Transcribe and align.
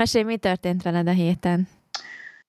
Mesélj, 0.00 0.24
mi 0.24 0.36
történt 0.36 0.82
veled 0.82 1.06
a 1.06 1.10
héten? 1.10 1.68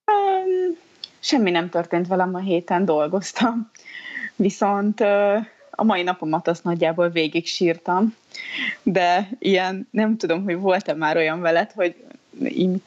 Um, 0.05 0.77
semmi 1.19 1.51
nem 1.51 1.69
történt 1.69 2.07
velem 2.07 2.35
a 2.35 2.39
héten, 2.39 2.85
dolgoztam. 2.85 3.71
Viszont 4.35 4.99
uh, 4.99 5.45
a 5.69 5.83
mai 5.83 6.03
napomat 6.03 6.47
azt 6.47 6.63
nagyjából 6.63 7.09
végig 7.09 7.47
sírtam, 7.47 8.15
de 8.83 9.29
ilyen, 9.39 9.87
nem 9.91 10.17
tudom, 10.17 10.43
hogy 10.43 10.55
volt-e 10.55 10.93
már 10.93 11.17
olyan 11.17 11.41
veled, 11.41 11.71
hogy 11.71 11.95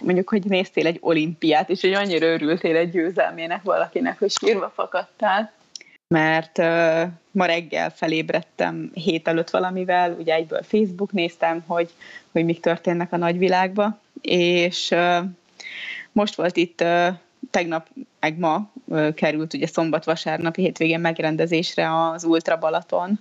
mondjuk, 0.03 0.29
hogy 0.29 0.45
néztél 0.45 0.87
egy 0.87 0.99
olimpiát, 1.01 1.71
és 1.71 1.81
hogy 1.81 1.93
annyira 1.93 2.27
örültél 2.27 2.77
egy 2.77 2.91
győzelmének 2.91 3.63
valakinek, 3.63 4.19
hogy 4.19 4.31
sírva 4.31 4.73
fakadtál 4.75 5.53
mert 6.09 6.59
uh, 6.59 7.03
ma 7.31 7.47
reggel 7.47 7.91
felébredtem 7.91 8.91
hét 8.95 9.29
előtt 9.29 9.51
valamivel, 9.51 10.13
ugye 10.13 10.35
egyből 10.35 10.63
Facebook 10.63 11.13
néztem, 11.13 11.65
hogy, 11.67 11.91
hogy 12.33 12.45
mik 12.45 12.61
történnek 12.61 13.13
a 13.13 13.17
nagyvilágba, 13.17 13.99
és 14.21 14.95
most 16.13 16.35
volt 16.35 16.57
itt 16.57 16.85
tegnap, 17.51 17.89
meg 18.21 18.39
ma 18.39 18.71
került 19.15 19.55
ugye 19.55 19.67
szombat-vasárnapi 19.67 20.63
hétvégén 20.63 21.01
megrendezésre 21.01 22.09
az 22.09 22.25
Ultra 22.25 22.59
Balaton, 22.59 23.21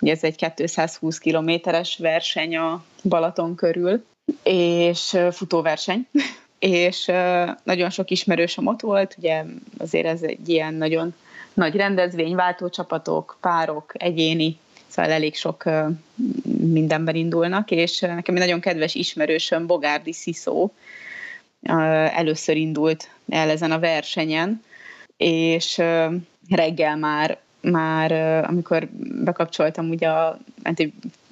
ugye 0.00 0.12
ez 0.12 0.24
egy 0.24 0.52
220 0.54 1.18
kilométeres 1.18 1.96
verseny 1.96 2.56
a 2.56 2.84
Balaton 3.04 3.54
körül, 3.54 4.04
és 4.42 5.18
futóverseny, 5.30 6.08
és 6.58 7.04
nagyon 7.62 7.90
sok 7.90 8.10
ismerősöm 8.10 8.66
ott 8.66 8.80
volt, 8.80 9.14
ugye 9.18 9.44
azért 9.78 10.06
ez 10.06 10.22
egy 10.22 10.48
ilyen 10.48 10.74
nagyon 10.74 11.14
nagy 11.58 11.76
rendezvény, 11.76 12.34
váltócsapatok, 12.34 13.36
párok, 13.40 13.92
egyéni, 13.94 14.58
szóval 14.86 15.10
elég 15.10 15.36
sok 15.36 15.64
mindenben 16.58 17.14
indulnak, 17.14 17.70
és 17.70 18.00
nekem 18.00 18.34
egy 18.34 18.40
nagyon 18.40 18.60
kedves 18.60 18.94
ismerősöm, 18.94 19.66
Bogárdi 19.66 20.12
Sziszó, 20.12 20.70
először 22.12 22.56
indult 22.56 23.10
el 23.28 23.50
ezen 23.50 23.72
a 23.72 23.78
versenyen, 23.78 24.64
és 25.16 25.82
reggel 26.48 26.96
már, 26.96 27.38
már 27.60 28.12
amikor 28.44 28.88
bekapcsoltam 29.24 29.88
ugye 29.88 30.08
a, 30.08 30.38
hát 30.62 30.82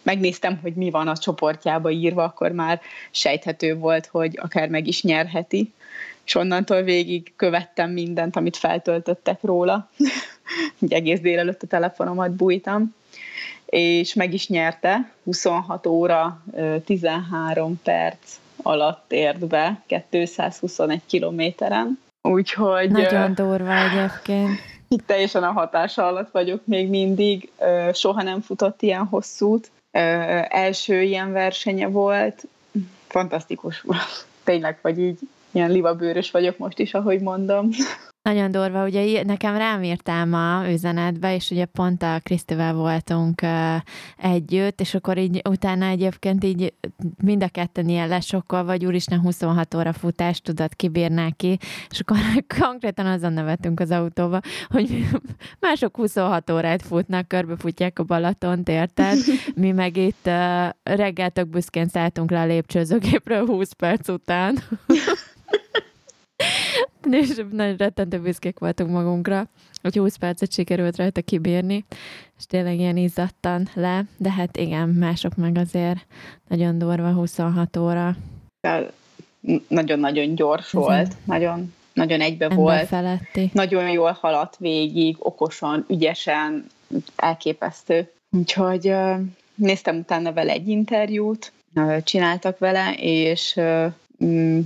megnéztem, 0.02 0.58
hogy 0.62 0.74
mi 0.74 0.90
van 0.90 1.08
a 1.08 1.16
csoportjába 1.16 1.90
írva, 1.90 2.24
akkor 2.24 2.50
már 2.50 2.80
sejthető 3.10 3.76
volt, 3.76 4.06
hogy 4.06 4.38
akár 4.42 4.68
meg 4.68 4.86
is 4.86 5.02
nyerheti 5.02 5.72
és 6.26 6.34
onnantól 6.34 6.82
végig 6.82 7.32
követtem 7.36 7.90
mindent, 7.90 8.36
amit 8.36 8.56
feltöltöttek 8.56 9.42
róla. 9.42 9.88
Így 10.80 10.92
egész 10.92 11.20
délelőtt 11.20 11.62
a 11.62 11.66
telefonomat 11.66 12.30
bújtam, 12.30 12.94
és 13.66 14.14
meg 14.14 14.32
is 14.32 14.48
nyerte, 14.48 15.10
26 15.24 15.86
óra 15.86 16.42
13 16.84 17.80
perc 17.82 18.38
alatt 18.62 19.12
ért 19.12 19.46
be, 19.46 19.82
221 20.08 21.00
kilométeren. 21.06 21.98
Úgyhogy... 22.22 22.90
Nagyon 22.90 23.34
durva 23.34 23.76
egyébként. 23.76 24.58
Itt 24.88 25.06
teljesen 25.10 25.42
a 25.42 25.52
hatása 25.52 26.06
alatt 26.06 26.30
vagyok 26.30 26.66
még 26.66 26.88
mindig, 26.88 27.50
soha 27.92 28.22
nem 28.22 28.40
futott 28.40 28.82
ilyen 28.82 29.04
hosszút. 29.04 29.70
Első 30.48 31.02
ilyen 31.02 31.32
versenye 31.32 31.88
volt, 31.88 32.46
fantasztikus 33.06 33.80
volt. 33.80 34.26
Tényleg, 34.44 34.78
vagy 34.82 34.98
így 34.98 35.18
ilyen 35.50 35.70
livabőrös 35.70 36.30
vagyok 36.30 36.58
most 36.58 36.78
is, 36.78 36.94
ahogy 36.94 37.20
mondom. 37.20 37.68
Nagyon 38.26 38.50
durva, 38.50 38.84
ugye 38.84 39.22
nekem 39.24 39.56
rám 39.56 39.82
írtál 39.82 40.24
ma 40.24 40.70
üzenetbe, 40.70 41.34
és 41.34 41.50
ugye 41.50 41.64
pont 41.64 42.02
a 42.02 42.20
Krisztivel 42.22 42.74
voltunk 42.74 43.42
együtt, 44.16 44.80
és 44.80 44.94
akkor 44.94 45.18
így 45.18 45.42
utána 45.48 45.86
egyébként 45.86 46.44
így 46.44 46.72
mind 47.22 47.42
a 47.42 47.48
ketten 47.48 47.88
ilyen 47.88 48.08
lesokkal 48.08 48.64
vagy, 48.64 48.86
úristen 48.86 49.20
26 49.20 49.74
óra 49.74 49.92
futást 49.92 50.42
tudod 50.42 50.74
kibírná 50.74 51.28
ki, 51.36 51.58
és 51.90 52.00
akkor 52.00 52.16
konkrétan 52.60 53.06
azon 53.06 53.32
nevetünk 53.32 53.80
az 53.80 53.90
autóba, 53.90 54.40
hogy 54.68 55.06
mások 55.60 55.96
26 55.96 56.50
órát 56.50 56.82
futnak, 56.82 57.28
körbefutják 57.28 57.98
a 57.98 58.04
Balatont, 58.04 58.68
érted? 58.68 59.16
Mi 59.54 59.72
meg 59.72 59.96
itt 59.96 60.26
uh, 60.26 60.68
reggel 60.82 61.30
tök 61.30 61.48
büszkén 61.48 61.88
szálltunk 61.88 62.30
le 62.30 62.40
a 62.40 62.46
lépcsőzőgépről 62.46 63.46
20 63.46 63.72
perc 63.72 64.08
után. 64.08 64.58
és 67.10 67.44
nagyon 67.50 67.76
rettentő 67.76 68.20
büszkék 68.20 68.58
voltunk 68.58 68.90
magunkra, 68.90 69.48
hogy 69.82 69.96
20 69.96 70.16
percet 70.16 70.52
sikerült 70.52 70.96
rajta 70.96 71.20
kibírni, 71.20 71.84
és 72.38 72.46
tényleg 72.46 72.78
ilyen 72.78 72.96
izzadtan 72.96 73.68
le, 73.74 74.04
de 74.16 74.30
hát 74.30 74.56
igen, 74.56 74.88
mások 74.88 75.36
meg 75.36 75.56
azért 75.56 76.06
nagyon 76.48 76.78
durva 76.78 77.12
26 77.12 77.76
óra. 77.76 78.16
Nagyon-nagyon 79.68 80.34
gyors 80.34 80.64
Ez 80.64 80.72
volt, 80.72 81.14
nagyon, 81.24 81.74
nagyon 81.92 82.20
egybe 82.20 82.44
Ember 82.44 82.58
volt. 82.58 82.86
Feletti. 82.86 83.50
Nagyon 83.52 83.90
jól 83.90 84.18
haladt 84.20 84.56
végig, 84.56 85.16
okosan, 85.18 85.84
ügyesen, 85.88 86.66
elképesztő. 87.16 88.12
Úgyhogy 88.36 88.94
néztem 89.54 89.96
utána 89.96 90.32
vele 90.32 90.52
egy 90.52 90.68
interjút, 90.68 91.52
csináltak 92.02 92.58
vele, 92.58 92.94
és 92.98 93.60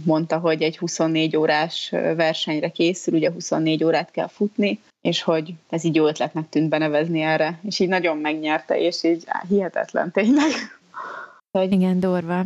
mondta, 0.05 0.39
hogy 0.39 0.63
egy 0.63 0.79
24 0.79 1.37
órás 1.37 1.89
versenyre 2.17 2.69
készül, 2.69 3.15
ugye 3.15 3.31
24 3.31 3.85
órát 3.85 4.11
kell 4.11 4.29
futni, 4.29 4.81
és 5.01 5.23
hogy 5.23 5.55
ez 5.71 5.85
így 5.85 5.95
jó 5.95 6.07
ötletnek 6.07 6.49
tűnt 6.49 6.69
benevezni 6.69 7.21
erre, 7.21 7.59
és 7.63 7.79
így 7.79 7.89
nagyon 7.89 8.17
megnyerte, 8.17 8.81
és 8.81 9.05
így 9.05 9.23
á, 9.27 9.45
hihetetlen 9.49 10.11
tényleg. 10.11 10.51
Igen, 11.71 12.01
durva. 12.01 12.45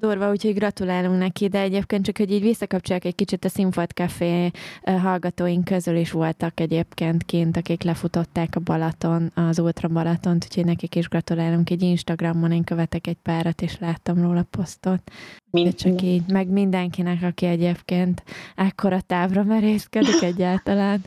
Durva, 0.00 0.30
úgyhogy 0.30 0.54
gratulálunk 0.54 1.18
neki, 1.18 1.48
de 1.48 1.60
egyébként 1.60 2.04
csak, 2.04 2.16
hogy 2.16 2.30
így 2.32 2.42
visszakapcsolják 2.42 3.04
egy 3.04 3.14
kicsit 3.14 3.44
a 3.44 3.48
Színfolt 3.48 3.90
Café 3.90 4.50
hallgatóink 4.84 5.64
közül 5.64 5.96
is 5.96 6.10
voltak 6.10 6.60
egyébként 6.60 7.22
kint, 7.22 7.56
akik 7.56 7.82
lefutották 7.82 8.56
a 8.56 8.60
Balaton, 8.60 9.32
az 9.34 9.58
Ultra 9.58 9.88
Balatont, 9.88 10.44
úgyhogy 10.44 10.64
nekik 10.64 10.94
is 10.94 11.08
gratulálunk. 11.08 11.70
Egy 11.70 11.82
Instagramon 11.82 12.52
én 12.52 12.64
követek 12.64 13.06
egy 13.06 13.16
párat, 13.22 13.62
és 13.62 13.78
láttam 13.78 14.22
róla 14.22 14.46
posztot. 14.50 15.10
Mind, 15.50 15.74
csak 15.74 16.02
így, 16.02 16.22
meg 16.26 16.48
mindenkinek, 16.48 17.22
aki 17.22 17.46
egyébként 17.46 18.22
ekkora 18.56 19.00
távra 19.00 19.42
merészkedik 19.42 20.22
egyáltalán. 20.22 21.04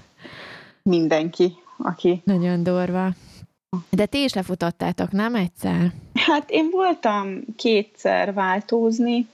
Mindenki, 0.84 1.54
aki. 1.78 2.22
Nagyon 2.25 2.64
durva. 2.64 3.14
De 3.89 4.06
ti 4.06 4.23
is 4.23 4.34
lefutottátok, 4.34 5.11
nem 5.11 5.35
egyszer? 5.35 5.91
Hát 6.13 6.50
én 6.50 6.69
voltam 6.72 7.39
kétszer 7.57 8.34
váltózni, 8.34 9.28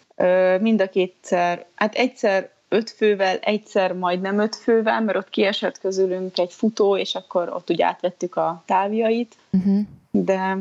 mind 0.60 0.82
a 0.82 0.90
kétszer, 0.90 1.66
hát 1.76 1.96
egyszer 1.96 2.50
öt 2.70 2.90
fővel, 2.90 3.38
egyszer 3.38 3.94
majdnem 3.94 4.40
öt 4.40 4.56
fővel, 4.56 5.02
mert 5.02 5.18
ott 5.18 5.30
kiesett 5.30 5.80
közülünk 5.80 6.38
egy 6.38 6.54
futó, 6.54 6.98
és 6.98 7.16
akkor 7.16 7.50
ott 7.50 7.72
úgy 7.72 7.82
átvettük 7.82 8.36
a 8.36 8.64
távjait, 8.66 9.36
uh-huh. 9.50 9.80
de, 10.12 10.58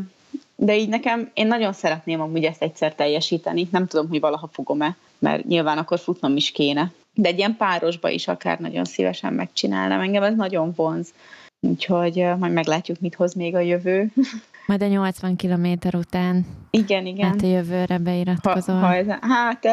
de 0.57 0.77
így 0.77 0.89
nekem, 0.89 1.31
én 1.35 1.47
nagyon 1.47 1.73
szeretném 1.73 2.21
amúgy 2.21 2.45
ezt 2.45 2.63
egyszer 2.63 2.95
teljesíteni, 2.95 3.69
nem 3.71 3.87
tudom, 3.87 4.09
hogy 4.09 4.21
valaha 4.21 4.49
fogom-e, 4.53 4.97
mert 5.19 5.45
nyilván 5.45 5.79
akkor 5.79 5.99
futnom 5.99 6.37
is 6.37 6.51
kéne, 6.51 6.93
de 7.15 7.29
egy 7.29 7.39
ilyen 7.39 7.57
párosba 7.57 8.09
is 8.09 8.29
akár 8.29 8.59
nagyon 8.59 8.85
szívesen 8.85 9.33
megcsinálnám, 9.33 10.01
engem 10.01 10.23
ez 10.23 10.37
nagyon 10.37 10.73
vonz. 10.77 11.13
Úgyhogy 11.61 12.15
majd 12.39 12.53
meglátjuk, 12.53 13.01
mit 13.01 13.15
hoz 13.15 13.35
még 13.35 13.55
a 13.55 13.61
jövő. 13.61 14.13
Majd 14.67 14.83
a 14.83 14.87
80 14.87 15.37
kilométer 15.37 15.95
után. 15.95 16.47
Igen, 16.71 17.07
igen. 17.07 17.29
Hát 17.29 17.43
a 17.43 17.47
jövőre 17.47 17.99
beiratkozol. 17.99 18.75
Ha, 18.75 18.87
ha 18.87 18.95
ez, 18.95 19.07
hát 19.21 19.65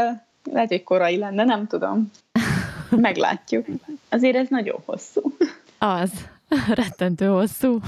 lehet, 0.43 0.69
hogy 0.69 0.83
korai 0.83 1.17
lenne, 1.17 1.43
nem 1.43 1.67
tudom. 1.67 2.11
Meglátjuk. 2.89 3.65
Azért 4.09 4.35
ez 4.35 4.47
nagyon 4.49 4.81
hosszú. 4.85 5.37
Az. 5.77 6.11
Rettentő 6.73 7.27
hosszú. 7.27 7.79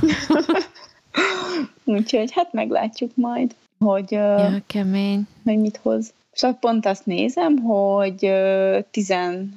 Úgyhogy 1.83 2.31
hát 2.31 2.53
meglátjuk 2.53 3.11
majd, 3.15 3.55
hogy, 3.79 4.11
ja, 4.11 4.61
kemény. 4.65 5.27
hogy 5.43 5.57
mit 5.57 5.79
hoz. 5.81 6.13
És 6.33 6.47
pont 6.59 6.85
azt 6.85 7.05
nézem, 7.05 7.57
hogy 7.57 8.31
12 8.91 9.51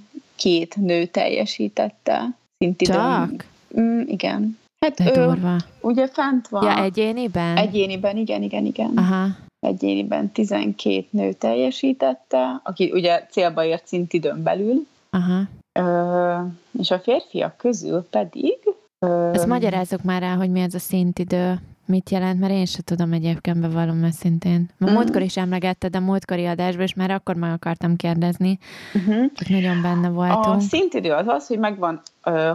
nő 0.75 1.06
teljesítette 1.06 2.29
szintidőn. 2.59 2.97
Csak? 2.97 3.44
Mm, 3.81 4.00
igen. 4.06 4.58
Hát 4.81 4.94
De 4.94 5.20
ő, 5.20 5.25
durva. 5.25 5.56
ugye 5.81 6.06
fent 6.06 6.49
van. 6.49 6.64
Ja, 6.64 6.82
egyéniben? 6.82 7.56
Egyéniben, 7.56 8.17
igen, 8.17 8.43
igen, 8.43 8.64
igen. 8.64 8.93
Aha. 8.96 9.26
Egyéniben 9.67 10.32
12 10.32 11.06
nő 11.11 11.32
teljesítette, 11.32 12.61
aki 12.64 12.90
ugye 12.93 13.26
célba 13.31 13.64
ért 13.64 13.87
szintidőn 13.87 14.43
belül. 14.43 14.87
Aha. 15.11 15.43
Ö, 15.72 16.37
és 16.78 16.90
a 16.90 16.99
férfiak 16.99 17.56
közül 17.56 18.06
pedig... 18.11 18.58
Ö, 18.99 19.31
Ezt 19.32 19.46
magyarázzuk 19.46 20.02
már 20.02 20.20
rá, 20.20 20.34
hogy 20.34 20.50
mi 20.50 20.61
ez 20.61 20.75
a 20.75 20.78
szintidő 20.78 21.61
mit 21.90 22.11
jelent, 22.11 22.40
mert 22.40 22.52
én 22.52 22.64
sem 22.66 22.81
tudom 22.84 23.12
egyébként 23.12 23.61
bevallom 23.61 24.02
őszintén. 24.02 24.70
Ma 24.78 24.90
mm. 24.90 24.94
múltkor 24.94 25.23
is 25.23 25.37
emlegetted 25.37 25.96
a 25.96 26.00
múltkori 26.00 26.46
adásban, 26.46 26.84
és 26.84 26.94
már 26.94 27.11
akkor 27.11 27.34
meg 27.34 27.52
akartam 27.52 27.96
kérdezni, 27.96 28.58
uh-huh. 28.94 29.25
nagyon 29.49 29.82
benne 29.82 30.08
voltunk. 30.08 30.56
A 30.56 30.61
szintidő 30.61 31.12
az 31.12 31.26
az, 31.26 31.46
hogy 31.46 31.58
megvan 31.58 32.02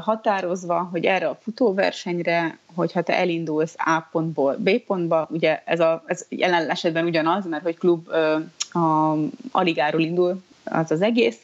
határozva, 0.02 0.90
hogy 0.92 1.06
erre 1.06 1.28
a 1.28 1.38
futóversenyre, 1.42 2.58
hogyha 2.74 3.02
te 3.02 3.18
elindulsz 3.18 3.76
A 3.78 4.08
pontból 4.12 4.56
B 4.56 4.70
pontba, 4.80 5.28
ugye 5.32 5.62
ez, 5.66 5.80
a, 5.80 6.04
ez 6.06 6.26
jelen 6.30 6.70
esetben 6.70 7.06
ugyanaz, 7.06 7.46
mert 7.46 7.64
hogy 7.64 7.78
klub 7.78 8.08
a 8.72 9.18
Aligáról 9.52 10.02
indul 10.02 10.44
az 10.64 10.92
az 10.92 11.02
egész, 11.02 11.38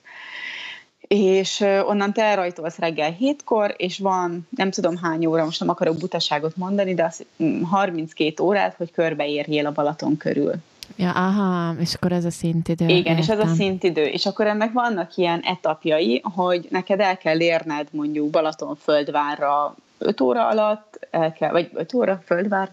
és 1.08 1.60
onnan 1.86 2.14
te 2.14 2.24
elrajtolsz 2.24 2.78
reggel 2.78 3.12
hétkor, 3.12 3.74
és 3.78 4.00
van 4.00 4.48
nem 4.50 4.72
tudom 4.72 4.98
hány 4.98 5.26
óra, 5.26 5.46
most 5.46 5.60
nem 5.60 5.70
akarok 5.70 5.98
butaságot 5.98 6.58
mondani, 6.58 6.94
de 6.94 7.04
az 7.04 7.26
32 7.64 8.44
órát, 8.44 8.76
hogy 8.76 8.92
körbeérjél 8.92 9.66
a 9.66 9.72
Balaton 9.72 10.18
körül. 10.18 10.54
Ja, 10.96 11.12
aha, 11.12 11.76
és 11.80 11.94
akkor 11.94 12.12
ez 12.12 12.26
a 12.26 12.32
szintidő. 12.32 12.86
Igen, 12.86 12.98
értem. 12.98 13.18
és 13.18 13.30
ez 13.30 13.40
a 13.40 13.48
szintidő. 13.56 14.04
És 14.04 14.26
akkor 14.26 14.48
ennek 14.48 14.72
vannak 14.72 15.16
ilyen 15.16 15.40
etapjai, 15.40 16.22
hogy 16.24 16.68
neked 16.70 17.00
el 17.00 17.18
kell 17.18 17.40
érned 17.40 17.88
mondjuk 17.92 18.30
Balatonföldvárra 18.30 19.76
5 19.98 20.22
óra 20.22 20.48
alatt, 20.48 21.08
el 21.12 21.34
kell, 21.34 21.52
vagy 21.52 21.70
5 21.74 21.94
óra, 21.94 22.22
földvár, 22.26 22.70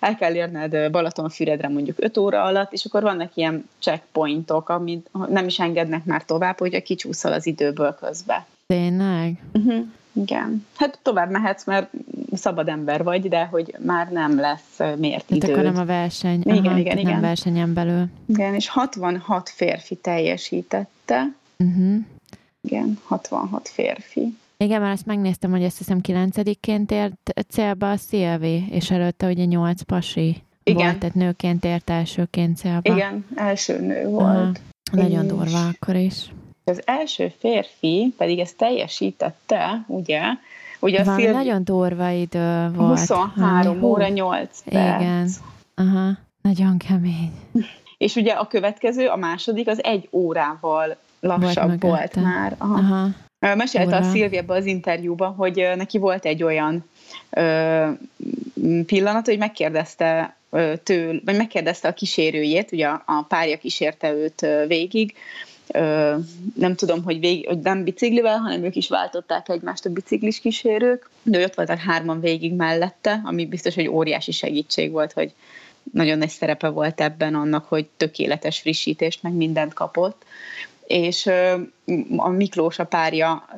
el 0.00 0.16
kell 0.18 0.34
érned 0.34 0.90
Balatonfüredre 0.90 1.68
mondjuk 1.68 1.96
5 2.00 2.16
óra 2.16 2.42
alatt, 2.42 2.72
és 2.72 2.84
akkor 2.84 3.02
vannak 3.02 3.30
ilyen 3.34 3.68
checkpointok, 3.78 4.68
amit 4.68 5.10
nem 5.28 5.46
is 5.46 5.58
engednek 5.58 6.04
már 6.04 6.24
tovább, 6.24 6.58
hogy 6.58 6.82
kicsúszol 6.82 7.32
az 7.32 7.46
időből 7.46 7.94
közbe. 8.00 8.46
Tényleg? 8.66 9.42
Uh-huh. 9.52 9.86
Igen. 10.22 10.66
Hát 10.76 10.98
tovább 11.02 11.30
mehetsz, 11.30 11.64
mert 11.64 11.90
szabad 12.32 12.68
ember 12.68 13.02
vagy, 13.02 13.28
de 13.28 13.44
hogy 13.44 13.74
már 13.78 14.10
nem 14.10 14.38
lesz 14.40 14.78
mért 14.98 15.30
időd. 15.30 15.50
akkor 15.50 15.62
nem 15.62 15.76
a 15.76 15.84
verseny. 15.84 16.40
Igen, 16.40 16.64
Aha, 16.64 16.78
igen, 16.78 16.98
igen. 16.98 17.12
Nem 17.12 17.20
versenyen 17.20 17.74
belül. 17.74 18.06
Igen, 18.26 18.54
és 18.54 18.68
66 18.68 19.48
férfi 19.48 19.94
teljesítette. 19.94 21.32
Uh-huh. 21.58 21.96
Igen, 22.60 22.98
66 23.04 23.68
férfi. 23.68 24.36
Igen, 24.56 24.80
mert 24.80 24.92
azt 24.92 25.06
megnéztem, 25.06 25.50
hogy 25.50 25.64
azt 25.64 25.78
hiszem 25.78 26.00
9-ként 26.02 26.90
ért 26.90 27.32
célba 27.48 27.90
a 27.90 27.96
Szilvi, 27.96 28.64
és 28.70 28.90
előtte 28.90 29.28
ugye 29.28 29.44
8 29.44 29.82
pasi 29.82 30.42
Igen. 30.62 30.86
volt, 30.86 30.98
tehát 30.98 31.14
nőként 31.14 31.64
ért 31.64 31.90
elsőként 31.90 32.56
célba. 32.56 32.94
Igen, 32.94 33.26
első 33.34 33.80
nő 33.80 34.08
volt. 34.08 34.24
Aha. 34.24 34.52
Nagyon 34.92 35.24
és 35.24 35.30
durva 35.30 35.66
akkor 35.66 35.94
is. 35.94 36.32
Az 36.68 36.82
első 36.84 37.32
férfi 37.38 38.14
pedig 38.16 38.38
ezt 38.38 38.56
teljesítette, 38.56 39.84
ugye, 39.86 40.20
Ugye 40.80 41.00
a 41.00 41.04
Szilvi... 41.04 41.32
nagyon 41.32 41.64
durva 41.64 42.10
idő 42.10 42.70
volt. 42.74 42.98
23 42.98 43.82
óra 43.82 44.08
8 44.08 44.62
perc. 44.64 45.00
Igen. 45.00 45.30
Aha, 45.74 46.10
nagyon 46.42 46.78
kemény. 46.88 47.32
És 47.98 48.14
ugye 48.14 48.32
a 48.32 48.46
következő, 48.46 49.06
a 49.06 49.16
második, 49.16 49.68
az 49.68 49.84
egy 49.84 50.08
órával 50.12 50.96
lassabb 51.20 51.80
volt, 51.80 51.80
volt 51.80 52.16
már. 52.16 52.54
Aha. 52.58 52.74
Aha. 52.74 53.08
Mesélte 53.54 53.96
Ura. 53.96 54.06
a 54.06 54.10
Szilvi 54.10 54.36
ebbe 54.36 54.54
az 54.54 54.66
interjúban, 54.66 55.34
hogy 55.34 55.68
neki 55.76 55.98
volt 55.98 56.24
egy 56.24 56.42
olyan 56.42 56.84
ö, 57.30 57.88
pillanat, 58.86 59.26
hogy 59.26 59.38
megkérdezte 59.38 60.36
től, 60.82 61.20
vagy 61.24 61.36
megkérdezte 61.36 61.88
a 61.88 61.92
kísérőjét, 61.92 62.72
ugye 62.72 62.86
a, 62.86 63.02
a 63.06 63.22
párja 63.28 63.58
kísérte 63.58 64.12
őt 64.12 64.46
végig, 64.66 65.14
ö, 65.72 66.16
nem 66.54 66.74
tudom, 66.74 67.02
hogy, 67.02 67.20
vég, 67.20 67.46
hogy 67.46 67.58
nem 67.58 67.84
biciklivel, 67.84 68.36
hanem 68.36 68.64
ők 68.64 68.76
is 68.76 68.88
váltották 68.88 69.48
egymást 69.48 69.84
a 69.84 69.90
biciklis 69.90 70.40
kísérők, 70.40 71.10
de 71.22 71.44
ott 71.44 71.54
voltak 71.54 71.78
hárman 71.78 72.20
végig 72.20 72.54
mellette, 72.54 73.20
ami 73.24 73.46
biztos, 73.46 73.74
hogy 73.74 73.88
óriási 73.88 74.32
segítség 74.32 74.90
volt, 74.90 75.12
hogy 75.12 75.32
nagyon 75.92 76.18
nagy 76.18 76.28
szerepe 76.28 76.68
volt 76.68 77.00
ebben 77.00 77.34
annak, 77.34 77.64
hogy 77.64 77.86
tökéletes 77.96 78.58
frissítést, 78.58 79.22
meg 79.22 79.32
mindent 79.32 79.74
kapott 79.74 80.24
és 80.88 81.30
a 82.16 82.28
Miklós 82.28 82.78
a 82.78 82.84
párja 82.84 83.48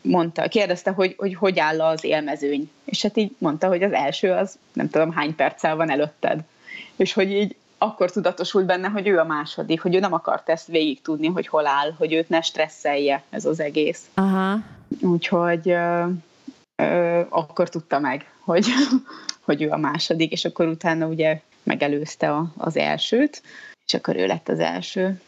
mondta, 0.00 0.48
kérdezte, 0.48 0.90
hogy, 0.90 1.14
hogy 1.18 1.34
hogy 1.34 1.58
áll 1.58 1.80
az 1.80 2.04
élmezőny. 2.04 2.70
És 2.84 3.02
hát 3.02 3.16
így 3.16 3.34
mondta, 3.38 3.68
hogy 3.68 3.82
az 3.82 3.92
első 3.92 4.30
az 4.30 4.58
nem 4.72 4.90
tudom 4.90 5.12
hány 5.12 5.34
perccel 5.34 5.76
van 5.76 5.90
előtted. 5.90 6.40
És 6.96 7.12
hogy 7.12 7.30
így 7.30 7.56
akkor 7.82 8.10
tudatosult 8.10 8.66
benne, 8.66 8.88
hogy 8.88 9.08
ő 9.08 9.18
a 9.18 9.24
második, 9.24 9.80
hogy 9.80 9.94
ő 9.94 9.98
nem 9.98 10.12
akart 10.12 10.48
ezt 10.48 10.66
végig 10.66 11.02
tudni, 11.02 11.26
hogy 11.26 11.46
hol 11.46 11.66
áll, 11.66 11.92
hogy 11.98 12.12
őt 12.12 12.28
ne 12.28 12.40
stresszelje 12.40 13.22
ez 13.30 13.44
az 13.44 13.60
egész. 13.60 14.10
Aha. 14.14 14.58
Úgyhogy 15.00 15.68
ö, 15.68 16.04
ö, 16.82 17.20
akkor 17.28 17.68
tudta 17.68 17.98
meg, 17.98 18.30
hogy, 18.40 18.66
hogy 19.46 19.62
ő 19.62 19.70
a 19.70 19.76
második, 19.76 20.32
és 20.32 20.44
akkor 20.44 20.66
utána 20.66 21.06
ugye 21.06 21.40
megelőzte 21.62 22.32
a, 22.32 22.52
az 22.56 22.76
elsőt, 22.76 23.42
és 23.86 23.94
akkor 23.94 24.16
ő 24.16 24.26
lett 24.26 24.48
az 24.48 24.58
első. 24.58 25.20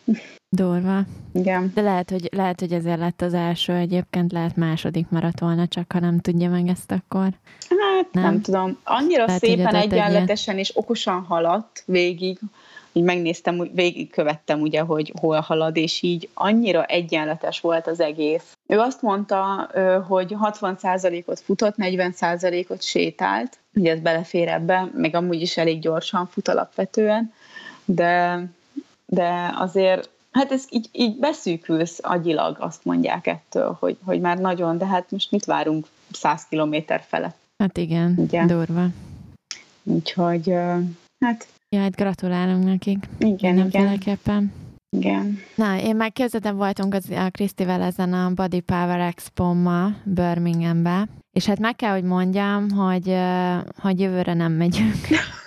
Durva. 0.55 1.01
Igen. 1.33 1.71
De 1.75 1.83
lehet 1.83 2.11
hogy, 2.11 2.29
lehet, 2.33 2.61
hogy 2.61 2.73
ezért 2.73 2.99
lett 2.99 3.23
az 3.23 3.35
első, 3.35 3.73
egyébként 3.73 4.33
lehet 4.33 4.57
második 4.57 5.09
maradt 5.09 5.41
volna, 5.41 5.67
csak 5.67 5.93
ha 5.93 6.01
nem 6.01 6.21
tudja 6.21 6.51
meg 6.51 6.69
ezt 6.69 6.91
akkor. 6.91 7.29
Hát 7.69 8.13
nem, 8.13 8.23
nem 8.23 8.41
tudom. 8.41 8.79
Annyira 8.85 9.25
lehet, 9.25 9.41
szépen 9.41 9.75
egyenletesen 9.75 10.59
és 10.59 10.77
okosan 10.77 11.23
haladt 11.23 11.83
végig, 11.87 12.39
így 12.93 13.03
megnéztem, 13.03 13.71
végig 13.73 14.11
követtem 14.11 14.61
ugye, 14.61 14.81
hogy 14.81 15.13
hol 15.21 15.41
halad, 15.41 15.77
és 15.77 16.03
így 16.03 16.29
annyira 16.35 16.85
egyenletes 16.85 17.61
volt 17.61 17.87
az 17.87 18.01
egész. 18.01 18.57
Ő 18.67 18.79
azt 18.79 19.03
mondta, 19.03 19.71
hogy 20.09 20.37
60%-ot 20.43 21.41
futott, 21.41 21.75
40%-ot 21.79 22.83
sétált, 22.83 23.59
ugye 23.75 23.93
ez 23.93 24.01
belefér 24.01 24.49
ebbe, 24.49 24.91
meg 24.95 25.15
amúgy 25.15 25.41
is 25.41 25.57
elég 25.57 25.81
gyorsan 25.81 26.27
fut 26.27 26.49
alapvetően, 26.49 27.33
de, 27.85 28.45
de 29.07 29.55
azért 29.59 30.13
Hát 30.35 30.53
ez 30.53 30.65
így, 30.71 30.89
így 30.93 31.17
beszűkülsz 31.17 31.99
agyilag, 32.03 32.57
azt 32.61 32.85
mondják 32.85 33.27
ettől, 33.27 33.77
hogy, 33.81 33.97
hogy 34.05 34.21
már 34.21 34.39
nagyon, 34.39 34.79
de 34.79 34.87
hát 34.87 35.11
most 35.11 35.31
mit 35.31 35.45
várunk 35.45 35.87
100 36.13 36.47
kilométer 36.49 37.05
felett? 37.07 37.37
Hát 37.59 37.79
igen, 37.79 38.15
Ugye? 38.17 38.45
durva. 38.45 38.87
Úgyhogy, 39.83 40.53
hát... 41.25 41.47
Ja, 41.69 41.81
hát 41.81 41.97
gratulálunk 41.97 42.65
nekik. 42.65 43.09
Igen, 43.19 43.55
Mindenféleképpen. 43.55 44.53
Igen. 44.97 45.39
Na, 45.55 45.81
én 45.81 45.97
már 45.97 46.13
képzeltem 46.13 46.57
voltunk 46.57 46.95
az, 46.95 47.11
a 47.11 47.31
Krisztivel 47.31 47.83
ezen 47.83 48.13
a 48.13 48.31
Body 48.35 48.61
Power 48.61 49.01
Expo-ma 49.01 49.91
Birminghambe, 50.05 51.09
és 51.33 51.47
hát 51.47 51.59
meg 51.59 51.77
kell, 51.77 51.93
hogy 51.93 52.05
mondjam, 52.05 52.71
hogy, 52.71 53.17
hogy 53.79 54.01
jövőre 54.01 54.35
nem 54.35 54.53
megyünk. 54.53 55.07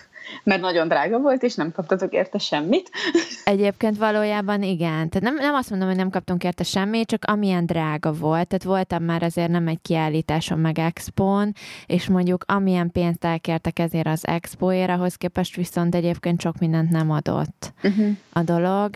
mert 0.48 0.62
nagyon 0.62 0.88
drága 0.88 1.20
volt, 1.20 1.44
és 1.44 1.56
nem 1.56 1.72
kaptatok 1.72 2.14
érte 2.14 2.38
semmit. 2.38 2.90
Egyébként 3.44 3.98
valójában 3.98 4.64
igen. 4.64 5.10
Tehát 5.10 5.22
nem, 5.22 5.36
nem 5.36 5.54
azt 5.54 5.70
mondom, 5.70 5.88
hogy 5.88 5.98
nem 5.98 6.10
kaptunk 6.10 6.44
érte 6.44 6.64
semmit, 6.64 7.08
csak 7.08 7.24
amilyen 7.26 7.66
drága 7.66 8.14
volt. 8.14 8.48
Tehát 8.48 8.64
voltam 8.64 9.04
már 9.04 9.24
azért 9.24 9.50
nem 9.50 9.68
egy 9.68 9.82
kiállításon 9.82 10.60
meg 10.60 10.80
expón, 10.80 11.54
és 11.86 12.08
mondjuk 12.08 12.44
amilyen 12.48 12.92
pénzt 12.92 13.26
elkértek 13.26 13.80
ezért 13.80 14.08
az 14.08 14.28
expóért, 14.28 14.90
ahhoz 14.90 15.16
képest 15.16 15.56
viszont 15.56 15.96
egyébként 15.96 16.42
sok 16.42 16.58
mindent 16.60 16.90
nem 16.90 17.12
adott 17.12 17.74
uh-huh. 17.84 18.08
a 18.34 18.42
dolog. 18.42 18.90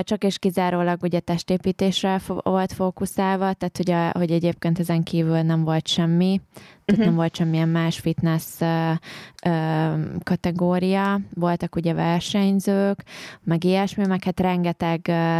Csak 0.00 0.24
és 0.24 0.38
kizárólag 0.38 1.02
ugye 1.02 1.20
testépítésre 1.20 2.20
volt 2.26 2.72
fókuszálva, 2.72 3.52
tehát 3.52 3.76
hogy, 3.76 3.90
a, 3.90 4.10
hogy 4.18 4.30
egyébként 4.30 4.78
ezen 4.78 5.02
kívül 5.02 5.40
nem 5.40 5.64
volt 5.64 5.88
semmi 5.88 6.40
tehát 6.84 7.00
uh-huh. 7.00 7.04
nem 7.04 7.14
volt 7.14 7.36
semmilyen 7.36 7.68
más 7.68 7.98
fitness 7.98 8.60
uh, 8.60 8.90
uh, 9.46 10.00
kategória, 10.22 11.20
voltak 11.34 11.76
ugye 11.76 11.94
versenyzők, 11.94 13.02
meg 13.42 13.64
ilyesmi, 13.64 14.06
meg 14.06 14.24
hát 14.24 14.40
rengeteg 14.40 15.06
uh, 15.08 15.38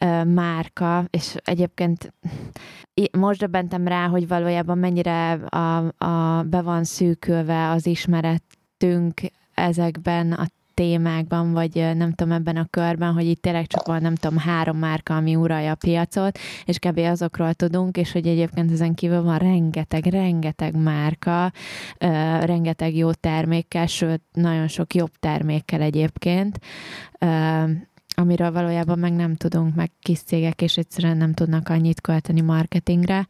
uh, 0.00 0.24
márka, 0.24 1.04
és 1.10 1.34
egyébként 1.44 2.12
most 3.18 3.40
döbbentem 3.40 3.88
rá, 3.88 4.06
hogy 4.06 4.28
valójában 4.28 4.78
mennyire 4.78 5.32
a, 5.32 6.04
a, 6.04 6.42
be 6.42 6.60
van 6.60 6.84
szűkülve 6.84 7.70
az 7.70 7.86
ismeretünk 7.86 9.20
ezekben 9.54 10.32
a 10.32 10.46
témákban, 10.74 11.52
vagy 11.52 11.74
nem 11.74 12.12
tudom, 12.12 12.32
ebben 12.32 12.56
a 12.56 12.66
körben, 12.70 13.12
hogy 13.12 13.26
itt 13.26 13.42
tényleg 13.42 13.66
csak 13.66 13.86
van, 13.86 14.00
nem 14.00 14.14
tudom, 14.14 14.38
három 14.38 14.76
márka, 14.76 15.16
ami 15.16 15.36
uralja 15.36 15.70
a 15.70 15.74
piacot, 15.74 16.38
és 16.64 16.78
kb. 16.78 16.98
azokról 16.98 17.54
tudunk, 17.54 17.96
és 17.96 18.12
hogy 18.12 18.26
egyébként 18.26 18.70
ezen 18.70 18.94
kívül 18.94 19.22
van 19.22 19.38
rengeteg, 19.38 20.06
rengeteg 20.06 20.76
márka, 20.76 21.52
rengeteg 22.40 22.96
jó 22.96 23.12
termékkel, 23.12 23.86
sőt, 23.86 24.22
nagyon 24.32 24.68
sok 24.68 24.94
jobb 24.94 25.12
termékkel 25.20 25.80
egyébként, 25.80 26.58
amiről 28.22 28.52
valójában 28.52 28.98
meg 28.98 29.12
nem 29.12 29.34
tudunk, 29.34 29.74
meg 29.74 29.90
kis 30.00 30.18
cégek, 30.18 30.62
és 30.62 30.76
egyszerűen 30.76 31.16
nem 31.16 31.34
tudnak 31.34 31.68
annyit 31.68 32.00
költeni 32.00 32.40
marketingre. 32.40 33.26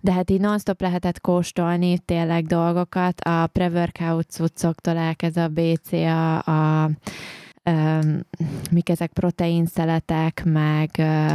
De 0.00 0.12
hát 0.12 0.30
így 0.30 0.40
non-stop 0.40 0.80
lehetett 0.80 1.20
kóstolni 1.20 1.98
tényleg 1.98 2.46
dolgokat, 2.46 3.20
a 3.20 3.46
pre-workout 3.46 4.30
cuccoktól 4.30 4.96
elkezd 4.96 5.36
a 5.38 5.48
BC, 5.48 5.92
a, 5.92 6.36
a 6.38 6.90
mik 8.70 8.88
ezek? 8.88 9.12
Proteinszeletek, 9.12 10.42
meg, 10.44 10.90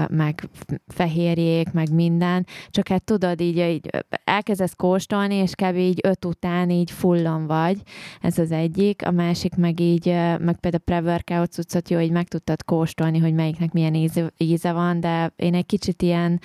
meg 0.09 0.49
fehérjék, 0.87 1.71
meg 1.71 1.93
minden, 1.93 2.45
csak 2.69 2.87
hát 2.87 3.03
tudod, 3.03 3.41
így, 3.41 3.57
így 3.57 3.89
elkezdesz 4.23 4.73
kóstolni, 4.73 5.35
és 5.35 5.51
kb. 5.55 5.75
így 5.75 5.99
öt 6.03 6.25
után 6.25 6.69
így 6.69 6.91
fullon 6.91 7.47
vagy, 7.47 7.81
ez 8.21 8.37
az 8.37 8.51
egyik, 8.51 9.05
a 9.05 9.11
másik 9.11 9.55
meg 9.55 9.79
így, 9.79 10.05
meg 10.39 10.57
például 10.59 10.83
pre-workout 10.85 11.51
cuccot 11.51 11.89
jó, 11.89 11.97
hogy 11.97 12.11
meg 12.11 12.27
tudtad 12.27 12.63
kóstolni, 12.63 13.17
hogy 13.17 13.33
melyiknek 13.33 13.71
milyen 13.71 13.93
íze, 13.93 14.33
íze 14.37 14.71
van, 14.71 14.99
de 14.99 15.33
én 15.35 15.53
egy 15.53 15.65
kicsit 15.65 16.01
ilyen 16.01 16.41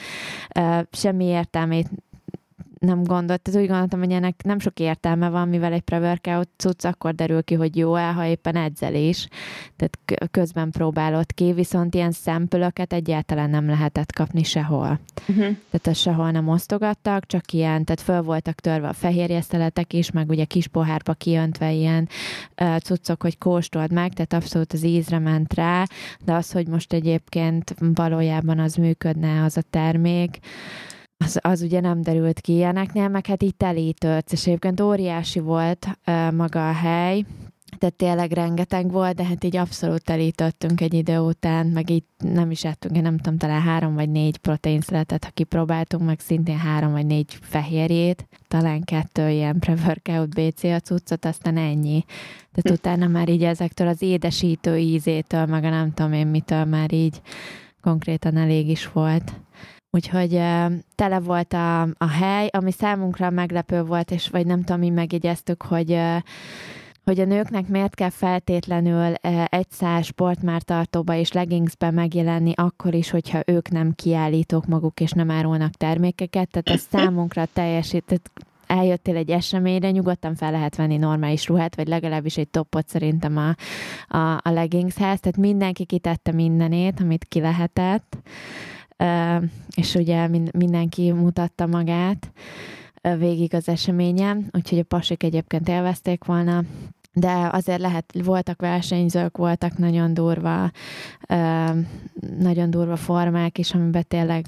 semmi 0.90 1.24
értelmét 1.24 1.88
nem 2.84 3.02
gondolt, 3.02 3.42
tehát 3.42 3.60
úgy 3.60 3.68
gondoltam, 3.68 3.98
hogy 3.98 4.12
ennek 4.12 4.42
nem 4.42 4.58
sok 4.58 4.78
értelme 4.78 5.28
van, 5.28 5.48
mivel 5.48 5.72
egy 5.72 5.80
pre-workout 5.80 6.48
cucc 6.56 6.84
akkor 6.84 7.14
derül 7.14 7.42
ki, 7.42 7.54
hogy 7.54 7.76
jó-e, 7.76 8.12
ha 8.12 8.26
éppen 8.26 8.56
edzelés, 8.56 9.28
tehát 9.76 10.30
közben 10.30 10.70
próbálod 10.70 11.32
ki, 11.32 11.52
viszont 11.52 11.94
ilyen 11.94 12.10
szempülöket 12.12 12.92
egyáltalán 12.92 13.50
nem 13.50 13.66
lehetett 13.66 14.12
kapni 14.12 14.42
sehol. 14.42 14.98
Uh-huh. 15.28 15.36
Tehát 15.44 15.86
ezt 15.86 16.00
sehol 16.00 16.30
nem 16.30 16.48
osztogattak, 16.48 17.26
csak 17.26 17.52
ilyen, 17.52 17.84
tehát 17.84 18.00
föl 18.00 18.22
voltak 18.22 18.60
törve 18.60 18.88
a 18.88 18.92
fehérjeszteletek 18.92 19.92
is, 19.92 20.10
meg 20.10 20.28
ugye 20.28 20.44
kis 20.44 20.66
pohárba 20.66 21.12
kijöntve 21.12 21.72
ilyen 21.72 22.08
uh, 22.60 22.76
cuccok, 22.76 23.22
hogy 23.22 23.38
kóstold 23.38 23.92
meg, 23.92 24.12
tehát 24.12 24.32
abszolút 24.32 24.72
az 24.72 24.84
ízre 24.84 25.18
ment 25.18 25.54
rá, 25.54 25.84
de 26.24 26.32
az, 26.32 26.52
hogy 26.52 26.68
most 26.68 26.92
egyébként 26.92 27.74
valójában 27.78 28.58
az 28.58 28.74
működne 28.74 29.42
az 29.44 29.56
a 29.56 29.62
termék, 29.70 30.38
az, 31.24 31.38
az 31.42 31.62
ugye 31.62 31.80
nem 31.80 32.02
derült 32.02 32.40
ki 32.40 32.52
ilyeneknél, 32.52 33.08
meg 33.08 33.26
hát 33.26 33.42
itt 33.42 33.58
telítődsz, 33.58 34.32
és 34.32 34.46
egyébként 34.46 34.80
óriási 34.80 35.40
volt 35.40 35.86
uh, 36.06 36.32
maga 36.32 36.68
a 36.68 36.72
hely, 36.72 37.24
tehát 37.78 37.94
tényleg 37.94 38.32
rengeteg 38.32 38.90
volt, 38.90 39.14
de 39.14 39.24
hát 39.24 39.44
így 39.44 39.56
abszolút 39.56 40.04
telítettünk 40.04 40.80
egy 40.80 40.94
idő 40.94 41.18
után, 41.18 41.66
meg 41.66 41.90
így 41.90 42.04
nem 42.18 42.50
is 42.50 42.64
ettünk, 42.64 42.96
én 42.96 43.02
nem 43.02 43.16
tudom, 43.16 43.38
talán 43.38 43.62
három 43.62 43.94
vagy 43.94 44.10
négy 44.10 44.36
proteinszeletet, 44.36 45.24
ha 45.24 45.30
kipróbáltunk, 45.30 46.04
meg 46.04 46.20
szintén 46.20 46.58
három 46.58 46.92
vagy 46.92 47.06
négy 47.06 47.38
fehérjét, 47.40 48.28
talán 48.48 48.82
kettő 48.82 49.28
ilyen 49.28 49.58
pre-workout 49.58 50.28
BCA 50.28 50.80
cuccot, 50.80 51.24
aztán 51.24 51.56
ennyi. 51.56 52.04
Tehát 52.52 52.68
hm. 52.68 52.72
utána 52.72 53.06
már 53.06 53.28
így 53.28 53.44
ezektől 53.44 53.88
az 53.88 54.02
édesítő 54.02 54.76
ízétől, 54.76 55.46
meg 55.46 55.64
a 55.64 55.70
nem 55.70 55.92
tudom 55.92 56.12
én 56.12 56.26
mitől 56.26 56.64
már 56.64 56.92
így 56.92 57.20
konkrétan 57.80 58.36
elég 58.36 58.68
is 58.68 58.92
volt. 58.92 59.32
Úgyhogy 59.94 60.40
tele 60.94 61.20
volt 61.20 61.52
a, 61.52 61.82
a 61.82 62.08
hely, 62.20 62.48
ami 62.52 62.72
számunkra 62.72 63.30
meglepő 63.30 63.82
volt, 63.82 64.10
és 64.10 64.28
vagy 64.28 64.46
nem 64.46 64.62
tudom, 64.62 64.80
mi 64.80 64.90
megjegyeztük, 64.90 65.62
hogy 65.62 66.00
hogy 67.04 67.20
a 67.20 67.24
nőknek 67.24 67.68
miért 67.68 67.94
kell 67.94 68.10
feltétlenül 68.10 69.14
egy 69.44 69.70
száz 69.70 70.04
sportmártartóba 70.04 71.14
és 71.14 71.32
leggingsbe 71.32 71.90
megjelenni 71.90 72.52
akkor 72.54 72.94
is, 72.94 73.10
hogyha 73.10 73.42
ők 73.46 73.68
nem 73.68 73.92
kiállítók 73.94 74.66
maguk 74.66 75.00
és 75.00 75.10
nem 75.10 75.30
árulnak 75.30 75.72
termékeket, 75.72 76.48
tehát 76.50 76.80
ez 76.80 76.86
számunkra 76.90 77.44
teljesített 77.52 78.30
eljöttél 78.66 79.16
egy 79.16 79.30
eseményre, 79.30 79.90
nyugodtan 79.90 80.34
fel 80.34 80.50
lehet 80.50 80.76
venni 80.76 80.96
normális 80.96 81.48
ruhát, 81.48 81.76
vagy 81.76 81.88
legalábbis 81.88 82.36
egy 82.36 82.48
topot 82.48 82.88
szerintem 82.88 83.36
a, 83.36 83.48
a, 84.16 84.40
a 84.42 84.50
leggingshez, 84.50 85.20
tehát 85.20 85.36
mindenki 85.36 85.84
kitette 85.84 86.32
mindenét, 86.32 87.00
amit 87.00 87.24
ki 87.24 87.40
lehetett 87.40 88.16
és 89.74 89.94
ugye 89.94 90.28
mindenki 90.52 91.12
mutatta 91.12 91.66
magát 91.66 92.32
végig 93.18 93.54
az 93.54 93.68
eseményen, 93.68 94.48
úgyhogy 94.52 94.78
a 94.78 94.84
pasik 94.84 95.22
egyébként 95.22 95.68
élvezték 95.68 96.24
volna, 96.24 96.64
de 97.12 97.48
azért 97.52 97.80
lehet, 97.80 98.14
voltak 98.24 98.60
versenyzők, 98.60 99.36
voltak 99.36 99.78
nagyon 99.78 100.14
durva, 100.14 100.70
nagyon 102.38 102.70
durva 102.70 102.96
formák 102.96 103.58
is, 103.58 103.74
amiben 103.74 104.04
tényleg 104.08 104.46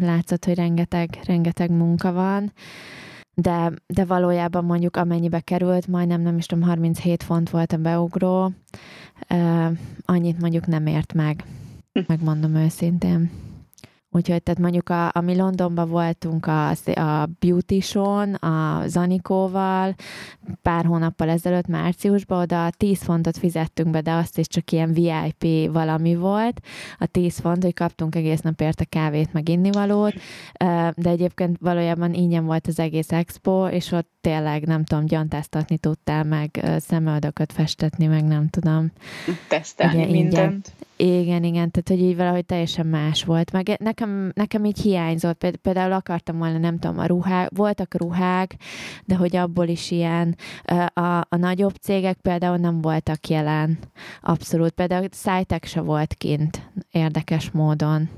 látszott, 0.00 0.44
hogy 0.44 0.54
rengeteg, 0.54 1.18
rengeteg 1.24 1.70
munka 1.70 2.12
van, 2.12 2.52
de, 3.34 3.72
de 3.86 4.04
valójában 4.04 4.64
mondjuk 4.64 4.96
amennyibe 4.96 5.40
került, 5.40 5.86
majdnem 5.86 6.20
nem 6.20 6.36
is 6.36 6.46
tudom, 6.46 6.64
37 6.64 7.22
font 7.22 7.50
volt 7.50 7.72
a 7.72 7.76
beugró, 7.76 8.52
annyit 10.04 10.40
mondjuk 10.40 10.66
nem 10.66 10.86
ért 10.86 11.12
meg, 11.12 11.44
hm. 11.92 12.00
megmondom 12.06 12.54
őszintén. 12.54 13.30
Úgyhogy 14.16 14.42
tehát 14.42 14.60
mondjuk 14.60 14.88
a, 14.88 15.08
a 15.12 15.20
mi 15.20 15.36
Londonban 15.36 15.88
voltunk 15.88 16.46
a, 16.46 16.68
a 16.94 17.28
Beauty 17.38 17.80
Show-n, 17.80 18.34
a 18.34 18.86
Zanikóval, 18.86 19.94
pár 20.62 20.84
hónappal 20.84 21.28
ezelőtt, 21.28 21.66
márciusban, 21.66 22.40
oda 22.40 22.70
10 22.70 23.02
fontot 23.02 23.38
fizettünk 23.38 23.90
be, 23.90 24.00
de 24.00 24.12
azt 24.12 24.38
is 24.38 24.46
csak 24.46 24.70
ilyen 24.70 24.92
VIP 24.92 25.72
valami 25.72 26.14
volt. 26.14 26.60
A 26.98 27.06
10 27.06 27.38
font, 27.38 27.62
hogy 27.62 27.74
kaptunk 27.74 28.14
egész 28.14 28.40
nap 28.40 28.60
érte 28.60 28.84
kávét, 28.84 29.32
meg 29.32 29.48
innivalót, 29.48 30.14
de 30.94 31.10
egyébként 31.10 31.58
valójában 31.60 32.14
ingyen 32.14 32.44
volt 32.44 32.66
az 32.66 32.78
egész 32.78 33.12
expo, 33.12 33.66
és 33.66 33.92
ott 33.92 34.10
tényleg, 34.20 34.66
nem 34.66 34.84
tudom, 34.84 35.06
gyantáztatni 35.06 35.78
tudtál, 35.78 36.24
meg 36.24 36.60
szemöldököt 36.78 37.52
festetni, 37.52 38.06
meg 38.06 38.24
nem 38.24 38.48
tudom. 38.48 38.92
Tesztelni 39.48 40.02
Ugye, 40.02 40.12
mindent. 40.12 40.72
Igen, 40.98 41.44
igen, 41.44 41.70
tehát 41.70 41.88
hogy 41.88 42.00
így 42.00 42.16
valahogy 42.16 42.46
teljesen 42.46 42.86
más 42.86 43.24
volt. 43.24 43.52
Meg 43.52 43.76
nekem, 43.78 44.30
nekem 44.34 44.64
így 44.64 44.80
hiányzott, 44.80 45.46
például 45.62 45.92
akartam 45.92 46.38
volna, 46.38 46.58
nem 46.58 46.78
tudom, 46.78 46.98
a 46.98 47.06
ruhák, 47.06 47.50
voltak 47.54 47.94
ruhák, 47.94 48.56
de 49.04 49.16
hogy 49.16 49.36
abból 49.36 49.66
is 49.66 49.90
ilyen, 49.90 50.36
a, 50.94 51.00
a 51.28 51.36
nagyobb 51.36 51.74
cégek 51.74 52.18
például 52.22 52.56
nem 52.56 52.80
voltak 52.80 53.28
jelen, 53.28 53.78
abszolút. 54.20 54.70
Például 54.70 55.06
Szájtek 55.10 55.64
se 55.64 55.80
volt 55.80 56.14
kint, 56.14 56.70
érdekes 56.90 57.50
módon. 57.50 58.08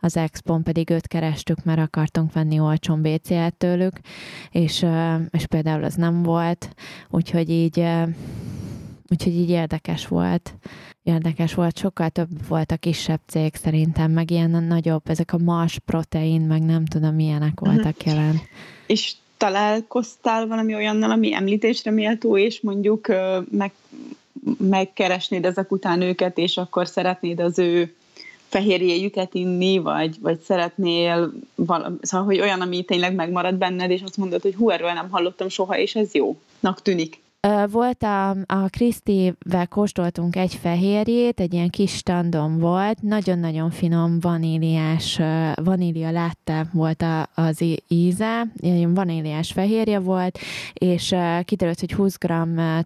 Az 0.00 0.16
Expon 0.16 0.62
pedig 0.62 0.90
őt 0.90 1.06
kerestük, 1.06 1.64
mert 1.64 1.80
akartunk 1.80 2.32
venni 2.32 2.60
olcsón 2.60 3.02
BCL-t 3.02 3.54
tőlük, 3.54 4.00
és, 4.50 4.86
és 5.30 5.46
például 5.46 5.84
az 5.84 5.94
nem 5.94 6.22
volt, 6.22 6.74
úgyhogy 7.08 7.50
így 7.50 7.86
Úgyhogy 9.10 9.32
így 9.32 9.50
érdekes 9.50 10.06
volt. 10.06 10.54
Érdekes 11.02 11.54
volt, 11.54 11.78
sokkal 11.78 12.08
több 12.08 12.46
volt 12.48 12.70
a 12.70 12.76
kisebb 12.76 13.20
cég 13.26 13.54
szerintem, 13.54 14.10
meg 14.10 14.30
ilyen 14.30 14.50
nagyobb, 14.50 15.02
ezek 15.04 15.32
a 15.32 15.38
Mars 15.38 15.78
protein, 15.78 16.40
meg 16.40 16.62
nem 16.62 16.84
tudom, 16.84 17.14
milyenek 17.14 17.60
mhm. 17.60 17.70
voltak 17.70 18.04
jelen. 18.04 18.40
És 18.86 19.14
találkoztál 19.36 20.46
valami 20.46 20.74
olyannal, 20.74 21.10
ami 21.10 21.34
említésre 21.34 21.90
méltó, 21.90 22.38
és 22.38 22.60
mondjuk 22.60 23.08
meg, 23.50 23.72
megkeresnéd 24.58 25.44
ezek 25.44 25.72
után 25.72 26.00
őket, 26.00 26.38
és 26.38 26.56
akkor 26.56 26.88
szeretnéd 26.88 27.40
az 27.40 27.58
ő 27.58 27.94
fehérjéjüket 28.48 29.34
inni, 29.34 29.78
vagy, 29.78 30.16
vagy 30.20 30.40
szeretnél 30.40 31.32
valami, 31.54 31.96
szóval, 32.00 32.26
hogy 32.26 32.40
olyan, 32.40 32.60
ami 32.60 32.82
tényleg 32.82 33.14
megmarad 33.14 33.54
benned, 33.54 33.90
és 33.90 34.02
azt 34.02 34.16
mondod, 34.16 34.42
hogy 34.42 34.54
hú, 34.54 34.70
erről 34.70 34.92
nem 34.92 35.10
hallottam 35.10 35.48
soha, 35.48 35.78
és 35.78 35.94
ez 35.94 36.14
jónak 36.14 36.82
tűnik. 36.82 37.20
Volt 37.70 38.02
a, 38.02 38.30
a 38.30 38.68
Krisztivel 38.68 39.66
kóstoltunk 39.68 40.36
egy 40.36 40.54
fehérjét, 40.54 41.40
egy 41.40 41.52
ilyen 41.52 41.70
kis 41.70 41.96
standom 41.96 42.58
volt, 42.58 43.02
nagyon-nagyon 43.02 43.70
finom 43.70 44.20
vaníliás, 44.20 45.20
vanília 45.54 46.10
látta 46.10 46.66
volt 46.72 47.04
az 47.34 47.64
íze, 47.88 48.52
ilyen 48.56 48.94
vaníliás 48.94 49.52
fehérje 49.52 49.98
volt, 49.98 50.38
és 50.72 51.14
kiderült, 51.44 51.80
hogy 51.80 51.92
20 51.92 52.18
g 52.18 52.32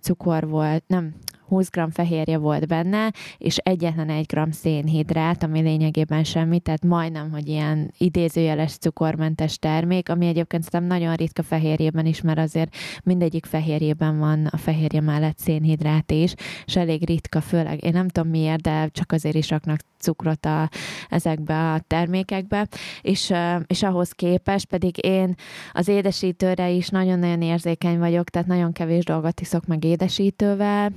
cukor 0.01 0.49
volt, 0.49 0.85
nem, 0.87 1.15
20 1.49 1.71
g 1.71 1.81
fehérje 1.91 2.39
volt 2.39 2.67
benne, 2.67 3.13
és 3.39 3.57
egyetlen 3.57 4.09
egy 4.09 4.27
g 4.27 4.53
szénhidrát, 4.53 5.43
ami 5.43 5.61
lényegében 5.61 6.25
semmi, 6.25 6.61
tehát 6.61 6.85
majdnem, 6.85 7.31
hogy 7.31 7.49
ilyen 7.49 7.93
idézőjeles 7.99 8.73
cukormentes 8.77 9.59
termék, 9.59 10.09
ami 10.09 10.27
egyébként 10.27 10.63
szerintem 10.63 10.99
nagyon 10.99 11.15
ritka 11.15 11.43
fehérjében 11.43 12.07
is, 12.07 12.21
mert 12.21 12.39
azért 12.39 12.75
mindegyik 13.05 13.47
fehérjében 13.47 14.19
van 14.19 14.47
a 14.47 14.57
fehérje 14.57 15.01
mellett 15.01 15.39
szénhidrát 15.39 16.11
is, 16.11 16.35
és 16.65 16.77
elég 16.77 17.07
ritka, 17.07 17.41
főleg 17.41 17.85
én 17.85 17.93
nem 17.93 18.09
tudom 18.09 18.31
miért, 18.31 18.61
de 18.61 18.89
csak 18.93 19.13
azért 19.13 19.37
is 19.37 19.51
raknak 19.51 19.81
cukrot 19.99 20.47
a, 20.47 20.71
ezekbe 21.09 21.73
a 21.73 21.81
termékekbe, 21.87 22.69
és, 23.01 23.33
és 23.67 23.83
ahhoz 23.83 24.11
képest 24.11 24.67
pedig 24.67 25.05
én 25.05 25.35
az 25.73 25.89
édesítőre 25.89 26.71
is 26.71 26.89
nagyon-nagyon 26.89 27.43
érzékeny 27.43 27.99
vagyok, 27.99 28.31
tehát 28.31 28.49
nagyon 28.49 28.73
kevés 28.73 29.05
dolgot 29.05 29.41
iszok 29.41 29.67
meg 29.67 29.85
édesítővel, 29.85 30.93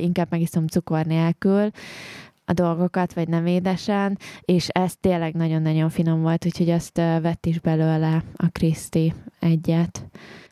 inkább 0.00 0.26
megiszom 0.30 0.66
cukor 0.66 1.04
nélkül 1.04 1.70
a 2.44 2.52
dolgokat, 2.52 3.12
vagy 3.12 3.28
nem 3.28 3.46
édesen, 3.46 4.18
és 4.40 4.68
ez 4.68 4.96
tényleg 5.00 5.34
nagyon-nagyon 5.34 5.90
finom 5.90 6.22
volt, 6.22 6.44
úgyhogy 6.44 6.70
azt 6.70 6.96
vett 6.96 7.46
is 7.46 7.60
belőle 7.60 8.22
a 8.36 8.48
Kriszti 8.48 9.12
egyet. 9.38 10.08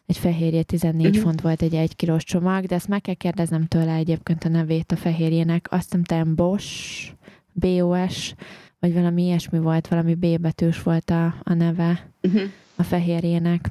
Egy 0.07 0.19
fehérje 0.19 0.63
14 0.63 1.07
uh-huh. 1.07 1.23
font 1.23 1.41
volt 1.41 1.63
egy 1.63 1.75
egy 1.75 1.97
kilós 1.97 2.25
csomag, 2.25 2.65
de 2.65 2.75
ezt 2.75 2.89
meg 2.89 3.01
kell 3.01 3.15
kérdeznem 3.15 3.67
tőle 3.67 3.95
egyébként 3.95 4.45
a 4.45 4.49
nevét 4.49 4.93
a 4.93 4.97
fehérjének. 4.97 5.67
Azt 5.71 5.83
hiszem, 5.83 6.05
talán 6.05 6.35
Bosch, 6.35 7.13
BOS, 7.53 8.35
vagy 8.81 8.93
valami 8.93 9.23
ilyesmi 9.23 9.59
volt, 9.59 9.89
valami 9.89 10.15
B 10.15 10.41
betűs 10.41 10.83
volt 10.83 11.11
a, 11.11 11.35
a 11.43 11.53
neve 11.53 12.11
uh-huh. 12.23 12.43
a 12.77 12.83
fehérjének. 12.83 13.71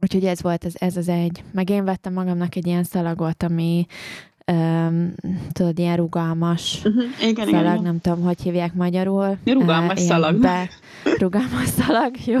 Úgyhogy 0.00 0.24
ez 0.24 0.42
volt 0.42 0.64
az, 0.64 0.80
ez 0.80 0.96
az 0.96 1.08
egy. 1.08 1.44
Meg 1.52 1.70
én 1.70 1.84
vettem 1.84 2.12
magamnak 2.12 2.56
egy 2.56 2.66
ilyen 2.66 2.84
szalagot, 2.84 3.42
ami 3.42 3.86
um, 4.52 5.14
tudod, 5.52 5.78
ilyen 5.78 5.96
rugalmas 5.96 6.82
uh-huh. 6.84 7.04
igen, 7.22 7.46
szalag, 7.46 7.72
igen, 7.72 7.82
nem 7.82 8.00
tudom, 8.00 8.22
hogy 8.22 8.40
hívják 8.40 8.74
magyarul. 8.74 9.38
Rugalmas 9.44 10.00
uh, 10.00 10.06
szalag. 10.06 10.40
Be, 10.40 10.68
rugalmas 11.22 11.68
szalag, 11.68 12.14
jó? 12.26 12.40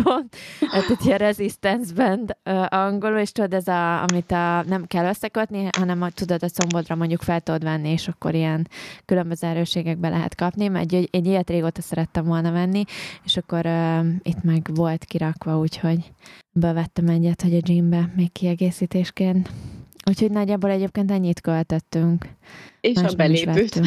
Hát 0.70 0.88
itt 0.88 1.04
ilyen 1.04 1.18
resistance 1.18 1.94
band 1.94 2.36
uh, 2.44 2.66
angolul, 2.68 3.18
és 3.18 3.32
tudod, 3.32 3.52
ez 3.52 3.68
a, 3.68 4.02
amit 4.02 4.30
a, 4.30 4.64
nem 4.66 4.86
kell 4.86 5.08
összekötni, 5.08 5.68
hanem 5.78 6.02
a, 6.02 6.10
tudod, 6.10 6.42
a 6.42 6.48
combodra 6.48 6.94
mondjuk 6.94 7.22
fel 7.22 7.40
tudod 7.40 7.62
venni, 7.62 7.88
és 7.88 8.08
akkor 8.08 8.34
ilyen 8.34 8.68
különböző 9.04 9.46
erőségekbe 9.46 10.08
lehet 10.08 10.34
kapni, 10.34 10.68
mert 10.68 10.92
egy, 10.92 11.08
egy 11.12 11.26
ilyet 11.26 11.50
régóta 11.50 11.82
szerettem 11.82 12.24
volna 12.24 12.52
venni, 12.52 12.84
és 13.24 13.36
akkor 13.36 13.66
uh, 13.66 14.06
itt 14.22 14.42
meg 14.42 14.70
volt 14.74 15.04
kirakva, 15.04 15.58
úgyhogy 15.58 16.12
bevettem 16.52 17.08
egyet, 17.08 17.42
hogy 17.42 17.54
a 17.54 17.60
gymbe 17.60 18.12
még 18.16 18.32
kiegészítésként. 18.32 19.50
Úgyhogy 20.08 20.30
nagyjából 20.30 20.70
egyébként 20.70 21.10
ennyit 21.10 21.40
költöttünk. 21.40 22.28
És 22.80 23.00
Más 23.00 23.12
a 23.12 23.14
belépőt. 23.14 23.80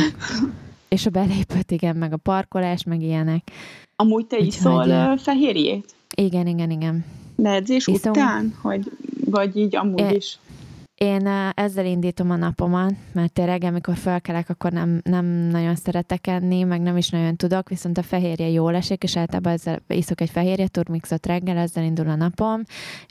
És 0.87 1.05
a 1.05 1.09
belépőt, 1.09 1.71
igen, 1.71 1.95
meg 1.95 2.13
a 2.13 2.17
parkolás, 2.17 2.83
meg 2.83 3.01
ilyenek. 3.01 3.51
Amúgy 3.95 4.25
te 4.25 4.37
Úgyhogy 4.37 4.47
iszol 4.47 5.17
fehérjét? 5.17 5.95
Igen, 6.15 6.47
igen, 6.47 6.71
igen. 6.71 7.05
De 7.35 7.49
edzés 7.49 7.87
Iszom... 7.87 8.11
után? 8.11 8.53
Hogy, 8.61 8.91
vagy 9.25 9.57
így 9.57 9.75
amúgy 9.75 9.99
é, 9.99 10.15
is? 10.15 10.39
Én 10.97 11.27
ezzel 11.53 11.85
indítom 11.85 12.31
a 12.31 12.35
napomat, 12.35 12.93
mert 13.11 13.33
tényleg, 13.33 13.63
amikor 13.63 13.95
felkelek, 13.95 14.49
akkor 14.49 14.71
nem, 14.71 15.01
nem 15.03 15.25
nagyon 15.25 15.75
szeretek 15.75 16.27
enni, 16.27 16.63
meg 16.63 16.81
nem 16.81 16.97
is 16.97 17.09
nagyon 17.09 17.35
tudok, 17.35 17.69
viszont 17.69 17.97
a 17.97 18.03
fehérje 18.03 18.49
jól 18.49 18.75
esik, 18.75 19.03
és 19.03 19.17
általában 19.17 19.53
ezzel 19.53 19.81
iszok 19.87 20.21
egy 20.21 20.29
fehérje 20.29 20.67
turmixot 20.67 21.25
reggel, 21.25 21.57
ezzel 21.57 21.83
indul 21.83 22.09
a 22.09 22.15
napom, 22.15 22.61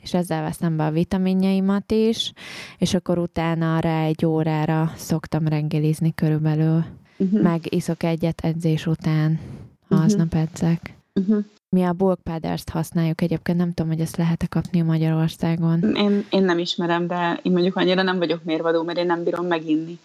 és 0.03 0.13
ezzel 0.13 0.41
veszem 0.41 0.77
be 0.77 0.85
a 0.85 0.91
vitaminjaimat 0.91 1.91
is, 1.91 2.33
és 2.77 2.93
akkor 2.93 3.17
utána 3.17 3.75
arra 3.75 3.89
egy 3.89 4.25
órára 4.25 4.91
szoktam 4.95 5.47
reggelizni 5.47 6.13
körülbelül, 6.13 6.85
uh-huh. 7.17 7.41
meg 7.41 7.73
iszok 7.73 8.03
egyet 8.03 8.41
edzés 8.41 8.85
után, 8.85 9.39
ha 9.87 9.95
uh-huh. 9.95 10.05
aznap 10.05 10.33
edzek. 10.33 10.93
Uh-huh. 11.13 11.45
Mi 11.69 11.83
a 11.83 11.93
bulk 11.93 12.19
powders 12.23 12.63
használjuk 12.71 13.21
egyébként, 13.21 13.57
nem 13.57 13.73
tudom, 13.73 13.91
hogy 13.91 14.01
ezt 14.01 14.17
lehet-e 14.17 14.47
kapni 14.47 14.81
Magyarországon. 14.81 15.95
Én, 15.95 16.25
én 16.29 16.43
nem 16.43 16.57
ismerem, 16.57 17.07
de 17.07 17.39
én 17.41 17.51
mondjuk 17.51 17.75
annyira 17.75 18.01
nem 18.01 18.17
vagyok 18.17 18.43
mérvadó, 18.43 18.83
mert 18.83 18.97
én 18.97 19.05
nem 19.05 19.23
bírom 19.23 19.45
meginni. 19.45 19.97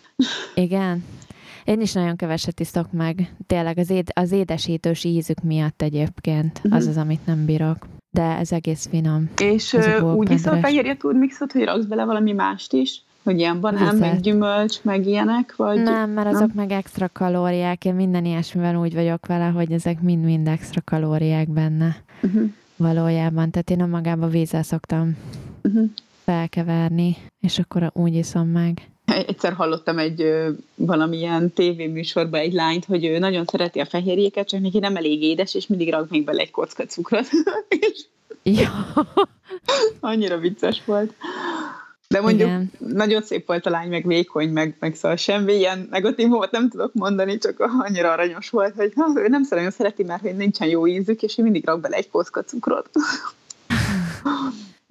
Igen? 0.54 1.04
Én 1.64 1.80
is 1.80 1.92
nagyon 1.92 2.16
keveset 2.16 2.60
iszok 2.60 2.92
meg. 2.92 3.34
Tényleg 3.46 3.78
az, 3.78 3.90
éd, 3.90 4.10
az 4.14 4.32
édesítős 4.32 5.04
ízük 5.04 5.42
miatt 5.42 5.82
egyébként. 5.82 6.58
Uh-huh. 6.58 6.74
Az 6.74 6.86
az, 6.86 6.96
amit 6.96 7.26
nem 7.26 7.44
bírok. 7.44 7.86
De 8.10 8.22
ez 8.22 8.52
egész 8.52 8.86
finom. 8.86 9.30
És 9.38 9.76
úgy 10.14 10.30
iszol 10.30 10.56
fehérje 10.56 10.96
turmixot, 10.96 11.52
hogy 11.52 11.64
raksz 11.64 11.84
bele 11.84 12.04
valami 12.04 12.32
mást 12.32 12.72
is? 12.72 13.02
Hogy 13.22 13.38
ilyen 13.38 13.60
banán, 13.60 13.94
Vizet. 13.94 14.10
meg 14.10 14.20
gyümölcs, 14.20 14.82
meg 14.82 15.06
ilyenek? 15.06 15.56
Vagy... 15.56 15.82
Nem, 15.82 16.10
mert 16.10 16.26
azok 16.26 16.54
nem? 16.54 16.56
meg 16.56 16.70
extra 16.70 17.08
kalóriák. 17.12 17.84
Én 17.84 17.94
minden 17.94 18.24
ilyesmivel 18.24 18.76
úgy 18.76 18.94
vagyok 18.94 19.26
vele, 19.26 19.44
hogy 19.44 19.72
ezek 19.72 20.00
mind-mind 20.00 20.48
extra 20.48 20.80
kalóriák 20.84 21.48
benne. 21.48 21.96
Uh-huh. 22.22 22.50
Valójában. 22.76 23.50
Tehát 23.50 23.70
én 23.70 23.80
a 23.80 23.86
magába 23.86 24.26
vízzel 24.26 24.62
szoktam 24.62 25.16
uh-huh. 25.62 25.84
felkeverni, 26.24 27.16
és 27.40 27.58
akkor 27.58 27.90
úgy 27.94 28.14
iszom 28.14 28.48
meg. 28.48 28.86
Egyszer 29.04 29.52
hallottam 29.52 29.98
egy 29.98 30.22
ö, 30.22 30.50
valamilyen 30.74 31.52
tévéműsorban 31.52 32.40
egy 32.40 32.52
lányt, 32.52 32.84
hogy 32.84 33.04
ő 33.04 33.18
nagyon 33.18 33.44
szereti 33.44 33.80
a 33.80 33.86
fehérjéket, 33.86 34.48
csak 34.48 34.60
neki 34.60 34.78
nem 34.78 34.96
elég 34.96 35.22
édes, 35.22 35.54
és 35.54 35.66
mindig 35.66 35.90
rak 35.90 36.10
még 36.10 36.24
bele 36.24 36.40
egy 36.40 36.50
kocka 36.50 36.84
cukrot. 36.84 37.26
és 37.68 38.04
ja. 38.42 38.70
Annyira 40.00 40.38
vicces 40.38 40.84
volt. 40.84 41.14
De 42.12 42.20
mondjuk 42.20 42.48
Igen. 42.48 42.70
nagyon 42.78 43.22
szép 43.22 43.46
volt 43.46 43.66
a 43.66 43.70
lány, 43.70 43.88
meg 43.88 44.06
vékony, 44.06 44.48
meg, 44.48 44.76
meg 44.78 44.94
szóval 44.94 45.16
semmi 45.16 45.52
ilyen 45.52 45.86
negatívumot 45.90 46.50
nem 46.50 46.68
tudok 46.68 46.94
mondani, 46.94 47.38
csak 47.38 47.60
annyira 47.60 48.12
aranyos 48.12 48.50
volt, 48.50 48.74
hogy 48.74 48.92
ha, 48.96 49.12
ő 49.14 49.28
nem 49.28 49.46
nagyon 49.50 49.70
szereti, 49.70 50.02
mert 50.02 50.22
hogy 50.22 50.36
nincsen 50.36 50.68
jó 50.68 50.86
ízük, 50.86 51.22
és 51.22 51.38
ő 51.38 51.42
mindig 51.42 51.66
rak 51.66 51.80
bele 51.80 51.96
egy 51.96 52.10
kószka 52.10 52.42
cukrot. 52.42 52.90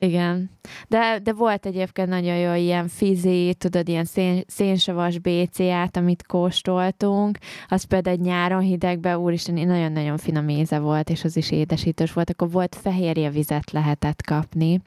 Igen. 0.04 0.50
De, 0.88 1.20
de 1.24 1.34
volt 1.34 1.66
egyébként 1.66 2.10
nagyon 2.10 2.36
jó 2.36 2.54
ilyen 2.54 2.88
fizi, 2.88 3.56
tudod, 3.58 3.88
ilyen 3.88 4.06
szén, 4.06 4.44
szénsavas 4.48 5.20
BCA-t, 5.20 5.98
amit 5.98 6.26
kóstoltunk, 6.26 7.38
az 7.68 7.84
például 7.84 8.16
egy 8.16 8.22
nyáron 8.22 8.62
hidegben, 8.62 9.18
úristen, 9.18 9.54
nagyon-nagyon 9.54 10.18
finom 10.18 10.50
íze 10.50 10.80
volt, 10.80 11.10
és 11.10 11.24
az 11.24 11.38
is 11.38 11.52
édesítős 11.52 12.14
volt, 12.14 12.30
akkor 12.30 12.52
volt 12.52 12.76
fehérje 12.82 13.30
vizet 13.30 13.72
lehetett 13.72 14.22
kapni. 14.22 14.82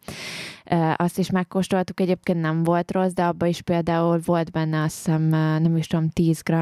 Azt 0.96 1.18
is 1.18 1.30
megkóstoltuk, 1.30 2.00
egyébként 2.00 2.40
nem 2.40 2.62
volt 2.62 2.92
rossz, 2.92 3.12
de 3.12 3.24
abban 3.24 3.48
is 3.48 3.62
például 3.62 4.20
volt 4.24 4.50
benne 4.50 4.82
azt 4.82 4.96
hiszem, 4.96 5.22
nem 5.62 5.76
is 5.76 5.86
tudom, 5.86 6.08
10 6.08 6.42
g 6.42 6.52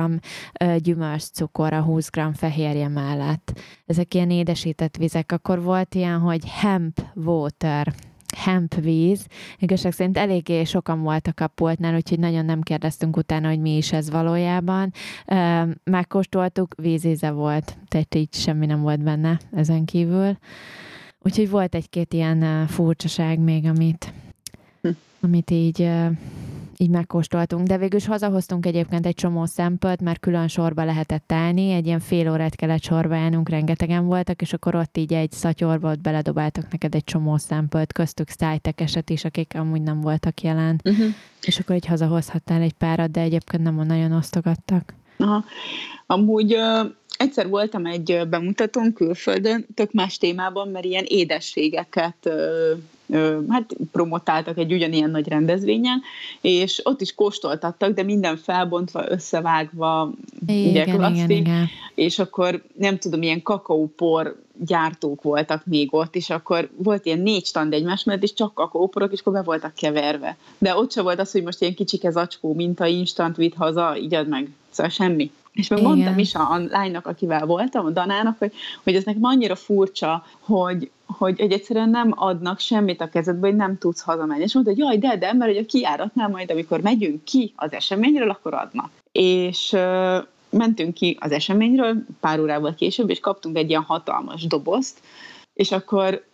gyümölcscukor 0.76 1.72
a 1.72 1.82
20 1.82 2.10
g 2.10 2.20
fehérje 2.34 2.88
mellett. 2.88 3.60
Ezek 3.86 4.14
ilyen 4.14 4.30
édesített 4.30 4.96
vizek. 4.96 5.32
Akkor 5.32 5.62
volt 5.62 5.94
ilyen, 5.94 6.18
hogy 6.18 6.42
hemp 6.48 7.00
water, 7.14 7.94
hemp 8.34 8.74
víz. 8.74 9.26
Igazság 9.58 9.92
szerint 9.92 10.18
eléggé 10.18 10.64
sokan 10.64 11.02
voltak 11.02 11.40
a 11.40 11.46
pultnál, 11.46 11.94
úgyhogy 11.94 12.18
nagyon 12.18 12.44
nem 12.44 12.60
kérdeztünk 12.60 13.16
utána, 13.16 13.48
hogy 13.48 13.60
mi 13.60 13.76
is 13.76 13.92
ez 13.92 14.10
valójában. 14.10 14.92
Megkóstoltuk, 15.84 16.74
vízíze 16.76 17.30
volt, 17.30 17.76
tehát 17.88 18.14
így 18.14 18.34
semmi 18.34 18.66
nem 18.66 18.80
volt 18.80 19.02
benne 19.02 19.38
ezen 19.52 19.84
kívül. 19.84 20.36
Úgyhogy 21.22 21.50
volt 21.50 21.74
egy-két 21.74 22.12
ilyen 22.12 22.66
furcsaság 22.66 23.38
még, 23.38 23.66
amit, 23.66 24.12
hm. 24.82 24.90
amit 25.20 25.50
így 25.50 25.90
így 26.82 26.90
megkóstoltunk, 26.90 27.66
de 27.66 27.78
végül 27.78 27.98
is 27.98 28.06
hazahoztunk 28.06 28.66
egyébként 28.66 29.06
egy 29.06 29.14
csomó 29.14 29.44
szempölt, 29.44 30.00
mert 30.00 30.20
külön 30.20 30.48
sorba 30.48 30.84
lehetett 30.84 31.32
állni, 31.32 31.70
egy 31.70 31.86
ilyen 31.86 32.00
fél 32.00 32.30
órát 32.30 32.54
kellett 32.54 32.82
sorba 32.82 33.16
állnunk, 33.16 33.48
rengetegen 33.48 34.06
voltak, 34.06 34.42
és 34.42 34.52
akkor 34.52 34.74
ott 34.74 34.96
így 34.96 35.12
egy 35.12 35.32
szatyorba 35.32 35.90
ott 35.90 36.00
beledobáltak 36.00 36.70
neked 36.70 36.94
egy 36.94 37.04
csomó 37.04 37.36
szempölt, 37.36 37.92
köztük 37.92 38.28
eset 38.74 39.10
is, 39.10 39.24
akik 39.24 39.52
amúgy 39.56 39.82
nem 39.82 40.00
voltak 40.00 40.40
jelen, 40.40 40.80
uh-huh. 40.84 41.06
és 41.42 41.58
akkor 41.58 41.76
így 41.76 41.86
hazahozhattál 41.86 42.60
egy 42.60 42.72
párat, 42.72 43.10
de 43.10 43.20
egyébként 43.20 43.62
nem 43.62 43.74
nagyon 43.74 44.12
osztogattak. 44.12 44.94
Aha. 45.18 45.44
Amúgy 46.06 46.54
uh, 46.54 46.90
egyszer 47.22 47.48
voltam 47.48 47.86
egy 47.86 48.28
bemutatón 48.28 48.92
külföldön, 48.92 49.66
tök 49.74 49.92
más 49.92 50.18
témában, 50.18 50.68
mert 50.68 50.84
ilyen 50.84 51.04
édességeket 51.08 52.30
hát 53.48 53.76
promotáltak 53.92 54.58
egy 54.58 54.72
ugyanilyen 54.72 55.10
nagy 55.10 55.28
rendezvényen, 55.28 56.02
és 56.40 56.80
ott 56.84 57.00
is 57.00 57.14
kóstoltattak, 57.14 57.94
de 57.94 58.02
minden 58.02 58.36
felbontva, 58.36 59.10
összevágva, 59.10 60.12
igen, 60.46 60.70
ugye 60.70 60.84
klasszik, 60.84 61.22
igen, 61.24 61.36
igen. 61.36 61.68
és 61.94 62.18
akkor 62.18 62.62
nem 62.78 62.98
tudom, 62.98 63.22
ilyen 63.22 63.42
kakaópor 63.42 64.40
gyártók 64.66 65.22
voltak 65.22 65.66
még 65.66 65.94
ott, 65.94 66.14
és 66.16 66.30
akkor 66.30 66.70
volt 66.76 67.06
ilyen 67.06 67.20
négy 67.20 67.46
stand 67.46 67.72
egymás 67.72 68.04
mellett, 68.04 68.22
és 68.22 68.34
csak 68.34 68.54
kakaóporok, 68.54 69.12
és 69.12 69.20
akkor 69.20 69.32
be 69.32 69.42
voltak 69.42 69.74
keverve. 69.74 70.36
De 70.58 70.76
ott 70.76 70.92
se 70.92 71.02
volt 71.02 71.20
az, 71.20 71.32
hogy 71.32 71.42
most 71.42 71.60
ilyen 71.60 71.74
kicsike 71.74 72.10
zacskó 72.10 72.54
minta, 72.54 72.86
instant 72.86 73.36
vitt 73.36 73.54
haza, 73.54 73.96
így 73.96 74.14
ad 74.14 74.28
meg. 74.28 74.50
Szóval 74.70 74.92
semmi. 74.92 75.30
És 75.52 75.68
meg 75.68 75.78
Igen. 75.78 75.90
mondtam 75.90 76.18
is 76.18 76.34
a, 76.34 76.50
a 76.50 76.58
lánynak, 76.58 77.06
akivel 77.06 77.46
voltam, 77.46 77.86
a 77.86 77.90
Danának, 77.90 78.38
hogy, 78.38 78.52
hogy 78.82 78.94
ez 78.94 79.04
nekem 79.04 79.24
annyira 79.24 79.54
furcsa, 79.54 80.24
hogy, 80.40 80.90
hogy, 81.06 81.40
hogy 81.40 81.52
egyszerűen 81.52 81.88
nem 81.90 82.12
adnak 82.16 82.58
semmit 82.58 83.00
a 83.00 83.08
kezedbe, 83.08 83.46
hogy 83.46 83.56
nem 83.56 83.78
tudsz 83.78 84.00
hazamenni. 84.00 84.42
És 84.42 84.54
mondta, 84.54 84.72
hogy 84.72 84.80
jaj, 84.80 84.98
de, 84.98 85.16
de, 85.16 85.32
mert 85.32 85.50
hogy 85.52 85.62
a 85.62 85.66
kiáratnál 85.66 86.28
majd, 86.28 86.50
amikor 86.50 86.80
megyünk 86.80 87.24
ki 87.24 87.52
az 87.56 87.72
eseményről, 87.72 88.30
akkor 88.30 88.54
adnak. 88.54 88.90
És 89.12 89.72
uh, 89.72 90.16
mentünk 90.50 90.94
ki 90.94 91.16
az 91.20 91.32
eseményről 91.32 92.04
pár 92.20 92.40
órával 92.40 92.74
később, 92.74 93.10
és 93.10 93.20
kaptunk 93.20 93.56
egy 93.56 93.68
ilyen 93.68 93.82
hatalmas 93.82 94.46
dobozt, 94.46 95.00
és 95.54 95.72
akkor, 95.72 96.24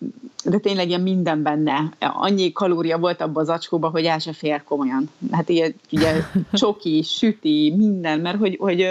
de 0.44 0.58
tényleg 0.58 0.88
ilyen 0.88 1.00
minden 1.00 1.42
benne. 1.42 1.92
Annyi 1.98 2.52
kalória 2.52 2.98
volt 2.98 3.20
abban 3.20 3.42
az 3.42 3.48
acskóban, 3.48 3.90
hogy 3.90 4.04
el 4.04 4.18
se 4.18 4.32
fér 4.32 4.64
komolyan. 4.64 5.10
Hát 5.30 5.48
ilyen, 5.48 5.74
ugye 5.92 6.22
csoki, 6.52 7.02
süti, 7.02 7.74
minden, 7.76 8.20
mert 8.20 8.38
hogy, 8.38 8.56
hogy 8.60 8.86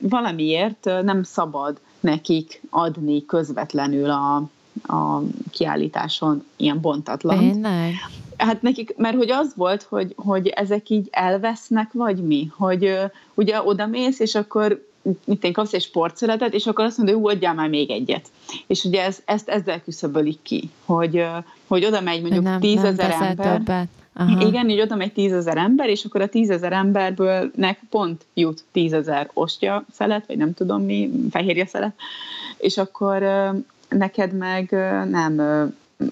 valamiért 0.00 0.84
nem 0.84 1.22
szabad 1.22 1.80
nekik 2.00 2.60
adni 2.70 3.26
közvetlenül 3.26 4.10
a, 4.10 4.36
a 4.82 5.22
kiállításon 5.50 6.44
ilyen 6.56 6.80
bontatlan. 6.80 7.38
Tényleg? 7.38 7.92
Hát 8.36 8.62
nekik, 8.62 8.96
mert 8.96 9.16
hogy 9.16 9.30
az 9.30 9.52
volt, 9.56 9.82
hogy, 9.82 10.12
hogy 10.16 10.46
ezek 10.48 10.88
így 10.88 11.08
elvesznek, 11.10 11.92
vagy 11.92 12.22
mi? 12.22 12.50
Hogy 12.56 12.96
ugye 13.34 13.62
oda 13.62 13.86
mész, 13.86 14.18
és 14.18 14.34
akkor 14.34 14.90
mit 15.24 15.44
én 15.44 15.52
kapsz 15.52 15.72
egy 15.72 15.82
sportszeletet, 15.82 16.54
és 16.54 16.66
akkor 16.66 16.84
azt 16.84 16.96
mondja, 16.96 17.18
hogy 17.18 17.34
adjál 17.34 17.54
már 17.54 17.68
még 17.68 17.90
egyet. 17.90 18.28
És 18.66 18.84
ugye 18.84 19.04
ez, 19.04 19.22
ezt 19.24 19.48
ezzel 19.48 19.82
küszöbölik 19.82 20.38
ki, 20.42 20.70
hogy, 20.84 21.24
hogy 21.66 21.84
oda 21.84 22.00
megy 22.00 22.20
mondjuk 22.22 22.58
tízezer 22.58 23.10
ember. 23.10 23.56
Többet. 23.56 23.88
Aha. 24.14 24.46
Igen, 24.46 24.68
így 24.68 24.80
oda 24.80 24.96
megy 24.96 25.12
tízezer 25.12 25.56
ember, 25.56 25.88
és 25.88 26.04
akkor 26.04 26.20
a 26.20 26.28
tízezer 26.28 26.72
emberből 26.72 27.50
nek 27.54 27.80
pont 27.90 28.24
jut 28.34 28.64
tízezer 28.72 29.30
ostya 29.32 29.84
szelet, 29.92 30.26
vagy 30.26 30.36
nem 30.36 30.54
tudom 30.54 30.84
mi, 30.84 31.10
fehérje 31.30 31.66
szelet, 31.66 31.94
és 32.56 32.78
akkor 32.78 33.22
neked 33.88 34.32
meg 34.32 34.70
nem, 35.10 35.36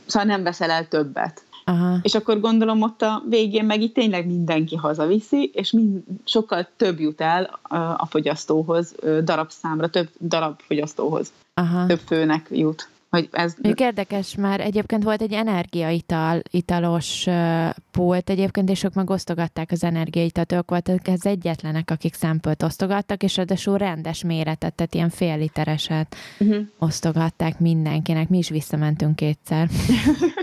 szóval 0.07 0.29
nem 0.29 0.42
veszel 0.42 0.70
el 0.70 0.88
többet. 0.88 1.42
Aha. 1.64 1.98
És 2.02 2.14
akkor 2.14 2.40
gondolom 2.40 2.82
ott 2.82 3.02
a 3.02 3.22
végén 3.28 3.64
meg 3.64 3.82
itt 3.82 3.94
tényleg 3.94 4.26
mindenki 4.26 4.76
hazaviszi, 4.76 5.50
és 5.54 5.70
mind, 5.70 6.02
sokkal 6.24 6.68
több 6.76 7.00
jut 7.00 7.20
el 7.20 7.58
a 7.96 8.06
fogyasztóhoz, 8.06 8.94
darabszámra, 9.24 9.88
több 9.88 10.08
darab 10.20 10.60
fogyasztóhoz. 10.60 11.32
Aha. 11.54 11.86
Több 11.86 12.00
főnek 12.06 12.46
jut. 12.50 12.88
Hogy 13.10 13.28
ez... 13.32 13.54
Még 13.62 13.80
érdekes, 13.80 14.34
már 14.34 14.60
egyébként 14.60 15.02
volt 15.02 15.22
egy 15.22 15.32
energiaital, 15.32 16.40
italos 16.50 17.26
uh, 17.26 17.68
pult 17.90 18.30
egyébként, 18.30 18.70
és 18.70 18.82
ők 18.82 18.94
meg 18.94 19.10
osztogatták 19.10 19.70
az 19.70 19.84
energiaitalt, 19.84 20.52
ők 20.52 20.70
voltak 20.70 21.06
az 21.06 21.26
egyetlenek, 21.26 21.90
akik 21.90 22.14
szempölt 22.14 22.62
osztogattak, 22.62 23.22
és 23.22 23.36
ráadásul 23.36 23.78
rendes 23.78 24.24
méretet, 24.24 24.74
tehát 24.74 24.94
ilyen 24.94 25.08
fél 25.08 25.38
litereset 25.38 26.16
uh-huh. 26.38 26.66
osztogatták 26.78 27.58
mindenkinek. 27.58 28.28
Mi 28.28 28.38
is 28.38 28.48
visszamentünk 28.48 29.16
kétszer. 29.16 29.68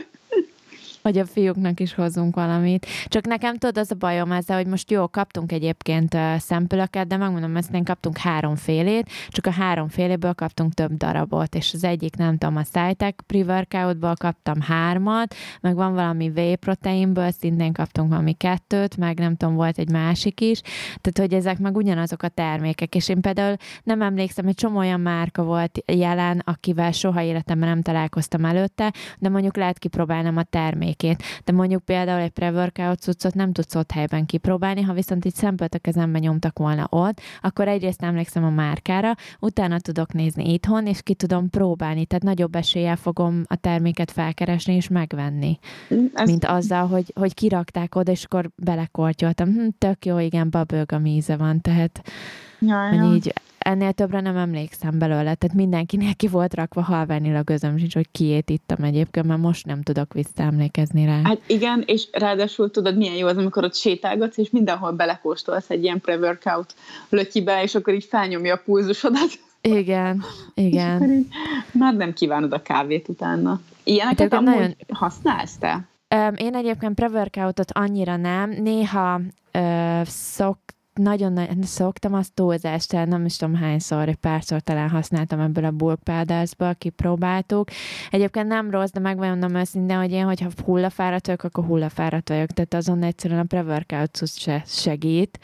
hogy 1.08 1.18
a 1.18 1.26
fiúknak 1.26 1.80
is 1.80 1.94
hozunk 1.94 2.36
valamit. 2.36 2.86
Csak 3.06 3.26
nekem 3.26 3.58
tudod, 3.58 3.78
az 3.78 3.92
a 3.92 3.96
bajom 3.96 4.32
ezzel, 4.32 4.58
hogy 4.58 4.68
most 4.68 4.92
jó, 4.92 5.08
kaptunk 5.08 5.52
egyébként 5.52 6.18
szempülöket, 6.38 7.08
de 7.08 7.18
megmondom, 7.18 7.56
ezt 7.56 7.74
én 7.74 7.84
kaptunk 7.84 8.18
három 8.18 8.56
félét, 8.56 9.10
csak 9.30 9.46
a 9.46 9.52
három 9.52 9.88
féléből 9.88 10.34
kaptunk 10.34 10.74
több 10.74 10.94
darabot, 10.94 11.56
és 11.56 11.74
az 11.74 11.84
egyik, 11.84 12.16
nem 12.16 12.38
tudom, 12.38 12.56
a 12.56 12.62
Cytec 12.62 13.16
pre-workoutból 13.26 14.14
kaptam 14.20 14.62
hármat, 14.62 15.36
meg 15.62 15.76
van 15.76 15.94
valami 15.94 16.32
whey 16.36 16.56
proteinből, 16.56 17.32
szintén 17.32 17.74
kaptunk 17.74 18.10
valami 18.10 18.34
kettőt, 18.34 18.98
meg 18.98 19.20
nem 19.20 19.36
tudom, 19.36 19.56
volt 19.56 19.78
egy 19.78 19.90
másik 19.90 20.42
is, 20.42 20.62
tehát 21.02 21.18
hogy 21.30 21.34
ezek 21.34 21.60
meg 21.60 21.76
ugyanazok 21.76 22.24
a 22.24 22.28
termékek, 22.28 22.96
és 22.96 23.10
én 23.10 23.22
például 23.22 23.56
nem 23.84 24.02
emlékszem, 24.02 24.46
hogy 24.46 24.56
csomó 24.56 24.78
olyan 24.78 25.00
márka 25.00 25.44
volt 25.44 25.84
jelen, 25.86 26.42
akivel 26.46 26.92
soha 26.92 27.22
életemben 27.22 27.70
nem 27.70 27.82
találkoztam 27.82 28.46
előtte, 28.46 28.94
de 29.20 29.30
mondjuk 29.30 29.56
lehet 29.56 29.80
kipróbálnom 29.80 30.38
a 30.38 30.44
termék 30.44 30.97
termékét. 30.98 31.24
De 31.46 31.52
mondjuk 31.52 31.84
például 31.84 32.22
egy 32.22 32.30
pre-workout 32.30 33.00
cuccot 33.00 33.34
nem 33.34 33.52
tudsz 33.52 33.76
ott 33.76 33.92
helyben 33.92 34.26
kipróbálni, 34.26 34.82
ha 34.82 34.94
viszont 34.94 35.26
egy 35.26 35.34
szempölt 35.34 35.74
a 35.74 35.80
kezembe 35.80 36.20
nyomtak 36.20 36.60
volna 36.60 36.88
ott, 36.90 37.22
akkor 37.42 37.68
egyrészt 37.68 38.02
emlékszem 38.02 38.44
a 38.44 38.50
márkára, 38.50 39.16
utána 39.40 39.80
tudok 39.80 40.14
nézni 40.14 40.54
itthon, 40.54 40.88
és 40.88 41.02
ki 41.02 41.14
tudom 41.14 41.50
próbálni, 41.50 42.06
tehát 42.06 42.24
nagyobb 42.24 42.56
eséllyel 42.56 42.96
fogom 42.96 43.44
a 43.46 43.56
terméket 43.56 44.12
felkeresni 44.12 44.76
és 44.76 44.88
megvenni, 44.88 45.60
Ez... 46.14 46.30
mint 46.30 46.46
azzal, 46.46 46.88
hogy, 46.88 47.12
hogy 47.16 47.34
kirakták 47.34 47.96
oda, 47.96 48.12
és 48.12 48.24
akkor 48.24 48.50
belekortyoltam. 48.56 49.54
Hm, 49.54 49.68
tök 49.78 50.06
jó, 50.06 50.20
igen, 50.20 50.50
a 50.50 51.00
íze 51.04 51.36
van, 51.36 51.62
tehát 51.62 52.02
ja, 52.60 52.94
ja. 52.94 53.14
így 53.14 53.34
ennél 53.68 53.92
többre 53.92 54.22
nem 54.22 54.38
emlékszem 54.38 55.00
belőle, 55.00 55.36
tehát 55.36 55.54
mindenkinek 55.54 56.16
ki 56.16 56.28
volt 56.28 56.54
rakva 56.54 56.82
halványilag 56.82 57.44
közöm 57.44 57.78
sincs, 57.78 57.94
hogy 57.94 58.08
kiét 58.12 58.50
ittam 58.50 58.84
egyébként, 58.84 59.26
mert 59.26 59.42
most 59.42 59.66
nem 59.66 59.82
tudok 59.82 60.14
visszaemlékezni 60.14 61.06
rá. 61.06 61.20
Hát 61.24 61.42
igen, 61.48 61.84
és 61.86 62.08
ráadásul 62.12 62.72
tudod, 62.72 62.98
milyen 62.98 63.16
jó 63.16 63.28
az, 63.28 63.38
amikor 63.38 63.64
ott 63.64 63.76
sétálgatsz, 63.76 64.38
és 64.38 64.50
mindenhol 64.50 64.92
belekóstolsz 64.92 65.70
egy 65.70 65.84
ilyen 65.84 66.02
pre-workout 66.02 66.76
lötyibe, 67.10 67.64
és 67.64 67.76
akkor 67.76 67.94
így 67.94 68.06
felnyomja 68.06 68.54
a 68.54 68.62
pulzusodat. 68.66 69.30
Igen, 69.62 70.24
igen. 70.54 71.12
így 71.12 71.28
már 71.72 71.96
nem 71.96 72.14
kívánod 72.14 72.54
a 72.54 72.62
kávét 72.62 73.08
utána. 73.08 73.62
Ilyeneket 73.84 74.34
hát, 74.34 74.42
amúgy 74.42 74.54
nagyon... 74.54 74.76
használsz 74.94 75.58
te? 75.58 75.88
Én 76.36 76.56
egyébként 76.56 76.96
pre-workoutot 76.96 77.72
annyira 77.72 78.16
nem, 78.16 78.50
néha 78.50 79.22
ö, 79.52 80.02
szok, 80.06 80.58
nagyon, 80.98 81.34
nagyon 81.34 81.62
szoktam 81.62 82.14
azt 82.14 82.34
túlzást, 82.34 82.92
nem 82.92 83.26
is 83.26 83.38
tudom 83.38 83.56
hányszor, 83.56 84.08
egy 84.08 84.16
párszor 84.16 84.62
talán 84.62 84.90
használtam 84.90 85.40
ebből 85.40 85.66
a 85.66 85.72
bulk 85.72 86.00
powdersból, 86.04 86.76
kipróbáltuk. 86.76 87.70
Egyébként 88.10 88.48
nem 88.48 88.70
rossz, 88.70 88.92
de 88.92 89.00
megmondom 89.00 89.56
őszintén, 89.56 89.98
hogy 89.98 90.12
én, 90.12 90.26
hogyha 90.26 90.50
hullafáradt 90.66 91.26
vagyok, 91.26 91.44
akkor 91.44 91.66
hullafáradt 91.66 92.30
vagyok, 92.30 92.50
tehát 92.50 92.74
azon 92.74 93.04
egyszerűen 93.04 93.40
a 93.40 93.44
pre-workout 93.44 94.22
se 94.26 94.64
segít. 94.66 95.40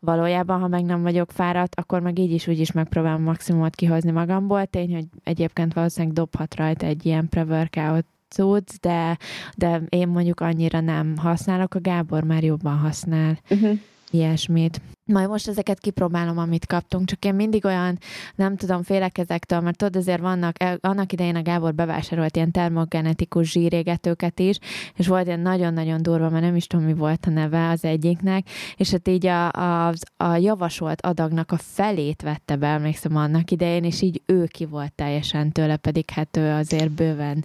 Valójában, 0.00 0.60
ha 0.60 0.68
meg 0.68 0.84
nem 0.84 1.02
vagyok 1.02 1.30
fáradt, 1.30 1.74
akkor 1.74 2.00
meg 2.00 2.18
így 2.18 2.32
is 2.32 2.46
úgy 2.46 2.58
is 2.60 2.72
megpróbálom 2.72 3.22
maximumot 3.22 3.74
kihozni 3.74 4.10
magamból. 4.10 4.66
Tény, 4.66 4.94
hogy 4.94 5.06
egyébként 5.24 5.74
valószínűleg 5.74 6.14
dobhat 6.14 6.54
rajta 6.54 6.86
egy 6.86 7.06
ilyen 7.06 7.28
pre-workout 7.28 8.06
cucc, 8.28 8.74
de, 8.80 9.18
de 9.56 9.82
én 9.88 10.08
mondjuk 10.08 10.40
annyira 10.40 10.80
nem 10.80 11.16
használok, 11.16 11.74
a 11.74 11.80
Gábor 11.80 12.22
már 12.24 12.42
jobban 12.42 12.78
használ. 12.78 13.38
Uh-huh 13.50 13.78
ilyesmit. 14.10 14.80
Majd 15.04 15.28
most 15.28 15.48
ezeket 15.48 15.78
kipróbálom, 15.78 16.38
amit 16.38 16.66
kaptunk, 16.66 17.08
csak 17.08 17.24
én 17.24 17.34
mindig 17.34 17.64
olyan, 17.64 17.98
nem 18.34 18.56
tudom, 18.56 18.82
félek 18.82 19.18
ezektől, 19.18 19.60
mert 19.60 19.76
tudod, 19.76 19.96
azért 19.96 20.20
vannak, 20.20 20.56
annak 20.80 21.12
idején 21.12 21.36
a 21.36 21.42
Gábor 21.42 21.74
bevásárolt 21.74 22.36
ilyen 22.36 22.50
termogenetikus 22.50 23.50
zsírégetőket 23.50 24.40
is, 24.40 24.58
és 24.96 25.06
volt 25.06 25.26
ilyen 25.26 25.40
nagyon-nagyon 25.40 26.02
durva, 26.02 26.28
mert 26.28 26.44
nem 26.44 26.56
is 26.56 26.66
tudom, 26.66 26.84
mi 26.84 26.94
volt 26.94 27.26
a 27.26 27.30
neve 27.30 27.68
az 27.68 27.84
egyiknek, 27.84 28.46
és 28.76 28.90
hát 28.90 29.08
így 29.08 29.26
a, 29.26 29.52
a, 29.52 29.92
a 30.16 30.36
javasolt 30.36 31.00
adagnak 31.00 31.52
a 31.52 31.56
felét 31.56 32.22
vette 32.22 32.56
be, 32.56 32.66
emlékszem 32.66 33.16
annak 33.16 33.50
idején, 33.50 33.84
és 33.84 34.02
így 34.02 34.22
ő 34.26 34.44
ki 34.44 34.64
volt 34.64 34.92
teljesen 34.92 35.52
tőle, 35.52 35.76
pedig 35.76 36.10
hát 36.10 36.36
ő 36.36 36.50
azért 36.50 36.90
bőven, 36.90 37.44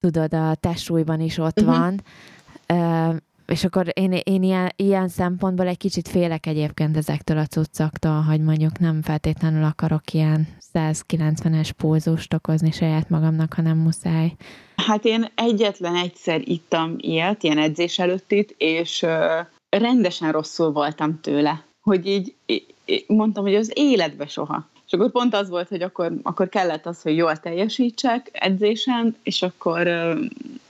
tudod, 0.00 0.34
a 0.34 0.54
testsúlyban 0.54 1.20
is 1.20 1.38
ott 1.38 1.60
uh-huh. 1.60 1.76
van, 1.76 2.02
és 3.52 3.64
akkor 3.64 3.86
én, 3.92 4.12
én 4.12 4.42
ilyen, 4.42 4.72
ilyen 4.76 5.08
szempontból 5.08 5.66
egy 5.66 5.76
kicsit 5.76 6.08
félek 6.08 6.46
egyébként 6.46 6.96
ezektől 6.96 7.38
a 7.38 7.46
cuccaktól, 7.46 8.20
hogy 8.20 8.40
mondjuk 8.40 8.78
nem 8.78 9.02
feltétlenül 9.02 9.64
akarok 9.64 10.12
ilyen 10.12 10.48
190-es 10.74 11.70
pulzust 11.76 12.34
okozni 12.34 12.70
saját 12.70 13.08
magamnak, 13.08 13.54
hanem 13.54 13.78
muszáj. 13.78 14.32
Hát 14.76 15.04
én 15.04 15.26
egyetlen 15.34 15.96
egyszer 15.96 16.40
ittam 16.44 16.94
ilyet, 16.98 17.42
ilyen 17.42 17.58
edzés 17.58 17.98
előtt 17.98 18.32
itt, 18.32 18.54
és 18.58 19.06
rendesen 19.68 20.32
rosszul 20.32 20.72
voltam 20.72 21.20
tőle. 21.20 21.64
Hogy 21.80 22.06
így 22.06 22.34
mondtam, 23.06 23.44
hogy 23.44 23.54
az 23.54 23.70
életbe 23.74 24.26
soha. 24.26 24.68
És 24.86 24.92
akkor 24.92 25.10
pont 25.10 25.34
az 25.34 25.48
volt, 25.48 25.68
hogy 25.68 25.82
akkor, 25.82 26.12
akkor 26.22 26.48
kellett 26.48 26.86
az, 26.86 27.02
hogy 27.02 27.16
jól 27.16 27.36
teljesítsek 27.36 28.28
edzésen, 28.32 29.16
és 29.22 29.42
akkor 29.42 29.88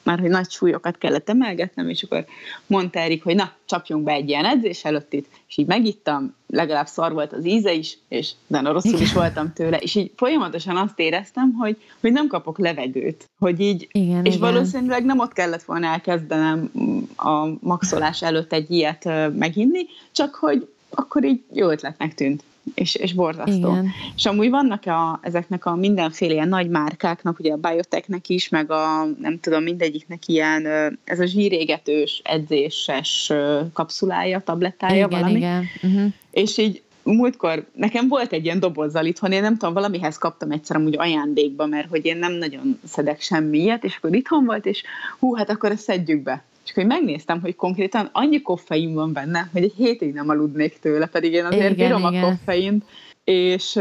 már, 0.09 0.21
hogy 0.21 0.31
nagy 0.31 0.51
súlyokat 0.51 0.99
kellett 0.99 1.29
emelgetnem, 1.29 1.89
és 1.89 2.03
akkor 2.03 2.25
mondta 2.67 2.99
Erik, 2.99 3.23
hogy 3.23 3.35
na, 3.35 3.53
csapjunk 3.65 4.05
be 4.05 4.13
egy 4.13 4.29
ilyen 4.29 4.45
edzés 4.45 4.85
előtt 4.85 5.13
itt, 5.13 5.27
és 5.49 5.57
így 5.57 5.67
megittam, 5.67 6.35
legalább 6.47 6.87
szar 6.87 7.13
volt 7.13 7.33
az 7.33 7.47
íze 7.47 7.73
is, 7.73 7.99
és 8.09 8.31
de 8.47 8.61
rosszul 8.61 9.01
is 9.01 9.13
voltam 9.13 9.53
tőle, 9.53 9.77
és 9.77 9.95
így 9.95 10.13
folyamatosan 10.17 10.77
azt 10.77 10.99
éreztem, 10.99 11.53
hogy, 11.53 11.77
hogy 12.01 12.13
nem 12.13 12.27
kapok 12.27 12.59
levegőt, 12.59 13.25
hogy 13.39 13.61
így, 13.61 13.89
igen, 13.93 14.25
és 14.25 14.35
igen. 14.35 14.53
valószínűleg 14.53 15.05
nem 15.05 15.19
ott 15.19 15.33
kellett 15.33 15.63
volna 15.63 15.87
elkezdenem 15.87 16.71
a 17.17 17.47
maxolás 17.61 18.23
előtt 18.23 18.53
egy 18.53 18.71
ilyet 18.71 19.05
meginni, 19.35 19.87
csak 20.13 20.35
hogy 20.35 20.69
akkor 20.91 21.25
így 21.25 21.43
jó 21.53 21.69
ötletnek 21.69 22.15
tűnt 22.15 22.43
és, 22.75 22.95
és 22.95 23.13
borzasztó. 23.13 23.71
Igen. 23.71 23.91
És 24.17 24.27
amúgy 24.27 24.51
vannak 24.51 24.87
a, 24.87 25.21
ezeknek 25.23 25.67
a 25.67 25.77
mindenféle 25.77 26.33
ilyen 26.33 26.49
nagy 26.49 26.69
márkáknak, 26.69 27.39
ugye 27.39 27.53
a 27.53 27.57
biotechnek 27.57 28.29
is, 28.29 28.49
meg 28.49 28.71
a 28.71 29.07
nem 29.21 29.41
tudom, 29.41 29.63
mindegyiknek 29.63 30.29
ilyen, 30.29 30.67
ez 31.05 31.21
a 31.21 31.27
zsírégetős, 31.27 32.21
edzéses 32.25 33.33
kapszulája, 33.73 34.41
tablettája, 34.41 35.07
igen, 35.07 35.21
valami. 35.21 35.37
Igen. 35.37 35.65
Uh-huh. 35.83 36.13
És 36.31 36.59
így 36.59 36.83
múltkor 37.03 37.65
nekem 37.75 38.09
volt 38.09 38.33
egy 38.33 38.45
ilyen 38.45 38.61
dobozzal 38.61 39.07
itthon, 39.07 39.33
én 39.33 39.43
nem 39.43 39.57
tudom, 39.57 39.75
valamihez 39.75 40.19
kaptam 40.19 40.51
egyszer 40.51 40.77
amúgy 40.77 40.97
ajándékba, 40.99 41.67
mert 41.67 41.89
hogy 41.89 42.05
én 42.05 42.17
nem 42.17 42.33
nagyon 42.33 42.81
szedek 42.85 43.21
semmiet, 43.21 43.85
és 43.85 43.97
akkor 43.97 44.15
itthon 44.15 44.45
volt, 44.45 44.67
és 44.67 44.83
hú, 45.19 45.35
hát 45.35 45.51
akkor 45.51 45.71
ezt 45.71 45.83
szedjük 45.83 46.23
be. 46.23 46.45
És 46.69 46.75
akkor 46.75 46.85
megnéztem, 46.85 47.41
hogy 47.41 47.57
konkrétan 47.57 48.09
annyi 48.13 48.43
koffein 48.43 48.95
van 48.95 49.13
benne, 49.13 49.49
hogy 49.53 49.63
egy 49.63 49.75
hétig 49.77 50.13
nem 50.13 50.29
aludnék 50.29 50.79
tőle, 50.79 51.07
pedig 51.07 51.33
én 51.33 51.45
azért 51.45 51.73
igen, 51.73 51.87
bírom 51.87 52.13
igen. 52.13 52.25
a 52.25 52.29
koffeint, 52.29 52.85
és 53.25 53.79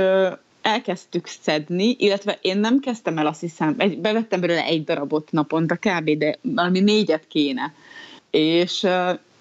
elkezdtük 0.62 1.28
szedni, 1.28 1.95
illetve 2.00 2.38
én 2.41 2.58
nem 2.58 2.80
kezdtem 2.80 3.17
el 3.17 3.28
azt 3.28 3.39
hiszem, 3.39 3.76
egy, 3.78 3.97
bevettem 3.97 4.39
belőle 4.39 4.63
egy 4.63 4.84
darabot 4.84 5.32
naponta 5.32 5.76
kb., 5.76 6.10
de 6.17 6.38
valami 6.41 6.80
négyet 6.80 7.28
kéne. 7.28 7.73
És, 8.32 8.88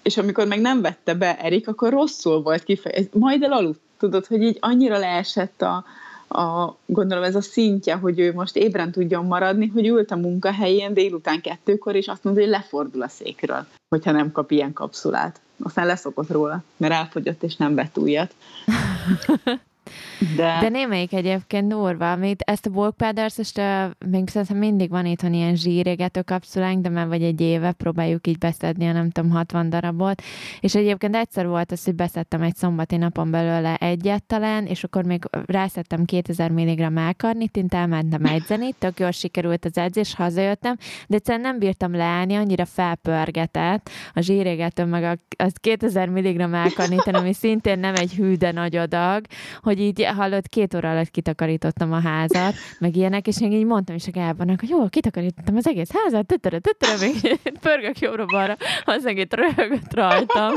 és 0.03 0.17
amikor 0.17 0.47
meg 0.47 0.61
nem 0.61 0.81
vette 0.81 1.13
be 1.13 1.37
Erik, 1.37 1.67
akkor 1.67 1.89
rosszul 1.91 2.41
volt 2.41 2.63
kifejező. 2.63 3.09
Majd 3.13 3.43
elaludt, 3.43 3.79
tudod, 3.97 4.25
hogy 4.25 4.41
így 4.41 4.57
annyira 4.59 4.97
leesett 4.97 5.61
a, 5.61 5.85
a, 6.27 6.75
gondolom 6.85 7.23
ez 7.23 7.35
a 7.35 7.41
szintje, 7.41 7.95
hogy 7.95 8.19
ő 8.19 8.33
most 8.33 8.55
ébren 8.55 8.91
tudjon 8.91 9.25
maradni, 9.25 9.67
hogy 9.67 9.87
ült 9.87 10.11
a 10.11 10.15
munkahelyén 10.15 10.93
délután 10.93 11.41
kettőkor, 11.41 11.95
és 11.95 12.07
azt 12.07 12.23
mondja, 12.23 12.43
hogy 12.43 12.51
lefordul 12.51 13.01
a 13.01 13.07
székről, 13.07 13.65
hogyha 13.89 14.11
nem 14.11 14.31
kap 14.31 14.51
ilyen 14.51 14.73
kapszulát. 14.73 15.39
Aztán 15.63 15.85
leszokott 15.85 16.29
róla, 16.29 16.63
mert 16.77 16.93
elfogyott, 16.93 17.43
és 17.43 17.55
nem 17.55 17.75
vett 17.75 17.97
újat. 17.97 18.33
De, 20.35 20.57
De 20.61 20.69
némelyik 20.69 21.13
egyébként 21.13 21.67
durva, 21.67 22.11
amit 22.11 22.41
ezt 22.41 22.65
a 22.65 22.69
bulk 22.69 22.95
powders 22.97 23.37
és 23.37 23.51
még 24.05 24.29
szerintem 24.29 24.57
mindig 24.57 24.89
van 24.89 25.05
itthon 25.05 25.33
ilyen 25.33 25.55
zsírégető 25.55 26.21
kapszulánk, 26.21 26.81
de 26.81 26.89
már 26.89 27.07
vagy 27.07 27.23
egy 27.23 27.41
éve 27.41 27.71
próbáljuk 27.71 28.27
így 28.27 28.37
beszedni 28.37 28.87
a 28.87 28.91
nem 28.91 29.09
tudom 29.09 29.31
60 29.31 29.69
darabot, 29.69 30.21
és 30.59 30.75
egyébként 30.75 31.15
egyszer 31.15 31.47
volt 31.47 31.71
az, 31.71 31.83
hogy 31.83 31.95
beszedtem 31.95 32.41
egy 32.41 32.55
szombati 32.55 32.97
napon 32.97 33.31
belőle 33.31 33.75
egyet 33.75 34.23
talán, 34.23 34.65
és 34.65 34.83
akkor 34.83 35.03
még 35.03 35.23
rászettem 35.45 36.05
2000 36.05 36.51
mg 36.51 36.97
elkarnitint, 36.97 37.73
elmentem 37.73 38.25
edzeni, 38.25 38.73
tök 38.79 38.99
jól 38.99 39.11
sikerült 39.11 39.65
az 39.65 39.77
edzés, 39.77 40.15
hazajöttem, 40.15 40.75
de 41.07 41.15
egyszerűen 41.15 41.43
nem 41.43 41.59
bírtam 41.59 41.95
leállni, 41.95 42.35
annyira 42.35 42.65
felpörgetett 42.65 43.89
a 44.13 44.21
zsírégető, 44.21 44.85
meg 44.85 45.19
az 45.37 45.53
2000 45.59 46.09
mg 46.09 46.39
elkarnitin, 46.39 47.13
ami 47.13 47.33
szintén 47.33 47.79
nem 47.79 47.95
egy 47.95 48.13
hű, 48.13 48.35
de 48.35 48.51
nagy 48.51 48.75
adag, 48.75 49.25
hogy 49.61 49.79
így 49.79 50.06
hallott, 50.13 50.47
két 50.47 50.73
óra 50.73 50.89
alatt 50.89 51.09
kitakarítottam 51.09 51.93
a 51.93 52.01
házat, 52.01 52.53
meg 52.79 52.95
ilyenek, 52.95 53.27
és 53.27 53.41
én 53.41 53.51
így 53.51 53.65
mondtam 53.65 53.95
is 53.95 54.07
a 54.07 54.11
Gábornak, 54.11 54.59
hogy 54.59 54.69
jó, 54.69 54.87
kitakarítottam 54.87 55.55
az 55.55 55.67
egész 55.67 55.91
házat, 55.91 56.25
tötöre, 56.25 56.59
tötöre, 56.59 56.97
még 56.99 57.39
pörgök 57.61 57.99
jobbra-balra, 57.99 58.57
az 58.85 59.05
egész 59.05 59.29
röhögött 59.29 59.93
rajtam. 59.93 60.53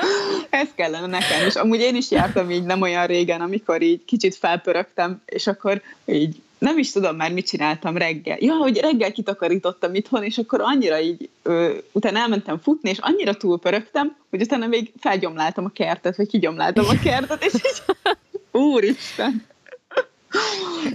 Ez 0.50 0.68
kellene 0.74 1.06
nekem, 1.06 1.46
és 1.46 1.54
amúgy 1.54 1.80
én 1.80 1.96
is 1.96 2.10
jártam 2.10 2.50
így 2.50 2.64
nem 2.64 2.80
olyan 2.80 3.06
régen, 3.06 3.40
amikor 3.40 3.82
így 3.82 4.04
kicsit 4.04 4.34
felpörögtem, 4.34 5.22
és 5.26 5.46
akkor 5.46 5.82
így 6.04 6.42
nem 6.64 6.78
is 6.78 6.92
tudom 6.92 7.16
már, 7.16 7.32
mit 7.32 7.46
csináltam 7.46 7.96
reggel. 7.96 8.36
Ja, 8.40 8.54
hogy 8.54 8.78
reggel 8.78 9.12
kitakarítottam 9.12 9.94
itthon, 9.94 10.22
és 10.22 10.38
akkor 10.38 10.60
annyira 10.60 11.00
így, 11.00 11.28
ö, 11.42 11.72
utána 11.92 12.18
elmentem 12.18 12.58
futni, 12.58 12.90
és 12.90 12.98
annyira 13.00 13.34
túlpörögtem, 13.34 14.16
hogy 14.30 14.40
utána 14.40 14.66
még 14.66 14.92
felgyomláltam 15.00 15.64
a 15.64 15.70
kertet, 15.74 16.16
vagy 16.16 16.28
kigyomláltam 16.28 16.84
a 16.88 16.98
kertet, 17.02 17.44
és 17.44 17.54
így, 17.54 17.82
úristen! 18.54 19.46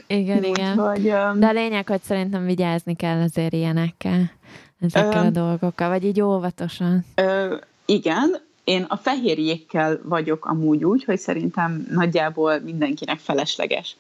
Igen, 0.08 0.44
igen. 0.44 0.76
Vagy, 0.76 1.08
um... 1.08 1.40
De 1.40 1.48
a 1.48 1.52
lényeg, 1.52 1.88
hogy 1.88 2.02
szerintem 2.02 2.46
vigyázni 2.46 2.96
kell 2.96 3.22
azért 3.22 3.54
ilyenekkel, 3.54 4.32
ezekkel 4.80 5.22
um, 5.22 5.28
a 5.28 5.30
dolgokkal, 5.30 5.90
vagy 5.90 6.04
így 6.04 6.22
óvatosan. 6.22 7.06
Ö, 7.16 7.56
igen, 7.86 8.36
én 8.64 8.84
a 8.84 8.96
fehérjékkel 8.96 10.00
vagyok 10.04 10.46
amúgy 10.46 10.84
úgy, 10.84 11.04
hogy 11.04 11.20
szerintem 11.20 11.88
nagyjából 11.92 12.60
mindenkinek 12.60 13.20
felesleges 13.20 13.96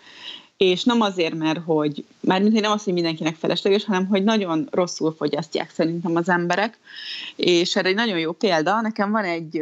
és 0.60 0.84
nem 0.84 1.02
azért, 1.02 1.36
mert 1.36 1.60
hogy, 1.66 2.06
mármint 2.20 2.54
hogy 2.54 2.62
nem 2.62 2.72
azt, 2.72 2.84
hogy 2.84 2.94
mindenkinek 2.94 3.36
felesleges, 3.36 3.86
hanem 3.86 4.08
hogy 4.08 4.24
nagyon 4.24 4.68
rosszul 4.72 5.16
fogyasztják 5.18 5.70
szerintem 5.70 6.16
az 6.16 6.30
emberek, 6.30 6.80
és 7.36 7.76
erre 7.76 7.88
egy 7.88 7.96
nagyon 7.96 8.20
jó 8.20 8.32
példa, 8.32 8.82
nekem 8.82 9.12
van 9.12 9.24
egy, 9.24 9.62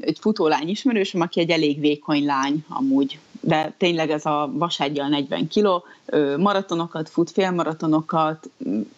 egy 0.00 0.18
futólány 0.20 0.68
ismerősöm, 0.68 1.20
aki 1.20 1.40
egy 1.40 1.50
elég 1.50 1.80
vékony 1.80 2.24
lány 2.24 2.64
amúgy, 2.68 3.18
de 3.40 3.74
tényleg 3.76 4.10
ez 4.10 4.26
a 4.26 4.50
vasággyal 4.52 5.08
40 5.08 5.48
kiló, 5.48 5.84
maratonokat 6.36 7.08
fut, 7.08 7.30
félmaratonokat, 7.30 8.50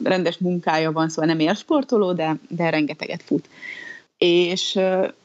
rendes 0.02 0.38
munkája 0.38 0.92
van, 0.92 1.08
szóval 1.08 1.24
nem 1.24 1.40
élsportoló, 1.40 2.12
de, 2.12 2.36
de 2.48 2.70
rengeteget 2.70 3.22
fut. 3.22 3.48
És 4.18 4.74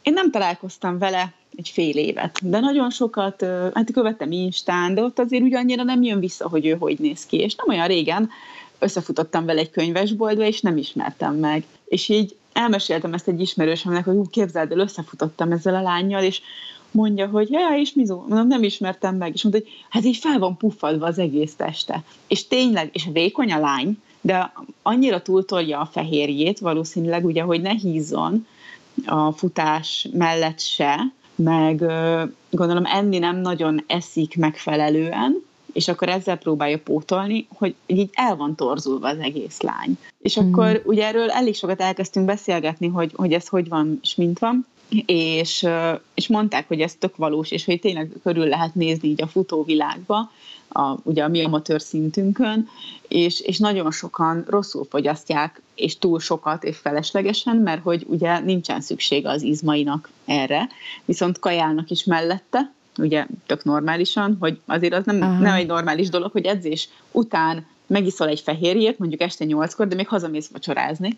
én 0.01 0.13
nem 0.13 0.31
találkoztam 0.31 0.97
vele 0.97 1.33
egy 1.55 1.69
fél 1.69 1.97
évet. 1.97 2.49
De 2.49 2.59
nagyon 2.59 2.89
sokat, 2.89 3.45
hát 3.73 3.91
követtem 3.93 4.31
Instán, 4.31 4.93
de 4.93 5.01
ott 5.01 5.19
azért 5.19 5.43
úgy 5.43 5.55
annyira 5.55 5.83
nem 5.83 6.03
jön 6.03 6.19
vissza, 6.19 6.49
hogy 6.49 6.65
ő 6.65 6.75
hogy 6.79 6.99
néz 6.99 7.25
ki. 7.25 7.37
És 7.37 7.55
nem 7.55 7.77
olyan 7.77 7.87
régen 7.87 8.29
összefutottam 8.79 9.45
vele 9.45 9.59
egy 9.59 9.69
könyvesboltba, 9.69 10.43
és 10.43 10.61
nem 10.61 10.77
ismertem 10.77 11.35
meg. 11.35 11.63
És 11.85 12.09
így 12.09 12.35
elmeséltem 12.53 13.13
ezt 13.13 13.27
egy 13.27 13.41
ismerősömnek, 13.41 14.05
hogy 14.05 14.15
úgy 14.15 14.29
képzeld 14.29 14.71
el, 14.71 14.79
összefutottam 14.79 15.51
ezzel 15.51 15.75
a 15.75 15.81
lányjal, 15.81 16.23
és 16.23 16.41
mondja, 16.95 17.27
hogy 17.27 17.51
ja, 17.51 17.77
és 17.77 17.93
Mizu, 17.93 18.15
mondom, 18.15 18.47
nem 18.47 18.63
ismertem 18.63 19.15
meg, 19.15 19.33
és 19.33 19.43
mondta, 19.43 19.61
hogy 19.61 19.71
hát 19.89 20.05
így 20.05 20.17
fel 20.17 20.39
van 20.39 20.57
puffadva 20.57 21.05
az 21.05 21.19
egész 21.19 21.55
teste. 21.55 22.03
És 22.27 22.47
tényleg, 22.47 22.89
és 22.93 23.07
vékony 23.13 23.51
a 23.51 23.59
lány, 23.59 23.97
de 24.21 24.53
annyira 24.81 25.21
túltolja 25.21 25.79
a 25.79 25.89
fehérjét, 25.91 26.59
valószínűleg 26.59 27.25
ugye, 27.25 27.41
hogy 27.41 27.61
ne 27.61 27.73
hízzon 27.73 28.47
a 29.05 29.31
futás 29.31 30.07
mellett 30.13 30.59
se, 30.59 30.99
meg 31.35 31.77
gondolom 32.49 32.85
enni 32.85 33.17
nem 33.17 33.37
nagyon 33.37 33.83
eszik 33.87 34.37
megfelelően, 34.37 35.43
és 35.73 35.87
akkor 35.87 36.09
ezzel 36.09 36.37
próbálja 36.37 36.79
pótolni, 36.79 37.47
hogy 37.57 37.75
így 37.85 38.09
el 38.13 38.35
van 38.35 38.55
torzulva 38.55 39.07
az 39.07 39.17
egész 39.19 39.61
lány. 39.61 39.97
És 40.19 40.39
mm. 40.39 40.47
akkor 40.47 40.81
ugye 40.85 41.05
erről 41.05 41.29
elég 41.29 41.55
sokat 41.55 41.81
elkezdtünk 41.81 42.25
beszélgetni, 42.25 42.87
hogy, 42.87 43.11
hogy 43.15 43.33
ez 43.33 43.47
hogy 43.47 43.67
van 43.67 43.99
és 44.01 44.15
mint 44.15 44.39
van, 44.39 44.65
és, 45.05 45.67
és 46.13 46.27
mondták, 46.27 46.67
hogy 46.67 46.81
ez 46.81 46.95
tök 46.95 47.15
valós, 47.15 47.51
és 47.51 47.65
hogy 47.65 47.79
tényleg 47.79 48.11
körül 48.23 48.45
lehet 48.45 48.75
nézni 48.75 49.07
így 49.07 49.21
a 49.21 49.27
futóvilágba, 49.27 50.31
a, 50.69 50.95
ugye 51.03 51.23
a 51.23 51.27
mi 51.27 51.43
amatőr 51.43 51.81
szintünkön, 51.81 52.67
és, 53.07 53.39
és 53.39 53.57
nagyon 53.57 53.91
sokan 53.91 54.45
rosszul 54.47 54.85
fogyasztják, 54.89 55.61
és 55.75 55.97
túl 55.97 56.19
sokat, 56.19 56.63
és 56.63 56.77
feleslegesen, 56.77 57.55
mert 57.55 57.81
hogy 57.81 58.05
ugye 58.07 58.39
nincsen 58.39 58.81
szüksége 58.81 59.29
az 59.29 59.41
izmainak 59.41 60.09
erre, 60.25 60.69
viszont 61.05 61.39
kajálnak 61.39 61.89
is 61.89 62.03
mellette, 62.03 62.71
ugye 62.97 63.25
tök 63.45 63.63
normálisan, 63.63 64.37
hogy 64.39 64.59
azért 64.65 64.93
az 64.93 65.05
nem, 65.05 65.17
nem 65.17 65.53
egy 65.53 65.67
normális 65.67 66.09
dolog, 66.09 66.31
hogy 66.31 66.45
edzés 66.45 66.89
után 67.11 67.65
megiszol 67.87 68.27
egy 68.27 68.39
fehérjét, 68.39 68.99
mondjuk 68.99 69.21
este 69.21 69.45
nyolckor, 69.45 69.87
de 69.87 69.95
még 69.95 70.07
hazamész 70.07 70.47
vacsorázni, 70.47 71.17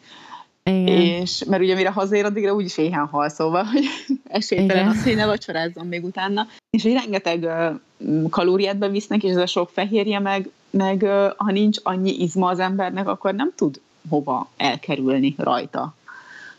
igen. 0.68 1.02
És, 1.02 1.44
mert 1.44 1.62
ugye 1.62 1.76
mire 1.76 1.90
hazaér, 1.90 2.26
addigra 2.26 2.54
úgyis 2.54 2.78
éhen 2.78 3.06
hal, 3.06 3.30
szóval, 3.30 3.64
hogy 3.64 3.84
esélytelen 4.28 4.88
az, 4.88 5.04
hogy 5.04 5.16
ne 5.16 5.26
vacsorázzon 5.26 5.88
még 5.88 6.04
utána. 6.04 6.48
És 6.70 6.84
hogy 6.84 6.94
rengeteg 6.94 7.44
uh, 7.44 8.30
kalóriát 8.30 8.78
bevisznek, 8.78 9.24
és 9.24 9.30
ez 9.30 9.38
a 9.38 9.46
sok 9.46 9.70
fehérje, 9.70 10.20
meg, 10.20 10.50
meg 10.70 11.02
uh, 11.02 11.28
ha 11.38 11.52
nincs 11.52 11.78
annyi 11.84 12.22
izma 12.22 12.50
az 12.50 12.60
embernek, 12.60 13.08
akkor 13.08 13.34
nem 13.34 13.52
tud 13.56 13.80
hova 14.10 14.50
elkerülni 14.58 15.36
rajta. 15.38 15.96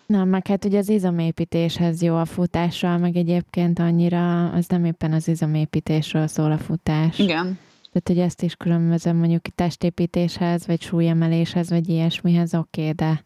Nem, 0.07 0.29
meg 0.29 0.47
hát 0.47 0.64
ugye 0.64 0.79
az 0.79 0.88
izomépítéshez 0.88 2.03
jó 2.03 2.16
a 2.16 2.25
futással, 2.25 2.99
meg 2.99 3.16
egyébként 3.16 3.79
annyira, 3.79 4.51
az 4.51 4.66
nem 4.66 4.85
éppen 4.85 5.12
az 5.12 5.29
izomépítésről 5.29 6.27
szól 6.27 6.53
a 6.53 6.59
futás. 6.59 7.18
Igen. 7.18 7.59
Tehát, 7.92 8.09
hogy 8.09 8.18
ezt 8.18 8.42
is 8.42 8.55
különbözem 8.55 9.16
mondjuk 9.16 9.42
testépítéshez, 9.55 10.66
vagy 10.66 10.83
súlyemeléshez, 10.83 11.71
vagy 11.71 11.88
ilyesmihez, 11.88 12.55
oké, 12.55 12.81
okay, 12.81 12.92
de 12.92 13.23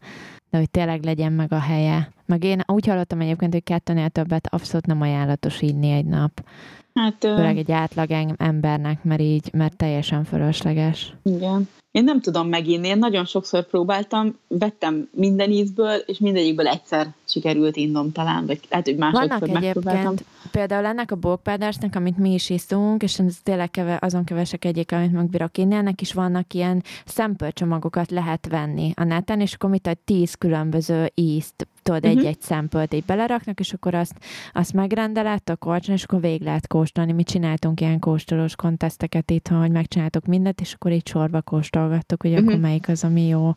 de 0.53 0.59
hogy 0.59 0.69
tényleg 0.69 1.03
legyen 1.03 1.31
meg 1.33 1.53
a 1.53 1.59
helye. 1.59 2.09
Meg 2.25 2.43
én 2.43 2.61
úgy 2.65 2.85
hallottam 2.85 3.21
egyébként, 3.21 3.53
hogy 3.53 3.63
kettőnél 3.63 4.09
többet 4.09 4.47
abszolút 4.47 4.85
nem 4.85 5.01
ajánlatos 5.01 5.61
inni 5.61 5.91
egy 5.91 6.05
nap. 6.05 6.45
Hát, 6.93 7.15
Főleg 7.19 7.57
egy 7.57 7.71
átlag 7.71 8.11
embernek, 8.37 9.03
mert 9.03 9.21
így, 9.21 9.49
mert 9.53 9.77
teljesen 9.77 10.23
fölösleges. 10.23 11.13
Igen. 11.23 11.67
Én 11.93 12.03
nem 12.03 12.21
tudom 12.21 12.47
meginni, 12.47 12.87
én 12.87 12.97
nagyon 12.97 13.25
sokszor 13.25 13.63
próbáltam, 13.63 14.37
vettem 14.47 15.09
minden 15.11 15.51
ízből, 15.51 15.95
és 15.95 16.17
mindegyikből 16.17 16.67
egyszer 16.67 17.07
sikerült 17.27 17.75
innom 17.75 18.11
talán, 18.11 18.45
vagy 18.45 18.59
lehet, 18.69 18.85
hogy 18.85 18.97
másodszor 18.97 19.39
Vannak 19.39 19.63
egyébként, 19.63 20.25
például 20.51 20.85
ennek 20.85 21.11
a 21.11 21.15
bókpádásnak, 21.15 21.95
amit 21.95 22.17
mi 22.17 22.33
is 22.33 22.49
iszunk, 22.49 23.03
és 23.03 23.19
ez 23.19 23.37
tényleg 23.43 23.71
keve, 23.71 23.97
azon 24.01 24.23
kevesek 24.23 24.65
egyik, 24.65 24.91
amit 24.91 25.11
megbírok 25.11 25.57
inni, 25.57 25.75
ennek 25.75 26.01
is 26.01 26.13
vannak 26.13 26.53
ilyen 26.53 26.83
szempölcsomagokat 27.05 28.11
lehet 28.11 28.47
venni 28.47 28.91
a 28.95 29.03
neten, 29.03 29.39
és 29.41 29.53
akkor 29.53 29.69
mit, 29.69 29.97
tíz 30.05 30.33
különböző 30.33 31.11
ízt 31.15 31.67
tudod, 31.83 32.05
uh-huh. 32.05 32.19
egy-egy 32.19 32.41
szempölt 32.41 32.93
így 32.93 33.03
beleraknak, 33.03 33.59
és 33.59 33.73
akkor 33.73 33.93
azt, 33.93 34.15
azt 34.53 34.73
megrendelett 34.73 35.49
a 35.49 35.55
korcson, 35.55 35.95
és 35.95 36.03
akkor 36.03 36.21
végig 36.21 36.41
lehet 36.41 36.67
kóstolni. 36.67 37.11
Mi 37.11 37.23
csináltunk 37.23 37.81
ilyen 37.81 37.99
kóstolós 37.99 38.55
konteszteket 38.55 39.31
itt, 39.31 39.47
hogy 39.47 39.71
megcsináltuk 39.71 40.25
mindent, 40.25 40.61
és 40.61 40.73
akkor 40.73 40.91
így 40.91 41.07
sorba 41.07 41.41
kóstolgattuk, 41.83 42.21
hogy 42.21 42.31
uh-huh. 42.31 42.47
akkor 42.47 42.59
melyik 42.59 42.89
az, 42.89 43.03
ami 43.03 43.27
jó, 43.27 43.51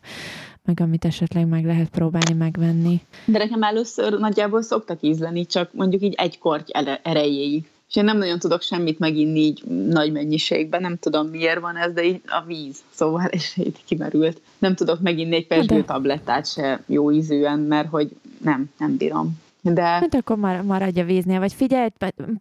meg 0.65 0.79
amit 0.79 1.05
esetleg 1.05 1.47
meg 1.47 1.65
lehet 1.65 1.89
próbálni 1.89 2.33
megvenni. 2.33 3.01
De 3.25 3.37
nekem 3.37 3.63
először 3.63 4.19
nagyjából 4.19 4.61
szoktak 4.61 4.97
ízleni, 5.01 5.45
csak 5.45 5.73
mondjuk 5.73 6.01
így 6.01 6.13
egy 6.17 6.39
korty 6.39 6.71
erejéig 7.03 7.65
és 7.89 7.95
én 7.95 8.03
nem 8.03 8.17
nagyon 8.17 8.39
tudok 8.39 8.61
semmit 8.61 8.99
meginni 8.99 9.39
így 9.39 9.63
nagy 9.65 10.11
mennyiségben, 10.11 10.81
nem 10.81 10.97
tudom 10.97 11.27
miért 11.27 11.59
van 11.59 11.77
ez, 11.77 11.93
de 11.93 12.03
így 12.03 12.21
a 12.25 12.43
víz, 12.45 12.77
szóval, 12.89 13.25
és 13.25 13.57
így 13.57 13.83
kimerült. 13.85 14.41
Nem 14.57 14.75
tudok 14.75 14.99
meginni 14.99 15.35
egy 15.35 15.47
pesgő 15.47 15.83
tablettát 15.83 16.51
se 16.51 16.83
jó 16.85 17.11
ízűen, 17.11 17.59
mert 17.59 17.89
hogy 17.89 18.09
nem, 18.43 18.69
nem 18.77 18.97
bírom. 18.97 19.39
De... 19.73 19.81
Hát 19.81 20.15
akkor 20.15 20.37
mar- 20.37 20.63
maradj 20.63 20.99
a 20.99 21.03
víznél, 21.03 21.39
vagy 21.39 21.53
figyelj, 21.53 21.87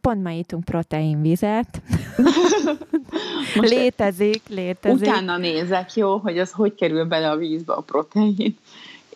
pont 0.00 0.22
ma 0.22 0.30
ítunk 0.30 0.64
proteinvizet. 0.64 1.82
létezik, 3.54 4.42
létezik. 4.48 5.08
Utána 5.08 5.36
nézek, 5.36 5.94
jó, 5.94 6.16
hogy 6.16 6.38
az 6.38 6.50
hogy 6.50 6.74
kerül 6.74 7.04
bele 7.04 7.30
a 7.30 7.36
vízbe 7.36 7.72
a 7.72 7.80
protein 7.80 8.56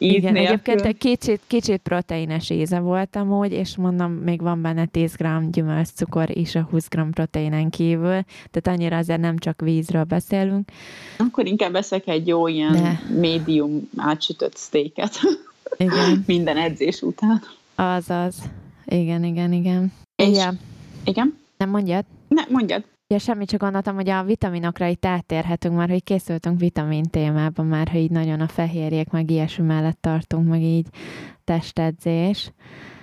íz 0.01 0.15
Igen, 0.15 0.33
nélkül. 0.33 0.53
egyébként 0.53 0.81
egy 0.81 0.99
kicsit, 0.99 1.41
kicsit 1.47 1.81
proteines 1.81 2.51
íze 2.51 2.79
volt 2.79 3.17
amúgy, 3.17 3.53
és 3.53 3.77
mondom, 3.77 4.13
még 4.13 4.41
van 4.41 4.63
benne 4.63 4.87
10 4.87 5.15
g 5.17 5.51
gyümölcscukor 5.51 6.37
is 6.37 6.55
a 6.55 6.67
20 6.71 6.89
g 6.89 7.11
proteinen 7.11 7.71
kívül, 7.71 8.25
tehát 8.51 8.67
annyira 8.67 8.97
azért 8.97 9.21
nem 9.21 9.39
csak 9.39 9.61
vízről 9.61 10.05
beszélünk. 10.05 10.69
Akkor 11.19 11.47
inkább 11.47 11.75
eszek 11.75 12.09
egy 12.09 12.27
jó 12.27 12.47
ilyen 12.47 12.73
De... 12.73 13.01
médium 13.19 13.89
átsütött 13.97 14.57
steaket. 14.57 15.19
Igen. 15.77 16.23
Minden 16.27 16.57
edzés 16.57 17.03
után. 17.03 17.43
Azaz. 17.81 18.51
Igen, 18.85 19.25
igen, 19.25 19.53
igen. 19.53 19.93
És, 20.17 20.29
igen. 20.29 20.59
Igen? 21.05 21.39
Nem 21.57 21.71
mondjad? 21.71 22.05
Ne, 22.29 22.43
mondjad. 22.49 22.85
Ja, 23.07 23.19
semmi, 23.19 23.45
csak 23.45 23.61
gondoltam, 23.61 23.95
hogy 23.95 24.09
a 24.09 24.23
vitaminokra 24.23 24.87
itt 24.87 25.05
áttérhetünk 25.05 25.77
már, 25.77 25.89
hogy 25.89 26.05
készültünk 26.05 26.59
vitamin 26.59 27.03
témában 27.03 27.67
már, 27.67 27.89
hogy 27.89 28.01
így 28.01 28.11
nagyon 28.11 28.41
a 28.41 28.49
fehérjék, 28.49 29.11
meg 29.11 29.31
ilyesmi 29.31 29.65
mellett 29.65 30.01
tartunk, 30.01 30.49
meg 30.49 30.63
így 30.63 30.87
testedzés, 31.45 32.53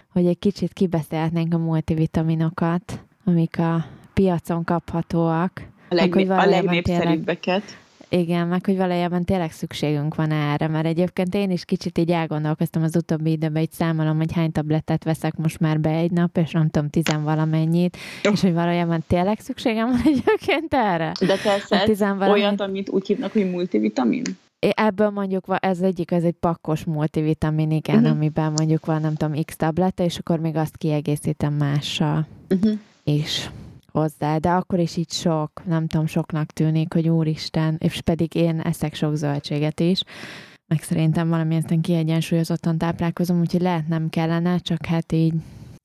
hogy 0.10 0.26
egy 0.26 0.40
kicsit 0.40 0.74
kibeszélhetnénk 0.74 1.54
a 1.54 1.58
multivitaminokat, 1.58 3.06
amik 3.24 3.60
a 3.60 3.86
piacon 4.14 4.64
kaphatóak. 4.64 5.62
A, 5.90 5.96
leg, 5.96 6.16
a 6.16 6.46
legnépszerűbbeket. 6.46 7.64
Igen, 8.10 8.48
meg 8.48 8.66
hogy 8.66 8.78
valójában 8.78 9.24
tényleg 9.24 9.52
szükségünk 9.52 10.16
van 10.16 10.32
erre, 10.32 10.68
mert 10.68 10.86
egyébként 10.86 11.36
én 11.36 11.52
is 11.52 11.66
kicsit 11.66 11.98
így 11.98 12.12
elgondolkoztam 12.12 12.84
az 12.84 12.96
utóbbi 12.96 13.32
időben, 13.32 13.62
így 13.62 13.72
számolom, 13.72 14.18
hogy 14.18 14.32
hány 14.34 14.52
tabletet 14.52 15.04
veszek 15.04 15.36
most 15.36 15.60
már 15.60 15.80
be 15.80 15.90
egy 15.90 16.12
nap, 16.12 16.38
és 16.38 16.52
nem 16.52 16.70
tudom, 16.70 16.90
tizenvalamennyit, 16.90 17.98
oh. 18.24 18.32
és 18.34 18.42
hogy 18.42 18.54
valójában 18.54 19.04
tényleg 19.08 19.40
szükségem 19.40 19.88
van 19.88 20.02
egyébként 20.14 20.74
erre. 20.74 21.12
De 21.20 21.36
te 21.38 22.30
olyat, 22.30 22.62
amit 22.62 22.90
úgy 22.90 23.08
hívnak, 23.08 23.32
hogy 23.32 23.52
multivitamin? 23.52 24.24
Ebből 24.60 25.10
mondjuk 25.10 25.46
ez 25.60 25.80
egyik, 25.80 26.12
ez 26.12 26.24
egy 26.24 26.36
pakkos 26.40 26.84
multivitamin, 26.84 27.72
igen, 27.72 27.96
uh-huh. 27.96 28.12
amiben 28.12 28.52
mondjuk 28.52 28.86
van, 28.86 29.02
nem 29.02 29.16
tudom, 29.16 29.44
x 29.44 29.56
tabletta, 29.56 30.04
és 30.04 30.18
akkor 30.18 30.40
még 30.40 30.56
azt 30.56 30.78
kiegészítem 30.78 31.54
mással 31.54 32.28
uh-huh. 32.50 32.74
is 33.04 33.50
hozzá, 34.00 34.38
de 34.38 34.50
akkor 34.50 34.80
is 34.80 34.98
így 34.98 35.12
sok, 35.12 35.52
nem 35.66 35.88
tudom, 35.88 36.06
soknak 36.06 36.52
tűnik, 36.52 36.94
hogy 36.94 37.10
úristen, 37.10 37.76
és 37.80 38.02
pedig 38.02 38.36
én 38.36 38.60
eszek 38.60 38.94
sok 38.94 39.16
zöldséget 39.16 39.80
is, 39.80 40.02
meg 40.68 40.82
szerintem 40.82 41.30
valamilyen 41.30 41.82
kiegyensúlyozottan 41.82 42.78
táplálkozom, 42.78 43.40
úgyhogy 43.40 43.62
lehet 43.62 43.88
nem 43.88 44.10
kellene, 44.10 44.58
csak 44.58 44.86
hát 44.86 45.12
így 45.12 45.34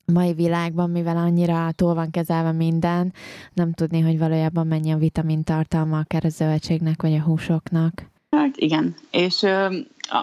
mai 0.05 0.33
világban, 0.33 0.89
mivel 0.89 1.17
annyira 1.17 1.71
túl 1.75 1.93
van 1.93 2.11
kezelve 2.11 2.51
minden, 2.51 3.13
nem 3.53 3.73
tudni, 3.73 3.99
hogy 3.99 4.17
valójában 4.17 4.67
mennyi 4.67 4.91
a 4.91 4.97
vitamin 4.97 5.43
tartalma 5.43 5.97
akár 5.97 6.25
a 6.25 6.29
zöldségnek, 6.29 7.01
vagy 7.01 7.13
a 7.13 7.21
húsoknak. 7.21 8.11
Hát 8.29 8.57
igen, 8.57 8.95
és 9.11 9.41
uh, 9.41 9.75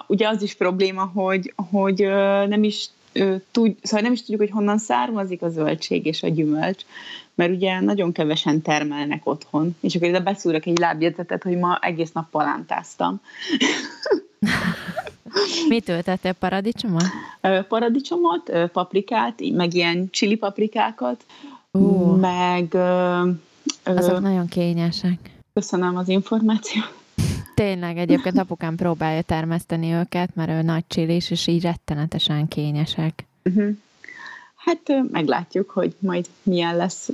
ugye 0.07 0.29
az 0.29 0.43
is 0.43 0.55
probléma, 0.55 1.11
hogy, 1.15 1.55
hogy 1.71 2.05
uh, 2.05 2.47
nem 2.47 2.63
is 2.63 2.89
tud, 3.51 3.77
szóval 3.83 4.01
nem 4.01 4.13
is 4.13 4.21
tudjuk, 4.21 4.41
hogy 4.41 4.51
honnan 4.51 4.79
származik 4.79 5.43
a 5.43 5.49
zöldség 5.49 6.07
és 6.07 6.23
a 6.23 6.29
gyümölcs, 6.29 6.85
mert 7.41 7.53
ugye 7.53 7.81
nagyon 7.81 8.13
kevesen 8.13 8.63
termelnek 8.63 9.27
otthon, 9.27 9.77
és 9.81 9.95
akkor 9.95 10.09
ide 10.09 10.21
beszúrok 10.21 10.67
egy 10.67 10.79
lábjegyzetet, 10.79 11.43
hogy 11.43 11.57
ma 11.57 11.79
egész 11.81 12.13
nap 12.13 12.31
palántáztam. 12.31 13.21
Mit 15.69 15.89
ültettél, 15.89 16.33
paradicsomot? 16.33 17.05
Paradicsomot, 17.69 18.53
paprikát, 18.73 19.41
meg 19.53 19.75
ilyen 19.75 20.09
csili 20.11 20.37
paprikákat, 20.37 21.25
uh. 21.71 22.19
meg... 22.19 22.75
Azok 23.85 24.21
nagyon 24.21 24.47
kényesek. 24.47 25.19
Köszönöm 25.53 25.97
az 25.97 26.09
információt. 26.09 26.95
Tényleg, 27.55 27.99
egyébként 27.99 28.39
apukám 28.39 28.77
próbálja 28.77 29.23
termeszteni 29.23 29.93
őket, 29.93 30.35
mert 30.35 30.51
ő 30.51 30.63
nagy 30.63 30.85
csilis, 30.89 31.31
és 31.31 31.47
így 31.47 31.63
rettenetesen 31.63 32.49
kényesek. 32.49 33.27
Uh-huh. 33.45 33.77
Hát 34.65 35.11
meglátjuk, 35.11 35.71
hogy 35.71 35.95
majd 35.99 36.27
milyen 36.43 36.77
lesz, 36.77 37.11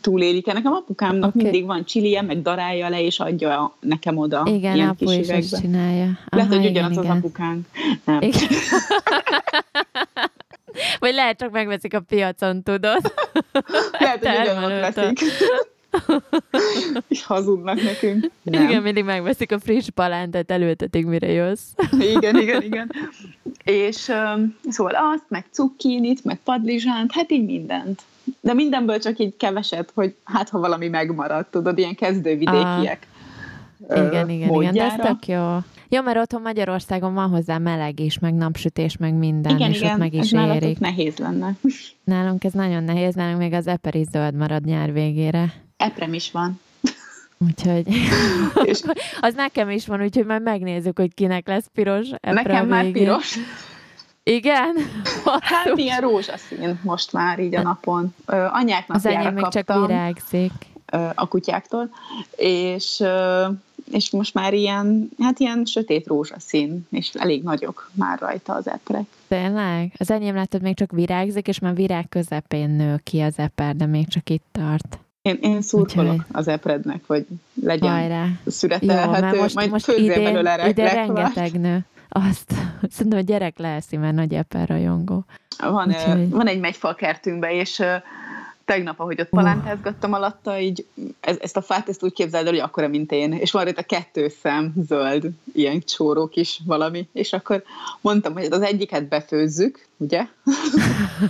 túlélik-e. 0.00 0.52
Nekem 0.52 0.72
apukámnak 0.72 1.28
okay. 1.28 1.42
mindig 1.42 1.66
van 1.66 1.84
csilije, 1.84 2.22
meg 2.22 2.42
darálja 2.42 2.88
le, 2.88 3.02
és 3.02 3.20
adja 3.20 3.76
nekem 3.80 4.16
oda. 4.16 4.42
Igen, 4.46 4.74
ilyen 4.74 4.88
apu 4.88 5.06
kis 5.06 5.16
is 5.16 5.28
ezt 5.28 5.60
csinálja. 5.60 6.04
Aha, 6.04 6.18
lehet, 6.30 6.54
hogy 6.54 6.66
ugyanaz 6.66 6.90
igen. 6.90 7.10
az 7.10 7.16
apukánk. 7.16 7.66
Nem. 8.04 8.20
Igen. 8.20 8.48
Vagy 10.98 11.14
lehet, 11.14 11.38
csak 11.38 11.50
megveszik 11.50 11.94
a 11.94 12.00
piacon, 12.00 12.62
tudod? 12.62 13.12
lehet, 13.98 14.26
hogy 14.26 14.38
ugyanaz 14.42 14.94
veszik. 14.94 15.20
és 17.08 17.24
hazudnak 17.24 17.82
nekünk. 17.82 18.30
Nem. 18.42 18.62
Igen, 18.62 18.82
mindig 18.82 19.04
megveszik 19.04 19.52
a 19.52 19.58
friss 19.58 19.88
palántet, 19.94 20.50
előtetik, 20.50 21.06
mire 21.06 21.32
jössz. 21.32 21.66
igen, 22.16 22.36
igen, 22.36 22.62
igen. 22.62 22.92
És 23.64 24.08
um, 24.08 24.56
szóval 24.68 24.92
azt, 24.94 25.24
meg 25.28 25.44
cukkinit, 25.50 26.24
meg 26.24 26.38
padlizsánt, 26.44 27.12
hát 27.12 27.30
így 27.30 27.44
mindent. 27.44 28.02
De 28.40 28.54
mindenből 28.54 28.98
csak 28.98 29.18
így 29.18 29.36
keveset, 29.36 29.90
hogy 29.94 30.14
hát 30.24 30.48
ha 30.48 30.58
valami 30.58 30.88
megmaradt, 30.88 31.50
tudod, 31.50 31.78
ilyen 31.78 31.94
kezdővidékiek. 31.94 33.06
Ah. 33.88 34.06
Igen, 34.06 34.28
igen, 34.28 34.48
módjára. 34.48 34.74
igen, 34.74 34.88
de 34.88 35.02
ez 35.02 35.08
tök 35.08 35.26
jó. 35.26 35.58
Jó, 35.88 36.02
mert 36.02 36.18
otthon 36.18 36.42
Magyarországon 36.42 37.14
van 37.14 37.28
hozzá 37.28 37.58
meleg 37.58 38.00
is, 38.00 38.18
meg 38.18 38.34
napsütés, 38.34 38.96
meg 38.96 39.14
minden, 39.14 39.56
igen, 39.56 39.70
és 39.70 39.78
igen, 39.78 39.92
ott 39.92 39.98
meg 39.98 40.14
is 40.14 40.32
ez 40.32 40.54
érik. 40.54 40.78
nehéz 40.78 41.16
lenne. 41.16 41.56
Nálunk 42.04 42.44
ez 42.44 42.52
nagyon 42.52 42.84
nehéz, 42.84 43.14
nálunk 43.14 43.38
még 43.38 43.52
az 43.52 43.66
eperi 43.66 44.06
zöld 44.12 44.34
marad 44.34 44.64
nyár 44.64 44.92
végére. 44.92 45.52
Eprem 45.76 46.14
is 46.14 46.30
van. 46.30 46.60
Úgyhogy 47.38 47.86
és... 48.70 48.82
az 49.20 49.34
nekem 49.34 49.70
is 49.70 49.86
van, 49.86 50.02
úgyhogy 50.02 50.26
majd 50.26 50.42
megnézzük, 50.42 50.98
hogy 50.98 51.14
kinek 51.14 51.46
lesz 51.46 51.70
piros. 51.74 52.08
Nekem 52.20 52.68
már 52.68 52.90
piros. 52.90 53.38
Igen? 54.22 54.76
Hát 55.40 55.72
ilyen 55.74 56.00
rózsaszín 56.00 56.80
most 56.82 57.12
már 57.12 57.38
így 57.38 57.54
a 57.54 57.62
napon. 57.62 58.14
Ö, 58.26 58.46
anyáknak 58.50 58.96
Az 58.96 59.06
enyém 59.06 59.34
még 59.34 59.48
csak 59.48 59.86
virágzik. 59.86 60.52
a 61.14 61.28
kutyáktól, 61.28 61.90
és, 62.36 63.02
és 63.90 64.10
most 64.10 64.34
már 64.34 64.54
ilyen, 64.54 65.10
hát 65.18 65.38
ilyen 65.38 65.64
sötét 65.64 66.06
rózsaszín, 66.06 66.86
és 66.90 67.10
elég 67.14 67.42
nagyok 67.42 67.90
már 67.92 68.18
rajta 68.18 68.54
az 68.54 68.68
eprek. 68.68 69.04
Tényleg? 69.28 69.92
Az 69.98 70.10
enyém 70.10 70.34
látod 70.34 70.62
még 70.62 70.74
csak 70.74 70.92
virágzik, 70.92 71.48
és 71.48 71.58
már 71.58 71.74
virág 71.74 72.08
közepén 72.08 72.70
nő 72.70 73.00
ki 73.04 73.20
az 73.20 73.34
eper, 73.36 73.76
de 73.76 73.86
még 73.86 74.08
csak 74.08 74.30
itt 74.30 74.44
tart. 74.52 74.98
Én, 75.26 75.38
én 75.40 75.62
szurkolok 75.62 76.12
Úgyhogy... 76.12 76.26
az 76.32 76.48
eprednek, 76.48 77.02
hogy 77.06 77.26
legyen 77.62 77.90
Hajrá. 77.90 78.26
szüretelhető, 78.46 79.36
Jó, 79.36 79.42
most, 79.42 79.54
majd 79.54 79.70
most 79.70 79.88
idén, 79.88 80.22
belőle 80.22 80.68
ide 80.68 80.92
rengeteg 80.92 81.60
nő. 81.60 81.84
Azt 82.08 82.52
szerintem 82.90 83.18
a 83.18 83.22
gyerek 83.22 83.58
leeszi, 83.58 83.96
mert 83.96 84.14
nagy 84.14 84.34
eper 84.34 84.68
rajongó. 84.68 85.24
Van, 85.58 85.88
Úgyhogy... 85.88 86.30
van 86.30 86.46
egy 86.46 86.60
megyfal 86.60 86.94
kertünkben, 86.94 87.50
és 87.50 87.82
tegnap, 88.66 89.00
ahogy 89.00 89.20
ott 89.20 89.28
palántázgattam 89.28 90.12
alatta, 90.12 90.58
így 90.58 90.86
ez, 91.20 91.36
ezt 91.40 91.56
a 91.56 91.62
fát 91.62 91.88
ezt 91.88 92.02
úgy 92.02 92.12
képzeld 92.12 92.46
el, 92.46 92.52
hogy 92.52 92.60
akkora, 92.60 92.88
mint 92.88 93.12
én, 93.12 93.32
és 93.32 93.52
van 93.52 93.68
itt 93.68 93.78
a 93.78 93.82
kettő 93.82 94.28
szem 94.28 94.72
zöld, 94.88 95.28
ilyen 95.52 95.80
csóró 95.80 96.26
kis 96.26 96.60
valami, 96.64 97.08
és 97.12 97.32
akkor 97.32 97.62
mondtam, 98.00 98.32
hogy 98.32 98.46
az 98.50 98.62
egyiket 98.62 99.08
befőzzük, 99.08 99.86
ugye? 99.96 100.26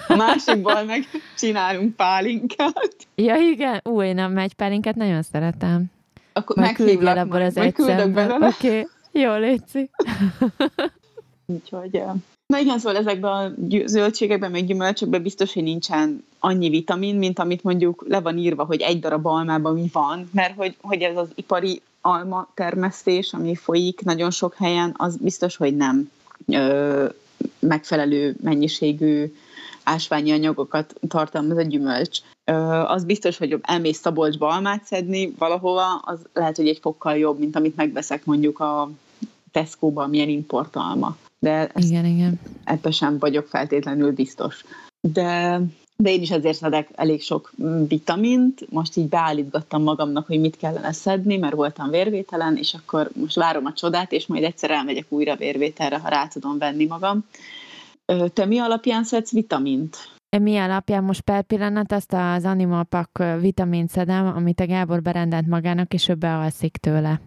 A 0.08 0.14
másikból 0.14 0.82
meg 0.82 1.04
csinálunk 1.36 1.96
pálinkát. 1.96 2.96
Ja, 3.14 3.36
igen, 3.36 3.80
ú, 3.84 4.02
én 4.02 4.18
a 4.18 4.46
pálinkát 4.56 4.94
nagyon 4.94 5.22
szeretem. 5.22 5.84
Akkor 6.32 6.56
meghívlak 6.56 7.16
abból 7.16 7.42
az 7.42 7.56
egy 7.56 7.74
Oké, 7.78 8.06
okay. 8.40 8.86
jó, 9.12 9.36
létszik. 9.36 9.90
Úgyhogy 11.46 12.02
Na 12.46 12.58
igen, 12.58 12.78
szóval 12.78 12.96
ezekben 12.96 13.32
a 13.32 13.52
zöldségekben, 13.86 14.50
meg 14.50 14.66
gyümölcsökben 14.66 15.22
biztos, 15.22 15.52
hogy 15.52 15.62
nincsen 15.62 16.24
annyi 16.38 16.68
vitamin, 16.68 17.16
mint 17.16 17.38
amit 17.38 17.62
mondjuk 17.62 18.04
le 18.08 18.20
van 18.20 18.38
írva, 18.38 18.64
hogy 18.64 18.80
egy 18.80 19.00
darab 19.00 19.26
almában 19.26 19.74
mi 19.74 19.88
van, 19.92 20.30
mert 20.32 20.56
hogy, 20.56 20.76
hogy 20.80 21.02
ez 21.02 21.16
az 21.16 21.28
ipari 21.34 21.82
alma 22.00 22.48
termesztés, 22.54 23.32
ami 23.32 23.54
folyik 23.54 24.00
nagyon 24.00 24.30
sok 24.30 24.54
helyen, 24.54 24.94
az 24.96 25.16
biztos, 25.16 25.56
hogy 25.56 25.76
nem 25.76 26.10
ö, 26.46 27.06
megfelelő 27.58 28.36
mennyiségű 28.42 29.34
ásványi 29.84 30.32
anyagokat 30.32 30.94
tartalmaz 31.08 31.56
a 31.56 31.62
gyümölcs. 31.62 32.18
Ö, 32.44 32.52
az 32.86 33.04
biztos, 33.04 33.38
hogy 33.38 33.58
elmész 33.62 33.98
Szabolcsba 33.98 34.48
almát 34.48 34.84
szedni 34.84 35.34
valahova, 35.38 35.94
az 35.94 36.18
lehet, 36.32 36.56
hogy 36.56 36.68
egy 36.68 36.78
fokkal 36.78 37.16
jobb, 37.16 37.38
mint 37.38 37.56
amit 37.56 37.76
megveszek 37.76 38.24
mondjuk 38.24 38.60
a 38.60 38.90
Tesco-ban, 39.52 40.10
milyen 40.10 40.28
importalma 40.28 41.16
de 41.38 41.70
igen, 41.74 42.04
igen. 42.04 42.40
ebben 42.64 42.92
sem 42.92 43.18
vagyok 43.18 43.46
feltétlenül 43.46 44.12
biztos. 44.12 44.64
De, 45.00 45.60
de 45.96 46.10
én 46.10 46.20
is 46.20 46.30
ezért 46.30 46.56
szedek 46.56 46.88
elég 46.94 47.22
sok 47.22 47.52
vitamint, 47.88 48.70
most 48.70 48.96
így 48.96 49.08
beállítgattam 49.08 49.82
magamnak, 49.82 50.26
hogy 50.26 50.40
mit 50.40 50.56
kellene 50.56 50.92
szedni, 50.92 51.36
mert 51.36 51.54
voltam 51.54 51.90
vérvételen, 51.90 52.56
és 52.56 52.74
akkor 52.74 53.10
most 53.14 53.36
várom 53.36 53.64
a 53.64 53.72
csodát, 53.72 54.12
és 54.12 54.26
majd 54.26 54.44
egyszer 54.44 54.70
elmegyek 54.70 55.06
újra 55.08 55.36
vérvételre, 55.36 55.98
ha 55.98 56.08
rá 56.08 56.26
tudom 56.26 56.58
venni 56.58 56.86
magam. 56.86 57.24
Te 58.32 58.44
mi 58.44 58.58
alapján 58.58 59.04
szedsz 59.04 59.32
vitamint? 59.32 59.96
Mi 60.38 60.56
alapján 60.56 61.04
most 61.04 61.20
per 61.20 61.42
pillanat 61.42 61.92
azt 61.92 62.12
az 62.12 62.44
Animal 62.44 62.84
Pack 62.84 63.22
vitamint 63.40 63.90
szedem, 63.90 64.26
amit 64.26 64.60
a 64.60 64.66
Gábor 64.66 65.02
berendelt 65.02 65.46
magának, 65.46 65.94
és 65.94 66.08
ő 66.08 66.14
bealszik 66.14 66.76
tőle. 66.76 67.20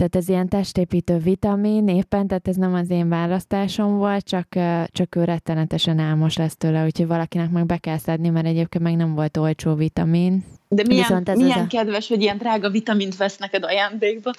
Tehát 0.00 0.16
ez 0.16 0.28
ilyen 0.28 0.48
testépítő 0.48 1.18
vitamin 1.18 1.88
éppen, 1.88 2.26
tehát 2.26 2.48
ez 2.48 2.56
nem 2.56 2.74
az 2.74 2.90
én 2.90 3.08
választásom 3.08 3.96
volt, 3.96 4.24
csak, 4.24 4.46
csak 4.86 5.16
ő 5.16 5.24
rettenetesen 5.24 5.98
álmos 5.98 6.36
lesz 6.36 6.56
tőle, 6.56 6.84
úgyhogy 6.84 7.06
valakinek 7.06 7.50
meg 7.50 7.66
be 7.66 7.76
kell 7.76 7.98
szedni, 7.98 8.28
mert 8.28 8.46
egyébként 8.46 8.84
meg 8.84 8.96
nem 8.96 9.14
volt 9.14 9.36
olcsó 9.36 9.74
vitamin. 9.74 10.44
De 10.68 10.82
milyen, 10.86 11.06
Viszont 11.06 11.28
ez 11.28 11.38
milyen 11.38 11.58
az 11.58 11.64
a... 11.64 11.66
kedves, 11.66 12.08
hogy 12.08 12.22
ilyen 12.22 12.38
drága 12.38 12.70
vitamint 12.70 13.16
vesz 13.16 13.38
neked 13.38 13.64
ajándékba. 13.64 14.30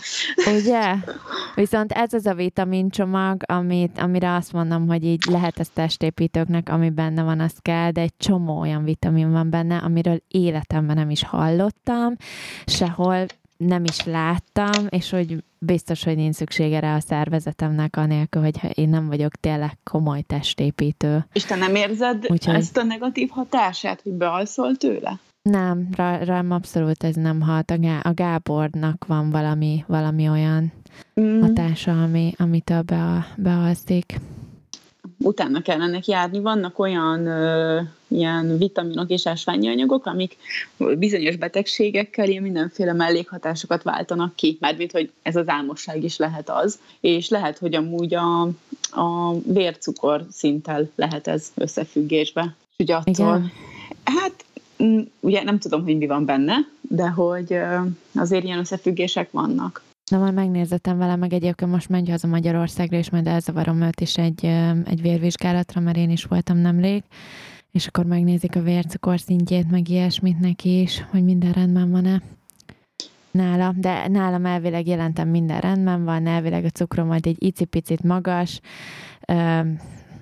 Ugye? 0.60 0.93
Viszont 1.56 1.91
ez 1.91 2.13
az 2.13 2.26
a 2.26 2.34
vitamincsomag, 2.34 3.41
amit, 3.45 4.00
amire 4.00 4.36
azt 4.36 4.54
mondom, 4.54 4.88
hogy 4.88 5.04
így 5.06 5.24
lehet 5.30 5.60
ez 5.60 5.69
testépítőknek, 5.69 6.69
ami 6.69 6.89
benne 6.89 7.24
van, 7.24 7.39
az 7.39 7.54
kell, 7.62 7.91
de 7.91 8.02
egy 8.02 8.13
csomó 8.17 8.60
olyan 8.60 8.84
vitamin 8.84 9.32
van 9.32 9.50
benne, 9.50 9.78
amiről 9.78 10.21
életemben 10.28 10.95
nem 10.95 11.10
is 11.10 11.24
hallottam, 11.24 12.15
sehol 12.65 13.26
nem 13.65 13.84
is 13.84 14.04
láttam, 14.04 14.86
és 14.89 15.10
hogy 15.10 15.43
biztos, 15.60 16.04
hogy 16.04 16.15
nincs 16.15 16.36
szüksége 16.36 16.80
rá 16.80 16.95
a 16.95 17.00
szervezetemnek, 17.00 17.97
anélkül, 17.97 18.41
hogy 18.41 18.78
én 18.78 18.89
nem 18.89 19.08
vagyok 19.08 19.36
tényleg 19.36 19.78
komoly 19.84 20.21
testépítő. 20.21 21.26
És 21.34 21.43
te 21.43 21.56
nem 21.56 21.76
érzed 21.76 22.26
Úgyhogy... 22.28 22.56
ezt 22.56 22.78
a 22.78 22.84
negatív 22.84 23.30
hatását, 23.30 24.02
hogy 24.02 24.12
bealszol 24.12 24.76
tőle? 24.76 25.19
Nem, 25.41 25.88
rá, 25.95 26.24
rám 26.24 26.51
abszolút 26.51 27.03
ez 27.03 27.16
nem 27.16 27.41
hat. 27.41 27.72
A, 27.72 27.78
Gá- 27.78 28.05
a 28.05 28.14
Gábornak 28.14 29.05
van 29.07 29.30
valami, 29.30 29.84
valami 29.88 30.30
olyan 30.30 30.72
mm. 31.22 31.41
hatása, 31.41 32.03
ami, 32.03 32.34
amitől 32.38 32.82
be, 32.82 33.28
bealszik 33.38 34.20
utána 35.22 35.61
kell 35.61 35.82
ennek 35.82 36.07
járni. 36.07 36.39
Vannak 36.39 36.80
olyan 36.80 37.26
ö, 37.26 37.82
ilyen 38.07 38.57
vitaminok 38.57 39.09
és 39.09 39.28
ásványi 39.28 39.67
anyagok, 39.67 40.05
amik 40.05 40.38
bizonyos 40.97 41.36
betegségekkel 41.36 42.30
ilyen 42.30 42.43
mindenféle 42.43 42.93
mellékhatásokat 42.93 43.84
váltanak 43.84 44.36
ki, 44.36 44.57
mármint, 44.59 44.91
hogy 44.91 45.11
ez 45.22 45.36
az 45.36 45.47
álmosság 45.47 46.03
is 46.03 46.17
lehet 46.17 46.49
az, 46.49 46.80
és 46.99 47.30
lehet, 47.30 47.57
hogy 47.57 47.76
amúgy 47.76 48.13
a, 48.13 48.41
a 48.91 49.34
vércukor 49.43 50.26
szinttel 50.32 50.89
lehet 50.95 51.28
ez 51.28 51.51
összefüggésbe. 51.55 52.55
És 52.72 52.84
ugye 52.84 52.95
attól, 52.95 53.13
Igen. 53.13 53.51
hát 54.03 54.45
ugye 55.19 55.43
nem 55.43 55.59
tudom, 55.59 55.84
hogy 55.84 55.97
mi 55.97 56.07
van 56.07 56.26
benne, 56.26 56.55
de 56.82 57.07
hogy 57.07 57.57
azért 58.15 58.43
ilyen 58.43 58.59
összefüggések 58.59 59.32
vannak. 59.32 59.82
Na, 60.12 60.18
majd 60.18 60.34
megnézzetem 60.34 60.97
vele, 60.97 61.16
meg 61.16 61.34
egyébként 61.34 61.72
most 61.72 61.89
megy 61.89 62.09
haza 62.09 62.28
Magyarországra, 62.28 62.97
és 62.97 63.09
majd 63.09 63.28
elzavarom 63.28 63.82
őt 63.82 64.01
is 64.01 64.18
egy, 64.18 64.45
egy 64.86 65.01
vérvizsgálatra, 65.01 65.82
mert 65.82 65.97
én 65.97 66.09
is 66.09 66.24
voltam 66.24 66.57
nemrég, 66.57 67.03
és 67.72 67.88
akkor 67.88 68.05
megnézik 68.05 68.55
a 68.55 68.62
vércukor 68.62 69.20
szintjét, 69.20 69.72
meg 69.72 69.89
ilyesmit 69.89 70.39
neki 70.39 70.82
is, 70.82 71.05
hogy 71.09 71.24
minden 71.24 71.51
rendben 71.51 71.91
van-e. 71.91 72.22
Nála, 73.32 73.74
de 73.78 74.07
nálam 74.07 74.45
elvileg 74.45 74.88
jelentem 74.88 75.28
minden 75.28 75.59
rendben 75.59 76.03
van, 76.03 76.28
elvileg 76.28 76.66
a 76.66 76.70
cukrom 76.70 77.07
majd 77.07 77.26
egy 77.26 77.43
icipicit 77.43 78.03
magas, 78.03 78.59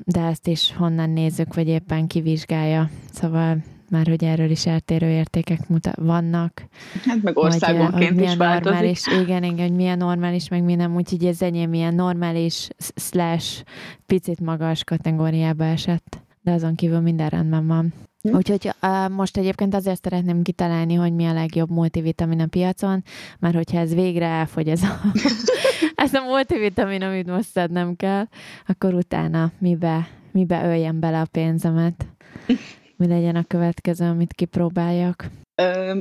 de 0.04 0.22
ezt 0.22 0.48
is 0.48 0.74
honnan 0.76 1.10
nézzük, 1.10 1.54
vagy 1.56 1.68
éppen 1.68 2.08
kivizsgálja. 2.08 2.90
Szóval 3.12 3.58
már 3.90 4.08
hogy 4.08 4.24
erről 4.24 4.50
is 4.50 4.66
eltérő 4.66 5.10
értékek 5.10 5.68
muta- 5.68 5.96
vannak. 5.96 6.68
Hát 7.06 7.22
meg 7.22 7.38
országonként 7.38 8.16
milyen 8.16 8.32
is 8.32 8.38
normális, 8.38 9.08
Igen, 9.08 9.44
igen, 9.44 9.68
hogy 9.68 9.76
milyen 9.76 9.98
normális, 9.98 10.48
meg 10.48 10.64
mi 10.64 10.76
nem, 10.76 10.96
úgyhogy 10.96 11.26
ez 11.26 11.42
enyém 11.42 11.74
ilyen 11.74 11.96
normális 11.96 12.68
slash 12.96 13.64
picit 14.06 14.40
magas 14.40 14.84
kategóriába 14.84 15.64
esett, 15.64 16.22
de 16.42 16.52
azon 16.52 16.76
kívül 16.76 17.00
minden 17.00 17.30
rendben 17.30 17.68
van. 17.68 17.94
Hm? 18.22 18.36
Úgyhogy 18.36 18.74
uh, 18.82 19.10
most 19.10 19.38
egyébként 19.38 19.76
azért 19.76 20.04
szeretném 20.04 20.42
kitalálni, 20.42 20.94
hogy 20.94 21.14
mi 21.14 21.26
a 21.26 21.34
legjobb 21.34 21.70
multivitamin 21.70 22.40
a 22.40 22.48
piacon, 22.48 23.04
mert 23.40 23.56
hogyha 23.56 23.78
ez 23.78 23.94
végre 23.94 24.26
elfogy 24.26 24.68
ez 24.68 24.84
a, 24.84 25.02
ez 26.04 26.14
a 26.14 26.22
multivitamin, 26.22 27.02
amit 27.02 27.28
most 27.28 27.50
szednem 27.50 27.96
kell, 27.96 28.28
akkor 28.68 28.94
utána 28.94 29.52
mibe, 29.58 30.08
mibe 30.32 30.66
öljem 30.66 31.00
bele 31.00 31.20
a 31.22 31.26
pénzemet 31.32 32.06
mi 33.00 33.08
legyen 33.08 33.36
a 33.36 33.44
következő, 33.48 34.06
amit 34.06 34.34
kipróbáljak? 34.34 35.30
Ö, 35.56 36.00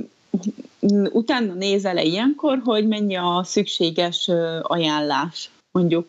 utána 1.12 1.52
nézel-e 1.52 2.02
ilyenkor, 2.02 2.60
hogy 2.64 2.86
mennyi 2.86 3.16
a 3.16 3.42
szükséges 3.44 4.30
ajánlás? 4.62 5.50
Mondjuk, 5.70 6.06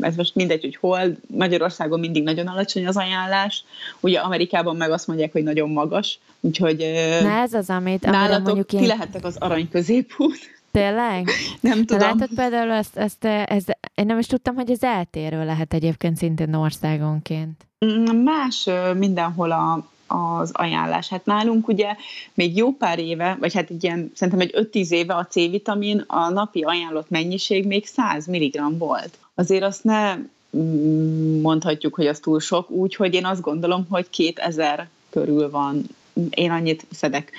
ez 0.00 0.16
most 0.16 0.34
mindegy, 0.34 0.60
hogy 0.60 0.76
hol, 0.76 1.16
Magyarországon 1.26 2.00
mindig 2.00 2.22
nagyon 2.22 2.46
alacsony 2.46 2.86
az 2.86 2.96
ajánlás, 2.96 3.64
ugye 4.00 4.18
Amerikában 4.18 4.76
meg 4.76 4.90
azt 4.90 5.06
mondják, 5.06 5.32
hogy 5.32 5.42
nagyon 5.42 5.70
magas, 5.70 6.18
úgyhogy 6.40 6.76
Na 7.22 7.30
ez 7.30 7.52
az, 7.52 7.70
amit 7.70 8.04
nálatok 8.04 8.44
mondjuk 8.44 8.72
én... 8.72 8.80
ti 8.80 8.86
lehettek 8.86 9.24
az 9.24 9.36
arany 9.38 9.68
középút. 9.68 10.38
Tényleg? 10.70 11.30
Nem 11.60 11.84
tudom. 11.84 12.08
Látod 12.08 12.28
például 12.34 12.70
ezt, 12.70 12.96
ezt, 12.96 13.24
ezt, 13.24 13.78
én 13.94 14.06
nem 14.06 14.18
is 14.18 14.26
tudtam, 14.26 14.54
hogy 14.54 14.70
ez 14.70 14.82
eltérő 14.82 15.44
lehet 15.44 15.74
egyébként 15.74 16.16
szintén 16.16 16.54
országonként. 16.54 17.66
Mm, 17.86 18.22
más 18.22 18.68
mindenhol 18.94 19.50
a, 19.50 19.88
az 20.06 20.50
ajánlás. 20.52 21.08
Hát 21.08 21.24
nálunk 21.24 21.68
ugye 21.68 21.96
még 22.34 22.56
jó 22.56 22.72
pár 22.72 22.98
éve, 22.98 23.36
vagy 23.40 23.54
hát 23.54 23.70
egy 23.70 23.84
ilyen, 23.84 24.10
szerintem 24.14 24.48
egy 24.48 24.68
5-10 24.72 24.90
éve 24.90 25.14
a 25.14 25.26
C-vitamin, 25.26 26.04
a 26.06 26.28
napi 26.28 26.62
ajánlott 26.62 27.10
mennyiség 27.10 27.66
még 27.66 27.86
100 27.86 28.26
mg 28.26 28.78
volt. 28.78 29.18
Azért 29.34 29.62
azt 29.62 29.84
ne 29.84 30.14
mm, 30.56 31.40
mondhatjuk, 31.40 31.94
hogy 31.94 32.06
az 32.06 32.18
túl 32.18 32.40
sok, 32.40 32.70
úgyhogy 32.70 33.14
én 33.14 33.24
azt 33.24 33.40
gondolom, 33.40 33.86
hogy 33.90 34.10
2000 34.10 34.88
körül 35.10 35.50
van. 35.50 35.82
Én 36.30 36.50
annyit 36.50 36.86
szedek 36.90 37.32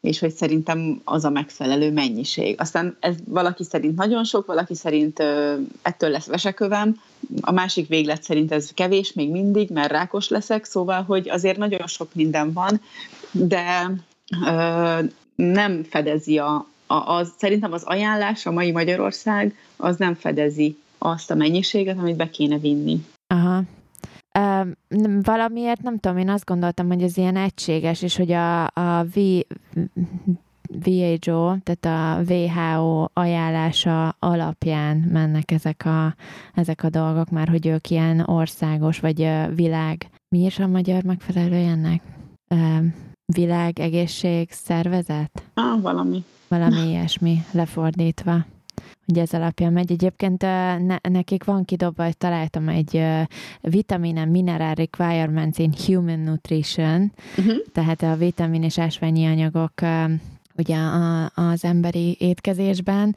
és 0.00 0.18
hogy 0.18 0.32
szerintem 0.32 1.00
az 1.04 1.24
a 1.24 1.30
megfelelő 1.30 1.92
mennyiség. 1.92 2.60
Aztán 2.60 2.96
ez 3.00 3.14
valaki 3.24 3.64
szerint 3.64 3.96
nagyon 3.96 4.24
sok, 4.24 4.46
valaki 4.46 4.74
szerint 4.74 5.18
ettől 5.82 6.10
lesz 6.10 6.26
vesekövem, 6.26 7.00
a 7.40 7.52
másik 7.52 7.88
véglet 7.88 8.22
szerint 8.22 8.52
ez 8.52 8.70
kevés 8.74 9.12
még 9.12 9.30
mindig, 9.30 9.70
mert 9.70 9.90
rákos 9.90 10.28
leszek, 10.28 10.64
szóval, 10.64 11.02
hogy 11.02 11.28
azért 11.28 11.58
nagyon 11.58 11.86
sok 11.86 12.14
minden 12.14 12.52
van, 12.52 12.80
de 13.32 13.90
nem 15.34 15.82
fedezi 15.82 16.38
a, 16.38 16.66
a, 16.86 16.94
az, 16.94 17.32
szerintem 17.38 17.72
az 17.72 17.82
ajánlás, 17.82 18.46
a 18.46 18.50
mai 18.50 18.70
Magyarország, 18.70 19.56
az 19.76 19.96
nem 19.96 20.14
fedezi 20.14 20.76
azt 20.98 21.30
a 21.30 21.34
mennyiséget, 21.34 21.98
amit 21.98 22.16
be 22.16 22.30
kéne 22.30 22.58
vinni. 22.58 23.04
Aha, 23.26 23.62
valamiért 25.22 25.82
nem 25.82 25.98
tudom, 25.98 26.18
én 26.18 26.28
azt 26.28 26.44
gondoltam, 26.44 26.86
hogy 26.86 27.02
ez 27.02 27.16
ilyen 27.16 27.36
egységes, 27.36 28.02
és 28.02 28.16
hogy 28.16 28.32
a, 28.32 28.64
a 28.64 29.04
v, 29.14 29.18
WHO, 30.84 31.54
tehát 31.62 31.84
a 31.84 32.32
WHO 32.32 33.04
ajánlása 33.12 34.08
alapján 34.18 34.96
mennek 34.96 35.50
ezek 35.50 35.84
a, 35.84 36.14
ezek 36.54 36.82
a 36.82 36.90
dolgok, 36.90 37.30
már 37.30 37.48
hogy 37.48 37.66
ők 37.66 37.90
ilyen 37.90 38.20
országos, 38.20 39.00
vagy 39.00 39.30
világ, 39.54 40.10
mi 40.28 40.44
is 40.44 40.58
a 40.58 40.66
magyar 40.66 41.02
megfelelő 41.02 41.54
ennek? 41.54 42.02
Világ 43.34 43.78
egészség 43.78 44.50
szervezet? 44.50 45.42
Ah, 45.54 45.80
valami. 45.80 46.24
Valami 46.48 46.88
ilyesmi, 46.88 47.38
lefordítva 47.52 48.44
hogy 49.06 49.18
ez 49.18 49.32
alapján 49.32 49.72
megy. 49.72 49.92
Egyébként 49.92 50.42
ne, 50.42 50.96
nekik 51.08 51.44
van 51.44 51.64
kidobva, 51.64 52.04
hogy 52.04 52.16
találtam 52.16 52.68
egy 52.68 53.02
vitamin 53.60 54.16
and 54.16 54.30
mineral 54.30 54.74
requirements 54.74 55.58
in 55.58 55.72
human 55.86 56.18
nutrition, 56.18 57.12
uh-huh. 57.38 57.56
tehát 57.72 58.02
a 58.02 58.16
vitamin 58.16 58.62
és 58.62 58.78
ásványi 58.78 59.26
anyagok 59.26 59.72
ugye 60.56 60.76
a, 60.76 61.30
az 61.34 61.64
emberi 61.64 62.16
étkezésben, 62.18 63.16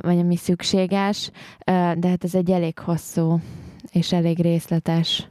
vagy 0.00 0.18
ami 0.18 0.36
szükséges, 0.36 1.30
de 1.64 2.08
hát 2.08 2.24
ez 2.24 2.34
egy 2.34 2.50
elég 2.50 2.78
hosszú 2.78 3.40
és 3.92 4.12
elég 4.12 4.40
részletes, 4.40 5.28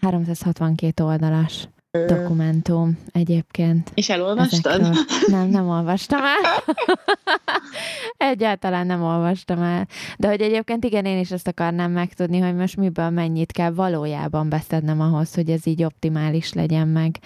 362 0.00 1.04
oldalas 1.04 1.68
dokumentum 1.98 2.98
egyébként. 3.12 3.90
És 3.94 4.08
elolvastad? 4.08 4.80
Ezekről. 4.80 5.04
Nem, 5.38 5.48
nem 5.48 5.68
olvastam 5.68 6.20
el. 6.20 6.74
Egyáltalán 8.32 8.86
nem 8.86 9.02
olvastam 9.02 9.62
el. 9.62 9.88
De 10.18 10.28
hogy 10.28 10.40
egyébként 10.40 10.84
igen, 10.84 11.04
én 11.04 11.18
is 11.18 11.30
ezt 11.30 11.48
akarnám 11.48 11.90
megtudni, 11.90 12.38
hogy 12.38 12.54
most 12.54 12.76
miből 12.76 13.10
mennyit 13.10 13.52
kell 13.52 13.70
valójában 13.70 14.48
beszednem 14.48 15.00
ahhoz, 15.00 15.34
hogy 15.34 15.50
ez 15.50 15.66
így 15.66 15.84
optimális 15.84 16.52
legyen 16.52 16.88
meg. 16.88 17.18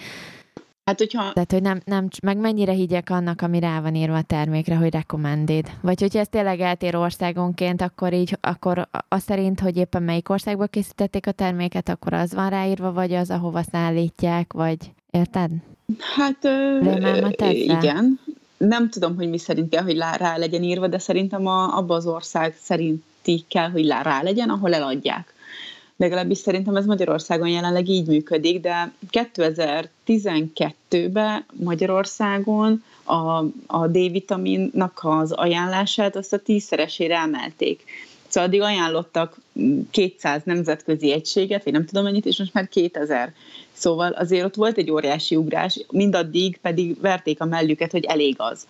Hát, 0.87 0.97
hogyha... 0.97 1.31
Tehát, 1.33 1.51
hogy 1.51 1.61
nem, 1.61 1.81
nem, 1.85 2.07
meg 2.21 2.37
mennyire 2.37 2.71
higgyek 2.71 3.09
annak, 3.09 3.41
ami 3.41 3.59
rá 3.59 3.81
van 3.81 3.95
írva 3.95 4.15
a 4.15 4.21
termékre, 4.21 4.75
hogy 4.75 4.91
recommended. 4.91 5.71
Vagy 5.81 6.01
hogyha 6.01 6.19
ez 6.19 6.27
tényleg 6.27 6.59
eltér 6.59 6.95
országonként, 6.95 7.81
akkor 7.81 8.13
így, 8.13 8.37
akkor 8.41 8.87
az 9.07 9.23
szerint, 9.23 9.59
hogy 9.59 9.77
éppen 9.77 10.03
melyik 10.03 10.29
országból 10.29 10.67
készítették 10.67 11.27
a 11.27 11.31
terméket, 11.31 11.89
akkor 11.89 12.13
az 12.13 12.33
van 12.33 12.49
ráírva, 12.49 12.93
vagy 12.93 13.13
az, 13.13 13.29
ahova 13.29 13.61
szállítják, 13.71 14.53
vagy 14.53 14.77
érted? 15.11 15.51
Hát, 16.15 16.45
ö, 16.45 16.79
igen. 17.49 18.19
Nem 18.57 18.89
tudom, 18.89 19.15
hogy 19.15 19.29
mi 19.29 19.37
szerint 19.37 19.69
kell, 19.69 19.83
hogy 19.83 19.97
rá 19.97 20.37
legyen 20.37 20.63
írva, 20.63 20.87
de 20.87 20.99
szerintem 20.99 21.47
a, 21.47 21.77
abba 21.77 21.95
az 21.95 22.05
ország 22.05 22.55
szerinti 22.61 23.45
kell, 23.47 23.69
hogy 23.69 23.87
rá 23.87 24.21
legyen, 24.21 24.49
ahol 24.49 24.73
eladják 24.73 25.35
legalábbis 25.97 26.37
szerintem 26.37 26.75
ez 26.75 26.85
Magyarországon 26.85 27.47
jelenleg 27.47 27.87
így 27.87 28.07
működik, 28.07 28.61
de 28.61 28.91
2012-ben 29.11 31.45
Magyarországon 31.53 32.83
a, 33.03 33.43
a 33.67 33.87
D-vitaminnak 33.87 34.99
az 35.03 35.31
ajánlását 35.31 36.15
azt 36.15 36.33
a 36.33 36.39
tízszeresére 36.39 37.17
emelték. 37.17 37.83
Szóval 38.27 38.49
addig 38.49 38.61
ajánlottak 38.61 39.37
200 39.91 40.41
nemzetközi 40.43 41.11
egységet, 41.11 41.63
vagy 41.63 41.73
nem 41.73 41.85
tudom 41.85 42.03
mennyit, 42.03 42.25
és 42.25 42.37
most 42.37 42.53
már 42.53 42.67
2000. 42.67 43.33
Szóval 43.79 44.11
azért 44.11 44.45
ott 44.45 44.55
volt 44.55 44.77
egy 44.77 44.91
óriási 44.91 45.35
ugrás, 45.35 45.79
mindaddig 45.91 46.57
pedig 46.61 47.01
verték 47.01 47.41
a 47.41 47.45
mellüket, 47.45 47.91
hogy 47.91 48.05
elég 48.05 48.35
az. 48.37 48.67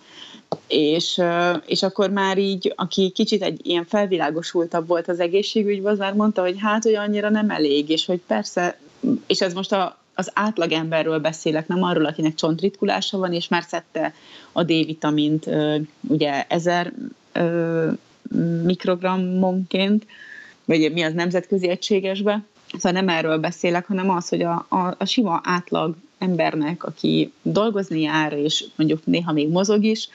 És, 0.66 1.22
és 1.66 1.82
akkor 1.82 2.10
már 2.10 2.38
így, 2.38 2.72
aki 2.76 3.10
kicsit 3.10 3.42
egy 3.42 3.66
ilyen 3.66 3.84
felvilágosultabb 3.84 4.86
volt 4.86 5.08
az 5.08 5.20
egészségügyben, 5.20 5.92
az 5.92 5.98
már 5.98 6.14
mondta, 6.14 6.42
hogy 6.42 6.56
hát, 6.58 6.82
hogy 6.82 6.94
annyira 6.94 7.30
nem 7.30 7.50
elég, 7.50 7.88
és 7.88 8.06
hogy 8.06 8.20
persze, 8.26 8.78
és 9.26 9.40
ez 9.40 9.52
most 9.52 9.72
a, 9.72 9.98
az 10.14 10.30
átlagemberről 10.34 11.18
beszélek, 11.18 11.68
nem 11.68 11.82
arról, 11.82 12.04
akinek 12.04 12.34
csontritkulása 12.34 13.18
van, 13.18 13.32
és 13.32 13.48
már 13.48 13.62
szedte 13.62 14.14
a 14.52 14.62
D-vitamint, 14.62 15.46
ugye 16.08 16.44
ezer 16.48 16.92
mikrogrammonként, 18.62 20.06
vagy 20.64 20.92
mi 20.92 21.02
az 21.02 21.12
nemzetközi 21.12 21.68
egységesbe, 21.68 22.42
Szóval 22.72 22.92
nem 22.92 23.08
erről 23.08 23.38
beszélek, 23.38 23.86
hanem 23.86 24.10
az, 24.10 24.28
hogy 24.28 24.42
a, 24.42 24.66
a, 24.68 24.94
a 24.98 25.04
sima 25.04 25.40
átlag 25.44 25.96
embernek, 26.18 26.84
aki 26.84 27.32
dolgozni 27.42 28.00
jár, 28.00 28.32
és 28.32 28.64
mondjuk 28.76 29.06
néha 29.06 29.32
még 29.32 29.48
mozog 29.48 29.84
is, 29.84 30.08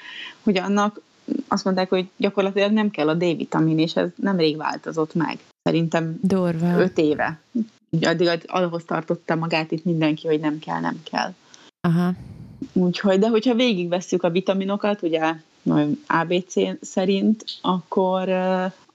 hogy 0.43 0.57
annak 0.57 1.01
azt 1.47 1.63
mondták, 1.63 1.89
hogy 1.89 2.09
gyakorlatilag 2.17 2.71
nem 2.71 2.89
kell 2.89 3.09
a 3.09 3.13
D-vitamin, 3.13 3.79
és 3.79 3.95
ez 3.95 4.09
nemrég 4.15 4.57
változott 4.57 5.13
meg. 5.13 5.39
Szerintem 5.63 6.19
Durva. 6.21 6.79
öt 6.79 6.97
éve. 6.97 7.39
Addig 8.01 8.29
ahhoz 8.45 8.83
tartotta 8.83 9.35
magát 9.35 9.71
itt 9.71 9.83
mindenki, 9.83 10.27
hogy 10.27 10.39
nem 10.39 10.59
kell, 10.59 10.79
nem 10.79 11.01
kell. 11.11 11.33
Aha. 11.81 12.13
Úgyhogy, 12.73 13.19
de 13.19 13.27
hogyha 13.27 13.53
végigvesszük 13.53 14.23
a 14.23 14.29
vitaminokat, 14.29 15.01
ugye 15.01 15.33
ABC 16.07 16.53
szerint, 16.81 17.45
akkor 17.61 18.29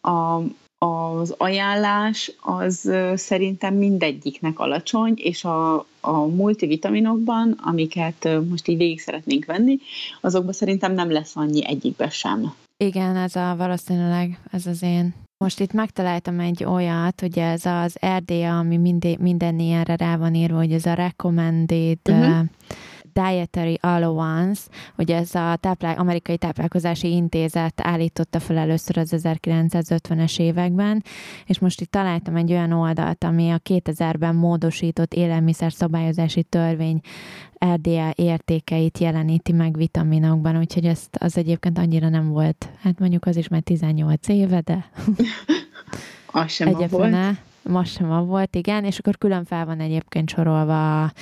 a, 0.01 0.43
az 0.79 1.35
ajánlás 1.39 2.33
az 2.41 2.91
szerintem 3.15 3.75
mindegyiknek 3.75 4.59
alacsony, 4.59 5.13
és 5.17 5.45
a, 5.45 5.87
a 6.01 6.27
multivitaminokban, 6.27 7.59
amiket 7.63 8.29
most 8.49 8.69
így 8.69 8.77
végig 8.77 9.01
szeretnénk 9.01 9.45
venni, 9.45 9.79
azokban 10.21 10.53
szerintem 10.53 10.93
nem 10.95 11.11
lesz 11.11 11.37
annyi 11.37 11.67
egyikbe 11.67 12.09
sem. 12.09 12.55
Igen, 12.85 13.17
ez 13.17 13.37
a 13.37 13.55
valószínűleg, 13.57 14.39
ez 14.51 14.67
az 14.67 14.83
én. 14.83 15.15
Most 15.45 15.61
itt 15.61 15.73
megtaláltam 15.73 16.41
egy 16.41 16.65
olyat, 16.65 17.21
hogy 17.21 17.39
ez 17.39 17.67
az 17.67 17.99
RDA, 18.17 18.59
ami 18.59 18.77
minden, 18.77 19.17
minden 19.21 19.59
ilyenre 19.59 19.97
rá 19.97 20.17
van 20.17 20.35
írva, 20.35 20.57
hogy 20.57 20.73
ez 20.73 20.87
a 20.87 20.95
recommended 20.95 21.99
uh-huh. 22.11 22.47
Dietary 23.21 23.79
Allowance, 23.81 24.63
hogy 24.95 25.11
ez 25.11 25.35
a 25.35 25.57
táplál, 25.57 25.99
amerikai 25.99 26.37
táplálkozási 26.37 27.11
intézet 27.11 27.81
állította 27.83 28.41
fel 28.41 28.57
először 28.57 28.99
az 28.99 29.15
1950-es 29.17 30.41
években, 30.41 31.03
és 31.47 31.59
most 31.59 31.81
itt 31.81 31.91
találtam 31.91 32.37
egy 32.37 32.51
olyan 32.51 32.73
oldalt, 32.73 33.25
ami 33.25 33.51
a 33.51 33.59
2000-ben 33.59 34.35
módosított 34.35 35.15
élelmiszer 35.15 35.73
szabályozási 35.73 36.43
törvény 36.43 37.01
RDA 37.75 38.13
értékeit 38.15 38.99
jeleníti 38.99 39.53
meg 39.53 39.77
vitaminokban, 39.77 40.59
úgyhogy 40.59 40.85
ezt 40.85 41.17
az 41.17 41.37
egyébként 41.37 41.79
annyira 41.79 42.09
nem 42.09 42.29
volt, 42.29 42.69
hát 42.81 42.99
mondjuk 42.99 43.27
az 43.27 43.37
is 43.37 43.49
már 43.49 43.61
18 43.61 44.29
éve, 44.29 44.61
de 44.61 44.91
az 46.33 46.51
sem 46.51 46.73
volt. 46.73 47.17
Most 47.63 47.93
sem 47.93 48.27
volt, 48.27 48.57
igen, 48.57 48.85
és 48.85 48.99
akkor 48.99 49.19
külön 49.19 49.45
fel 49.45 49.67
van 49.67 49.81
egyébként 49.81 50.29
sorolva 50.29 51.13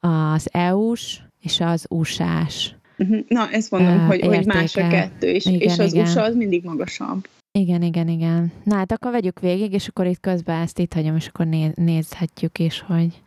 az 0.00 0.48
EU-s 0.52 1.20
és 1.42 1.60
az 1.60 1.86
USA-s. 1.90 2.70
Uh-huh. 2.98 3.18
Na, 3.28 3.50
ezt 3.50 3.70
mondom, 3.70 3.96
uh, 3.96 4.06
hogy, 4.06 4.20
hogy 4.20 4.46
más 4.46 4.76
a 4.76 4.88
kettő, 4.88 5.26
és, 5.26 5.46
igen, 5.46 5.60
és 5.60 5.78
az 5.78 5.92
igen. 5.92 6.06
USA 6.06 6.22
az 6.22 6.34
mindig 6.34 6.64
magasabb. 6.64 7.28
Igen, 7.58 7.82
igen, 7.82 8.08
igen. 8.08 8.52
Na 8.64 8.74
hát 8.74 8.92
akkor 8.92 9.10
vegyük 9.10 9.40
végig, 9.40 9.72
és 9.72 9.88
akkor 9.88 10.06
itt 10.06 10.20
közben 10.20 10.60
ezt 10.60 10.78
itt 10.78 10.92
hagyom, 10.92 11.16
és 11.16 11.26
akkor 11.26 11.46
néz, 11.46 11.72
nézhetjük 11.74 12.58
is, 12.58 12.80
hogy, 12.80 13.22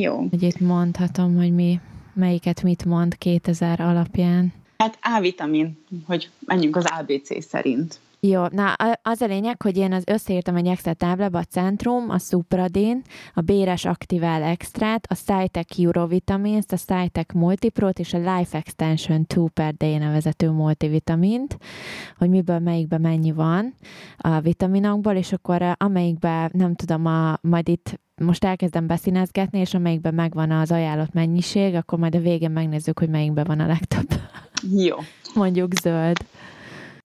Jó. 0.00 0.26
hogy 0.30 0.42
itt 0.42 0.60
mondhatom, 0.60 1.36
hogy 1.36 1.54
mi, 1.54 1.80
melyiket 2.14 2.62
mit 2.62 2.84
mond 2.84 3.18
2000 3.18 3.80
alapján. 3.80 4.52
Hát 4.78 4.98
A-vitamin, 5.02 5.84
hogy 6.06 6.30
menjünk 6.46 6.76
az 6.76 6.84
ABC 6.98 7.44
szerint. 7.44 8.00
Jó, 8.22 8.46
na 8.50 8.72
az 9.02 9.20
a 9.20 9.26
lényeg, 9.26 9.62
hogy 9.62 9.76
én 9.76 9.92
az 9.92 10.02
összeírtam 10.06 10.56
egy 10.56 10.66
Excel 10.66 10.94
táblába 10.94 11.38
a 11.38 11.44
Centrum, 11.44 12.10
a 12.10 12.18
Supradin, 12.18 13.02
a 13.34 13.40
Béres 13.40 13.84
Actival 13.84 14.42
Extrát, 14.42 15.06
a 15.08 15.14
Cytec 15.14 15.78
Eurovitamins, 15.78 16.64
a 16.68 16.76
Cytec 16.76 17.34
Multiprot 17.34 17.98
és 17.98 18.14
a 18.14 18.18
Life 18.18 18.56
Extension 18.58 19.26
2 19.26 19.44
per 19.54 19.74
day 19.74 19.96
nevezető 19.96 20.50
multivitamint, 20.50 21.58
hogy 22.16 22.28
miből 22.28 22.58
melyikbe 22.58 22.98
mennyi 22.98 23.32
van 23.32 23.74
a 24.16 24.40
vitaminokból, 24.40 25.14
és 25.14 25.32
akkor 25.32 25.62
eh, 25.62 25.72
amelyikbe, 25.76 26.50
nem 26.52 26.74
tudom, 26.74 27.06
a, 27.06 27.38
majd 27.42 27.68
itt 27.68 28.00
most 28.14 28.44
elkezdem 28.44 28.86
beszínezgetni, 28.86 29.58
és 29.58 29.74
amelyikben 29.74 30.14
megvan 30.14 30.50
az 30.50 30.72
ajánlott 30.72 31.12
mennyiség, 31.12 31.74
akkor 31.74 31.98
majd 31.98 32.14
a 32.14 32.20
végén 32.20 32.50
megnézzük, 32.50 32.98
hogy 32.98 33.08
melyikben 33.08 33.44
van 33.44 33.60
a 33.60 33.66
legtöbb. 33.66 34.08
Jó. 34.72 34.96
Mondjuk 35.34 35.72
zöld. 35.74 36.16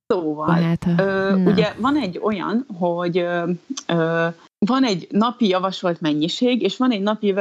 Szóval, 0.08 0.62
hát, 0.62 0.86
ö, 0.98 1.36
ugye 1.36 1.74
van 1.78 1.98
egy 1.98 2.20
olyan, 2.24 2.66
hogy 2.80 3.18
ö, 3.18 3.52
ö, 3.88 4.28
van 4.66 4.84
egy 4.84 5.08
napi 5.12 5.48
javasolt 5.48 6.02
mennyiség, 6.02 6.62
és 6.62 6.78
van 6.78 6.92
egy 6.92 7.02
napi 7.02 7.34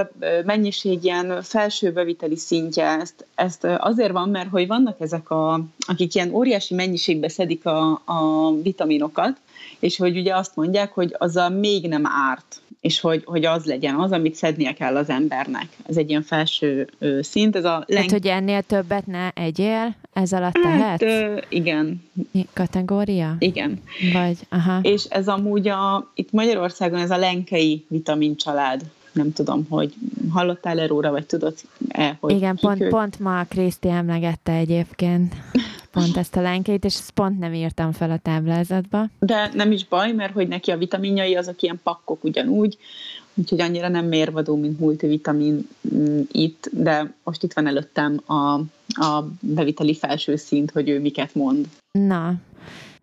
mennyiség 0.45 1.05
ilyen 1.05 1.43
felső 1.43 1.93
beviteli 1.93 2.37
szintje. 2.37 2.87
Ezt, 2.87 3.27
ezt 3.35 3.65
azért 3.65 4.13
van, 4.13 4.29
mert 4.29 4.49
hogy 4.49 4.67
vannak 4.67 5.01
ezek, 5.01 5.31
a, 5.31 5.61
akik 5.87 6.15
ilyen 6.15 6.33
óriási 6.33 6.75
mennyiségbe 6.75 7.29
szedik 7.29 7.67
a, 7.67 7.91
a 8.05 8.53
vitaminokat, 8.63 9.37
és 9.79 9.97
hogy 9.97 10.19
ugye 10.19 10.37
azt 10.37 10.57
mondják, 10.57 10.93
hogy 10.93 11.15
az 11.19 11.37
a 11.37 11.49
még 11.49 11.89
nem 11.89 12.07
árt 12.07 12.63
és 12.81 13.01
hogy, 13.01 13.23
hogy 13.25 13.45
az 13.45 13.65
legyen 13.65 13.95
az, 13.95 14.13
amit 14.13 14.35
szednie 14.35 14.73
kell 14.73 14.97
az 14.97 15.09
embernek. 15.09 15.67
Ez 15.87 15.97
egy 15.97 16.09
ilyen 16.09 16.23
felső 16.23 16.89
szint. 17.21 17.57
Ez 17.57 17.65
a 17.65 17.85
lenk... 17.87 18.11
Hát, 18.11 18.11
hogy 18.11 18.27
ennél 18.27 18.63
többet 18.63 19.07
ne 19.07 19.29
egyél, 19.31 19.95
ez 20.15 20.33
alatt 20.33 20.57
hát, 20.57 21.03
Ö, 21.03 21.37
igen. 21.49 22.03
Kategória? 22.53 23.37
Igen. 23.39 23.83
Vagy, 24.13 24.37
aha. 24.49 24.79
És 24.83 25.05
ez 25.05 25.29
amúgy 25.29 25.69
a, 25.69 26.11
itt 26.15 26.33
Magyarországon 26.33 26.99
ez 26.99 27.11
a 27.11 27.17
lenkei 27.17 27.85
vitamin 27.89 28.37
család. 28.37 28.81
Nem 29.13 29.33
tudom, 29.33 29.67
hogy 29.69 29.95
hallottál 30.31 30.81
erről, 30.81 31.11
vagy 31.11 31.27
tudod-e, 31.27 32.17
hogy 32.21 32.35
Igen, 32.35 32.57
pont, 32.57 32.89
pont 32.89 33.19
ma 33.19 33.45
Kriszti 33.45 33.89
emlegette 33.89 34.53
egyébként 34.53 35.35
pont 35.95 36.17
ezt 36.17 36.37
a 36.37 36.41
lánkeit, 36.41 36.85
és 36.85 36.95
ezt 36.95 37.11
pont 37.11 37.39
nem 37.39 37.55
írtam 37.55 37.93
fel 37.93 38.11
a 38.11 38.19
táblázatba. 38.19 39.07
De 39.19 39.51
nem 39.55 39.73
is 39.73 39.85
baj, 39.85 40.13
mert 40.13 40.33
hogy 40.33 40.49
neki 40.49 40.71
a 40.71 40.77
vitaminjai 40.77 41.35
azok 41.37 41.63
ilyen 41.63 41.81
pakkok 41.83 42.25
ugyanúgy, 42.25 42.79
úgyhogy 43.35 43.61
annyira 43.61 43.89
nem 43.89 44.07
mérvadó, 44.07 44.57
mint 44.57 44.81
multivitamin 44.81 45.69
mm, 45.95 46.21
itt, 46.33 46.71
de 46.73 47.15
most 47.25 47.43
itt 47.43 47.53
van 47.53 47.67
előttem 47.67 48.21
a, 48.27 48.61
a 48.89 49.23
beviteli 49.41 49.95
felső 49.95 50.37
szint, 50.37 50.71
hogy 50.71 50.89
ő 50.89 51.01
miket 51.01 51.35
mond. 51.35 51.69
Na. 51.99 52.35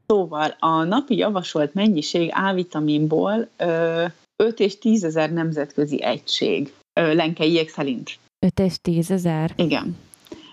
Szóval 0.08 0.56
a 0.60 0.84
napi 0.84 1.18
javasolt 1.18 1.74
mennyiség 1.74 2.32
A-vitaminból 2.34 3.48
ö, 3.58 4.06
5 4.44 4.60
és 4.60 4.78
10 4.78 5.04
ezer 5.04 5.34
nemzetközi 5.34 6.04
egység 6.04 6.74
lenkeiek 6.94 7.70
szerint. 7.70 8.20
5 8.40 8.60
és 8.60 8.78
10 8.82 9.12
ezer? 9.12 9.54
Igen 9.56 9.96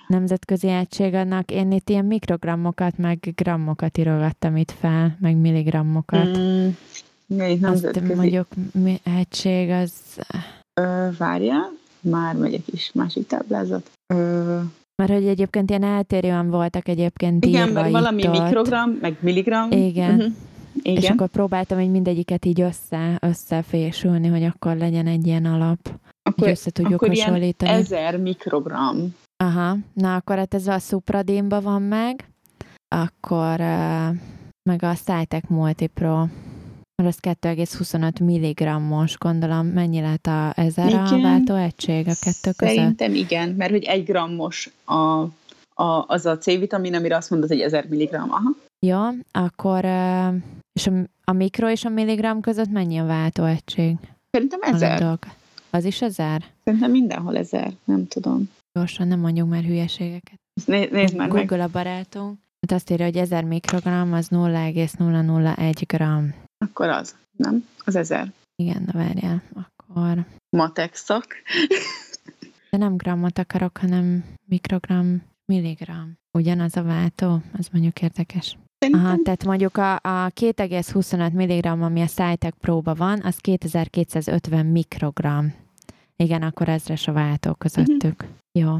nemzetközi 0.08 0.68
egység 0.68 1.14
annak, 1.14 1.50
én 1.50 1.72
itt 1.72 1.88
ilyen 1.88 2.04
mikrogrammokat, 2.04 2.98
meg 2.98 3.32
grammokat 3.34 3.98
írogattam 3.98 4.56
itt 4.56 4.70
fel, 4.80 5.16
meg 5.20 5.36
milligrammokat. 5.36 6.38
Mm, 6.38 6.68
Azt 7.62 8.00
mondjuk 8.14 8.46
mi, 8.72 9.00
egység 9.02 9.70
az... 9.70 9.92
Ö, 10.80 11.08
várjál, 11.18 11.70
már 12.00 12.34
megyek 12.34 12.62
is 12.66 12.90
másik 12.94 13.26
táblázat. 13.26 13.90
Ö, 14.06 14.60
mert 15.02 15.12
hogy 15.12 15.26
egyébként 15.26 15.70
ilyen 15.70 15.82
eltérően 15.82 16.50
voltak 16.50 16.88
egyébként 16.88 17.44
Igen, 17.44 17.68
mert 17.68 17.90
valami 17.90 18.22
itt 18.22 18.30
mikrogram, 18.30 18.98
meg 19.00 19.16
milligram. 19.20 19.70
Igen. 19.70 20.14
Uh-huh. 20.14 20.32
Igen. 20.82 21.02
És 21.02 21.08
akkor 21.10 21.28
próbáltam 21.28 21.78
hogy 21.78 21.90
mindegyiket 21.90 22.44
így 22.44 22.60
össze, 22.60 23.18
összefésülni, 23.20 24.28
hogy 24.28 24.42
akkor 24.42 24.76
legyen 24.76 25.06
egy 25.06 25.26
ilyen 25.26 25.44
alap. 25.44 25.78
Akkor, 26.22 26.48
össze 26.48 26.70
tudjuk 26.70 27.02
akkor 27.02 27.08
hasonlítani. 27.08 27.70
Ilyen 27.70 27.82
ezer 27.82 28.20
mikrogram 28.20 29.14
Aha, 29.44 29.76
na 29.92 30.14
akkor 30.14 30.36
hát 30.36 30.54
ez 30.54 30.66
a 30.66 30.78
Supradénba 30.78 31.60
van 31.60 31.82
meg, 31.82 32.28
akkor 32.88 33.60
uh, 33.60 34.16
meg 34.62 34.82
a 34.82 34.94
Cytec 34.94 35.48
Multipro, 35.48 36.26
mert 37.02 37.16
az 37.24 37.36
2,25 37.40 38.90
mg-os, 38.90 39.18
gondolom, 39.18 39.66
mennyi 39.66 40.00
lehet 40.00 40.26
a 40.26 40.52
ezer 40.56 40.94
a 40.94 41.20
váltó 41.20 41.54
egység 41.54 42.08
a 42.08 42.12
kettő 42.20 42.50
között? 42.56 42.74
Szerintem 42.74 43.14
igen, 43.14 43.48
mert 43.48 43.70
hogy 43.70 43.84
egy 43.84 44.04
grammos 44.04 44.70
a, 44.84 44.94
a, 45.82 46.04
az 46.06 46.26
a 46.26 46.38
C-vitamin, 46.38 46.94
amire 46.94 47.16
azt 47.16 47.30
mondod, 47.30 47.48
hogy 47.48 47.60
1000 47.60 47.86
mg. 47.90 48.14
Aha. 48.14 48.50
Jó, 48.86 48.98
akkor 49.30 49.84
és 50.72 50.86
a, 50.86 50.92
a 51.24 51.32
mikro 51.32 51.70
és 51.70 51.84
a 51.84 51.88
milligram 51.88 52.40
között 52.40 52.70
mennyi 52.70 52.98
a 52.98 53.04
váltó 53.04 53.44
egység? 53.44 53.96
Szerintem 54.30 54.60
ezer. 54.62 55.18
Az 55.70 55.84
is 55.84 56.02
ezer? 56.02 56.44
Szerintem 56.64 56.90
mindenhol 56.90 57.36
ezer, 57.36 57.72
nem 57.84 58.08
tudom. 58.08 58.50
Gyorsan, 58.72 59.08
nem 59.08 59.20
mondjuk 59.20 59.48
már 59.48 59.62
hülyeségeket. 59.62 60.38
Né- 60.64 60.90
nézd 60.90 61.16
már 61.16 61.28
Google 61.28 61.56
meg. 61.56 61.66
a 61.66 61.70
barátunk. 61.72 62.38
Hát 62.60 62.80
azt 62.80 62.90
írja, 62.90 63.04
hogy 63.04 63.16
1000 63.16 63.44
mikrogram 63.44 64.12
az 64.12 64.28
0,001 64.28 65.84
gram. 65.86 66.46
Akkor 66.58 66.88
az, 66.88 67.16
nem? 67.36 67.68
Az 67.84 67.96
1000. 67.96 68.32
Igen, 68.56 68.82
na 68.86 68.92
várjál, 68.92 69.42
akkor... 69.52 70.24
Matek 70.56 70.94
szak. 70.94 71.26
De 72.70 72.76
nem 72.76 72.96
grammot 72.96 73.38
akarok, 73.38 73.76
hanem 73.78 74.24
mikrogram, 74.44 75.22
milligram. 75.44 76.18
Ugyanaz 76.38 76.76
a 76.76 76.82
váltó? 76.82 77.42
Az 77.58 77.68
mondjuk 77.72 78.02
érdekes. 78.02 78.56
Szerintem... 78.78 79.06
Aha, 79.06 79.18
tehát 79.22 79.44
mondjuk 79.44 79.76
a, 79.76 79.94
a 79.94 80.30
2,25 80.30 81.32
mg, 81.32 81.82
ami 81.82 82.00
a 82.00 82.06
Cytec 82.06 82.54
próba 82.60 82.94
van, 82.94 83.20
az 83.22 83.36
2250 83.36 84.66
mikrogram. 84.66 85.54
Igen, 86.16 86.42
akkor 86.42 86.68
ezres 86.68 87.08
a 87.08 87.12
váltó 87.12 87.54
közöttük. 87.54 88.22
Uh-huh. 88.22 88.36
Jó. 88.52 88.76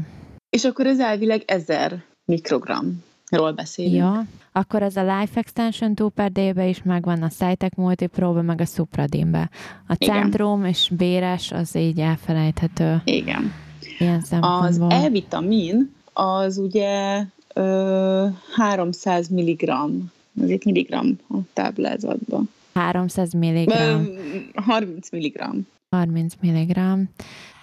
És 0.49 0.65
akkor 0.65 0.85
ez 0.85 0.99
elvileg 0.99 1.43
1000 1.45 2.03
mikrogram. 2.25 3.03
Ról 3.29 3.51
beszélünk. 3.51 3.95
Jó, 3.95 4.11
akkor 4.51 4.81
ez 4.83 4.95
a 4.95 5.01
Life 5.01 5.39
Extension 5.39 5.93
2 5.95 6.09
per 6.15 6.31
D-be 6.31 6.67
is 6.67 6.83
megvan, 6.83 7.21
a 7.23 7.27
Cytec 7.27 7.75
Multiprobe, 7.75 8.41
meg 8.41 8.61
a 8.61 8.65
Supradin-be. 8.65 9.49
A 9.87 9.95
Igen. 9.97 10.21
Centrum 10.21 10.65
és 10.65 10.91
Béres 10.97 11.51
az 11.51 11.75
így 11.75 11.99
elfelejthető. 11.99 13.01
Igen. 13.03 13.53
Ilyen 13.99 14.23
Az. 14.41 14.81
E-vitamin 14.89 15.91
az 16.13 16.57
ugye 16.57 17.23
ö, 17.53 18.27
300 18.55 19.27
mg, 19.27 19.69
ez 20.41 20.49
egy 20.49 20.65
milligram 20.65 21.17
a 21.29 21.37
táblázatban. 21.53 22.49
300 22.73 23.33
mg, 23.33 23.69
Ö, 23.69 24.01
30 24.55 25.09
mg. 25.11 25.65
30 25.89 26.33
mg. 26.41 26.79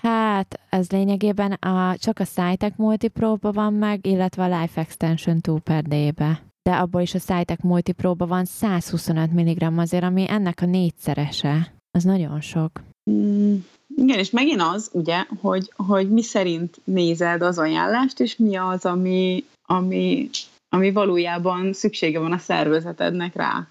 Hát, 0.06 0.60
ez 0.68 0.90
lényegében 0.90 1.52
a, 1.52 1.96
csak 1.98 2.18
a 2.18 2.24
Cytec 2.24 2.72
Multiprobe 2.76 3.50
van 3.50 3.72
meg, 3.72 4.06
illetve 4.06 4.42
a 4.44 4.60
Life 4.60 4.80
Extension 4.80 5.40
2 5.40 5.58
per 5.64 5.82
D-be. 5.82 6.42
De 6.62 6.76
abból 6.76 7.00
is 7.00 7.14
a 7.14 7.18
Cytec 7.18 7.62
Multiprobe 7.62 8.24
van 8.24 8.44
125 8.44 9.32
mg 9.32 9.78
azért, 9.78 10.04
ami 10.04 10.24
ennek 10.28 10.60
a 10.60 10.66
négyszerese. 10.66 11.72
Az 11.90 12.04
nagyon 12.04 12.40
sok. 12.40 12.80
Mm, 13.10 13.56
igen, 13.96 14.18
és 14.18 14.30
megint 14.30 14.60
az, 14.60 14.90
ugye, 14.92 15.24
hogy, 15.40 15.72
hogy 15.76 16.10
mi 16.10 16.22
szerint 16.22 16.80
nézed 16.84 17.42
az 17.42 17.58
ajánlást, 17.58 18.20
és 18.20 18.36
mi 18.36 18.56
az, 18.56 18.84
ami, 18.84 19.44
ami, 19.62 20.30
ami 20.68 20.92
valójában 20.92 21.72
szüksége 21.72 22.18
van 22.18 22.32
a 22.32 22.38
szervezetednek 22.38 23.34
rá. 23.34 23.68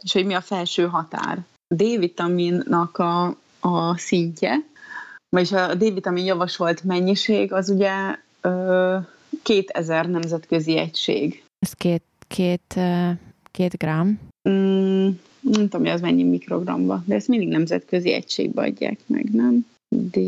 És 0.00 0.12
hogy 0.12 0.26
mi 0.26 0.34
a 0.34 0.40
felső 0.40 0.86
határ. 0.86 1.44
D-vitaminnak 1.74 2.98
a, 2.98 3.36
a 3.60 3.96
szintje, 3.96 4.66
vagyis 5.28 5.52
a 5.52 5.74
D-vitamin 5.74 6.24
javasolt 6.24 6.84
mennyiség, 6.84 7.52
az 7.52 7.68
ugye 7.68 7.92
ö, 8.40 8.96
2000 9.42 10.08
nemzetközi 10.08 10.76
egység. 10.76 11.44
Ez 11.58 11.72
két, 11.72 12.02
két, 12.28 12.80
két 13.50 13.76
gram. 13.76 14.20
Mm, 14.48 15.08
nem 15.40 15.68
tudom, 15.68 15.80
hogy 15.80 15.90
az 15.90 16.00
mennyi 16.00 16.22
mikrogramba, 16.22 17.02
de 17.06 17.14
ezt 17.14 17.28
mindig 17.28 17.48
nemzetközi 17.48 18.12
egységbe 18.12 18.62
adják 18.62 18.98
meg, 19.06 19.30
nem? 19.32 19.66
D, 19.96 20.18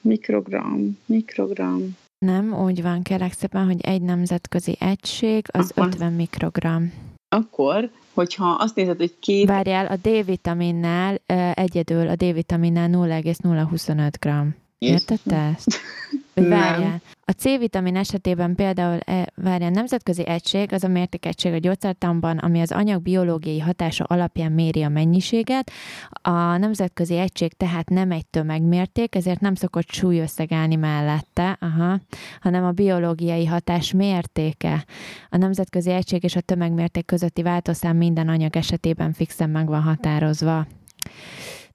mikrogram, 0.00 0.98
mikrogram. 1.06 1.96
Nem, 2.18 2.54
úgy 2.62 2.82
van, 2.82 3.02
kérlek 3.02 3.32
szépen, 3.32 3.64
hogy 3.64 3.80
egy 3.80 4.02
nemzetközi 4.02 4.76
egység 4.80 5.44
az 5.52 5.72
Aha. 5.74 5.86
50 5.86 6.12
mikrogram. 6.12 6.92
Akkor, 7.28 7.90
hogyha 8.16 8.46
azt 8.46 8.74
nézed, 8.74 8.96
hogy 8.96 9.18
két... 9.18 9.46
Várjál, 9.46 9.86
a 9.86 9.96
D-vitaminnál 9.96 11.20
egyedül, 11.54 12.08
a 12.08 12.14
D-vitaminnál 12.14 12.88
0,025 12.88 14.18
gram. 14.20 14.54
Érted 14.78 15.18
te 15.24 15.36
ezt? 15.36 15.76
Vagy 16.40 16.48
várjál. 16.48 17.00
A 17.24 17.30
C-vitamin 17.30 17.96
esetében 17.96 18.54
például, 18.54 18.98
e, 19.04 19.32
várjál, 19.34 19.70
nemzetközi 19.70 20.26
egység 20.26 20.72
az 20.72 20.84
a 20.84 20.88
mértékegység 20.88 21.52
a 21.52 21.58
gyógyszertanban, 21.58 22.38
ami 22.38 22.60
az 22.60 22.72
anyag 22.72 23.02
biológiai 23.02 23.60
hatása 23.60 24.04
alapján 24.04 24.52
méri 24.52 24.82
a 24.82 24.88
mennyiséget. 24.88 25.70
A 26.10 26.56
nemzetközi 26.56 27.16
egység 27.16 27.52
tehát 27.52 27.88
nem 27.88 28.10
egy 28.10 28.26
tömegmérték, 28.26 29.14
ezért 29.14 29.40
nem 29.40 29.54
szokott 29.54 29.90
súlyösszeg 29.90 30.52
állni 30.52 30.76
mellette, 30.76 31.56
aha, 31.60 32.00
hanem 32.40 32.64
a 32.64 32.70
biológiai 32.70 33.46
hatás 33.46 33.92
mértéke. 33.92 34.84
A 35.30 35.36
nemzetközi 35.36 35.90
egység 35.90 36.24
és 36.24 36.36
a 36.36 36.40
tömegmérték 36.40 37.04
közötti 37.04 37.42
váltószám 37.42 37.96
minden 37.96 38.28
anyag 38.28 38.56
esetében 38.56 39.12
fixen 39.12 39.50
meg 39.50 39.66
van 39.66 39.82
határozva. 39.82 40.66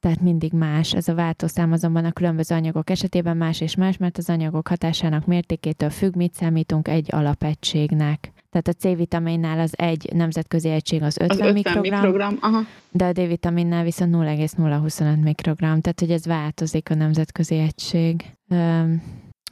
Tehát 0.02 0.22
mindig 0.22 0.54
más. 0.54 0.94
Ez 0.94 1.08
a 1.08 1.16
váltószám 1.16 1.72
azonban 1.72 2.06
a 2.06 2.12
különböző 2.12 2.56
anyagok 2.56 2.90
esetében 2.90 3.38
más 3.38 3.62
és 3.62 3.76
más, 3.76 3.98
mert 3.98 4.18
az 4.18 4.30
anyagok 4.30 4.68
hatásának 4.68 5.26
mértékétől 5.26 5.90
függ, 5.90 6.16
mit 6.16 6.34
számítunk 6.34 6.88
egy 6.88 7.08
alapegységnek. 7.12 8.32
Tehát 8.50 8.68
a 8.68 8.74
C-vitaminnál 8.74 9.60
az 9.60 9.74
egy 9.78 10.10
nemzetközi 10.14 10.70
egység 10.70 11.02
az 11.02 11.18
50, 11.18 11.30
Az 11.30 11.38
50 11.38 11.54
mikrogram, 11.54 12.02
mikrogram. 12.02 12.38
Aha. 12.42 12.62
de 12.92 13.06
a 13.06 13.12
D-vitaminnál 13.12 13.84
viszont 13.84 14.12
0,025 14.12 15.24
mikrogram. 15.24 15.82
Tehát, 15.82 16.00
hogy 16.00 16.12
ez 16.12 16.26
változik 16.26 16.90
a 16.90 16.96
nemzetközi 16.96 17.58
egység 17.58 18.26
öm, 18.50 19.02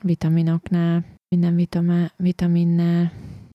vitaminoknál, 0.04 1.06
minden 1.28 1.56
vitama, 1.56 2.12
vitaminnel. 2.18 3.12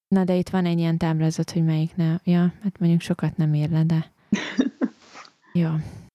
Na, 0.08 0.24
de 0.24 0.34
itt 0.34 0.48
van 0.48 0.64
egy 0.66 0.78
ilyen 0.78 0.98
táblázat, 0.98 1.50
hogy 1.50 1.64
melyiknél. 1.64 2.20
Ja, 2.24 2.52
hát 2.62 2.78
mondjuk 2.78 3.00
sokat 3.00 3.36
nem 3.36 3.54
ír 3.54 3.70
le, 3.70 3.82
de... 3.82 4.10
Jó. 5.62 5.70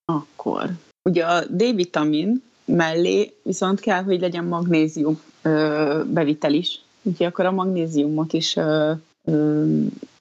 Akkor. 0.09 0.69
Ugye 1.09 1.25
a 1.25 1.45
D-vitamin 1.45 2.41
mellé 2.65 3.33
viszont 3.43 3.79
kell, 3.79 4.03
hogy 4.03 4.19
legyen 4.19 4.45
magnézium 4.45 5.21
ö, 5.41 6.03
bevitel 6.07 6.53
is. 6.53 6.81
Úgyhogy 7.01 7.25
akkor 7.25 7.45
a 7.45 7.51
magnéziumot 7.51 8.33
is 8.33 8.55
ö, 8.55 8.91
ö, 9.23 9.65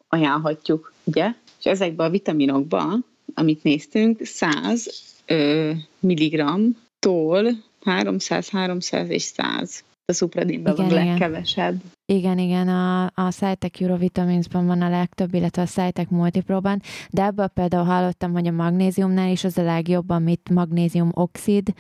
ajánlhatjuk, 0.09 0.93
ugye? 1.05 1.35
És 1.59 1.65
ezekben 1.65 2.07
a 2.07 2.11
vitaminokban, 2.11 3.05
amit 3.35 3.63
néztünk, 3.63 4.21
100 4.25 4.89
ö, 5.27 5.71
milligramtól 6.01 7.49
300, 7.85 8.49
300 8.49 9.09
és 9.11 9.23
100. 9.23 9.85
A 10.11 10.15
szupradinben 10.15 10.75
van 10.75 10.87
Igen, 10.87 11.01
igen. 11.03 11.09
legkevesebb. 11.19 11.81
Igen, 12.07 12.39
igen, 12.39 12.69
a, 12.69 13.05
a 13.05 13.31
Cytec 13.31 13.81
Eurovitaminsban 13.81 14.67
van 14.67 14.83
a 14.83 14.89
legtöbb, 14.89 15.35
illetve 15.35 15.63
a 15.63 15.67
Cytec 15.67 16.11
Multipróban, 16.11 16.81
de 17.11 17.25
ebből 17.25 17.47
például 17.47 17.85
hallottam, 17.85 18.33
hogy 18.33 18.47
a 18.47 18.51
magnéziumnál 18.53 19.31
is 19.31 19.45
az 19.45 19.59
a 19.59 19.63
legjobb, 19.63 20.11
amit 20.11 20.51
magnézium 20.51 21.11
oxid, 21.15 21.73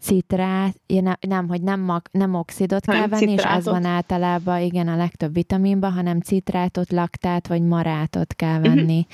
citrát, 0.00 0.74
ja, 0.86 1.00
ne, 1.00 1.12
nem, 1.20 1.48
hogy 1.48 1.62
nem, 1.62 1.80
mag, 1.80 2.02
nem 2.10 2.34
oxidot 2.34 2.84
kell 2.84 2.94
Hanem 2.94 3.10
venni, 3.10 3.22
és 3.24 3.30
az 3.32 3.36
citrátot. 3.42 3.64
van 3.72 3.84
általában, 3.84 4.60
igen, 4.60 4.88
a 4.88 4.96
legtöbb 4.96 5.32
vitaminban, 5.34 5.92
hanem 5.92 6.20
citrátot, 6.20 6.92
laktát 6.92 7.46
vagy 7.46 7.62
marátot 7.62 8.34
kell 8.34 8.58
Mhm. 8.58 8.62
venni. 8.74 9.06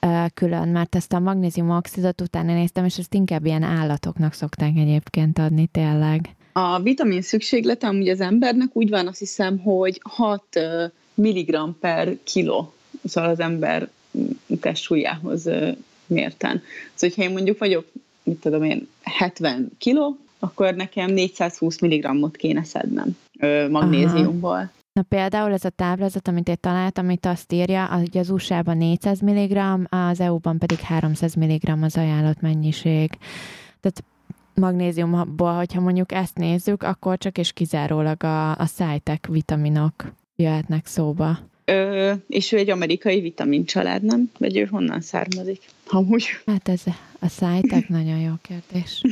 ö, 0.00 0.24
külön, 0.34 0.68
mert 0.68 0.94
ezt 0.94 1.12
a 1.12 1.18
magnézium 1.18 1.70
oxidot 1.70 2.20
utána 2.20 2.52
néztem, 2.52 2.84
és 2.84 2.98
ezt 2.98 3.14
inkább 3.14 3.44
ilyen 3.46 3.62
állatoknak 3.62 4.32
szokták 4.32 4.76
egyébként 4.76 5.38
adni 5.38 5.66
tényleg. 5.66 6.36
A 6.52 6.80
vitamin 6.80 7.22
szükséglete 7.22 7.86
amúgy 7.86 8.08
az 8.08 8.20
embernek 8.20 8.68
úgy 8.72 8.88
van, 8.90 9.06
azt 9.06 9.18
hiszem, 9.18 9.58
hogy 9.58 10.00
6 10.02 10.42
mg 11.14 11.72
per 11.80 12.16
kiló, 12.24 12.72
szóval 13.04 13.30
az 13.30 13.40
ember 13.40 13.88
testsúlyához 14.60 15.46
ö, 15.46 15.70
mérten. 16.06 16.62
Szóval, 16.94 17.16
hogyha 17.16 17.22
én 17.22 17.30
mondjuk 17.30 17.58
vagyok, 17.58 17.86
mit 18.22 18.40
tudom 18.40 18.62
én, 18.62 18.88
70 19.02 19.70
kiló, 19.78 20.18
akkor 20.38 20.74
nekem 20.74 21.10
420 21.10 21.78
mg-ot 21.78 22.36
kéne 22.36 22.64
szednem 22.64 23.16
magnéziumból. 23.70 24.70
Na 24.92 25.04
például 25.08 25.52
ez 25.52 25.64
a 25.64 25.68
táblázat, 25.68 26.28
amit 26.28 26.48
én 26.48 26.56
találtam, 26.60 27.04
amit 27.04 27.26
azt 27.26 27.52
írja, 27.52 27.84
hogy 27.84 28.18
az 28.18 28.30
USA-ban 28.30 28.76
400 28.76 29.20
mg, 29.20 29.58
az 29.88 30.20
EU-ban 30.20 30.58
pedig 30.58 30.78
300 30.78 31.34
mg 31.34 31.82
az 31.82 31.96
ajánlott 31.96 32.40
mennyiség. 32.40 33.10
Tehát 33.80 34.04
magnéziumból, 34.58 35.54
hogyha 35.54 35.80
mondjuk 35.80 36.12
ezt 36.12 36.36
nézzük, 36.36 36.82
akkor 36.82 37.18
csak 37.18 37.38
és 37.38 37.52
kizárólag 37.52 38.24
a, 38.24 38.50
a 38.50 38.64
Cytec 38.66 39.26
vitaminok 39.28 39.92
jöhetnek 40.36 40.86
szóba. 40.86 41.38
Ö, 41.64 42.12
és 42.28 42.52
ő 42.52 42.56
egy 42.56 42.70
amerikai 42.70 43.20
vitamin 43.20 43.64
család, 43.64 44.02
nem? 44.02 44.30
Vagy 44.38 44.56
ő 44.56 44.64
honnan 44.64 45.00
származik? 45.00 45.62
Amúgy. 45.86 46.24
Hát 46.46 46.68
ez 46.68 46.82
a 47.20 47.26
Cytec 47.26 47.88
nagyon 47.98 48.18
jó 48.18 48.32
kérdés. 48.42 49.02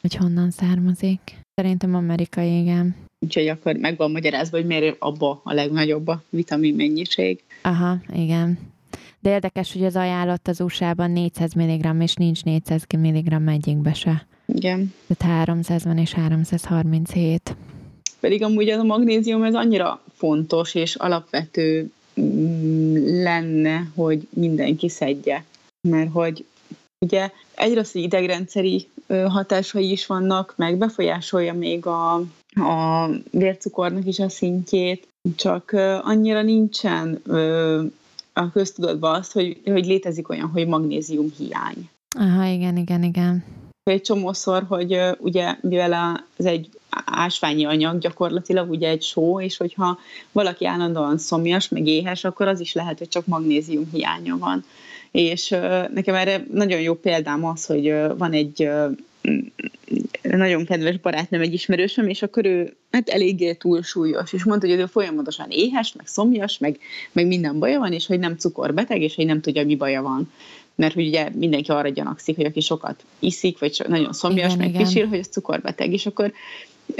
Hogy 0.00 0.14
honnan 0.14 0.50
származik? 0.50 1.20
Szerintem 1.54 1.94
amerikai, 1.94 2.60
igen. 2.60 2.94
Úgyhogy 3.18 3.48
akkor 3.48 3.74
meg 3.74 3.96
van 3.96 4.10
magyarázva, 4.10 4.56
hogy 4.56 4.66
miért 4.66 4.96
abba 4.98 5.40
a 5.44 5.52
legnagyobb 5.52 6.08
a 6.08 6.22
vitamin 6.30 6.74
mennyiség. 6.74 7.42
Aha, 7.62 7.98
igen. 8.12 8.58
De 9.20 9.30
érdekes, 9.30 9.72
hogy 9.72 9.84
az 9.84 9.96
ajánlott 9.96 10.48
az 10.48 10.60
USA-ban 10.60 11.10
400 11.10 11.52
mg, 11.52 12.02
és 12.02 12.14
nincs 12.14 12.44
400 12.44 12.84
mg 12.98 13.48
egyikbe 13.48 13.92
se. 13.92 14.26
Igen. 14.46 14.94
Tehát 15.16 15.36
300 15.36 15.84
van 15.84 15.98
és 15.98 16.12
337. 16.12 17.56
Pedig 18.20 18.42
amúgy 18.42 18.68
ez 18.68 18.78
a 18.78 18.84
magnézium 18.84 19.42
ez 19.42 19.54
annyira 19.54 20.00
fontos 20.16 20.74
és 20.74 20.94
alapvető 20.94 21.90
mm, 22.20 23.22
lenne, 23.22 23.90
hogy 23.94 24.28
mindenki 24.30 24.88
szedje. 24.88 25.44
Mert 25.88 26.12
hogy 26.12 26.44
ugye 26.98 27.30
egyre 27.54 27.80
az 27.80 27.94
idegrendszeri 27.94 28.88
hatásai 29.08 29.90
is 29.90 30.06
vannak, 30.06 30.54
meg 30.56 30.76
befolyásolja 30.76 31.54
még 31.54 31.86
a, 31.86 32.14
a 32.54 33.10
vércukornak 33.30 34.06
is 34.06 34.18
a 34.18 34.28
szintjét, 34.28 35.08
csak 35.36 35.70
annyira 36.02 36.42
nincsen 36.42 37.22
a 38.32 38.50
köztudatban 38.52 39.14
az, 39.14 39.32
hogy, 39.32 39.60
hogy 39.64 39.86
létezik 39.86 40.28
olyan, 40.28 40.48
hogy 40.48 40.66
magnézium 40.66 41.32
hiány. 41.36 41.88
Aha, 42.18 42.44
igen, 42.44 42.76
igen, 42.76 43.02
igen. 43.02 43.44
Egy 43.90 44.00
csomószor, 44.00 44.64
hogy 44.68 45.00
ugye, 45.18 45.54
mivel 45.60 45.92
a- 45.92 46.24
ez 46.36 46.44
egy 46.44 46.68
ásványi 47.04 47.64
anyag 47.64 47.98
gyakorlatilag, 47.98 48.70
ugye 48.70 48.88
egy 48.88 49.02
só, 49.02 49.40
és 49.40 49.56
hogyha 49.56 49.98
valaki 50.32 50.66
állandóan 50.66 51.18
szomjas, 51.18 51.68
meg 51.68 51.86
éhes, 51.86 52.24
akkor 52.24 52.48
az 52.48 52.60
is 52.60 52.72
lehet, 52.72 52.98
hogy 52.98 53.08
csak 53.08 53.26
magnézium 53.26 53.88
hiánya 53.92 54.36
van. 54.38 54.64
És 55.10 55.48
nekem 55.94 56.14
erre 56.14 56.46
nagyon 56.52 56.80
jó 56.80 56.94
példám 56.94 57.44
az, 57.44 57.66
hogy 57.66 57.94
van 58.18 58.32
egy 58.32 58.68
nagyon 60.22 60.64
kedves 60.64 60.98
barátnőm, 60.98 61.40
egy 61.40 61.52
ismerősöm, 61.52 62.08
és 62.08 62.22
akkor 62.22 62.44
ő 62.44 62.76
hát 62.90 63.08
eléggé 63.08 63.52
túlsúlyos, 63.52 64.32
és 64.32 64.44
mondta, 64.44 64.68
hogy 64.68 64.78
ő 64.78 64.86
folyamatosan 64.86 65.46
éhes, 65.50 65.92
meg 65.92 66.06
szomjas, 66.06 66.58
meg, 66.58 66.78
meg 67.12 67.26
minden 67.26 67.58
baja 67.58 67.78
van, 67.78 67.92
és 67.92 68.06
hogy 68.06 68.18
nem 68.18 68.36
cukorbeteg, 68.36 69.02
és 69.02 69.14
hogy 69.14 69.26
nem 69.26 69.40
tudja, 69.40 69.64
mi 69.64 69.76
baja 69.76 70.02
van. 70.02 70.32
Mert 70.76 70.94
hogy 70.94 71.06
ugye 71.06 71.28
mindenki 71.34 71.70
arra 71.70 71.88
gyanakszik, 71.88 72.36
hogy 72.36 72.44
aki 72.44 72.60
sokat 72.60 73.04
iszik, 73.18 73.58
vagy 73.58 73.84
nagyon 73.88 74.12
szomjas, 74.12 74.46
igen, 74.46 74.58
meg 74.58 74.68
igen. 74.68 74.82
pisil, 74.82 75.06
hogy 75.06 75.18
ez 75.18 75.26
cukorbeteg, 75.26 75.92
és 75.92 76.06
akkor 76.06 76.32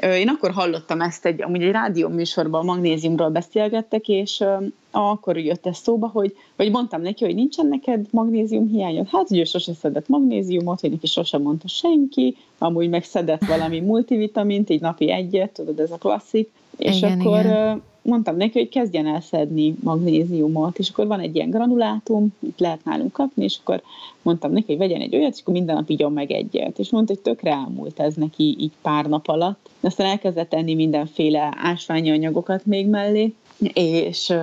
én 0.01 0.29
akkor 0.29 0.51
hallottam 0.51 1.01
ezt 1.01 1.27
egy, 1.27 1.43
amúgy 1.43 1.62
egy 1.62 1.70
rádió 1.70 2.09
műsorban 2.09 2.61
a 2.61 2.64
magnéziumról 2.64 3.31
beszélgettek, 3.31 4.09
és 4.09 4.45
akkor 4.91 5.39
jött 5.39 5.66
ez 5.66 5.77
szóba, 5.77 6.07
hogy, 6.07 6.37
vagy 6.57 6.70
mondtam 6.70 7.03
neki, 7.03 7.24
hogy 7.24 7.35
nincsen 7.35 7.66
neked 7.66 8.07
magnézium 8.11 8.68
hiányod. 8.68 9.09
Hát, 9.09 9.29
hogy 9.29 9.39
ő 9.39 9.45
sose 9.45 9.74
szedett 9.74 10.09
magnéziumot, 10.09 10.81
hogy 10.81 10.91
neki 10.91 11.07
sose 11.07 11.39
mondta 11.39 11.68
senki, 11.68 12.37
amúgy 12.59 12.89
meg 12.89 13.05
szedett 13.05 13.45
valami 13.45 13.81
multivitamint, 13.81 14.70
így 14.70 14.81
napi 14.81 15.11
egyet, 15.11 15.51
tudod, 15.51 15.81
ez 15.81 15.91
a 15.91 15.97
klasszik. 15.97 16.51
És 16.77 16.97
igen, 16.97 17.20
akkor 17.20 17.41
igen 17.41 17.83
mondtam 18.07 18.37
neki, 18.37 18.59
hogy 18.59 18.68
kezdjen 18.68 19.07
el 19.07 19.20
szedni 19.20 19.74
magnéziumot, 19.83 20.79
és 20.79 20.89
akkor 20.89 21.07
van 21.07 21.20
egy 21.20 21.35
ilyen 21.35 21.51
granulátum, 21.51 22.29
itt 22.39 22.59
lehet 22.59 22.85
nálunk 22.85 23.12
kapni, 23.12 23.45
és 23.45 23.57
akkor 23.61 23.83
mondtam 24.22 24.53
neki, 24.53 24.66
hogy 24.66 24.79
vegyen 24.79 25.01
egy 25.01 25.16
olyat, 25.16 25.33
és 25.33 25.41
akkor 25.41 25.55
minden 25.55 25.74
nap 25.74 25.91
igyon 25.91 26.12
meg 26.12 26.31
egyet. 26.31 26.79
És 26.79 26.91
mondta, 26.91 27.12
hogy 27.12 27.22
tökre 27.22 27.51
elmúlt 27.51 28.01
ez 28.01 28.14
neki 28.14 28.57
így 28.59 28.72
pár 28.83 29.07
nap 29.07 29.29
alatt. 29.29 29.68
Aztán 29.81 30.07
elkezdett 30.07 30.55
enni 30.55 30.74
mindenféle 30.74 31.55
ásványi 31.57 32.11
anyagokat 32.11 32.66
még 32.66 32.87
mellé, 32.87 33.35
és 33.72 34.35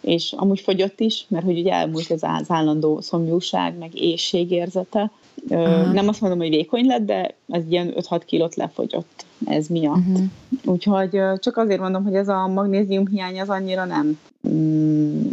és 0.00 0.32
amúgy 0.32 0.60
fogyott 0.60 1.00
is, 1.00 1.24
mert 1.28 1.44
hogy 1.44 1.58
ugye 1.58 1.72
elmúlt 1.72 2.10
ez 2.10 2.22
az 2.22 2.50
állandó 2.50 3.00
szomjúság, 3.00 3.78
meg 3.78 4.00
éjségérzete. 4.00 5.10
Uh-huh. 5.48 5.92
Nem 5.92 6.08
azt 6.08 6.20
mondom, 6.20 6.38
hogy 6.38 6.48
vékony 6.48 6.86
lett, 6.86 7.06
de 7.06 7.34
ez 7.48 7.62
ilyen 7.68 7.92
5-6 7.96 8.22
kilót 8.26 8.54
lefogyott 8.54 9.24
ez 9.46 9.66
miatt. 9.66 9.96
Uh-huh. 9.96 10.24
Úgyhogy 10.64 11.20
csak 11.38 11.56
azért 11.56 11.80
mondom, 11.80 12.04
hogy 12.04 12.14
ez 12.14 12.28
a 12.28 12.46
magnézium 12.46 13.06
hiány 13.06 13.40
az 13.40 13.48
annyira 13.48 13.84
nem 13.84 14.18
mm, 14.48 15.26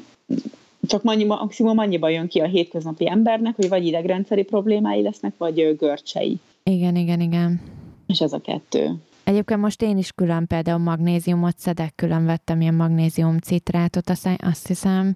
csak 0.88 1.02
annyi, 1.04 1.24
maximum 1.24 1.78
annyiban 1.78 2.12
jön 2.12 2.28
ki 2.28 2.40
a 2.40 2.46
hétköznapi 2.46 3.10
embernek, 3.10 3.56
hogy 3.56 3.70
vagy 3.70 3.86
idegrendszeri 3.86 4.44
problémái 4.44 5.02
lesznek, 5.02 5.34
vagy 5.38 5.76
görcsei. 5.78 6.38
Igen, 6.64 6.96
igen, 6.96 7.20
igen. 7.20 7.62
És 8.08 8.22
ez 8.22 8.34
a 8.34 8.40
kettő. 8.40 8.96
Egyébként 9.28 9.60
most 9.60 9.82
én 9.82 9.98
is 9.98 10.12
külön 10.12 10.48
például 10.48 10.78
magnéziumot 10.78 11.58
szedek, 11.58 11.96
külön 11.96 12.26
vettem 12.26 12.62
ilyen 12.62 12.74
magnézium 12.74 13.38
citrátot, 13.38 14.10
azt 14.38 14.68
hiszem, 14.68 15.16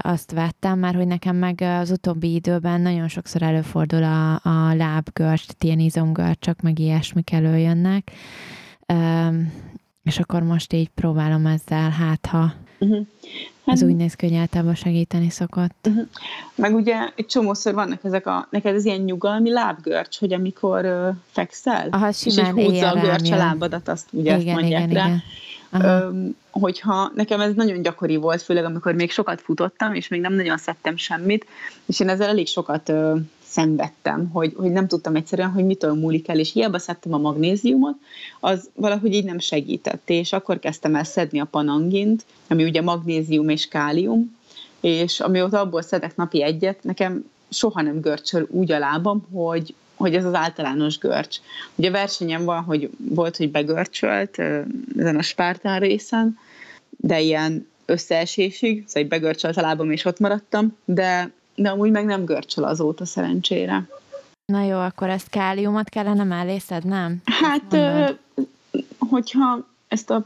azt 0.00 0.32
vettem, 0.32 0.78
mert 0.78 0.96
hogy 0.96 1.06
nekem 1.06 1.36
meg 1.36 1.60
az 1.60 1.90
utóbbi 1.90 2.34
időben 2.34 2.80
nagyon 2.80 3.08
sokszor 3.08 3.42
előfordul 3.42 4.02
a, 4.02 4.34
a 4.34 4.74
lábgörcs, 4.74 5.44
ilyen 5.60 5.78
izomgörcsök, 5.78 6.60
meg 6.60 6.78
ilyesmik 6.78 7.32
előjönnek, 7.32 8.10
és 10.02 10.18
akkor 10.18 10.42
most 10.42 10.72
így 10.72 10.88
próbálom 10.88 11.46
ezzel, 11.46 11.90
hát 11.90 12.26
ha 12.26 12.52
uh-huh. 12.78 13.06
Hát, 13.66 13.74
ez 13.74 13.82
úgy 13.82 13.96
néz 13.96 14.14
ki, 14.14 14.26
hogy 14.26 14.36
általában 14.36 14.74
segíteni 14.74 15.30
szokott. 15.30 15.86
Uh-huh. 15.88 16.06
Meg 16.54 16.74
ugye 16.74 16.94
egy 17.16 17.26
csomószor 17.26 17.74
vannak 17.74 18.04
ezek 18.04 18.26
a, 18.26 18.46
neked 18.50 18.74
ez 18.74 18.84
ilyen 18.84 19.00
nyugalmi 19.00 19.50
lábgörcs, 19.50 20.18
hogy 20.18 20.32
amikor 20.32 20.84
uh, 20.84 21.08
fekszel, 21.30 21.88
Aha, 21.90 22.08
és 22.08 22.26
így 22.26 22.40
húzza 22.40 22.90
a 22.90 23.00
görcs 23.00 23.30
a 23.30 23.36
lábadat, 23.36 23.88
azt 23.88 24.06
ugye 24.10 24.38
igen, 24.38 24.48
ezt 24.48 24.60
mondják 24.60 24.90
igen, 24.90 25.04
rá. 25.04 25.06
Igen. 25.06 25.22
Öm, 25.70 26.36
hogyha 26.50 27.10
nekem 27.14 27.40
ez 27.40 27.54
nagyon 27.54 27.82
gyakori 27.82 28.16
volt, 28.16 28.42
főleg 28.42 28.64
amikor 28.64 28.94
még 28.94 29.10
sokat 29.10 29.40
futottam, 29.40 29.94
és 29.94 30.08
még 30.08 30.20
nem 30.20 30.32
nagyon 30.32 30.56
szedtem 30.56 30.96
semmit, 30.96 31.46
és 31.86 32.00
én 32.00 32.08
ezzel 32.08 32.28
elég 32.28 32.46
sokat 32.46 32.88
ö, 32.88 33.16
szenvedtem, 33.56 34.30
hogy, 34.32 34.52
hogy 34.56 34.70
nem 34.70 34.88
tudtam 34.88 35.16
egyszerűen, 35.16 35.50
hogy 35.50 35.64
mitől 35.64 35.94
múlik 35.94 36.28
el, 36.28 36.38
és 36.38 36.52
hiába 36.52 36.78
szedtem 36.78 37.12
a 37.12 37.18
magnéziumot, 37.18 37.94
az 38.40 38.70
valahogy 38.74 39.14
így 39.14 39.24
nem 39.24 39.38
segített, 39.38 40.10
és 40.10 40.32
akkor 40.32 40.58
kezdtem 40.58 40.94
el 40.94 41.04
szedni 41.04 41.40
a 41.40 41.44
panangint, 41.44 42.24
ami 42.48 42.64
ugye 42.64 42.82
magnézium 42.82 43.48
és 43.48 43.68
kálium, 43.68 44.36
és 44.80 45.20
amióta 45.20 45.60
abból 45.60 45.82
szedek 45.82 46.16
napi 46.16 46.42
egyet, 46.42 46.82
nekem 46.84 47.30
soha 47.50 47.82
nem 47.82 48.00
görcsöl 48.00 48.46
úgy 48.50 48.72
a 48.72 48.78
lábam, 48.78 49.26
hogy, 49.32 49.74
hogy 49.94 50.14
ez 50.14 50.24
az 50.24 50.34
általános 50.34 50.98
görcs. 50.98 51.36
Ugye 51.74 51.90
versenyem 51.90 52.44
van, 52.44 52.62
hogy 52.62 52.90
volt, 52.98 53.36
hogy 53.36 53.50
begörcsölt 53.50 54.38
ezen 54.96 55.16
a 55.16 55.22
Spártán 55.22 55.80
részen, 55.80 56.38
de 56.90 57.20
ilyen 57.20 57.66
összeesésig, 57.84 58.84
szóval 58.86 59.08
begörcsölt 59.08 59.56
a 59.56 59.60
lábam, 59.60 59.90
és 59.90 60.04
ott 60.04 60.18
maradtam, 60.18 60.76
de 60.84 61.30
de 61.56 61.70
amúgy 61.70 61.90
meg 61.90 62.04
nem 62.04 62.24
görcsöl 62.24 62.64
azóta 62.64 63.04
szerencsére. 63.04 63.88
Na 64.52 64.64
jó, 64.64 64.78
akkor 64.78 65.08
ezt 65.08 65.28
káliumot 65.28 65.88
kellene 65.88 66.24
mellé 66.24 66.60
nem? 66.82 67.22
Hát, 67.24 67.72
ö, 67.72 68.10
hogyha 68.98 69.66
ezt 69.88 70.10
a 70.10 70.24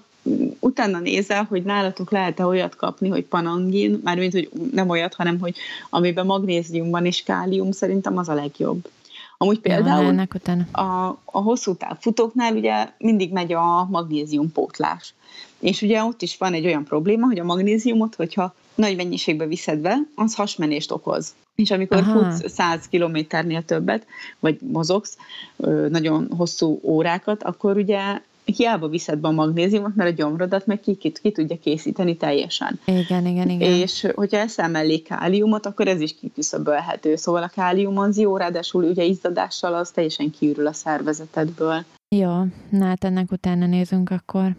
utána 0.58 0.98
nézel, 0.98 1.44
hogy 1.44 1.62
nálatok 1.62 2.10
lehet-e 2.10 2.46
olyat 2.46 2.76
kapni, 2.76 3.08
hogy 3.08 3.24
panangin, 3.24 4.00
mármint, 4.04 4.32
hogy 4.32 4.50
nem 4.72 4.88
olyat, 4.88 5.14
hanem, 5.14 5.38
hogy 5.38 5.56
amiben 5.90 6.26
magnézium 6.26 6.90
van 6.90 7.06
és 7.06 7.22
kálium, 7.22 7.72
szerintem 7.72 8.16
az 8.16 8.28
a 8.28 8.34
legjobb. 8.34 8.88
Amúgy 9.36 9.58
például 9.60 10.04
ennek 10.04 10.34
utána. 10.34 10.66
A, 10.72 11.18
a 11.24 11.38
hosszú 11.38 11.74
táv 11.74 11.96
futóknál 12.00 12.54
ugye 12.54 12.88
mindig 12.98 13.32
megy 13.32 13.52
a 13.52 13.86
magnézium 13.90 14.52
pótlás. 14.52 15.14
És 15.58 15.82
ugye 15.82 16.02
ott 16.02 16.22
is 16.22 16.36
van 16.36 16.52
egy 16.52 16.66
olyan 16.66 16.84
probléma, 16.84 17.26
hogy 17.26 17.38
a 17.38 17.44
magnéziumot, 17.44 18.14
hogyha 18.14 18.54
nagy 18.80 18.96
mennyiségbe 18.96 19.46
viszed 19.46 19.78
be, 19.78 19.98
az 20.14 20.34
hasmenést 20.34 20.90
okoz. 20.90 21.34
És 21.54 21.70
amikor 21.70 21.98
Aha. 21.98 22.12
futsz 22.12 22.52
100 22.52 22.88
kilométernél 22.88 23.62
többet, 23.62 24.06
vagy 24.38 24.58
mozogsz 24.60 25.16
nagyon 25.88 26.30
hosszú 26.36 26.80
órákat, 26.82 27.42
akkor 27.42 27.76
ugye 27.76 28.20
hiába 28.44 28.88
viszed 28.88 29.18
be 29.18 29.28
a 29.28 29.30
magnéziumot, 29.30 29.94
mert 29.94 30.10
a 30.10 30.14
gyomrodat 30.14 30.66
meg 30.66 30.80
ki, 30.80 30.94
ki, 30.94 31.12
ki 31.22 31.30
tudja 31.32 31.58
készíteni 31.58 32.16
teljesen. 32.16 32.80
Igen, 32.84 33.26
igen, 33.26 33.48
igen. 33.48 33.72
És 33.72 34.06
hogyha 34.14 34.38
eszel 34.38 34.68
mellé 34.68 34.98
káliumot, 34.98 35.66
akkor 35.66 35.88
ez 35.88 36.00
is 36.00 36.14
kiküszöbölhető. 36.14 37.16
Szóval 37.16 37.42
a 37.42 37.50
kálium 37.54 37.98
az 37.98 38.18
jó, 38.18 38.36
ráadásul 38.36 38.84
ugye 38.84 39.04
izzadással 39.04 39.74
az 39.74 39.90
teljesen 39.90 40.30
kiürül 40.30 40.66
a 40.66 40.72
szervezetedből. 40.72 41.84
Jó, 42.16 42.32
na 42.70 42.84
hát 42.84 43.04
ennek 43.04 43.32
utána 43.32 43.66
nézünk 43.66 44.10
akkor. 44.10 44.56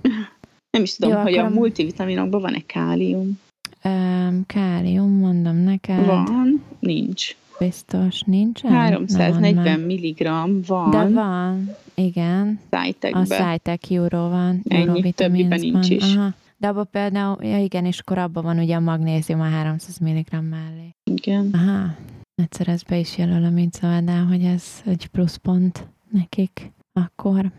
Nem 0.70 0.84
is 0.84 0.96
tudom, 0.96 1.12
jó, 1.12 1.22
hogy 1.22 1.38
a 1.38 1.50
multivitaminokban 1.50 2.42
van-e 2.42 2.62
kálium. 2.66 3.40
Um, 3.84 4.44
kálium, 4.46 5.12
mondom 5.12 5.56
neked. 5.56 6.06
Van, 6.06 6.64
nincs. 6.80 7.36
Biztos 7.60 8.22
nincs. 8.22 8.62
340 8.62 9.80
mg 9.80 10.28
van. 10.66 10.90
De 10.90 11.10
van, 11.10 11.70
igen. 11.96 12.60
Szájtekben. 12.70 13.22
A 13.22 13.26
szájtek 13.26 13.90
júró 13.90 14.30
van. 14.30 14.62
Ennyi, 14.68 15.12
többiben 15.12 15.60
nincs 15.60 15.90
is. 15.90 16.16
Aha. 16.16 16.34
De 16.58 16.68
abban 16.68 16.88
például, 16.92 17.44
ja 17.44 17.58
igen, 17.64 17.86
és 17.86 18.00
akkor 18.00 18.18
abban 18.18 18.44
van 18.44 18.60
ugye 18.60 18.76
a 18.76 18.80
magnézium 18.80 19.42
a 19.42 19.50
300 19.50 19.98
mg 19.98 20.28
mellé. 20.32 20.96
Igen. 21.04 21.50
Aha. 21.54 21.96
Egyszer 22.36 22.68
ezt 22.68 22.86
be 22.86 22.98
is 22.98 23.18
jelölöm, 23.18 23.54
mint 23.54 23.74
szóval, 23.74 24.26
hogy 24.26 24.44
ez 24.44 24.82
egy 24.86 25.08
pluszpont 25.08 25.88
nekik. 26.12 26.72
Akkor. 26.94 27.52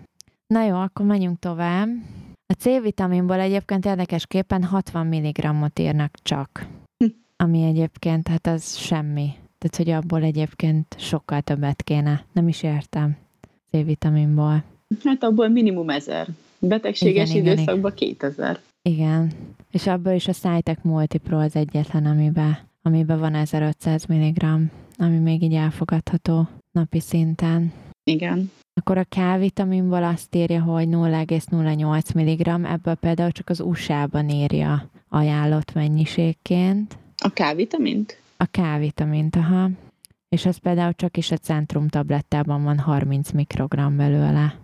Na 0.46 0.64
jó, 0.64 0.76
akkor 0.76 1.06
menjünk 1.06 1.38
tovább. 1.38 1.88
A 2.52 2.54
C-vitaminból 2.54 3.40
egyébként 3.40 3.86
érdekesképpen 3.86 4.64
60 4.64 5.06
mg-ot 5.06 5.78
írnak 5.78 6.14
csak, 6.22 6.66
hm. 6.96 7.10
ami 7.36 7.62
egyébként, 7.62 8.28
hát 8.28 8.46
az 8.46 8.76
semmi. 8.76 9.30
Tehát, 9.58 9.76
hogy 9.76 9.90
abból 9.90 10.22
egyébként 10.22 10.94
sokkal 10.98 11.40
többet 11.40 11.82
kéne. 11.82 12.24
Nem 12.32 12.48
is 12.48 12.62
értem 12.62 13.16
C-vitaminból. 13.70 14.64
Hát 15.04 15.22
abból 15.22 15.48
minimum 15.48 15.90
ezer. 15.90 16.26
Betegséges 16.58 17.30
igen, 17.34 17.42
időszakban 17.42 17.92
igen, 17.96 18.08
2000. 18.08 18.60
Igen. 18.82 19.32
És 19.70 19.86
abból 19.86 20.12
is 20.12 20.28
a 20.28 20.32
Cytec 20.32 20.78
Multipro 20.82 21.38
az 21.38 21.56
egyetlen, 21.56 22.06
amiben, 22.06 22.58
amiben 22.82 23.18
van 23.18 23.34
1500 23.34 24.04
mg, 24.04 24.44
ami 24.96 25.18
még 25.18 25.42
így 25.42 25.54
elfogadható 25.54 26.48
napi 26.72 27.00
szinten. 27.00 27.72
Igen. 28.04 28.50
Akkor 28.74 28.98
a 28.98 29.06
K-vitaminból 29.08 30.04
azt 30.04 30.34
írja, 30.34 30.62
hogy 30.62 30.88
0,08 30.88 32.14
mg, 32.14 32.66
ebből 32.66 32.94
például 32.94 33.30
csak 33.30 33.48
az 33.48 33.60
USA-ban 33.60 34.28
írja 34.28 34.90
ajánlott 35.08 35.74
mennyiségként. 35.74 36.96
A 37.16 37.28
K-vitamint? 37.28 38.20
A 38.36 38.44
K-vitamint, 38.50 39.36
aha. 39.36 39.68
És 40.28 40.46
az 40.46 40.56
például 40.56 40.92
csak 40.92 41.16
is 41.16 41.30
a 41.30 41.36
centrum 41.36 41.88
tablettában 41.88 42.64
van 42.64 42.78
30 42.78 43.30
mikrogram 43.30 43.96
belőle. 43.96 44.58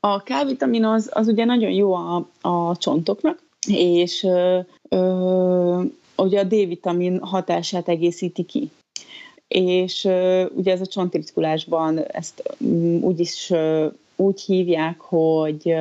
A 0.00 0.22
K-vitamin 0.22 0.84
az, 0.84 1.10
az 1.12 1.28
ugye 1.28 1.44
nagyon 1.44 1.70
jó 1.70 1.94
a, 1.94 2.28
a 2.40 2.76
csontoknak, 2.76 3.42
és 3.66 4.22
ö, 4.22 4.60
ö, 4.88 5.82
ugye 6.16 6.40
a 6.40 6.44
D-vitamin 6.44 7.18
hatását 7.20 7.88
egészíti 7.88 8.42
ki 8.42 8.70
és 9.54 10.04
ugye 10.54 10.72
ez 10.72 10.80
a 10.80 10.86
csontritkulásban 10.86 11.98
ezt 11.98 12.56
mm, 12.64 13.02
úgy 13.02 13.20
is 13.20 13.52
úgy 14.16 14.40
hívják, 14.40 15.00
hogy 15.00 15.74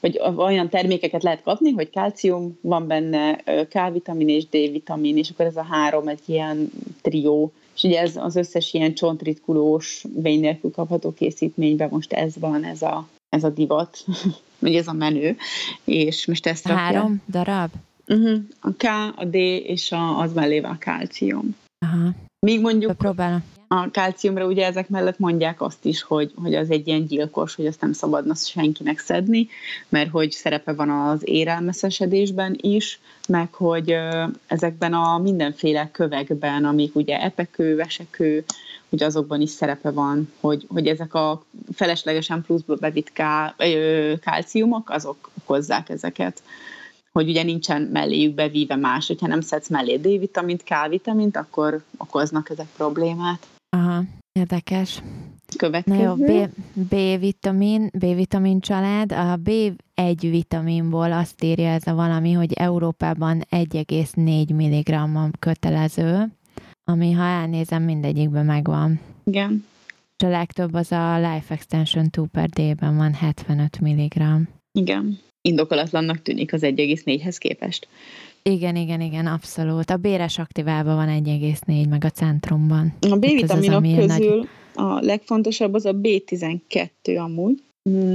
vagy 0.00 0.20
olyan 0.36 0.68
termékeket 0.68 1.22
lehet 1.22 1.42
kapni, 1.42 1.70
hogy 1.70 1.90
kalcium 1.90 2.58
van 2.60 2.86
benne, 2.86 3.36
K-vitamin 3.68 4.28
és 4.28 4.48
D-vitamin, 4.48 5.16
és 5.16 5.30
akkor 5.30 5.46
ez 5.46 5.56
a 5.56 5.62
három 5.62 6.08
egy 6.08 6.22
ilyen 6.24 6.70
trió, 7.02 7.52
és 7.74 7.82
ugye 7.82 8.00
ez 8.00 8.16
az 8.16 8.36
összes 8.36 8.74
ilyen 8.74 8.94
csontritkulós, 8.94 10.04
vény 10.14 10.40
nélkül 10.40 10.70
kapható 10.70 11.14
készítményben 11.14 11.88
most 11.90 12.12
ez 12.12 12.36
van, 12.40 12.64
ez 12.64 12.82
a 12.82 13.08
ez 13.28 13.44
a 13.44 13.48
divat, 13.48 14.04
vagy 14.58 14.74
ez 14.74 14.86
a 14.86 14.92
menő, 14.92 15.36
és 15.84 16.26
most 16.26 16.46
ezt 16.46 16.66
rakja. 16.66 16.82
Három 16.82 17.22
darab? 17.30 17.70
Uh-huh. 18.06 18.38
A 18.60 18.70
K, 18.76 18.84
a 19.16 19.24
D 19.24 19.34
és 19.34 19.92
a, 19.92 20.18
az 20.18 20.32
mellével 20.32 20.70
a 20.70 20.78
kálcium. 20.78 21.56
Aha. 21.78 22.10
Míg 22.40 22.60
mondjuk 22.60 22.96
Próbálom. 22.96 23.44
a 23.68 23.90
kálciumra 23.90 24.46
ugye 24.46 24.66
ezek 24.66 24.88
mellett 24.88 25.18
mondják 25.18 25.60
azt 25.60 25.84
is, 25.84 26.02
hogy, 26.02 26.32
hogy 26.42 26.54
az 26.54 26.70
egy 26.70 26.86
ilyen 26.86 27.06
gyilkos, 27.06 27.54
hogy 27.54 27.66
azt 27.66 27.80
nem 27.80 27.92
szabadna 27.92 28.34
senkinek 28.34 28.98
szedni, 28.98 29.48
mert 29.88 30.10
hogy 30.10 30.30
szerepe 30.30 30.72
van 30.72 30.90
az 30.90 31.20
érelmeszesedésben 31.24 32.56
is, 32.60 33.00
meg 33.28 33.52
hogy 33.54 33.96
ezekben 34.46 34.92
a 34.92 35.18
mindenféle 35.18 35.90
kövekben, 35.92 36.64
amik 36.64 36.94
ugye 36.94 37.22
epekő, 37.22 37.76
vesekő, 37.76 38.44
hogy 38.88 39.02
azokban 39.02 39.40
is 39.40 39.50
szerepe 39.50 39.90
van, 39.90 40.32
hogy, 40.40 40.66
hogy 40.68 40.86
ezek 40.86 41.14
a 41.14 41.42
feleslegesen 41.72 42.42
pluszba 42.42 42.74
bevitt 42.74 43.12
ká, 43.12 43.54
ö, 43.56 44.12
kálciumok, 44.20 44.90
azok 44.90 45.30
okozzák 45.42 45.88
ezeket 45.88 46.42
hogy 47.18 47.28
ugye 47.28 47.42
nincsen 47.42 47.82
melléjük 47.82 48.34
bevíve 48.34 48.76
más, 48.76 49.06
hogyha 49.06 49.26
nem 49.26 49.40
szedsz 49.40 49.68
mellé 49.68 49.96
D-vitamint, 49.96 50.62
K-vitamint, 50.62 51.36
akkor 51.36 51.82
okoznak 51.96 52.50
ezek 52.50 52.66
problémát. 52.76 53.46
Aha, 53.76 54.02
érdekes. 54.32 55.02
Következő. 55.56 55.96
Na 55.96 56.02
jó, 56.02 56.14
B, 56.14 56.50
B-vitamin, 56.72 57.90
B-vitamin 57.98 58.60
család. 58.60 59.12
A 59.12 59.38
B1 59.44 60.16
vitaminból 60.20 61.12
azt 61.12 61.44
írja 61.44 61.68
ez 61.68 61.86
a 61.86 61.94
valami, 61.94 62.32
hogy 62.32 62.52
Európában 62.52 63.42
1,4 63.50 64.54
mg 64.54 65.30
kötelező, 65.38 66.32
ami 66.84 67.12
ha 67.12 67.22
elnézem, 67.22 67.82
mindegyikben 67.82 68.44
megvan. 68.44 69.00
Igen. 69.24 69.64
És 70.16 70.24
a 70.24 70.28
legtöbb 70.28 70.74
az 70.74 70.92
a 70.92 71.16
Life 71.16 71.54
Extension 71.54 72.10
2 72.10 72.28
per 72.32 72.48
D-ben 72.48 72.96
van 72.96 73.14
75 73.14 73.80
mg. 73.80 74.22
Igen 74.72 75.18
indokolatlannak 75.48 76.22
tűnik 76.22 76.52
az 76.52 76.60
1,4-hez 76.62 77.36
képest. 77.38 77.88
Igen, 78.42 78.76
igen, 78.76 79.00
igen, 79.00 79.26
abszolút. 79.26 79.90
A 79.90 79.96
béres 79.96 80.38
aktiválban 80.38 80.96
van 80.96 81.22
1,4, 81.24 81.88
meg 81.88 82.04
a 82.04 82.10
centrumban. 82.10 82.94
A 83.10 83.16
B-vitaminok 83.16 83.86
hát 83.86 83.94
közül 83.94 84.36
nagy... 84.36 84.48
a 84.74 85.00
legfontosabb 85.00 85.74
az 85.74 85.86
a 85.86 85.94
B12 85.94 86.88
amúgy. 87.18 87.62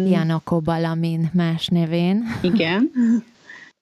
Janokobalamin 0.09 1.29
más 1.33 1.67
nevén. 1.67 2.23
Igen. 2.41 2.91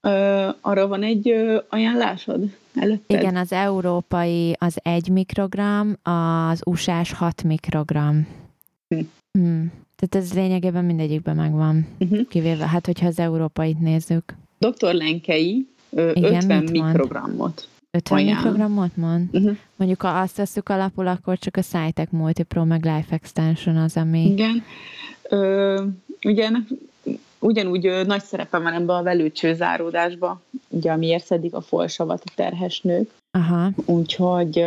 Ö, 0.08 0.49
arra 0.62 0.88
van 0.88 1.04
egy 1.04 1.30
ö, 1.30 1.58
ajánlásod 1.70 2.56
előtted? 2.76 3.20
Igen, 3.20 3.36
az 3.36 3.52
európai 3.52 4.56
az 4.60 4.78
1 4.84 5.10
mikrogram, 5.10 5.97
az 6.04 6.62
USA-s 6.66 7.14
6 7.14 7.43
mikrogram. 7.43 8.28
Hm. 8.88 9.02
Hmm. 9.32 9.72
Tehát 10.02 10.28
ez 10.28 10.34
lényegében 10.34 10.86
mindegyikben 10.86 11.36
megvan, 11.36 11.88
uh-huh. 11.99 12.28
kivéve, 12.28 12.68
hát 12.68 12.86
hogyha 12.86 13.08
az 13.08 13.20
európait 13.20 13.80
nézzük. 13.80 14.36
Dr. 14.58 14.93
Lenkei 14.93 15.68
ö, 15.89 16.12
Igen, 16.14 16.36
50 16.36 16.64
mikrogrammot 16.72 17.68
50 17.91 18.18
ajánl. 18.18 18.36
mikrogramot 18.36 18.97
mond? 18.97 19.30
Uh-huh. 19.32 19.58
Mondjuk, 19.76 20.02
ha 20.02 20.08
azt 20.08 20.38
veszük 20.38 20.70
alapul, 20.70 21.08
akkor 21.08 21.38
csak 21.38 21.58
a 21.58 21.62
Cytec 21.62 22.12
Multipro 22.12 22.66
meg 22.66 22.84
Life 22.84 23.16
Extension 23.16 23.78
az, 23.78 23.97
ami... 23.97 24.26
Igen. 24.26 24.64
Ö, 25.30 25.84
ennek 26.22 26.68
ugyanúgy 27.39 27.86
ö, 27.86 28.04
nagy 28.04 28.24
szerepe 28.24 28.58
van 28.58 28.74
ebbe 28.74 28.93
a 28.93 29.04
velőcső 29.04 29.54
záródásba, 29.54 30.41
ugye 30.68 30.91
amiért 30.91 31.26
szedik 31.26 31.54
a 31.54 31.62
folsavat 31.62 32.24
a 32.26 32.32
terhes 32.36 32.82
nők. 32.82 33.10
Aha. 33.32 33.70
Úgyhogy 33.86 34.66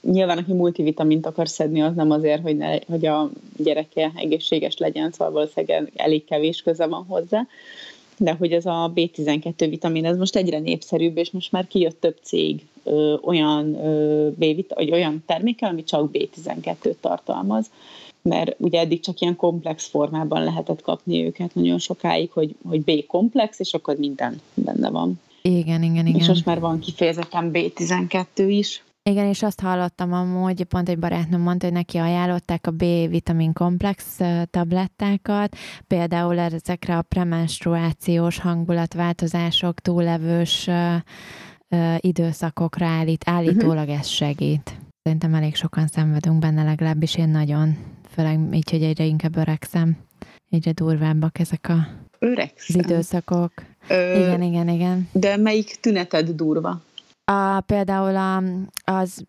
nyilván, 0.00 0.38
aki 0.38 0.52
multivitamint 0.52 1.26
akar 1.26 1.48
szedni, 1.48 1.82
az 1.82 1.94
nem 1.94 2.10
azért, 2.10 2.42
hogy, 2.42 2.56
ne, 2.56 2.78
hogy 2.86 3.06
a 3.06 3.30
gyereke 3.56 4.12
egészséges 4.14 4.76
legyen, 4.76 5.10
szóval 5.10 5.32
valószínűleg 5.32 5.92
elég 5.96 6.24
kevés 6.24 6.62
köze 6.62 6.86
van 6.86 7.04
hozzá, 7.08 7.46
de 8.18 8.32
hogy 8.38 8.52
ez 8.52 8.66
a 8.66 8.92
B12 8.94 9.66
vitamin, 9.70 10.04
ez 10.04 10.16
most 10.16 10.36
egyre 10.36 10.58
népszerűbb, 10.58 11.16
és 11.16 11.30
most 11.30 11.52
már 11.52 11.66
kijött 11.66 12.00
több 12.00 12.16
cég 12.22 12.66
ö, 12.84 13.14
olyan, 13.22 13.74
ö, 13.74 14.28
B, 14.30 14.44
vagy 14.74 14.90
olyan 14.90 15.22
termékkel, 15.26 15.70
ami 15.70 15.84
csak 15.84 16.10
B12-t 16.12 16.94
tartalmaz, 17.00 17.70
mert 18.22 18.54
ugye 18.58 18.80
eddig 18.80 19.00
csak 19.00 19.20
ilyen 19.20 19.36
komplex 19.36 19.86
formában 19.86 20.44
lehetett 20.44 20.82
kapni 20.82 21.24
őket 21.24 21.54
nagyon 21.54 21.78
sokáig, 21.78 22.30
hogy, 22.30 22.54
hogy 22.68 22.80
B 22.80 23.06
komplex, 23.06 23.58
és 23.58 23.74
akkor 23.74 23.96
minden 23.96 24.40
benne 24.54 24.90
van. 24.90 25.20
Igen, 25.42 25.82
igen, 25.82 26.06
igen. 26.06 26.20
És 26.20 26.28
most 26.28 26.44
már 26.44 26.60
van 26.60 26.78
kifejezetten 26.78 27.50
B12 27.52 28.24
is. 28.48 28.82
Igen, 29.08 29.26
és 29.26 29.42
azt 29.42 29.60
hallottam 29.60 30.12
amúgy, 30.12 30.64
pont 30.64 30.88
egy 30.88 30.98
barátnőm 30.98 31.40
mondta, 31.40 31.66
hogy 31.66 31.74
neki 31.74 31.98
ajánlották 31.98 32.66
a 32.66 32.70
B-vitamin 32.70 33.52
komplex 33.52 34.18
tablettákat, 34.50 35.56
például 35.86 36.38
ezekre 36.38 36.96
a 36.96 37.02
premenstruációs 37.02 38.38
hangulatváltozások, 38.38 39.80
túlevős 39.80 40.68
időszakokra 41.98 42.86
állít, 42.86 43.22
állítólag 43.26 43.88
ez 43.88 44.06
segít. 44.06 44.78
Szerintem 45.02 45.34
elég 45.34 45.54
sokan 45.54 45.86
szenvedünk 45.86 46.38
benne, 46.38 46.64
legalábbis 46.64 47.16
én 47.16 47.28
nagyon, 47.28 47.76
főleg 48.10 48.54
így, 48.54 48.70
hogy 48.70 48.82
egyre 48.82 49.04
inkább 49.04 49.36
öregszem, 49.36 49.96
egyre 50.50 50.72
durvábbak 50.72 51.38
ezek 51.38 51.68
a 51.68 51.86
Öregszem. 52.18 52.80
az 52.80 52.84
időszakok. 52.84 53.52
Ö, 53.88 54.18
igen, 54.18 54.42
igen, 54.42 54.68
igen. 54.68 55.08
De 55.12 55.36
melyik 55.36 55.76
tüneted 55.80 56.28
durva? 56.28 56.86
A, 57.30 57.60
például 57.60 58.16
a, 58.16 58.42
az 58.92 59.24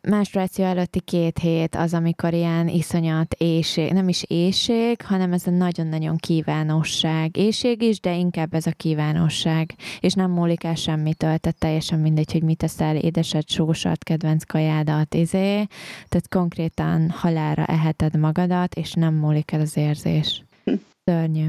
menstruáció 0.00 0.64
előtti 0.64 1.00
két 1.00 1.38
hét 1.38 1.74
az, 1.74 1.94
amikor 1.94 2.32
ilyen 2.32 2.68
iszonyat 2.68 3.34
éjség, 3.34 3.92
nem 3.92 4.08
is 4.08 4.24
éjség, 4.26 5.02
hanem 5.02 5.32
ez 5.32 5.46
a 5.46 5.50
nagyon-nagyon 5.50 6.16
kívánosság. 6.16 7.36
Éjség 7.36 7.82
is, 7.82 8.00
de 8.00 8.14
inkább 8.14 8.54
ez 8.54 8.66
a 8.66 8.70
kívánosság. 8.70 9.74
És 10.00 10.12
nem 10.12 10.30
múlik 10.30 10.64
el 10.64 10.74
semmitől, 10.74 11.38
tehát 11.38 11.58
teljesen 11.58 11.98
mindegy, 11.98 12.32
hogy 12.32 12.42
mit 12.42 12.56
teszel, 12.56 12.96
édeset, 12.96 13.48
sósat, 13.48 14.04
kedvenc 14.04 14.44
kajádat, 14.44 15.14
izé. 15.14 15.66
Tehát 16.08 16.28
konkrétan 16.28 17.10
halára 17.10 17.64
eheted 17.64 18.16
magadat, 18.18 18.74
és 18.74 18.92
nem 18.92 19.14
múlik 19.14 19.52
el 19.52 19.60
az 19.60 19.76
érzés. 19.76 20.44
Hm. 20.64 20.74
Szörnyű. 21.04 21.48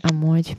Amúgy. 0.00 0.56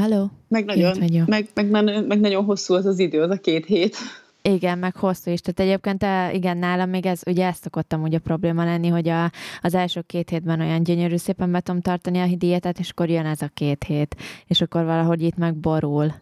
Halló? 0.00 0.30
Meg 0.48 0.64
nagyon, 0.64 0.98
meg, 1.26 1.48
meg, 1.54 2.06
meg 2.06 2.20
nagyon 2.20 2.44
hosszú 2.44 2.74
az 2.74 2.86
az 2.86 2.98
idő, 2.98 3.22
az 3.22 3.30
a 3.30 3.36
két 3.36 3.66
hét. 3.66 3.96
Igen, 4.42 4.78
meg 4.78 4.96
hosszú 4.96 5.30
is. 5.30 5.40
Tehát 5.40 5.60
egyébként 5.60 6.02
eh, 6.02 6.34
igen, 6.34 6.56
nálam 6.56 6.90
még 6.90 7.06
ez, 7.06 7.20
ugye 7.26 7.46
ezt 7.46 7.62
szokottam 7.62 8.02
ugye 8.02 8.16
a 8.16 8.20
probléma 8.20 8.64
lenni, 8.64 8.88
hogy 8.88 9.08
a, 9.08 9.32
az 9.60 9.74
első 9.74 10.00
két 10.00 10.30
hétben 10.30 10.60
olyan 10.60 10.82
gyönyörű 10.82 11.16
szépen 11.16 11.52
be 11.52 11.60
tudom 11.60 11.80
tartani 11.80 12.18
a 12.18 12.36
diétát, 12.36 12.78
és 12.78 12.90
akkor 12.90 13.08
jön 13.08 13.26
ez 13.26 13.42
a 13.42 13.50
két 13.54 13.84
hét, 13.84 14.16
és 14.46 14.60
akkor 14.60 14.84
valahogy 14.84 15.22
itt 15.22 15.36
meg 15.36 15.54
borul, 15.54 16.14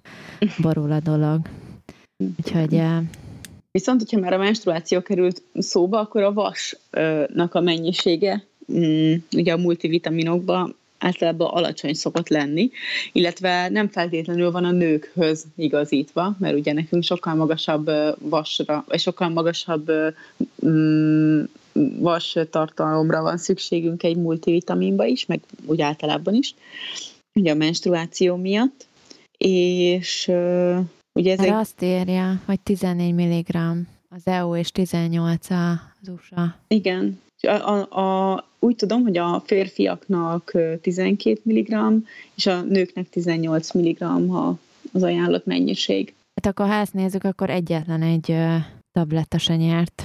borul 0.63 0.93
a 0.93 1.01
dolog. 1.01 1.41
Úgyhogy... 2.39 2.75
Eh, 2.75 2.99
Viszont, 3.71 4.01
hogyha 4.01 4.21
már 4.21 4.33
a 4.33 4.39
menstruáció 4.39 5.01
került 5.01 5.43
szóba, 5.55 6.01
akkor 6.01 6.23
a 6.23 6.33
vasnak 6.33 7.55
a 7.55 7.61
mennyisége, 7.61 8.45
mm, 8.73 9.15
ugye 9.33 9.53
a 9.53 9.57
multivitaminokban 9.57 10.77
általában 11.05 11.49
alacsony 11.49 11.95
szokott 11.95 12.29
lenni, 12.29 12.71
illetve 13.13 13.69
nem 13.69 13.89
feltétlenül 13.89 14.51
van 14.51 14.65
a 14.65 14.71
nőkhöz 14.71 15.45
igazítva, 15.57 16.37
mert 16.39 16.59
ugye 16.59 16.73
nekünk 16.73 17.03
sokkal 17.03 17.35
magasabb 17.35 17.91
vasra, 18.19 18.85
vagy 18.89 19.01
sokkal 19.01 19.29
magasabb 19.29 19.91
mm, 20.67 21.43
vas 21.99 22.39
tartalomra 22.51 23.23
van 23.23 23.37
szükségünk 23.37 24.03
egy 24.03 24.17
multivitaminba 24.17 25.05
is, 25.05 25.27
meg 25.27 25.41
úgy 25.67 25.81
általában 25.81 26.35
is, 26.35 26.55
ugye 27.35 27.53
a 27.53 27.55
menstruáció 27.55 28.37
miatt, 28.37 28.87
és 29.39 30.27
ugye 31.13 31.33
ezek... 31.33 31.47
Erre 31.47 31.57
azt 31.57 31.83
írja, 31.83 32.43
hogy 32.45 32.61
14 32.61 33.15
mg 33.15 33.57
az 34.09 34.23
EU 34.25 34.57
és 34.57 34.71
18 34.71 35.51
az 35.51 36.09
USA. 36.09 36.57
Igen, 36.69 37.23
a, 37.47 38.31
a, 38.33 38.45
úgy 38.59 38.77
tudom, 38.77 39.03
hogy 39.03 39.17
a 39.17 39.43
férfiaknak 39.47 40.53
12 40.81 41.41
mg, 41.43 41.93
és 42.35 42.47
a 42.47 42.61
nőknek 42.61 43.09
18 43.09 43.73
mg 43.73 44.03
az 44.93 45.03
ajánlott 45.03 45.47
mennyiség. 45.47 46.15
Hát 46.35 46.47
akkor 46.47 46.67
ha 46.67 46.81
ezt 46.81 46.95
nézzük, 46.95 47.25
akkor 47.25 47.51
egyetlen 47.51 48.03
egy 48.03 48.37
tabletta 48.93 49.39
se 49.39 49.57
nyert. 49.57 50.03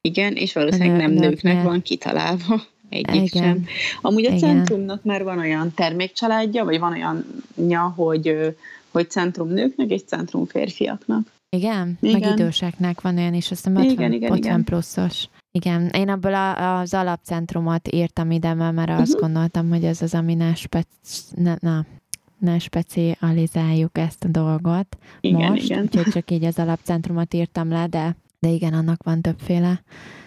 Igen, 0.00 0.34
és 0.34 0.52
valószínűleg 0.52 0.96
nem 0.96 1.10
nőknek 1.10 1.62
van 1.62 1.82
kitalálva. 1.82 2.62
Egyik 2.88 3.34
Igen. 3.34 3.44
sem. 3.44 3.64
Amúgy 4.00 4.24
a 4.24 4.28
Igen. 4.28 4.38
centrumnak 4.38 5.04
már 5.04 5.24
van 5.24 5.38
olyan 5.38 5.72
termékcsaládja, 5.74 6.64
vagy 6.64 6.78
van 6.78 6.92
olyanja, 6.92 7.92
hogy, 7.96 8.56
hogy 8.90 9.10
centrum 9.10 9.48
nőknek 9.48 9.90
és 9.90 10.02
centrum 10.02 10.46
férfiaknak. 10.46 11.32
Igen? 11.56 11.98
Igen. 12.00 12.20
Meg 12.20 12.30
időseknek 12.32 13.00
van 13.00 13.16
olyan 13.16 13.34
is, 13.34 13.50
azt 13.50 13.64
hiszem 13.64 13.76
50, 13.76 13.92
igen, 13.92 14.12
igen, 14.12 14.32
50 14.32 14.38
igen. 14.38 14.64
pluszos. 14.64 15.28
Igen, 15.58 15.88
én 15.88 16.08
abból 16.08 16.34
a, 16.34 16.78
az 16.78 16.94
alapcentrumot 16.94 17.88
írtam 17.88 18.30
ide, 18.30 18.54
mert 18.54 18.76
uh-huh. 18.78 19.00
azt 19.00 19.20
gondoltam, 19.20 19.68
hogy 19.68 19.84
ez 19.84 20.02
az, 20.02 20.14
ami 20.14 20.34
ne, 20.34 20.54
spec, 20.54 20.86
ne, 21.34 21.54
na, 21.60 21.84
ne 22.38 22.58
specializáljuk 22.58 23.98
ezt 23.98 24.24
a 24.24 24.28
dolgot 24.28 24.96
igen, 25.20 25.50
most, 25.50 25.64
igen. 25.64 25.82
úgyhogy 25.82 26.12
csak 26.14 26.30
így 26.30 26.44
az 26.44 26.58
alapcentrumot 26.58 27.34
írtam 27.34 27.68
le, 27.68 27.86
de, 27.86 28.16
de 28.38 28.48
igen, 28.48 28.72
annak 28.72 29.02
van 29.02 29.20
többféle. 29.20 29.82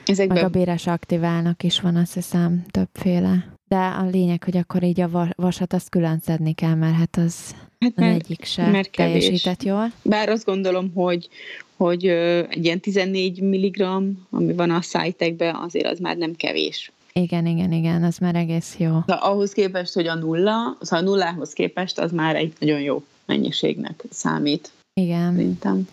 Ezekben... 0.05 0.38
Meg 0.38 0.45
a 0.45 0.49
béres 0.49 0.88
aktiválnak 0.88 1.63
is 1.63 1.80
van, 1.80 1.95
azt 1.95 2.13
hiszem, 2.13 2.65
többféle. 2.71 3.53
De 3.67 3.78
a 3.78 4.05
lényeg, 4.05 4.43
hogy 4.43 4.57
akkor 4.57 4.84
így 4.84 5.01
a 5.01 5.34
vasat 5.36 5.73
azt 5.73 5.89
külön 5.89 6.19
szedni 6.19 6.53
kell, 6.53 6.75
mert 6.75 6.95
hát 6.95 7.17
az, 7.17 7.55
hát 7.80 7.95
mert, 7.95 8.15
egyik 8.15 8.43
se 8.43 8.69
mert 8.69 8.91
teljesített 8.91 9.63
jól. 9.63 9.91
Bár 10.01 10.30
azt 10.30 10.45
gondolom, 10.45 10.91
hogy, 10.93 11.30
hogy 11.78 12.05
egy 12.49 12.65
ilyen 12.65 12.80
14 12.80 13.41
mg, 13.41 13.82
ami 14.30 14.53
van 14.53 14.69
a 14.69 14.82
szájtekben, 14.82 15.55
azért 15.55 15.88
az 15.88 15.99
már 15.99 16.17
nem 16.17 16.36
kevés. 16.36 16.91
Igen, 17.13 17.45
igen, 17.45 17.71
igen, 17.71 18.03
az 18.03 18.17
már 18.17 18.36
egész 18.36 18.75
jó. 18.78 18.99
De 19.05 19.13
ahhoz 19.13 19.51
képest, 19.51 19.93
hogy 19.93 20.07
a 20.07 20.15
nulla, 20.15 20.78
szóval 20.82 21.05
a 21.05 21.09
nullához 21.09 21.53
képest 21.53 21.99
az 21.99 22.11
már 22.11 22.36
egy 22.36 22.53
nagyon 22.59 22.82
jó 22.82 23.03
mennyiségnek 23.25 24.03
számít. 24.09 24.71
Igen. 24.93 25.36
Szerintem. 25.36 25.88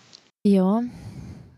Jó. 0.49 0.79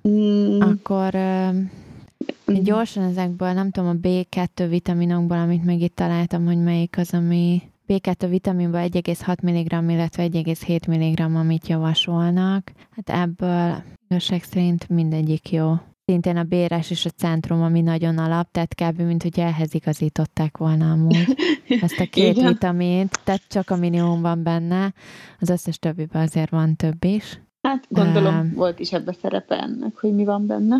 Mm. 0.08 0.60
Akkor 0.60 1.14
uh, 1.14 2.62
gyorsan 2.62 3.02
ezekből, 3.02 3.52
nem 3.52 3.70
tudom, 3.70 3.88
a 3.88 4.06
B2 4.08 4.66
vitaminokból, 4.68 5.38
amit 5.38 5.64
még 5.64 5.82
itt 5.82 5.96
találtam, 5.96 6.46
hogy 6.46 6.62
melyik 6.62 6.98
az, 6.98 7.14
ami 7.14 7.62
B2 7.88 8.26
vitaminból 8.28 8.80
1,6 8.80 9.42
mg, 9.42 9.90
illetve 9.90 10.28
1,7 10.28 10.88
mg, 10.88 11.36
amit 11.36 11.68
javasolnak. 11.68 12.72
Hát 12.90 13.10
ebből 13.22 13.82
igazság 14.08 14.42
szerint 14.42 14.88
mindegyik 14.88 15.52
jó. 15.52 15.74
Szintén 16.04 16.36
a 16.36 16.42
béres 16.42 16.90
és 16.90 17.04
a 17.04 17.10
centrum, 17.10 17.62
ami 17.62 17.80
nagyon 17.80 18.18
alap, 18.18 18.50
tehát 18.50 18.74
kb. 18.74 19.00
mint 19.00 19.22
hogy 19.22 19.40
ehhez 19.40 19.74
igazították 19.74 20.56
volna 20.56 20.90
amúgy 20.90 21.36
ezt 21.82 22.00
a 22.00 22.06
két 22.06 22.36
Igen. 22.36 22.52
vitamint, 22.52 23.20
tehát 23.24 23.42
csak 23.48 23.70
a 23.70 23.76
minimum 23.76 24.20
van 24.20 24.42
benne, 24.42 24.92
az 25.40 25.48
összes 25.48 25.78
többiben 25.78 26.22
azért 26.22 26.50
van 26.50 26.76
több 26.76 27.04
is. 27.04 27.40
Hát 27.62 27.86
gondolom 27.88 28.40
uh, 28.40 28.54
volt 28.54 28.78
is 28.78 28.92
ebbe 28.92 29.12
szerepe 29.22 29.56
ennek, 29.56 29.96
hogy 29.96 30.14
mi 30.14 30.24
van 30.24 30.46
benne. 30.46 30.76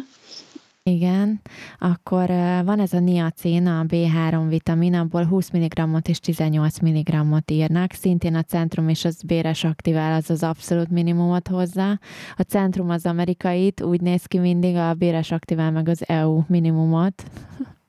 Igen, 0.91 1.41
akkor 1.79 2.27
van 2.65 2.81
ez 2.81 2.93
a 2.93 3.01
niacin, 3.01 3.67
a 3.67 3.85
B3 3.89 4.45
vitamin, 4.49 4.95
abból 4.95 5.25
20 5.25 5.51
mg-ot 5.51 6.09
és 6.09 6.19
18 6.19 6.79
mg-ot 6.79 7.51
írnak, 7.51 7.93
szintén 7.93 8.35
a 8.35 8.43
centrum 8.43 8.89
és 8.89 9.05
az 9.05 9.23
béres 9.23 9.65
aktivál, 9.65 10.15
az 10.15 10.31
az 10.31 10.43
abszolút 10.43 10.91
minimumot 10.91 11.49
hozza. 11.49 11.91
A 12.37 12.43
centrum 12.43 12.91
az 12.91 13.07
amerikait, 13.07 13.83
úgy 13.83 14.01
néz 14.01 14.25
ki 14.25 14.39
mindig, 14.39 14.77
a 14.77 14.95
béres 14.95 15.31
aktivál 15.31 15.71
meg 15.71 15.89
az 15.89 16.09
EU 16.09 16.41
minimumot. 16.49 17.23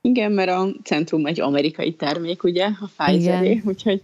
Igen, 0.02 0.32
mert 0.32 0.50
a 0.50 0.68
centrum 0.84 1.26
egy 1.26 1.42
amerikai 1.42 1.94
termék, 1.94 2.44
ugye, 2.44 2.66
a 2.66 2.90
Pfizer 2.98 3.62
úgyhogy 3.66 4.02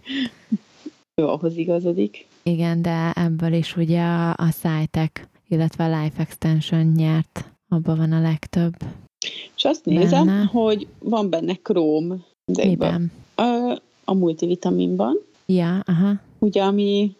ő 1.14 1.24
ahhoz 1.24 1.56
igazodik. 1.56 2.26
Igen, 2.42 2.82
de 2.82 3.10
ebből 3.10 3.52
is 3.52 3.76
ugye 3.76 4.02
a, 4.02 4.30
a 4.30 4.50
SciTech, 4.50 5.22
illetve 5.48 5.84
a 5.84 6.02
Life 6.02 6.20
Extension 6.20 6.92
nyert 6.96 7.53
abban 7.74 7.96
van 7.96 8.12
a 8.12 8.20
legtöbb. 8.20 8.74
És 9.56 9.64
azt 9.64 9.84
nézem, 9.84 10.26
benne. 10.26 10.44
hogy 10.44 10.86
van 10.98 11.30
benne 11.30 11.54
króm. 11.54 12.24
Miben? 12.44 13.12
A, 13.34 13.80
a 14.04 14.14
multivitaminban. 14.14 15.16
Ja, 15.46 15.78
aha. 15.86 16.12
Ugye, 16.38 16.62
ami 16.62 17.14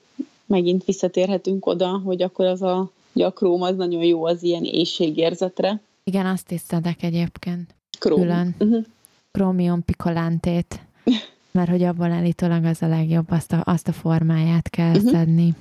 megint 0.47 0.85
visszatérhetünk 0.85 1.67
oda, 1.67 1.89
hogy 1.89 2.23
akkor 2.23 2.47
az 2.47 2.63
a, 2.63 2.91
ugye 3.13 3.27
a 3.27 3.31
króm 3.31 3.63
az 3.63 3.77
nagyon 3.77 4.03
jó 4.03 4.25
az 4.25 4.43
ilyen 4.43 4.65
éjségérzetre. 4.65 5.81
Igen, 6.05 6.27
azt 6.27 6.51
is 6.51 6.61
szedek 6.61 7.03
egyébként. 7.03 7.75
Króm. 7.99 8.21
Külön. 8.21 8.55
Uh-huh. 8.59 8.85
Krómium 9.31 9.85
pikolantét. 9.85 10.81
Mert 11.53 11.71
hogy 11.71 11.83
abból 11.83 12.11
állítólag 12.11 12.65
az 12.65 12.83
a 12.83 12.89
legjobb, 12.89 13.31
azt 13.31 13.53
a, 13.53 13.63
azt 13.65 13.89
a 13.89 13.93
formáját 13.93 14.71
kell 14.71 14.95
uh-huh. 14.95 15.11
szedni. 15.11 15.55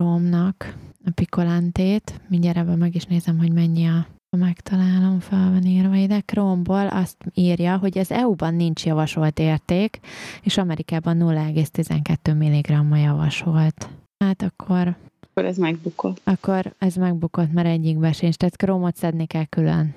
Krómnak 0.00 0.76
a 1.04 1.10
pikolantét. 1.14 2.20
Mindjárt 2.28 2.56
ebben 2.56 2.78
meg 2.78 2.94
is 2.94 3.04
nézem, 3.04 3.38
hogy 3.38 3.52
mennyi 3.52 3.86
a 3.86 4.06
ha 4.30 4.36
megtalálom, 4.36 5.20
fel 5.20 5.50
van 5.50 5.64
írva 5.64 5.94
ide. 5.94 6.20
Chrome-ból 6.20 6.86
azt 6.86 7.16
írja, 7.34 7.76
hogy 7.76 7.98
az 7.98 8.10
EU-ban 8.10 8.54
nincs 8.54 8.84
javasolt 8.84 9.38
érték, 9.38 10.00
és 10.42 10.56
Amerikában 10.56 11.18
0,12 11.20 12.34
mg 12.34 12.98
javasolt. 12.98 13.88
Hát 14.18 14.42
akkor... 14.42 14.96
Akkor 15.30 15.44
ez 15.44 15.56
megbukott. 15.56 16.20
Akkor 16.24 16.74
ez 16.78 16.94
megbukott, 16.94 17.52
mert 17.52 17.68
egyikbe 17.68 18.12
sincs. 18.12 18.34
Tehát 18.34 18.56
Chrome-ot 18.56 18.96
szedni 18.96 19.26
kell 19.26 19.44
külön. 19.44 19.94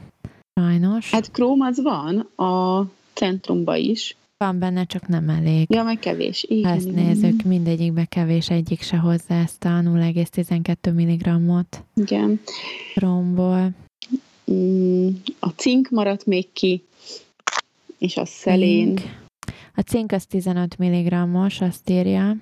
Sajnos. 0.60 1.12
Hát 1.12 1.32
Chrome 1.32 1.66
az 1.66 1.82
van 1.82 2.20
a 2.48 2.86
centrumba 3.14 3.76
is, 3.76 4.16
van 4.38 4.60
benne, 4.60 4.86
csak 4.86 5.08
nem 5.08 5.30
elég. 5.30 5.66
Ja, 5.70 5.84
meg 5.84 6.00
kevés. 6.00 6.44
Igen, 6.44 6.70
ha 6.70 6.76
ezt 6.76 6.88
igen. 6.88 7.06
nézzük, 7.06 7.44
mindegyikbe 7.44 8.06
kevés, 8.06 8.50
egyik 8.50 8.82
se 8.82 8.98
hozzá 8.98 9.42
ezt 9.42 9.64
a 9.64 9.70
0,12 9.70 10.94
mg-ot. 10.94 11.84
Igen. 11.96 12.40
Romból. 12.96 13.70
Mm, 14.52 15.08
a 15.40 15.50
cink 15.50 15.90
maradt 15.90 16.26
még 16.26 16.52
ki, 16.54 16.84
és 17.98 18.18
a 18.18 18.26
szelén. 18.26 18.96
Cink. 18.96 19.22
A 19.76 19.82
cink 19.82 20.12
az 20.12 20.26
15 20.26 20.78
mg-os, 20.78 21.62
azt 21.62 21.90
írja. 21.90 22.36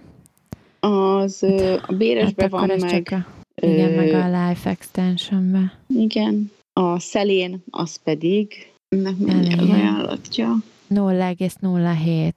Az 0.79 1.39
hát, 1.39 1.83
a 1.87 1.93
béresbe 1.93 2.41
hát 2.41 2.51
van 2.51 2.71
meg. 2.79 3.03
Csak 3.03 3.11
a, 3.11 3.25
igen, 3.65 3.91
ö, 3.91 3.95
meg 3.95 4.13
a 4.13 4.47
Life 4.47 4.69
Extensionbe. 4.69 5.79
Igen. 5.87 6.51
A 6.73 6.99
szelén, 6.99 7.63
az 7.69 7.95
pedig 8.03 8.71
ennek 8.89 9.17
mennyi 9.17 9.53
ajánlatja? 9.53 10.55
0,07 10.95 12.33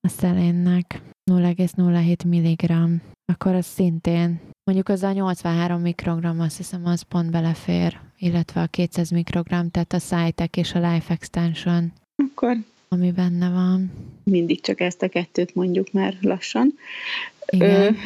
a 0.00 0.08
szelénnek. 0.08 1.00
0,07 1.30 2.26
mg. 2.26 2.72
Akkor 3.32 3.54
az 3.54 3.66
szintén, 3.66 4.40
mondjuk 4.64 4.88
az 4.88 5.02
a 5.02 5.12
83 5.12 5.80
mikrogram, 5.80 6.40
azt 6.40 6.56
hiszem, 6.56 6.86
az 6.86 7.02
pont 7.02 7.30
belefér, 7.30 8.00
illetve 8.18 8.60
a 8.60 8.66
200 8.66 9.10
mikrogram, 9.10 9.70
tehát 9.70 9.92
a 9.92 9.98
SciTech 9.98 10.58
és 10.58 10.74
a 10.74 10.78
Life 10.90 11.12
Extension. 11.12 11.92
Akkor 12.16 12.56
ami 12.88 13.10
benne 13.10 13.50
van. 13.50 13.90
Mindig 14.24 14.60
csak 14.60 14.80
ezt 14.80 15.02
a 15.02 15.08
kettőt 15.08 15.54
mondjuk 15.54 15.92
már 15.92 16.16
lassan. 16.20 16.74
Igen. 17.46 17.96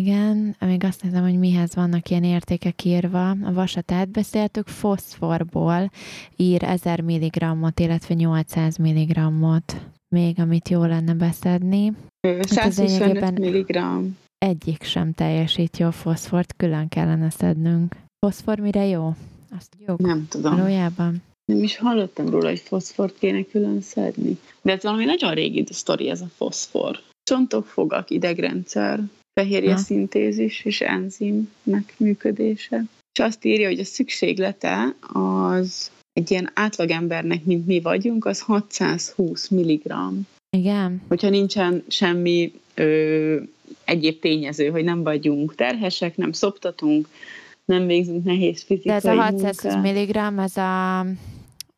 Igen, 0.00 0.56
még 0.60 0.84
azt 0.84 1.02
nézem, 1.02 1.22
hogy 1.22 1.38
mihez 1.38 1.74
vannak 1.74 2.10
ilyen 2.10 2.24
értékek 2.24 2.84
írva. 2.84 3.30
A 3.30 3.52
vasat 3.52 3.92
átbeszéltük, 3.92 4.66
foszforból 4.66 5.90
ír 6.36 6.62
1000 6.62 7.00
mg-ot, 7.00 7.80
illetve 7.80 8.14
800 8.14 8.76
mg-ot. 8.76 9.76
Még 10.08 10.38
amit 10.38 10.68
jó 10.68 10.84
lenne 10.84 11.14
beszedni. 11.14 11.92
125 12.40 13.18
hát 13.18 13.38
mg. 13.38 14.04
Egyik 14.38 14.82
sem 14.82 15.12
teljesít 15.12 15.78
jó 15.78 15.90
foszfort, 15.90 16.54
külön 16.56 16.88
kellene 16.88 17.30
szednünk. 17.30 17.96
Foszfor 18.18 18.58
mire 18.58 18.86
jó? 18.86 19.14
Azt 19.56 19.70
tudjuk? 19.70 19.98
Nem 19.98 20.26
tudom. 20.28 20.56
Valójában? 20.56 21.22
Nem 21.44 21.62
is 21.62 21.76
hallottam 21.76 22.28
róla, 22.28 22.48
hogy 22.48 22.58
foszfort 22.60 23.18
kéne 23.18 23.42
külön 23.42 23.80
szedni. 23.80 24.38
De 24.62 24.72
ez 24.72 24.82
valami 24.82 25.04
nagyon 25.04 25.34
régi 25.34 25.64
sztori 25.70 26.08
ez 26.08 26.20
a 26.20 26.28
foszfor. 26.36 26.98
Csontok, 27.22 27.66
fogak, 27.66 28.10
idegrendszer 28.10 29.00
fehérje 29.34 29.72
ha. 29.72 29.78
szintézis 29.78 30.64
és 30.64 30.80
enzimnek 30.80 31.94
működése. 31.96 32.84
És 33.12 33.24
azt 33.24 33.44
írja, 33.44 33.68
hogy 33.68 33.78
a 33.78 33.84
szükséglete 33.84 34.94
az 35.12 35.90
egy 36.12 36.30
ilyen 36.30 36.50
átlagembernek, 36.54 37.44
mint 37.44 37.66
mi 37.66 37.80
vagyunk, 37.80 38.24
az 38.24 38.40
620 38.40 39.48
mg. 39.48 39.92
Igen. 40.56 41.02
Hogyha 41.08 41.28
nincsen 41.28 41.84
semmi 41.88 42.52
ö, 42.74 43.40
egyéb 43.84 44.20
tényező, 44.20 44.68
hogy 44.68 44.84
nem 44.84 45.02
vagyunk 45.02 45.54
terhesek, 45.54 46.16
nem 46.16 46.32
szoptatunk, 46.32 47.08
nem 47.64 47.86
végzünk 47.86 48.24
nehéz 48.24 48.62
fizikai 48.62 48.90
De 48.90 48.94
ez 48.94 49.04
a 49.04 49.22
620 49.22 49.74
mg, 49.74 50.16
ez 50.38 50.56
a 50.56 51.06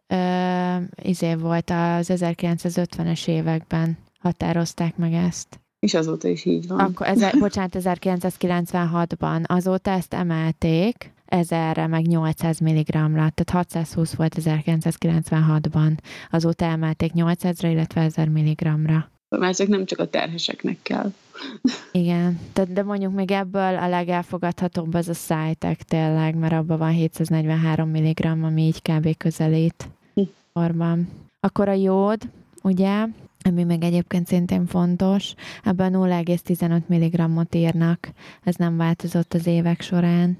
ö, 0.06 0.76
izé 1.02 1.34
volt 1.34 1.70
az 1.70 2.10
1950-es 2.14 3.28
években 3.28 3.98
határozták 4.20 4.96
meg 4.96 5.12
ezt. 5.12 5.60
És 5.86 5.94
azóta 5.94 6.28
is 6.28 6.44
így 6.44 6.68
van. 6.68 6.78
Akkor, 6.78 7.06
ezer, 7.06 7.38
bocsánat, 7.46 7.76
1996-ban 7.78 9.44
azóta 9.44 9.90
ezt 9.90 10.14
emelték, 10.14 11.12
1000-re 11.28 11.86
meg 11.86 12.06
800 12.06 12.58
mg-ra, 12.58 13.10
tehát 13.10 13.50
620 13.50 14.14
volt 14.14 14.36
1996-ban, 14.40 15.96
azóta 16.30 16.64
emelték 16.64 17.12
800-ra, 17.14 17.68
illetve 17.70 18.00
1000 18.00 18.28
mg-ra. 18.28 19.10
Már 19.28 19.54
csak 19.54 19.68
nem 19.68 19.84
csak 19.84 19.98
a 19.98 20.08
terheseknek 20.08 20.78
kell. 20.82 21.12
Igen, 21.92 22.40
tehát 22.52 22.72
de 22.72 22.82
mondjuk 22.82 23.14
még 23.14 23.30
ebből 23.30 23.76
a 23.76 23.88
legelfogadhatóbb 23.88 24.94
az 24.94 25.08
a 25.08 25.14
szájtek 25.14 25.82
tényleg, 25.82 26.34
mert 26.34 26.52
abban 26.52 26.78
van 26.78 26.90
743 26.90 27.88
mg, 27.88 28.24
ami 28.24 28.62
így 28.62 28.82
kb. 28.82 29.16
közelít. 29.16 29.88
Hm. 30.14 31.00
Akkor 31.40 31.68
a 31.68 31.72
jód, 31.72 32.20
ugye, 32.62 33.06
ami 33.46 33.64
meg 33.64 33.82
egyébként 33.82 34.26
szintén 34.26 34.66
fontos, 34.66 35.34
ebben 35.64 35.92
0,15 35.92 36.86
mg-ot 36.86 37.54
írnak. 37.54 38.08
Ez 38.44 38.54
nem 38.54 38.76
változott 38.76 39.34
az 39.34 39.46
évek 39.46 39.80
során. 39.80 40.38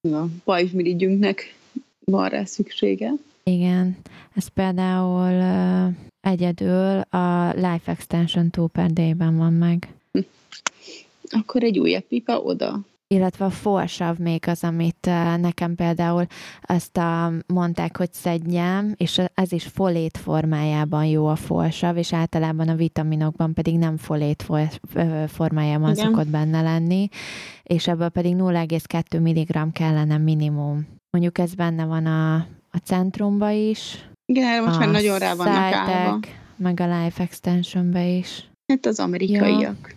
Na, 0.00 0.28
pajzsmirigyünknek 0.44 1.54
van 2.04 2.28
rá 2.28 2.44
szüksége. 2.44 3.12
Igen, 3.42 3.96
ez 4.34 4.48
például 4.48 5.32
uh, 5.32 5.94
egyedül 6.20 7.00
a 7.00 7.52
Life 7.54 7.90
Extension 7.90 8.50
2 8.50 8.66
per 8.72 8.90
day-ben 8.90 9.36
van 9.36 9.52
meg. 9.52 9.88
Hm. 10.12 10.20
Akkor 11.30 11.62
egy 11.62 11.78
újabb 11.78 12.04
pipa 12.04 12.40
oda. 12.40 12.80
Illetve 13.08 13.44
a 13.44 13.50
forsav 13.50 14.16
még 14.18 14.48
az, 14.48 14.64
amit 14.64 15.10
nekem 15.40 15.74
például 15.74 16.26
azt 16.62 16.96
a, 16.96 17.32
mondták, 17.46 17.96
hogy 17.96 18.12
szedjem, 18.12 18.94
és 18.96 19.20
ez 19.34 19.52
is 19.52 19.64
folét 19.66 20.16
formájában 20.18 21.04
jó 21.04 21.26
a 21.26 21.36
forsav, 21.36 21.96
és 21.96 22.12
általában 22.12 22.68
a 22.68 22.74
vitaminokban 22.74 23.54
pedig 23.54 23.78
nem 23.78 23.96
folét 23.96 24.46
formájában 25.26 25.92
Igen. 25.92 26.04
szokott 26.04 26.28
benne 26.28 26.62
lenni, 26.62 27.08
és 27.62 27.88
ebből 27.88 28.08
pedig 28.08 28.34
0,2 28.36 29.20
mg 29.20 29.72
kellene 29.72 30.18
minimum. 30.18 30.86
Mondjuk 31.10 31.38
ez 31.38 31.54
benne 31.54 31.84
van 31.84 32.06
a, 32.06 32.34
a 32.70 32.78
centrumba 32.84 33.50
is. 33.50 34.08
Igen, 34.32 34.62
most 34.62 34.78
már 34.78 34.90
nagyon 34.90 35.18
rá 35.18 35.34
vannak 35.34 35.56
állva. 35.56 36.18
meg 36.56 36.80
a 36.80 36.84
Life 36.84 37.22
Extensionbe 37.22 38.06
is. 38.06 38.50
Hát 38.72 38.86
az 38.86 38.98
amerikaiak. 38.98 39.60
Ja. 39.88 39.94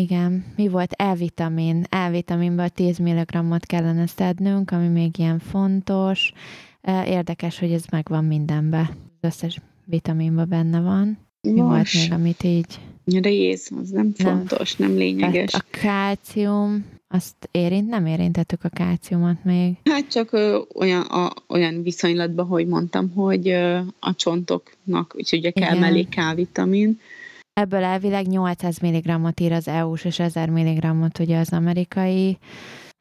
Igen, 0.00 0.44
mi 0.56 0.68
volt? 0.68 0.92
E-vitamin. 0.92 1.84
E-vitaminből 1.88 2.68
10 2.68 2.98
mg-ot 2.98 3.66
kellene 3.66 4.06
szednünk, 4.06 4.70
ami 4.70 4.88
még 4.88 5.18
ilyen 5.18 5.38
fontos. 5.38 6.32
Érdekes, 7.06 7.58
hogy 7.58 7.72
ez 7.72 7.84
megvan 7.90 8.24
mindenbe. 8.24 8.78
Az 8.80 9.28
összes 9.28 9.60
vitaminban 9.84 10.48
benne 10.48 10.80
van. 10.80 11.18
Mi 11.40 11.60
volt 11.60 11.94
még, 11.94 12.12
amit 12.12 12.42
így... 12.42 12.80
Réz, 13.04 13.70
az 13.80 13.90
nem 13.90 14.12
fontos, 14.14 14.76
nem, 14.76 14.88
nem 14.88 14.98
lényeges. 14.98 15.54
a 15.54 15.64
kálcium, 15.70 16.84
azt 17.08 17.48
érint, 17.50 17.88
nem 17.88 18.06
érintettük 18.06 18.64
a 18.64 18.68
kálciumot 18.68 19.44
még. 19.44 19.76
Hát 19.84 20.08
csak 20.10 20.32
ö, 20.32 20.60
olyan, 20.74 21.02
a, 21.02 21.32
olyan 21.48 21.82
viszonylatban, 21.82 22.46
hogy 22.46 22.66
mondtam, 22.66 23.10
hogy 23.10 23.48
ö, 23.48 23.78
a 23.98 24.14
csontoknak, 24.14 25.14
úgyhogy 25.16 25.38
ugye 25.38 25.50
kell 25.50 25.68
Igen. 25.68 25.78
mellé 25.78 26.02
K-vitamin, 26.02 27.00
Ebből 27.58 27.82
elvileg 27.82 28.26
800 28.26 28.78
mg-ot 28.78 29.40
ír 29.40 29.52
az 29.52 29.68
EU-s, 29.68 30.04
és 30.04 30.18
1000 30.18 30.50
mg-ot 30.50 31.18
ugye 31.18 31.38
az 31.38 31.52
amerikai. 31.52 32.38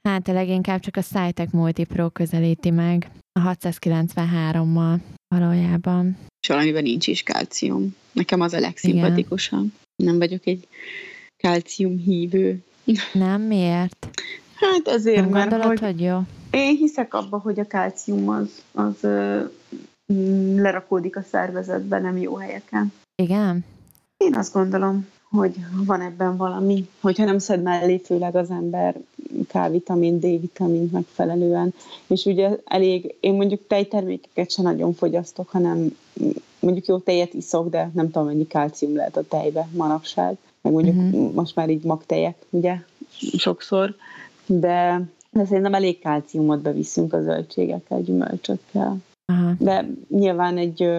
Hát 0.10 0.28
leginkább 0.28 0.80
csak 0.80 0.96
a 0.96 1.02
Cytec 1.02 1.52
Multipro 1.52 2.10
közelíti 2.10 2.70
meg 2.70 3.10
a 3.40 3.56
693-mal 3.56 4.98
valójában. 5.36 6.18
És 6.42 6.48
valamiben 6.48 6.84
nincs 6.84 7.08
is 7.08 7.24
kálcium. 7.24 7.96
Nekem 8.12 8.42
az 8.42 8.54
a 8.54 8.60
legszimpatikusabb. 8.60 9.72
Nem 10.04 10.18
vagyok 10.18 10.46
egy 10.46 10.68
kálcium 11.36 11.98
hívő. 11.98 12.64
Nem, 13.14 13.42
miért? 13.42 14.08
Hát 14.56 14.88
azért, 14.88 15.22
Nem 15.22 15.30
mert 15.30 15.50
gondolod, 15.50 15.80
hogy, 15.80 15.92
hogy 15.92 16.02
jó? 16.02 16.20
Én 16.50 16.76
hiszek 16.76 17.14
abba, 17.14 17.38
hogy 17.38 17.60
a 17.60 17.68
kálcium 17.68 18.30
az, 18.30 18.64
az 18.72 19.04
ö, 19.04 19.44
lerakódik 20.56 21.16
a 21.16 21.22
szervezetbe, 21.22 22.00
nem 22.00 22.18
jó 22.18 22.36
helyeken. 22.36 22.94
Igen? 23.16 23.66
Én 24.18 24.36
azt 24.36 24.54
gondolom, 24.54 25.08
hogy 25.30 25.56
van 25.86 26.02
ebben 26.02 26.38
valami, 26.38 26.88
hogyha 27.02 27.26
nem 27.26 27.40
szed 27.40 27.62
mellé 27.62 27.98
főleg 27.98 28.36
az 28.36 28.50
ember 28.50 28.96
K-vitamin, 29.48 30.20
D-vitamin 30.20 30.90
megfelelően, 30.92 31.74
és 32.08 32.26
ugye 32.26 32.58
elég, 32.66 33.16
én 33.20 33.34
mondjuk 33.34 33.68
tejtermékeket 33.68 34.52
sem 34.52 34.66
nagyon 34.66 34.94
fogyasztok, 34.94 35.50
hanem 35.50 35.98
mondjuk 36.60 36.86
jó 36.86 36.98
tejet 36.98 37.34
iszok, 37.34 37.70
de 37.70 37.92
nem 37.94 38.06
tudom, 38.06 38.28
mennyi 38.28 38.48
kálcium 38.48 38.96
lehet 38.96 39.18
a 39.18 39.28
tejbe 39.28 39.68
manapság, 39.74 40.38
meg 40.62 40.74
mondjuk 40.74 40.96
uh-huh. 40.96 41.34
most 41.34 41.56
már 41.56 41.70
így 41.70 41.84
magtejek, 41.84 42.36
ugye, 42.50 42.76
sokszor, 43.38 43.96
de, 44.46 45.02
de 45.32 45.46
szerintem 45.46 45.74
elég 45.74 46.00
kálciumot 46.00 46.62
beviszünk 46.62 47.14
a 47.14 47.22
zöldségekkel, 47.22 48.02
gyümölcsökkel. 48.02 48.98
Uh-huh. 49.34 49.58
De 49.58 49.90
nyilván 50.10 50.58
egy 50.58 50.90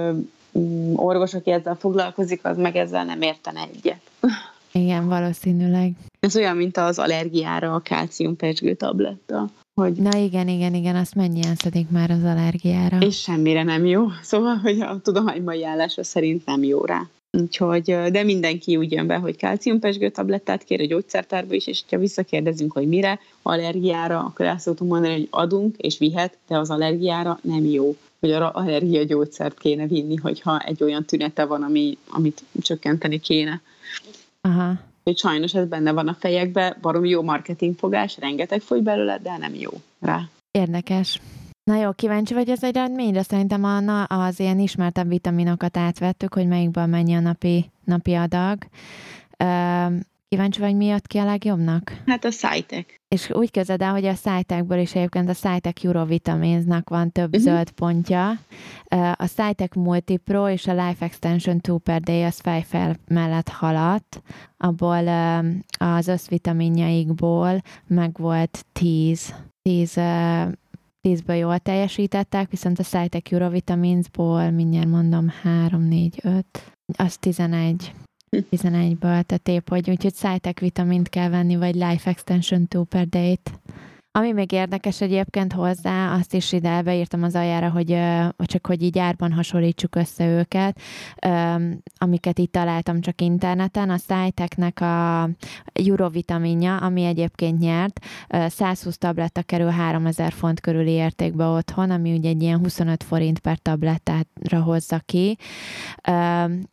orvos, 0.95 1.35
aki 1.35 1.51
ezzel 1.51 1.77
foglalkozik, 1.77 2.45
az 2.45 2.57
meg 2.57 2.77
ezzel 2.77 3.05
nem 3.05 3.23
értene 3.23 3.69
egyet. 3.75 4.01
Igen, 4.73 5.09
valószínűleg. 5.09 5.93
Ez 6.21 6.37
olyan, 6.37 6.57
mint 6.57 6.77
az 6.77 6.99
allergiára 6.99 7.75
a 7.75 7.81
kálciumpesgő 7.81 8.75
tabletta. 8.75 9.49
Hogy... 9.81 9.93
Na 9.93 10.19
igen, 10.19 10.49
igen, 10.49 10.75
igen, 10.75 10.97
azt 10.97 11.15
mennyien 11.15 11.55
szedik 11.55 11.89
már 11.91 12.11
az 12.11 12.25
allergiára. 12.25 12.99
És 12.99 13.21
semmire 13.21 13.63
nem 13.63 13.87
jó. 13.87 14.07
Szóval, 14.23 14.57
hogy 14.57 14.81
a 14.81 15.01
tudományban 15.03 15.65
állása 15.65 16.05
szerint 16.05 16.47
nem 16.47 16.63
jó 16.63 16.85
rá. 16.85 17.07
Úgyhogy, 17.31 17.83
de 18.11 18.23
mindenki 18.23 18.77
úgy 18.77 18.93
jön 18.93 19.07
be, 19.07 19.17
hogy 19.17 19.37
kálciumpesgő 19.37 20.09
tablettát 20.09 20.65
kér 20.65 20.81
a 20.81 20.87
gyógyszertárba 20.87 21.55
is, 21.55 21.67
és 21.67 21.83
ha 21.91 21.99
visszakérdezünk, 21.99 22.73
hogy 22.73 22.89
mire, 22.89 23.21
allergiára, 23.43 24.19
akkor 24.19 24.47
el 24.47 24.59
szoktunk 24.59 24.91
mondani, 24.91 25.13
hogy 25.13 25.27
adunk 25.31 25.77
és 25.77 25.99
vihet, 25.99 26.39
de 26.49 26.59
az 26.59 26.71
allergiára 26.71 27.39
nem 27.43 27.65
jó 27.65 27.97
hogy 28.21 28.31
arra 28.31 28.51
allergia 28.51 29.05
gyógyszert 29.05 29.59
kéne 29.59 29.87
vinni, 29.87 30.17
hogyha 30.17 30.59
egy 30.59 30.83
olyan 30.83 31.05
tünete 31.05 31.45
van, 31.45 31.63
ami, 31.63 31.99
amit 32.09 32.43
csökkenteni 32.61 33.19
kéne. 33.19 33.61
Aha. 34.41 34.73
Hogy 35.05 35.19
sajnos 35.19 35.55
ez 35.55 35.69
benne 35.69 35.93
van 35.93 36.09
a 36.09 36.17
fejekbe, 36.19 36.77
barom 36.81 37.05
jó 37.05 37.23
marketingfogás, 37.23 38.19
rengeteg 38.19 38.61
fogy 38.61 38.83
belőle, 38.83 39.19
de 39.19 39.37
nem 39.37 39.55
jó 39.55 39.71
rá. 40.01 40.29
Érdekes. 40.51 41.21
Na 41.65 41.81
jó, 41.81 41.93
kíváncsi 41.93 42.35
vagy 42.35 42.51
az 42.51 42.65
eredményre? 42.65 43.23
Szerintem 43.23 43.65
a, 43.65 43.81
na, 43.81 44.05
az 44.05 44.41
ilyen 44.41 44.59
ismertebb 44.59 45.09
vitaminokat 45.09 45.77
átvettük, 45.77 46.35
hogy 46.35 46.47
melyikből 46.47 46.87
mennyi 46.87 47.15
a 47.15 47.21
napi, 47.21 47.71
napi 47.85 48.15
adag. 48.15 48.59
Kíváncsi 50.29 50.61
vagy, 50.61 50.77
mi 50.77 50.85
jött 50.85 51.07
ki 51.07 51.19
a 51.19 51.25
legjobbnak? 51.25 52.03
Hát 52.07 52.25
a 52.25 52.29
Cytec. 52.31 52.87
És 53.09 53.31
úgy 53.31 53.51
kezded 53.51 53.83
el, 53.83 53.91
hogy 53.91 54.05
a 54.05 54.15
Cytecből 54.15 54.79
is 54.79 54.95
egyébként 54.95 55.29
a 55.29 55.35
Cytec 55.35 55.85
Eurovitaminsnak 55.85 56.89
van 56.89 57.13
több 57.13 57.35
uh-huh. 57.35 57.43
zöld 57.43 57.71
pontja. 57.71 58.31
A 59.15 59.27
Cytec 59.27 59.75
Multipro 59.75 60.49
és 60.49 60.67
a 60.67 60.87
Life 60.87 61.05
Extension 61.05 61.61
2 61.61 61.79
per 61.79 62.01
day 62.01 62.23
az 62.23 62.41
fejfel 62.41 62.97
mellett 63.07 63.49
haladt. 63.49 64.23
Abból 64.57 65.09
az 65.79 66.09
összvitaminjaikból 66.09 67.63
meg 67.87 68.17
volt 68.19 68.65
10. 68.73 69.35
10 69.63 70.01
10-ből 71.09 71.39
jól 71.39 71.59
teljesítettek, 71.59 72.51
viszont 72.51 72.79
a 72.79 72.83
Cytec 72.83 73.33
Eurovitaminsból 73.33 74.51
mindjárt 74.51 74.89
mondom 74.89 75.29
3, 75.43 75.83
4, 75.83 76.21
5, 76.23 76.45
az 76.97 77.17
11. 77.17 77.93
11-ből, 78.31 79.23
tehát 79.23 79.49
épp, 79.49 79.69
hogy 79.69 79.91
úgyhogy 79.91 80.15
Cytec 80.15 80.61
vitamint 80.61 81.09
kell 81.09 81.29
venni, 81.29 81.57
vagy 81.57 81.75
Life 81.75 82.11
Extension 82.11 82.69
2 82.69 82.85
per 82.89 83.09
date. 83.09 83.51
Ami 84.19 84.33
még 84.33 84.53
érdekes 84.53 85.01
egyébként 85.01 85.53
hozzá, 85.53 86.15
azt 86.15 86.35
is 86.35 86.53
ide 86.53 86.83
beírtam 86.83 87.23
az 87.23 87.35
aljára, 87.35 87.71
hogy 87.71 87.99
csak 88.37 88.67
hogy 88.67 88.83
így 88.83 88.99
árban 88.99 89.33
hasonlítsuk 89.33 89.95
össze 89.95 90.27
őket, 90.27 90.81
amiket 91.99 92.39
itt 92.39 92.53
találtam 92.53 93.01
csak 93.01 93.21
interneten. 93.21 93.91
A 93.91 93.97
Cytecnek 93.97 94.81
a 94.81 95.29
Eurovitaminja, 95.73 96.77
ami 96.77 97.05
egyébként 97.05 97.59
nyert, 97.59 98.01
120 98.29 98.99
tabletta 98.99 99.43
kerül 99.43 99.71
3000 99.71 100.33
font 100.33 100.61
körüli 100.61 100.91
értékbe 100.91 101.45
otthon, 101.45 101.91
ami 101.91 102.17
ugye 102.17 102.29
egy 102.29 102.43
ilyen 102.43 102.59
25 102.59 103.03
forint 103.03 103.39
per 103.39 103.59
tablettára 103.59 104.63
hozza 104.63 104.99
ki. 105.05 105.37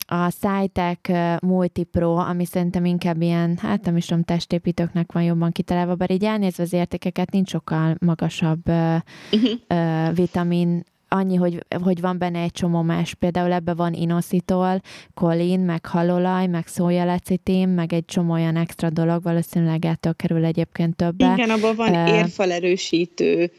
A 0.08 0.30
Cytec 0.30 1.10
Multipro, 1.42 2.16
ami 2.16 2.46
szerintem 2.46 2.86
inkább 2.86 3.22
ilyen, 3.22 3.58
hát 3.62 3.86
nem 3.86 3.98
is 3.98 4.06
tudom, 4.06 4.24
testépítőknek 4.24 5.12
van 5.12 5.24
jobban 5.24 5.52
kitalálva, 5.52 5.96
bár 5.96 6.12
így 6.12 6.24
elnézve 6.24 6.64
az 6.64 6.74
értékeket 6.74 7.34
nincs 7.36 7.50
sokkal 7.50 7.96
magasabb 8.00 8.68
uh-huh. 8.68 10.16
vitamin 10.16 10.84
annyi, 11.08 11.36
hogy, 11.36 11.66
hogy 11.84 12.02
van 12.02 12.18
benne 12.18 12.40
egy 12.40 12.52
csomó 12.52 12.82
más, 12.82 13.14
például 13.14 13.52
ebbe 13.52 13.74
van 13.74 13.94
inositol, 13.94 14.82
kolin, 15.14 15.60
meg 15.60 15.86
halolaj, 15.86 16.48
meg 16.48 16.68
szójalecitin, 16.68 17.70
meg 17.70 17.94
egy 17.94 18.06
csomó 18.06 18.34
olyan 18.34 18.56
extra 18.56 18.90
dolog, 18.90 19.24
valószínűleg 19.24 19.86
ettől 19.86 20.14
kerül 20.14 20.46
egyébként 20.46 20.96
többe. 20.96 21.34
Igen, 21.34 21.50
abban 21.50 21.76
van 21.76 21.90
uh, 21.92 22.10
érfalerősítő, 22.10 23.52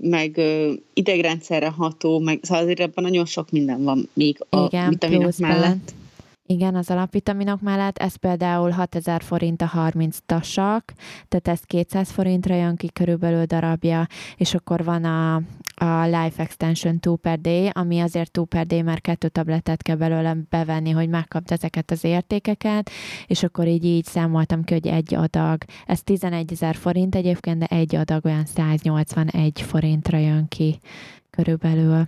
meg 0.00 0.40
idegrendszerre 0.94 1.68
ható, 1.68 2.18
meg 2.18 2.38
szóval 2.42 2.62
azért 2.62 2.80
ebben 2.80 3.04
nagyon 3.04 3.24
sok 3.24 3.50
minden 3.50 3.84
van 3.84 4.08
még 4.12 4.38
a 4.50 4.64
igen, 4.64 4.88
vitaminok 4.88 5.38
mellett. 5.38 5.94
Igen, 6.50 6.74
az 6.74 6.90
alapvitaminok 6.90 7.60
mellett, 7.60 7.98
ez 7.98 8.16
például 8.16 8.70
6000 8.70 9.22
forint 9.22 9.62
a 9.62 9.66
30 9.66 10.18
tasak, 10.26 10.92
tehát 11.28 11.48
ez 11.48 11.60
200 11.60 12.10
forintra 12.10 12.54
jön 12.54 12.76
ki 12.76 12.90
körülbelül 12.92 13.44
darabja, 13.44 14.06
és 14.36 14.54
akkor 14.54 14.84
van 14.84 15.04
a, 15.04 15.34
a 15.74 16.04
Life 16.04 16.42
Extension 16.42 17.00
2 17.00 17.14
per 17.14 17.40
day, 17.40 17.70
ami 17.72 18.00
azért 18.00 18.30
2 18.30 18.46
per 18.46 18.66
day, 18.66 18.82
mert 18.82 19.00
kettő 19.00 19.28
tabletet 19.28 19.82
kell 19.82 19.96
belőle 19.96 20.36
bevenni, 20.50 20.90
hogy 20.90 21.08
megkapd 21.08 21.52
ezeket 21.52 21.90
az 21.90 22.04
értékeket, 22.04 22.90
és 23.26 23.42
akkor 23.42 23.66
így 23.66 23.84
így 23.84 24.04
számoltam 24.04 24.64
ki, 24.64 24.72
hogy 24.72 24.86
egy 24.86 25.14
adag, 25.14 25.64
ez 25.86 26.02
11 26.02 26.52
ezer 26.52 26.74
forint 26.74 27.14
egyébként, 27.14 27.58
de 27.58 27.66
egy 27.66 27.94
adag 27.94 28.24
olyan 28.24 28.44
181 28.44 29.60
forintra 29.60 30.18
jön 30.18 30.48
ki 30.48 30.78
körülbelül. 31.30 32.06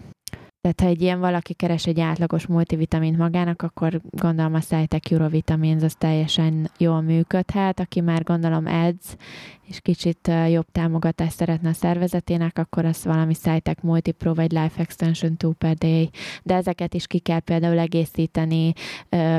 Tehát 0.63 0.81
ha 0.81 0.87
egy 0.87 1.03
ilyen 1.03 1.21
valaki 1.21 1.55
keres 1.55 1.87
egy 1.87 2.01
átlagos 2.01 2.47
multivitamint 2.47 3.17
magának, 3.17 3.63
akkor 3.63 4.01
gondolom 4.11 4.55
a 4.55 4.87
Eurovitamins 5.11 5.83
az 5.83 5.95
teljesen 5.95 6.71
jól 6.79 7.01
működhet. 7.01 7.81
Aki 7.81 8.01
már 8.01 8.23
gondolom 8.23 8.67
edz, 8.67 9.17
és 9.63 9.81
kicsit 9.81 10.31
jobb 10.49 10.67
támogatást 10.73 11.37
szeretne 11.37 11.69
a 11.69 11.73
szervezetének, 11.73 12.59
akkor 12.59 12.85
az 12.85 13.05
valami 13.05 13.35
Cytec 13.35 13.83
Multipro 13.83 14.35
vagy 14.35 14.53
Life 14.53 14.81
Extension 14.81 15.37
2 15.37 15.53
per 15.59 15.75
day. 15.75 16.11
De 16.43 16.55
ezeket 16.55 16.95
is 16.95 17.07
ki 17.07 17.19
kell 17.19 17.41
például 17.41 17.79
egészíteni 17.79 18.73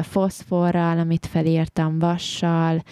foszforral, 0.02 1.00
amit 1.00 1.26
felírtam, 1.26 2.00
vassal, 2.00 2.84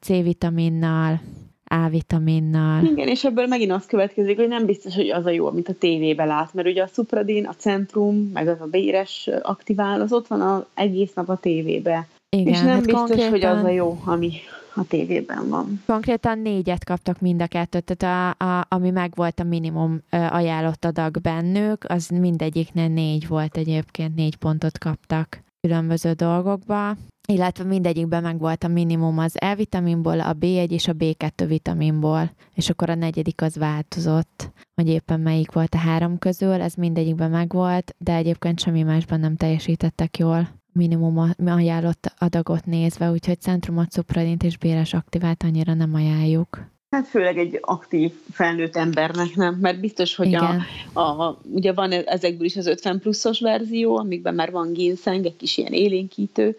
C-vitaminnal, 0.00 1.20
a-vitaminnal. 1.68 2.84
Igen, 2.84 3.08
és 3.08 3.24
ebből 3.24 3.46
megint 3.46 3.72
az 3.72 3.86
következik, 3.86 4.36
hogy 4.36 4.48
nem 4.48 4.66
biztos, 4.66 4.94
hogy 4.94 5.10
az 5.10 5.26
a 5.26 5.30
jó, 5.30 5.46
amit 5.46 5.68
a 5.68 5.74
tévébe 5.78 6.24
lát, 6.24 6.54
mert 6.54 6.68
ugye 6.68 6.82
a 6.82 6.86
szupradin, 6.86 7.46
a 7.46 7.54
centrum, 7.54 8.30
meg 8.34 8.48
az 8.48 8.60
a 8.60 8.66
béres 8.66 9.30
aktivál, 9.42 10.00
az 10.00 10.12
ott 10.12 10.26
van 10.26 10.40
az 10.40 10.62
egész 10.74 11.12
nap 11.14 11.28
a 11.28 11.36
tévébe. 11.36 12.06
Igen, 12.36 12.52
és 12.52 12.60
nem 12.60 12.68
hát 12.68 12.84
biztos, 12.84 13.00
konkrétan... 13.00 13.30
hogy 13.30 13.44
az 13.44 13.64
a 13.64 13.68
jó, 13.68 13.98
ami 14.04 14.32
a 14.74 14.86
tévében 14.88 15.48
van. 15.48 15.82
Konkrétan 15.86 16.38
négyet 16.38 16.84
kaptak 16.84 17.20
mind 17.20 17.42
a 17.42 17.46
kettőt, 17.46 17.96
tehát 17.96 18.36
a, 18.38 18.44
a, 18.44 18.66
ami 18.68 18.90
meg 18.90 19.12
volt 19.14 19.40
a 19.40 19.44
minimum 19.44 20.00
ajánlott 20.10 20.84
adag 20.84 21.20
bennük, 21.20 21.84
az 21.88 22.08
mindegyiknél 22.08 22.88
négy 22.88 23.28
volt 23.28 23.56
egyébként, 23.56 24.14
négy 24.14 24.36
pontot 24.36 24.78
kaptak 24.78 25.46
különböző 25.60 26.12
dolgokba, 26.12 26.96
illetve 27.28 27.64
mindegyikben 27.64 28.22
meg 28.22 28.38
volt 28.38 28.64
a 28.64 28.68
minimum 28.68 29.18
az 29.18 29.40
E-vitaminból, 29.40 30.20
a 30.20 30.34
B1 30.34 30.70
és 30.70 30.88
a 30.88 30.92
B2 30.92 31.44
vitaminból, 31.46 32.30
és 32.54 32.70
akkor 32.70 32.90
a 32.90 32.94
negyedik 32.94 33.42
az 33.42 33.56
változott, 33.56 34.52
hogy 34.74 34.88
éppen 34.88 35.20
melyik 35.20 35.52
volt 35.52 35.74
a 35.74 35.78
három 35.78 36.18
közül, 36.18 36.60
ez 36.60 36.74
mindegyikben 36.74 37.30
megvolt, 37.30 37.94
de 37.98 38.14
egyébként 38.14 38.60
semmi 38.60 38.82
másban 38.82 39.20
nem 39.20 39.36
teljesítettek 39.36 40.18
jól. 40.18 40.48
Minimum 40.72 41.32
ajánlott 41.46 42.14
adagot 42.18 42.64
nézve, 42.64 43.10
úgyhogy 43.10 43.40
centrumot, 43.40 43.90
szupradint 43.90 44.42
és 44.42 44.58
béres 44.58 44.94
aktivált 44.94 45.42
annyira 45.42 45.74
nem 45.74 45.94
ajánljuk. 45.94 46.77
Hát 46.90 47.08
főleg 47.08 47.38
egy 47.38 47.58
aktív 47.62 48.12
felnőtt 48.30 48.76
embernek 48.76 49.34
nem, 49.34 49.54
mert 49.54 49.80
biztos, 49.80 50.14
hogy 50.14 50.34
a, 50.34 50.54
a, 51.00 51.38
ugye 51.42 51.72
van 51.72 51.92
ezekből 51.92 52.46
is 52.46 52.56
az 52.56 52.66
50 52.66 53.00
pluszos 53.00 53.40
verzió, 53.40 53.96
amikben 53.96 54.34
már 54.34 54.50
van 54.50 54.72
ginseng, 54.72 55.24
egy 55.24 55.36
kis 55.36 55.56
ilyen 55.56 55.72
élénkítő, 55.72 56.58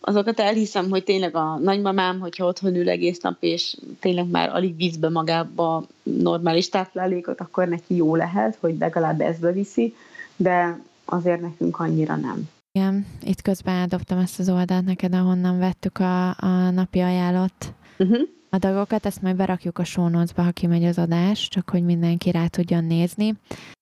azokat 0.00 0.40
elhiszem, 0.40 0.90
hogy 0.90 1.04
tényleg 1.04 1.34
a 1.34 1.58
nagymamám, 1.58 2.20
hogyha 2.20 2.46
otthon 2.46 2.74
ül 2.74 2.88
egész 2.88 3.20
nap, 3.20 3.36
és 3.40 3.76
tényleg 4.00 4.28
már 4.28 4.48
alig 4.54 4.76
vízbe 4.76 5.08
magába 5.08 5.86
normális 6.02 6.68
táplálékot, 6.68 7.40
akkor 7.40 7.68
neki 7.68 7.96
jó 7.96 8.16
lehet, 8.16 8.56
hogy 8.60 8.76
legalább 8.78 9.20
ezt 9.20 9.40
beviszi, 9.40 9.94
de 10.36 10.80
azért 11.04 11.40
nekünk 11.40 11.80
annyira 11.80 12.16
nem. 12.16 12.48
Igen, 12.72 13.06
itt 13.22 13.42
közben 13.42 13.74
eldobtam 13.74 14.18
ezt 14.18 14.38
az 14.38 14.48
oldalt 14.48 14.84
neked, 14.84 15.14
ahonnan 15.14 15.58
vettük 15.58 15.98
a, 15.98 16.28
a 16.28 16.70
napi 16.70 17.00
ajánlott 17.00 17.72
uh-huh. 17.98 18.28
Adagokat, 18.50 19.06
ezt 19.06 19.22
majd 19.22 19.36
berakjuk 19.36 19.78
a 19.78 19.84
show 19.84 20.08
notes-ba, 20.08 20.42
ha 20.42 20.50
kimegy 20.50 20.84
az 20.84 20.98
adás, 20.98 21.48
csak 21.48 21.70
hogy 21.70 21.84
mindenki 21.84 22.30
rá 22.30 22.46
tudjon 22.46 22.84
nézni, 22.84 23.34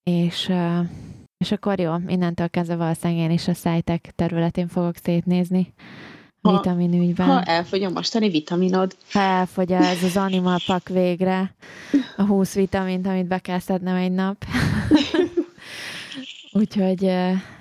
és, 0.03 0.53
és 1.37 1.53
akkor 1.53 1.81
jó, 1.81 1.95
innentől 2.07 2.49
kezdve 2.49 2.77
valószínűleg 2.77 3.23
én 3.23 3.31
is 3.31 3.49
a 3.49 3.55
szájtek 3.55 4.13
területén 4.15 4.69
fogok 4.69 4.97
szétnézni 4.97 5.73
ha, 6.43 6.57
vitaminügyben. 6.57 7.27
Ha 7.27 7.43
elfogy 7.43 7.83
a 7.83 7.91
mostani 7.91 8.29
vitaminod. 8.29 8.97
Ha 9.13 9.21
elfogy 9.21 9.73
ez 9.73 10.03
az 10.03 10.17
Animal 10.17 10.59
Pack 10.67 10.89
végre, 10.89 11.55
a 12.17 12.23
20 12.23 12.55
vitamint, 12.55 13.07
amit 13.07 13.27
be 13.27 13.39
kell 13.39 13.59
szednem 13.59 13.97
egy 13.97 14.13
nap. 14.13 14.45
Úgyhogy 16.53 17.11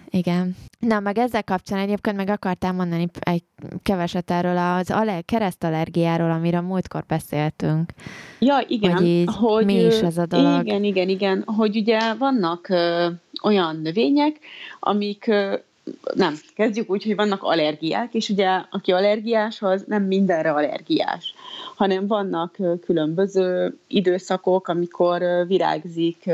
igen. 0.09 0.55
Na, 0.79 0.99
meg 0.99 1.17
ezzel 1.17 1.43
kapcsán 1.43 1.79
egyébként 1.79 2.15
meg 2.15 2.29
akartál 2.29 2.73
mondani 2.73 3.07
egy 3.19 3.43
keveset 3.83 4.31
erről 4.31 4.57
az 4.57 4.91
aller- 4.91 5.25
keresztallergiáról, 5.25 6.31
amiről 6.31 6.61
múltkor 6.61 7.03
beszéltünk. 7.07 7.91
Ja, 8.39 8.63
igen. 8.67 8.93
Hogy, 8.93 9.05
így, 9.05 9.29
hogy 9.35 9.65
mi 9.65 9.73
is 9.73 9.99
ez 10.01 10.17
a 10.17 10.25
dolog. 10.25 10.65
Igen, 10.65 10.83
igen, 10.83 11.09
igen. 11.09 11.43
Hogy 11.45 11.77
ugye 11.77 12.13
vannak 12.13 12.69
ö, 12.69 13.07
olyan 13.43 13.79
növények, 13.81 14.39
amik 14.79 15.27
ö, 15.27 15.55
nem, 16.13 16.35
kezdjük 16.55 16.89
úgy, 16.89 17.03
hogy 17.03 17.15
vannak 17.15 17.43
allergiák, 17.43 18.13
és 18.13 18.29
ugye 18.29 18.61
aki 18.71 18.91
allergiás, 18.91 19.61
az 19.61 19.83
nem 19.87 20.03
mindenre 20.03 20.51
allergiás, 20.51 21.33
hanem 21.75 22.07
vannak 22.07 22.57
különböző 22.85 23.77
időszakok, 23.87 24.67
amikor 24.67 25.23
virágzik 25.47 26.29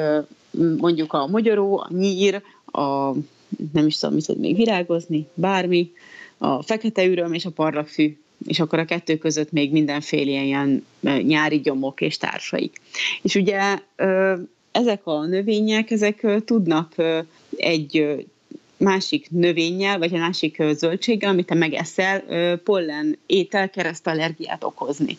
mondjuk 0.77 1.13
a 1.13 1.27
mogyoró, 1.27 1.77
a 1.77 1.87
nyír, 1.89 2.41
a 2.65 3.11
nem 3.73 3.87
is 3.87 3.97
tudom, 3.97 4.15
mit 4.15 4.25
tud 4.25 4.39
még 4.39 4.55
virágozni, 4.55 5.27
bármi, 5.33 5.91
a 6.37 6.63
fekete 6.63 7.05
üröm 7.05 7.33
és 7.33 7.45
a 7.45 7.49
parlagfű, 7.49 8.17
és 8.47 8.59
akkor 8.59 8.79
a 8.79 8.85
kettő 8.85 9.17
között 9.17 9.51
még 9.51 9.71
mindenféle 9.71 10.43
ilyen 10.43 10.85
nyári 11.01 11.59
gyomok 11.59 12.01
és 12.01 12.17
társaik. 12.17 12.81
És 13.21 13.35
ugye 13.35 13.79
ezek 14.71 15.07
a 15.07 15.25
növények, 15.25 15.91
ezek 15.91 16.25
tudnak 16.45 16.95
egy 17.55 18.25
másik 18.77 19.29
növényel, 19.29 19.97
vagy 19.97 20.13
egy 20.13 20.19
másik 20.19 20.63
zöldséggel, 20.71 21.29
amit 21.29 21.45
te 21.45 21.53
megeszel, 21.53 22.19
pollen, 22.63 23.17
étel, 23.25 23.69
keresztallergiát 23.69 24.63
okozni. 24.63 25.17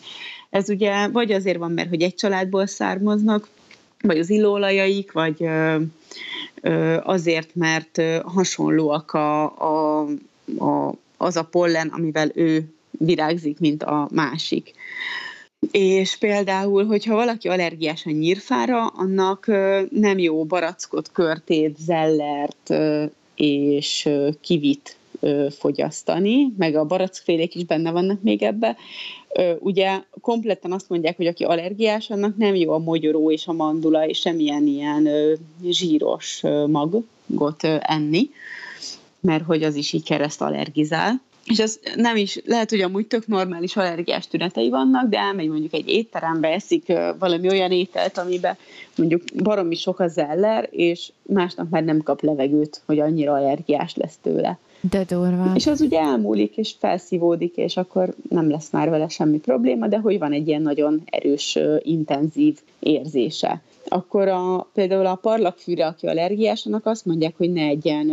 Ez 0.49 0.69
ugye 0.69 1.07
vagy 1.07 1.31
azért 1.31 1.57
van, 1.57 1.71
mert 1.71 1.89
hogy 1.89 2.01
egy 2.01 2.15
családból 2.15 2.67
származnak, 2.67 3.49
vagy 4.05 4.19
az 4.19 4.29
illóolajaik, 4.29 5.11
vagy 5.11 5.47
azért, 7.03 7.55
mert 7.55 8.01
hasonlóak 8.23 9.13
a, 9.13 9.43
a, 9.43 9.99
a, 10.57 10.93
az 11.17 11.35
a 11.35 11.43
pollen, 11.43 11.87
amivel 11.87 12.31
ő 12.33 12.73
virágzik, 12.91 13.59
mint 13.59 13.83
a 13.83 14.07
másik. 14.11 14.73
És 15.71 16.17
például, 16.17 16.85
hogyha 16.85 17.15
valaki 17.15 17.47
allergiás 17.47 18.05
a 18.05 18.11
nyírfára, 18.11 18.87
annak 18.87 19.45
nem 19.89 20.17
jó 20.17 20.45
barackot, 20.45 21.11
körtét, 21.11 21.77
zellert 21.77 22.73
és 23.35 24.09
kivit 24.41 24.97
fogyasztani, 25.49 26.53
meg 26.57 26.75
a 26.75 26.85
barackfélék 26.85 27.55
is 27.55 27.65
benne 27.65 27.91
vannak 27.91 28.21
még 28.21 28.43
ebbe. 28.43 28.75
Ugye 29.59 30.01
kompletten 30.21 30.71
azt 30.71 30.89
mondják, 30.89 31.17
hogy 31.17 31.27
aki 31.27 31.43
allergiás, 31.43 32.09
annak 32.09 32.37
nem 32.37 32.55
jó 32.55 32.71
a 32.71 32.77
mogyoró 32.77 33.31
és 33.31 33.47
a 33.47 33.53
mandula, 33.53 34.07
és 34.07 34.17
semmilyen 34.17 34.67
ilyen 34.67 35.09
zsíros 35.69 36.41
magot 36.67 37.63
enni, 37.79 38.29
mert 39.19 39.43
hogy 39.43 39.63
az 39.63 39.75
is 39.75 39.93
így 39.93 40.03
kereszt 40.03 40.41
allergizál. 40.41 41.21
És 41.45 41.59
az 41.59 41.79
nem 41.95 42.15
is, 42.15 42.41
lehet, 42.45 42.69
hogy 42.69 42.81
amúgy 42.81 43.07
tök 43.07 43.27
normális 43.27 43.75
allergiás 43.75 44.27
tünetei 44.27 44.69
vannak, 44.69 45.09
de 45.09 45.17
elmegy 45.17 45.47
mondjuk 45.47 45.73
egy 45.73 45.89
étterembe, 45.89 46.47
eszik 46.47 46.93
valami 47.19 47.49
olyan 47.49 47.71
ételt, 47.71 48.17
amiben 48.17 48.57
mondjuk 48.95 49.21
baromi 49.43 49.75
sok 49.75 49.99
a 49.99 50.07
zeller, 50.07 50.67
és 50.71 51.11
másnap 51.21 51.69
már 51.69 51.83
nem 51.83 52.03
kap 52.03 52.21
levegőt, 52.21 52.81
hogy 52.85 52.99
annyira 52.99 53.33
allergiás 53.33 53.95
lesz 53.95 54.17
tőle. 54.21 54.57
De 54.89 55.03
durva. 55.03 55.51
És 55.55 55.67
az 55.67 55.81
ugye 55.81 55.99
elmúlik, 55.99 56.57
és 56.57 56.75
felszívódik, 56.79 57.55
és 57.55 57.77
akkor 57.77 58.13
nem 58.29 58.49
lesz 58.49 58.71
már 58.71 58.89
vele 58.89 59.07
semmi 59.07 59.39
probléma, 59.39 59.87
de 59.87 59.99
hogy 59.99 60.19
van 60.19 60.31
egy 60.31 60.47
ilyen 60.47 60.61
nagyon 60.61 61.01
erős, 61.05 61.59
intenzív 61.79 62.59
érzése. 62.79 63.61
Akkor 63.87 64.27
a, 64.27 64.67
például 64.73 65.05
a 65.05 65.15
parlagfűre, 65.15 65.85
aki 65.85 66.07
allergiás, 66.07 66.65
annak 66.65 66.85
azt 66.85 67.05
mondják, 67.05 67.33
hogy 67.37 67.53
ne 67.53 67.61
egyen 67.61 68.07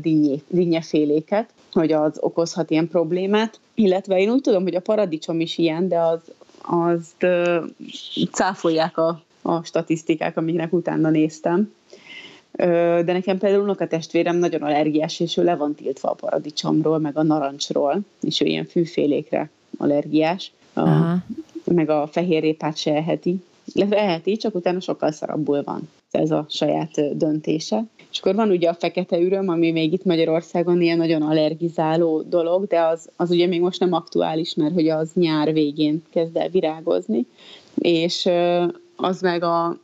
dinnye, 0.00 0.36
dinnyeféléket, 0.48 1.50
hogy 1.72 1.92
az 1.92 2.16
okozhat 2.20 2.70
ilyen 2.70 2.88
problémát. 2.88 3.60
Illetve 3.74 4.18
én 4.18 4.30
úgy 4.30 4.40
tudom, 4.40 4.62
hogy 4.62 4.74
a 4.74 4.80
paradicsom 4.80 5.40
is 5.40 5.58
ilyen, 5.58 5.88
de 5.88 6.00
az, 6.00 6.20
azt 6.62 7.26
cáfolják 8.32 8.98
a, 8.98 9.22
a 9.42 9.64
statisztikák, 9.64 10.36
amiknek 10.36 10.72
utána 10.72 11.10
néztem 11.10 11.72
de 12.52 13.12
nekem 13.12 13.38
például 13.38 13.62
unokatestvérem 13.62 14.36
nagyon 14.36 14.62
allergiás, 14.62 15.20
és 15.20 15.36
ő 15.36 15.44
le 15.44 15.56
van 15.56 15.74
tiltva 15.74 16.10
a 16.10 16.14
paradicsomról, 16.14 16.98
meg 16.98 17.16
a 17.16 17.22
narancsról, 17.22 18.00
és 18.20 18.40
ő 18.40 18.46
ilyen 18.46 18.64
fűfélékre 18.64 19.50
allergiás, 19.76 20.52
a, 20.74 20.88
meg 21.64 21.90
a 21.90 22.06
fehérrépát 22.06 22.76
se 22.76 22.94
eheti. 22.94 23.42
Eheti, 23.90 24.36
csak 24.36 24.54
utána 24.54 24.80
sokkal 24.80 25.12
szarabbul 25.12 25.62
van. 25.62 25.88
Ez 26.10 26.30
a 26.30 26.46
saját 26.48 27.16
döntése. 27.16 27.84
És 28.10 28.18
akkor 28.18 28.34
van 28.34 28.50
ugye 28.50 28.68
a 28.68 28.74
fekete 28.74 29.18
üröm, 29.18 29.48
ami 29.48 29.70
még 29.70 29.92
itt 29.92 30.04
Magyarországon 30.04 30.82
ilyen 30.82 30.96
nagyon 30.96 31.22
allergizáló 31.22 32.22
dolog, 32.22 32.66
de 32.66 32.80
az, 32.80 33.08
az 33.16 33.30
ugye 33.30 33.46
még 33.46 33.60
most 33.60 33.80
nem 33.80 33.92
aktuális, 33.92 34.54
mert 34.54 34.74
hogy 34.74 34.88
az 34.88 35.10
nyár 35.14 35.52
végén 35.52 36.02
kezd 36.10 36.36
el 36.36 36.48
virágozni, 36.48 37.26
és 37.74 38.28
az 38.96 39.20
meg 39.20 39.42
a, 39.42 39.78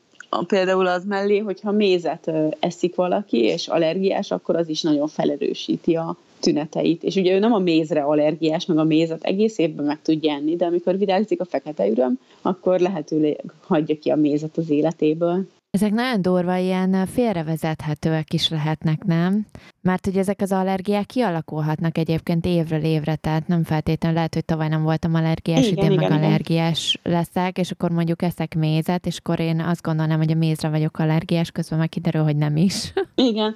például 0.47 0.86
az 0.86 1.05
mellé, 1.05 1.39
hogyha 1.39 1.73
mézet 1.73 2.31
eszik 2.61 2.94
valaki, 2.94 3.39
és 3.39 3.69
allergiás, 3.69 4.31
akkor 4.31 4.56
az 4.56 4.69
is 4.69 4.82
nagyon 4.82 5.09
felerősíti 5.09 5.97
a 5.97 6.16
tüneteit. 6.40 7.02
És 7.02 7.16
ugye 7.16 7.35
ő 7.35 7.39
nem 7.39 7.52
a 7.52 7.59
mézre 7.59 8.02
allergiás, 8.02 8.66
meg 8.66 8.78
a 8.78 8.85
mézet 8.85 9.23
egész 9.23 9.59
évben 9.59 9.85
meg 9.85 10.02
tudja 10.02 10.32
enni, 10.32 10.56
de 10.56 10.65
amikor 10.65 10.98
virágzik 10.98 11.40
a 11.40 11.44
fekete 11.44 11.89
üröm, 11.89 12.19
akkor 12.43 12.81
lehetőleg 12.81 13.44
hagyja 13.66 13.98
ki 13.98 14.11
a 14.11 14.16
mézet 14.16 14.56
az 14.56 14.70
életéből. 14.70 15.44
Ezek 15.74 15.92
nagyon 15.92 16.22
durva, 16.22 16.56
ilyen 16.56 17.06
félrevezethetőek 17.06 18.32
is 18.32 18.48
lehetnek, 18.48 19.05
nem? 19.05 19.46
Mert 19.82 20.05
hogy 20.05 20.16
ezek 20.16 20.40
az 20.40 20.52
allergiák 20.52 21.06
kialakulhatnak 21.06 21.98
egyébként 21.98 22.46
évről 22.46 22.82
évre, 22.82 23.16
tehát 23.16 23.48
nem 23.48 23.64
feltétlenül 23.64 24.16
lehet, 24.16 24.34
hogy 24.34 24.44
tavaly 24.44 24.68
nem 24.68 24.82
voltam 24.82 25.14
allergiás, 25.14 25.66
igen, 25.66 25.72
idén 25.72 25.90
igen, 25.90 25.96
meg 25.96 26.18
igen. 26.18 26.22
allergiás 26.22 27.01
leszek, 27.02 27.59
és 27.59 27.70
akkor 27.70 27.90
mondjuk 27.90 28.22
eszek 28.22 28.55
mézet, 28.55 29.06
és 29.06 29.18
akkor 29.18 29.40
én 29.40 29.60
azt 29.60 29.82
gondolnám, 29.82 30.18
hogy 30.18 30.30
a 30.30 30.34
mézre 30.34 30.68
vagyok 30.68 30.98
allergiás, 30.98 31.51
közben 31.51 31.78
meg 31.78 31.88
kiderül, 31.88 32.22
hogy 32.22 32.36
nem 32.36 32.56
is. 32.56 32.92
Igen. 33.14 33.55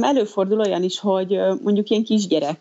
Előfordul 0.00 0.60
olyan 0.60 0.82
is, 0.82 0.98
hogy 0.98 1.38
mondjuk 1.62 1.88
ilyen 1.88 2.04
kisgyerek 2.04 2.58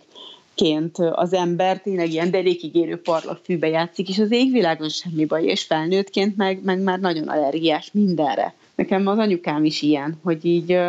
ként 0.57 0.97
az 0.97 1.33
ember 1.33 1.81
tényleg 1.81 2.11
ilyen 2.11 2.31
derékigérő 2.31 3.01
parlagfűbe 3.01 3.67
játszik, 3.67 4.09
és 4.09 4.19
az 4.19 4.31
égvilágon 4.31 4.89
semmi 4.89 5.25
baj, 5.25 5.43
és 5.43 5.63
felnőttként 5.63 6.37
meg, 6.37 6.63
meg 6.63 6.79
már 6.79 6.99
nagyon 6.99 7.27
allergiás 7.27 7.89
mindenre. 7.93 8.53
Nekem 8.75 9.07
az 9.07 9.17
anyukám 9.17 9.65
is 9.65 9.81
ilyen, 9.81 10.19
hogy 10.23 10.45
így 10.45 10.79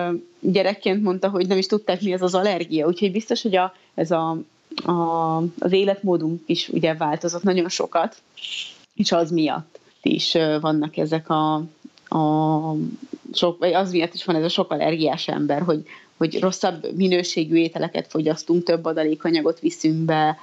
gyerekként 0.41 1.03
mondta, 1.03 1.29
hogy 1.29 1.47
nem 1.47 1.59
is 1.59 1.67
tudták, 1.67 2.03
mi 2.03 2.13
ez 2.13 2.23
az 2.23 2.35
allergia, 2.35 2.87
úgyhogy 2.87 3.13
biztos, 3.13 3.43
hogy 3.43 3.57
a, 3.57 3.73
ez 3.95 4.11
a, 4.11 4.39
a, 4.85 5.37
az 5.59 5.73
életmódunk 5.73 6.43
is 6.47 6.69
ugye 6.69 6.95
változott 6.95 7.43
nagyon 7.43 7.69
sokat, 7.69 8.17
és 8.95 9.13
az 9.13 9.31
miatt 9.31 9.81
is 10.03 10.37
vannak 10.61 10.97
ezek 10.97 11.31
a, 11.31 11.55
a 12.09 12.75
sok, 13.33 13.59
vagy 13.59 13.73
az 13.73 13.93
miatt 13.93 14.15
is 14.15 14.25
van 14.25 14.37
ez 14.37 14.45
a 14.45 14.49
sok 14.49 14.71
allergiás 14.71 15.29
ember, 15.29 15.63
hogy, 15.63 15.85
hogy 16.19 16.41
rosszabb 16.41 16.87
minőségű 16.97 17.57
ételeket 17.57 18.07
fogyasztunk, 18.09 18.63
több 18.63 18.85
adalékanyagot 18.85 19.61
viszünk 19.61 20.05
be, 20.05 20.37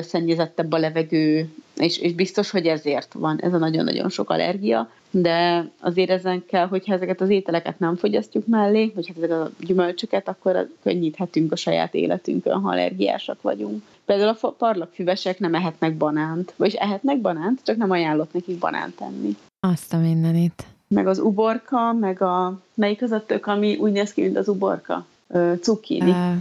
szennyezettebb 0.00 0.72
a 0.72 0.78
levegő, 0.78 1.48
és, 1.76 1.98
és 1.98 2.12
biztos, 2.12 2.50
hogy 2.50 2.66
ezért 2.66 3.12
van 3.12 3.40
ez 3.40 3.52
a 3.52 3.58
nagyon-nagyon 3.58 4.08
sok 4.08 4.30
allergia, 4.30 4.90
de 5.10 5.68
azért 5.80 6.10
ezen 6.10 6.44
kell, 6.46 6.66
hogyha 6.66 6.94
ezeket 6.94 7.20
az 7.20 7.28
ételeket 7.28 7.78
nem 7.78 7.96
fogyasztjuk 7.96 8.46
mellé, 8.46 8.92
vagy 8.94 9.06
hát 9.06 9.16
ezeket 9.16 9.36
a 9.36 9.50
gyümölcsöket, 9.60 10.28
akkor 10.28 10.68
könnyíthetünk 10.82 11.52
a 11.52 11.56
saját 11.56 11.94
életünkön, 11.94 12.60
ha 12.60 12.70
allergiásak 12.70 13.42
vagyunk. 13.42 13.82
Például 14.04 14.36
a 14.40 14.48
parlagfüvesek 14.48 15.38
nem 15.38 15.54
ehetnek 15.54 15.96
banánt, 15.96 16.54
vagyis 16.56 16.74
ehetnek 16.74 17.20
banánt, 17.20 17.60
csak 17.64 17.76
nem 17.76 17.90
ajánlott 17.90 18.32
nekik 18.32 18.58
banánt 18.58 19.00
enni. 19.00 19.36
Azt 19.60 19.92
a 19.92 19.98
mindenit 19.98 20.64
meg 20.88 21.06
az 21.06 21.18
uborka, 21.18 21.92
meg 21.92 22.22
a, 22.22 22.60
melyik 22.74 23.02
az 23.02 23.10
a 23.10 23.24
tök, 23.26 23.46
ami 23.46 23.76
úgy 23.76 23.92
néz 23.92 24.12
ki, 24.12 24.22
mint 24.22 24.36
az 24.36 24.48
uborka? 24.48 25.06
Ö, 25.28 25.52
cukkini. 25.60 26.10
Uh, 26.10 26.32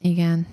igen. 0.00 0.46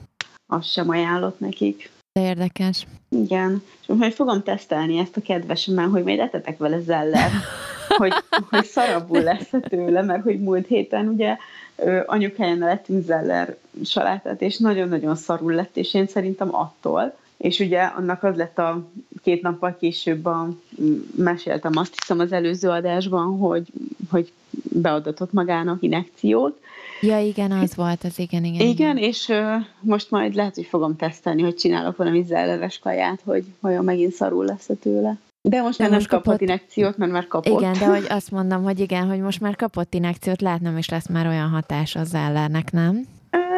Azt 0.47 0.71
sem 0.71 0.89
ajánlott 0.89 1.39
nekik. 1.39 1.91
De 2.13 2.21
érdekes. 2.21 2.87
Igen. 3.09 3.63
És 3.81 3.87
majd 3.87 4.13
fogom 4.13 4.43
tesztelni 4.43 4.97
ezt 4.97 5.17
a 5.17 5.21
kedvesemmel, 5.21 5.87
hogy 5.87 6.03
majd 6.03 6.19
etetek 6.19 6.57
vele 6.57 6.79
zeller, 6.79 7.31
hogy, 7.97 8.13
hogy 8.49 8.65
szarabul 8.65 9.21
lesz 9.21 9.49
tőle, 9.69 10.01
mert 10.01 10.23
hogy 10.23 10.39
múlt 10.39 10.67
héten 10.67 11.07
ugye 11.07 11.37
anyukáján 12.05 12.57
lettünk 12.57 13.05
zeller 13.05 13.57
salátát, 13.83 14.41
és 14.41 14.57
nagyon-nagyon 14.57 15.15
szarul 15.15 15.53
lett, 15.53 15.77
és 15.77 15.93
én 15.93 16.07
szerintem 16.07 16.55
attól, 16.55 17.15
és 17.41 17.59
ugye 17.59 17.81
annak 17.81 18.23
az 18.23 18.35
lett 18.35 18.57
a 18.57 18.89
két 19.23 19.41
nappal 19.41 19.75
később 19.79 20.25
a, 20.25 20.49
meséltem 21.15 21.71
azt 21.75 21.95
hiszem 21.99 22.19
az 22.19 22.31
előző 22.31 22.69
adásban, 22.69 23.37
hogy, 23.37 23.67
hogy 24.09 24.31
beadatott 24.63 25.31
magának 25.31 25.83
inekciót. 25.83 26.59
Ja, 27.01 27.19
igen, 27.19 27.51
az 27.51 27.75
volt, 27.75 28.03
az 28.03 28.19
igen, 28.19 28.43
igen. 28.43 28.59
Igen, 28.59 28.69
igen. 28.69 28.97
és 28.97 29.27
uh, 29.27 29.37
most 29.79 30.11
majd 30.11 30.35
lehet, 30.35 30.55
hogy 30.55 30.65
fogom 30.65 30.95
tesztelni, 30.95 31.41
hogy 31.41 31.55
csinálok 31.55 31.97
valami 31.97 32.23
zelleves 32.23 32.79
kaját, 32.79 33.21
hogy 33.23 33.43
vajon 33.59 33.83
megint 33.83 34.13
szarul 34.13 34.45
lesz 34.45 34.69
a 34.69 34.75
tőle. 34.75 35.17
De 35.41 35.61
most 35.61 35.77
de 35.77 35.83
már 35.83 35.93
most 35.93 36.09
nem 36.09 36.19
kapott, 36.19 36.23
kapott 36.23 36.41
inekciót, 36.41 36.97
mert 36.97 37.11
már 37.11 37.27
kapott. 37.27 37.59
Igen, 37.59 37.73
de 37.73 37.85
hogy 37.85 38.05
azt 38.09 38.31
mondom, 38.31 38.63
hogy 38.63 38.79
igen, 38.79 39.07
hogy 39.07 39.19
most 39.19 39.41
már 39.41 39.55
kapott 39.55 39.93
inekciót, 39.93 40.41
lehet 40.41 40.61
nem 40.61 40.77
is 40.77 40.89
lesz 40.89 41.07
már 41.07 41.27
olyan 41.27 41.49
hatás 41.49 41.95
az 41.95 42.09
zellernek, 42.09 42.71
nem? 42.71 43.07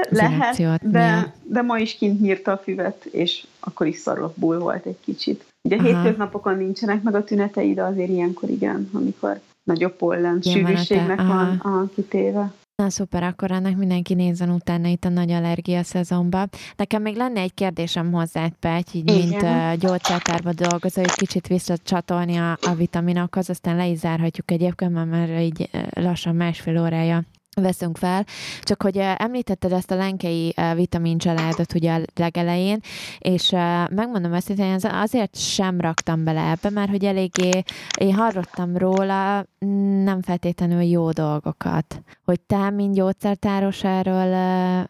Lehet, 0.10 0.90
de, 0.92 1.34
de 1.44 1.62
ma 1.62 1.78
is 1.78 1.98
kint 1.98 2.22
nyírta 2.22 2.52
a 2.52 2.58
füvet, 2.58 3.06
és 3.06 3.46
akkor 3.60 3.88
is 3.88 3.98
szarokból 3.98 4.60
volt 4.60 4.86
egy 4.86 5.00
kicsit. 5.00 5.46
Ugye 5.62 5.78
Aha. 5.78 5.86
hétköznapokon 5.86 6.58
nincsenek 6.58 7.02
meg 7.02 7.16
a 7.16 7.24
tünetei, 7.24 7.74
de 7.74 7.84
azért 7.84 8.10
ilyenkor 8.10 8.50
igen, 8.50 8.90
amikor 8.94 9.40
nagyobb 9.64 9.96
pollen 9.96 10.42
sűrűségnek 10.42 11.18
van 11.18 11.58
a 11.58 11.90
kitéve. 11.96 12.52
Na 12.76 12.90
szuper, 12.90 13.24
akkor 13.24 13.52
ennek 13.52 13.78
mindenki 13.78 14.14
nézzen 14.14 14.50
utána 14.50 14.88
itt 14.88 15.06
a 15.06 15.10
nagy 15.10 15.32
allergia 15.32 15.84
szezonban. 15.84 16.50
Nekem 16.76 17.02
még 17.02 17.16
lenne 17.16 17.42
egy 17.42 17.54
kérdésem 17.54 18.12
hozzá, 18.12 18.48
Pety, 18.60 18.96
így 18.96 19.10
Igen. 19.10 19.28
mint 19.28 19.42
uh, 19.42 19.74
gyógyszertárba 19.76 20.54
dolgozó, 20.54 21.02
hogy 21.02 21.12
kicsit 21.12 21.48
visszacsatolni 21.48 22.38
a, 22.38 22.52
a 22.52 22.74
vitaminokhoz, 22.78 23.50
aztán 23.50 23.76
le 23.76 23.88
is 23.88 23.98
zárhatjuk 23.98 24.52
egyébként, 24.52 25.10
mert 25.10 25.40
így 25.40 25.70
lassan 25.90 26.36
másfél 26.36 26.82
órája 26.82 27.24
veszünk 27.62 27.98
fel, 27.98 28.26
csak 28.62 28.82
hogy 28.82 28.98
említetted 28.98 29.72
ezt 29.72 29.92
a 29.92 29.96
lenkei 29.96 30.54
vitamin 30.76 31.18
családot 31.18 31.74
ugye 31.74 31.94
a 31.94 32.02
legelején, 32.16 32.80
és 33.20 33.50
megmondom 33.90 34.34
őszintén, 34.34 34.78
azért 34.82 35.36
sem 35.36 35.82
raktam 35.82 36.24
bele 36.24 36.42
ebbe, 36.42 36.70
mert 36.70 36.90
hogy 36.90 37.06
eléggé, 37.06 37.64
én 38.00 38.14
hallottam 38.14 38.78
róla 38.78 39.46
nem 40.04 40.22
feltétlenül 40.22 40.82
jó 40.82 41.12
dolgokat. 41.12 42.02
Hogy 42.26 42.40
te, 42.40 42.70
mint 42.70 42.96
gyógyszertáros 42.96 43.84
erről 43.84 44.88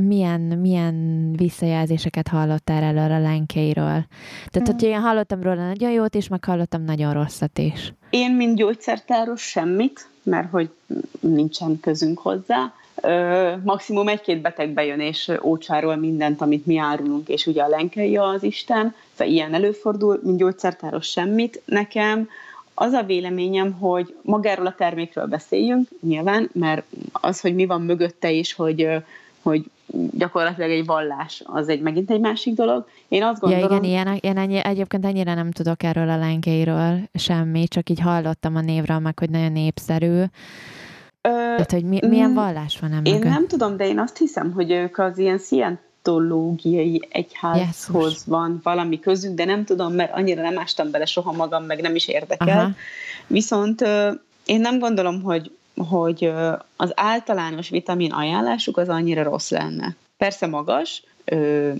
milyen, 0.00 0.40
milyen 0.40 1.32
visszajelzéseket 1.36 2.28
hallottál 2.28 2.82
erről 2.82 3.12
a 3.12 3.20
lenkeiről? 3.20 4.04
Tehát, 4.50 4.68
hmm. 4.68 4.72
hogy 4.72 4.82
én 4.82 5.00
hallottam 5.00 5.42
róla 5.42 5.66
nagyon 5.66 5.90
jót 5.90 6.14
is, 6.14 6.28
meg 6.28 6.44
hallottam 6.44 6.84
nagyon 6.84 7.12
rosszat 7.12 7.58
is. 7.58 7.92
Én, 8.10 8.32
mint 8.32 8.56
gyógyszertáros 8.56 9.42
semmit, 9.42 10.08
mert 10.22 10.50
hogy 10.50 10.70
nincsen 11.20 11.80
közünk 11.80 12.18
hozzá. 12.18 12.72
maximum 13.64 14.08
egy-két 14.08 14.40
beteg 14.40 14.70
bejön 14.70 15.00
és 15.00 15.30
ócsárol 15.42 15.96
mindent, 15.96 16.40
amit 16.40 16.66
mi 16.66 16.78
árulunk, 16.78 17.28
és 17.28 17.46
ugye 17.46 17.62
a 17.62 17.68
lenkei 17.68 18.16
az 18.16 18.42
Isten, 18.42 18.94
szóval 19.12 19.32
ilyen 19.32 19.54
előfordul, 19.54 20.20
mint 20.22 20.38
gyógyszertáros 20.38 21.06
semmit. 21.06 21.62
Nekem 21.64 22.28
az 22.74 22.92
a 22.92 23.02
véleményem, 23.02 23.72
hogy 23.72 24.14
magáról 24.22 24.66
a 24.66 24.74
termékről 24.74 25.26
beszéljünk, 25.26 25.88
nyilván, 26.00 26.50
mert 26.52 26.84
az, 27.12 27.40
hogy 27.40 27.54
mi 27.54 27.66
van 27.66 27.82
mögötte 27.82 28.30
is, 28.30 28.52
hogy, 28.54 28.88
hogy 29.42 29.64
gyakorlatilag 30.10 30.70
egy 30.70 30.86
vallás, 30.86 31.42
az 31.44 31.68
egy 31.68 31.80
megint 31.80 32.10
egy 32.10 32.20
másik 32.20 32.54
dolog. 32.54 32.86
Én 33.08 33.22
azt 33.22 33.40
gondolom... 33.40 33.70
Ja, 33.70 33.76
igen, 33.76 33.84
ilyen, 33.84 34.18
én 34.20 34.38
ennyi, 34.38 34.64
egyébként 34.64 35.04
ennyire 35.04 35.34
nem 35.34 35.50
tudok 35.50 35.82
erről 35.82 36.08
a 36.08 36.16
lenkeiről 36.16 36.98
semmi, 37.14 37.68
csak 37.68 37.90
így 37.90 38.00
hallottam 38.00 38.56
a 38.56 38.60
névről 38.60 38.98
meg, 38.98 39.18
hogy 39.18 39.30
nagyon 39.30 39.52
népszerű. 39.52 40.20
Ö, 41.20 41.28
Tehát, 41.28 41.72
hogy 41.72 41.84
mi, 41.84 41.98
milyen 42.08 42.34
vallás 42.34 42.78
van 42.78 42.92
ennek? 42.92 43.06
Én 43.06 43.18
nem 43.18 43.46
tudom, 43.46 43.76
de 43.76 43.86
én 43.86 43.98
azt 43.98 44.18
hiszem, 44.18 44.52
hogy 44.52 44.70
ők 44.70 44.98
az 44.98 45.18
ilyen 45.18 45.38
szientológiai 45.38 47.08
egyházhoz 47.10 48.02
Jesus. 48.02 48.24
van 48.26 48.60
valami 48.62 49.00
közük, 49.00 49.34
de 49.34 49.44
nem 49.44 49.64
tudom, 49.64 49.92
mert 49.92 50.14
annyira 50.14 50.42
nem 50.42 50.58
ástam 50.58 50.90
bele 50.90 51.04
soha 51.04 51.32
magam, 51.32 51.64
meg 51.64 51.80
nem 51.80 51.94
is 51.94 52.08
érdekel. 52.08 52.58
Aha. 52.58 52.70
Viszont 53.26 53.80
én 54.46 54.60
nem 54.60 54.78
gondolom, 54.78 55.22
hogy 55.22 55.50
hogy 55.76 56.32
az 56.76 56.92
általános 56.94 57.68
vitamin 57.68 58.12
ajánlásuk 58.12 58.76
az 58.76 58.88
annyira 58.88 59.22
rossz 59.22 59.50
lenne. 59.50 59.96
Persze 60.16 60.46
magas, 60.46 61.02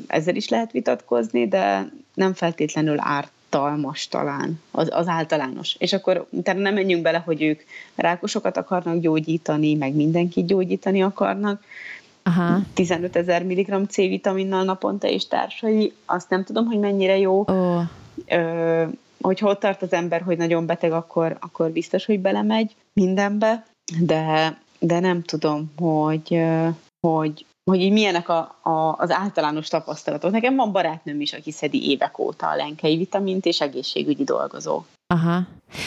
ezzel 0.06 0.35
is 0.35 0.48
lehet 0.48 0.73
vitatkozni, 0.73 1.48
de 1.48 1.90
nem 2.14 2.35
feltétlenül 2.35 2.97
ártalmas 2.98 4.09
talán, 4.09 4.60
az, 4.70 4.89
az 4.93 5.09
általános. 5.09 5.77
És 5.78 5.93
akkor 5.93 6.27
utána 6.31 6.60
nem 6.60 6.74
menjünk 6.74 7.02
bele, 7.02 7.19
hogy 7.19 7.43
ők 7.43 7.60
rákosokat 7.94 8.56
akarnak 8.56 8.98
gyógyítani, 8.98 9.74
meg 9.74 9.94
mindenkit 9.94 10.47
gyógyítani 10.47 11.02
akarnak. 11.02 11.62
Aha. 12.23 12.59
15 12.74 13.16
ezer 13.16 13.44
mg 13.44 13.86
C-vitaminnal 13.89 14.64
naponta 14.64 15.09
és 15.09 15.27
társai, 15.27 15.93
azt 16.05 16.31
nem 16.31 16.44
tudom, 16.44 16.66
hogy 16.66 16.78
mennyire 16.78 17.19
jó. 17.19 17.44
Oh. 17.47 17.82
Ö, 18.28 18.85
hogy 19.20 19.39
hol 19.39 19.59
tart 19.59 19.82
az 19.82 19.93
ember, 19.93 20.23
hogy 20.23 20.36
nagyon 20.36 20.66
beteg, 20.66 20.93
akkor, 20.93 21.36
akkor 21.40 21.70
biztos, 21.70 22.05
hogy 22.05 22.20
belemegy 22.20 22.74
mindenbe 22.93 23.64
de, 24.01 24.59
de 24.79 25.01
nem 25.01 25.23
tudom, 25.23 25.73
hogy, 25.77 26.43
hogy, 27.07 27.47
hogy 27.71 27.81
így 27.81 27.93
milyenek 27.93 28.29
a, 28.29 28.59
a, 28.63 28.95
az 28.99 29.11
általános 29.11 29.69
tapasztalatok. 29.69 30.31
Nekem 30.31 30.57
van 30.57 30.73
barátnőm 30.73 31.21
is, 31.21 31.33
aki 31.33 31.51
szedi 31.51 31.91
évek 31.91 32.19
óta 32.19 32.49
a 32.49 32.57
lenkei 32.57 32.97
vitamint, 32.97 33.47
és 33.47 33.61
egészségügyi 33.61 34.25
dolgozó. 34.25 34.83
Aha. 35.07 35.47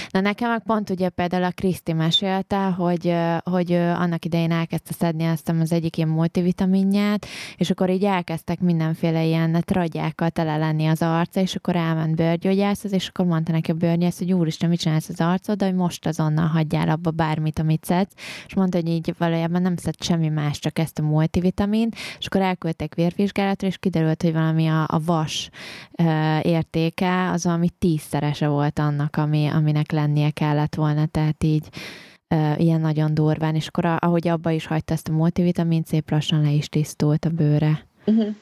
Na 0.10 0.20
nekem 0.20 0.50
meg 0.50 0.64
pont 0.64 0.90
ugye 0.90 1.10
például 1.10 1.44
a 1.44 1.52
Kriszti 1.52 1.94
mesélte, 1.94 2.66
hogy, 2.66 3.16
hogy 3.44 3.72
annak 3.74 4.26
idején 4.26 4.52
elkezdte 4.52 4.94
szedni 4.94 5.24
ezt 5.24 5.50
az 5.50 5.72
egyik 5.72 5.98
ilyen 5.98 6.10
multivitaminját, 6.10 7.26
és 7.58 7.70
akkor 7.70 7.90
így 7.90 8.04
elkezdtek 8.04 8.60
mindenféle 8.60 9.26
ilyen 9.26 9.64
tragyákkal 9.66 10.30
tele 10.30 10.58
lenni 10.58 10.86
az 10.86 11.02
arca, 11.02 11.40
és 11.40 11.56
akkor 11.56 11.76
elment 11.76 12.16
bőrgyógyászhoz, 12.16 12.94
és 12.94 13.08
akkor 13.08 13.26
mondta 13.26 13.52
neki 13.52 13.72
a 13.72 13.74
bőrgyógyász, 13.74 14.18
hogy 14.18 14.34
úristen, 14.34 14.70
mit 14.70 14.80
csinálsz 14.80 15.10
az 15.10 15.22
arcod, 15.22 15.58
de 15.58 15.66
hogy 15.66 15.76
most 15.76 16.06
azonnal 16.06 16.48
hagyjál 16.48 16.90
abba 16.90 17.12
bármit, 17.12 17.60
amit 17.60 17.86
szedsz, 17.86 18.14
és 18.48 18.54
mondta, 18.54 18.78
hogy 18.78 18.88
így 18.88 19.14
valójában 19.18 19.62
nem 19.62 19.76
szed 19.76 20.04
semmi 20.04 20.30
más, 20.30 20.60
csak 20.60 20.80
ezt 20.80 21.00
a 21.00 21.04
multivitamint, 21.04 21.96
és 22.20 22.26
akkor 22.26 22.42
elküldtek 22.42 22.96
vérvizsgálatra, 22.96 23.68
és 23.68 23.78
kiderült, 23.78 24.22
hogy 24.22 24.34
valami 24.34 24.68
a, 24.68 24.84
a 24.88 25.00
vas 25.06 25.50
uh, 25.98 26.46
értéke 26.46 27.32
az 27.32 27.44
valami 27.44 27.70
tízszerese 27.70 28.48
volt 28.48 28.80
annak, 28.80 29.16
ami, 29.16 29.48
aminek 29.76 29.92
lennie 29.92 30.30
kellett 30.30 30.76
volna, 30.76 31.06
tehát 31.06 31.44
így 31.44 31.68
ilyen 32.58 32.82
nagyon 32.82 33.14
durván, 33.14 33.56
és 33.56 33.68
akkor 33.68 33.86
ahogy 33.86 34.28
abba 34.28 34.50
is 34.50 34.68
hagyta 34.68 34.94
ezt 34.94 35.08
a 35.08 35.12
multivitamin, 35.12 35.84
szép 35.84 36.12
lassan 36.12 36.42
le 36.42 36.52
is 36.52 36.70
tisztult 36.70 37.26
a 37.26 37.30
bőre. 37.30 37.86
Uh-huh. 38.06 38.36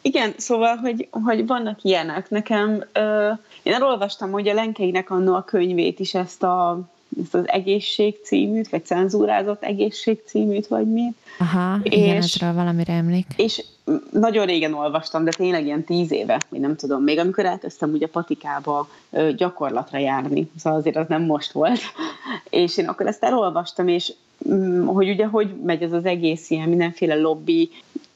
Igen, 0.00 0.32
szóval, 0.36 0.76
hogy, 0.76 1.08
hogy 1.10 1.46
vannak 1.46 1.82
ilyenek. 1.82 2.30
Nekem, 2.30 2.70
uh, 2.70 3.38
én 3.62 3.72
elolvastam, 3.72 4.30
hogy 4.30 4.48
a 4.48 4.54
Lenkeinek 4.54 5.10
annó 5.10 5.34
a 5.34 5.44
könyvét 5.44 6.00
is 6.00 6.14
ezt 6.14 6.42
a 6.42 6.80
ezt 7.22 7.34
az 7.34 7.48
egészség 7.48 8.16
címűt, 8.24 8.68
vagy 8.68 8.84
cenzúrázott 8.84 9.62
egészség 9.62 10.22
címűt, 10.24 10.66
vagy 10.66 10.92
mit. 10.92 11.16
Aha, 11.38 11.78
és, 11.82 11.92
igen, 11.92 12.16
ezről 12.16 12.52
valamire 12.52 12.92
emlék. 12.92 13.26
És 13.36 13.64
nagyon 14.10 14.46
régen 14.46 14.74
olvastam, 14.74 15.24
de 15.24 15.30
tényleg 15.30 15.64
ilyen 15.64 15.84
tíz 15.84 16.12
éve, 16.12 16.40
vagy 16.48 16.60
nem 16.60 16.76
tudom, 16.76 17.02
még 17.02 17.18
amikor 17.18 17.44
elkezdtem 17.44 17.92
ugye 17.92 18.06
patikába 18.06 18.88
gyakorlatra 19.36 19.98
járni, 19.98 20.50
szóval 20.56 20.78
azért 20.78 20.96
az 20.96 21.06
nem 21.08 21.22
most 21.22 21.52
volt, 21.52 21.80
és 22.50 22.76
én 22.76 22.88
akkor 22.88 23.06
ezt 23.06 23.24
elolvastam, 23.24 23.88
és 23.88 24.12
mm, 24.48 24.86
hogy 24.86 25.08
ugye 25.08 25.26
hogy 25.26 25.54
megy 25.64 25.82
ez 25.82 25.92
az 25.92 26.04
egész 26.04 26.50
ilyen 26.50 26.68
mindenféle 26.68 27.14
lobby, 27.14 27.70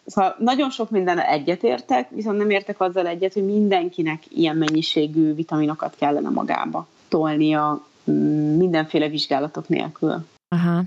Szóval 0.06 0.36
nagyon 0.38 0.70
sok 0.70 0.90
minden 0.90 1.18
egyetértek, 1.18 2.08
viszont 2.10 2.38
nem 2.38 2.50
értek 2.50 2.80
azzal 2.80 3.06
egyet, 3.06 3.32
hogy 3.32 3.44
mindenkinek 3.44 4.22
ilyen 4.28 4.56
mennyiségű 4.56 5.34
vitaminokat 5.34 5.94
kellene 5.98 6.28
magába 6.28 6.86
tolnia 7.08 7.84
mindenféle 8.56 9.08
vizsgálatok 9.08 9.68
nélkül. 9.68 10.26
Aha. 10.48 10.82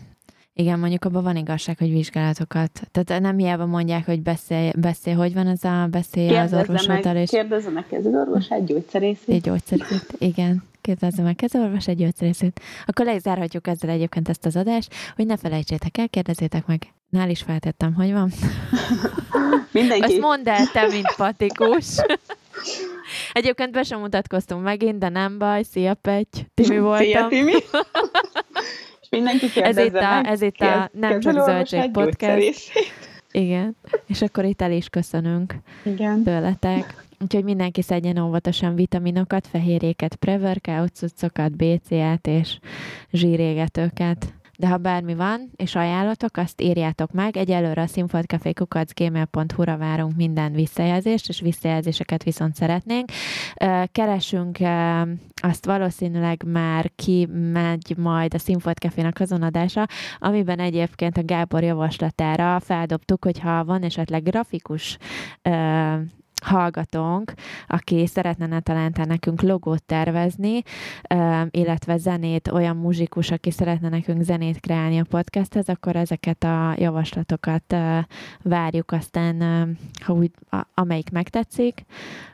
Igen, 0.55 0.79
mondjuk 0.79 1.05
abban 1.05 1.23
van 1.23 1.35
igazság, 1.35 1.77
hogy 1.77 1.91
vizsgálatokat. 1.91 2.81
Tehát 2.91 3.21
nem 3.21 3.37
hiába 3.37 3.65
mondják, 3.65 4.05
hogy 4.05 4.21
beszél, 4.21 4.71
beszél 4.77 5.15
hogy 5.15 5.33
van 5.33 5.47
ez 5.47 5.63
a 5.63 5.87
beszél 5.91 6.35
az 6.35 6.53
orvosodtal. 6.53 7.15
És... 7.15 7.29
Kérdezze 7.29 7.69
meg 7.69 7.85
egy 7.89 8.65
gyógyszerészét. 8.65 9.35
Egy 9.35 9.41
gyógyszerészét, 9.41 10.15
igen. 10.17 10.63
Kérdezze 10.81 11.21
meg 11.21 11.39
orvos 11.53 11.87
egy 11.87 11.97
gyógyszerészét. 11.97 12.59
Akkor 12.85 13.05
le 13.05 13.15
is 13.15 13.21
zárhatjuk 13.21 13.67
ezzel 13.67 13.89
egyébként 13.89 14.29
ezt 14.29 14.45
az 14.45 14.55
adást, 14.55 14.93
hogy 15.15 15.25
ne 15.25 15.37
felejtsétek 15.37 15.97
el, 15.97 16.09
kérdezzétek 16.09 16.65
meg. 16.65 16.93
Nál 17.09 17.29
is 17.29 17.41
feltettem, 17.41 17.93
hogy 17.93 18.11
van. 18.11 18.31
Mindenki. 19.71 20.03
Azt 20.03 20.19
mondd 20.19 20.49
el 20.49 20.65
te, 20.65 20.87
mint 20.87 21.13
patikus. 21.17 21.95
Egyébként 23.31 23.71
be 23.71 23.83
sem 23.83 23.99
mutatkoztunk 23.99 24.63
megint, 24.63 24.97
de 24.97 25.09
nem 25.09 25.37
baj. 25.37 25.63
Szia, 25.63 25.93
Petty. 25.93 26.39
Timi 26.53 26.79
voltam. 26.89 27.05
Szia, 27.05 27.27
Timi. 27.27 27.53
És 29.01 29.09
mindenki 29.09 29.61
ez 29.61 29.77
itt 29.77 29.95
a, 29.95 30.25
ez 30.25 30.41
itt 30.41 30.59
a 30.59 30.89
Nem 30.93 31.19
Csak 31.19 31.43
Zöldség 31.45 31.91
Podcast. 31.91 32.71
Igen. 33.31 33.75
És 34.07 34.21
akkor 34.21 34.45
itt 34.45 34.61
el 34.61 34.71
is 34.71 34.89
köszönünk 34.89 35.55
Igen. 35.83 36.23
tőletek. 36.23 37.03
Úgyhogy 37.19 37.43
mindenki 37.43 37.81
szedjen 37.81 38.17
óvatosan 38.17 38.75
vitaminokat, 38.75 39.47
fehérjéket, 39.47 40.15
pre-workout 40.15 40.95
cuccokat, 40.95 41.55
BCA-t 41.55 42.27
és 42.27 42.57
zsírégetőket 43.11 44.33
de 44.63 44.69
ha 44.69 44.77
bármi 44.77 45.15
van, 45.15 45.51
és 45.55 45.75
ajánlatok, 45.75 46.37
azt 46.37 46.61
írjátok 46.61 47.11
meg. 47.11 47.37
Egyelőre 47.37 47.81
a 47.81 47.87
színfoltcafékukacgmail.hu-ra 47.87 49.77
várunk 49.77 50.15
minden 50.15 50.51
visszajelzést, 50.51 51.29
és 51.29 51.39
visszajelzéseket 51.39 52.23
viszont 52.23 52.55
szeretnénk. 52.55 53.09
Keresünk, 53.91 54.57
azt 55.35 55.65
valószínűleg 55.65 56.43
már 56.45 56.91
ki 56.95 57.27
megy 57.51 57.93
majd 57.97 58.33
a 58.33 58.39
Színfolt 58.39 58.77
Cafénak 58.77 59.19
azon 59.19 59.41
adása, 59.41 59.87
amiben 60.17 60.59
egyébként 60.59 61.17
a 61.17 61.25
Gábor 61.25 61.63
javaslatára 61.63 62.59
feldobtuk, 62.59 63.23
hogyha 63.23 63.65
van 63.65 63.83
esetleg 63.83 64.23
grafikus 64.23 64.97
hallgatónk, 66.43 67.33
aki 67.67 68.07
szeretne 68.07 68.45
netalántán 68.45 69.07
nekünk 69.07 69.41
logót 69.41 69.83
tervezni, 69.83 70.63
illetve 71.49 71.97
zenét, 71.97 72.47
olyan 72.47 72.75
muzsikus, 72.75 73.31
aki 73.31 73.51
szeretne 73.51 73.89
nekünk 73.89 74.21
zenét 74.21 74.59
kreálni 74.59 74.99
a 74.99 75.05
podcasthez, 75.09 75.69
akkor 75.69 75.95
ezeket 75.95 76.43
a 76.43 76.75
javaslatokat 76.77 77.75
várjuk, 78.41 78.91
aztán 78.91 79.41
ha 80.01 80.13
úgy, 80.13 80.31
amelyik 80.73 81.11
megtetszik, 81.11 81.85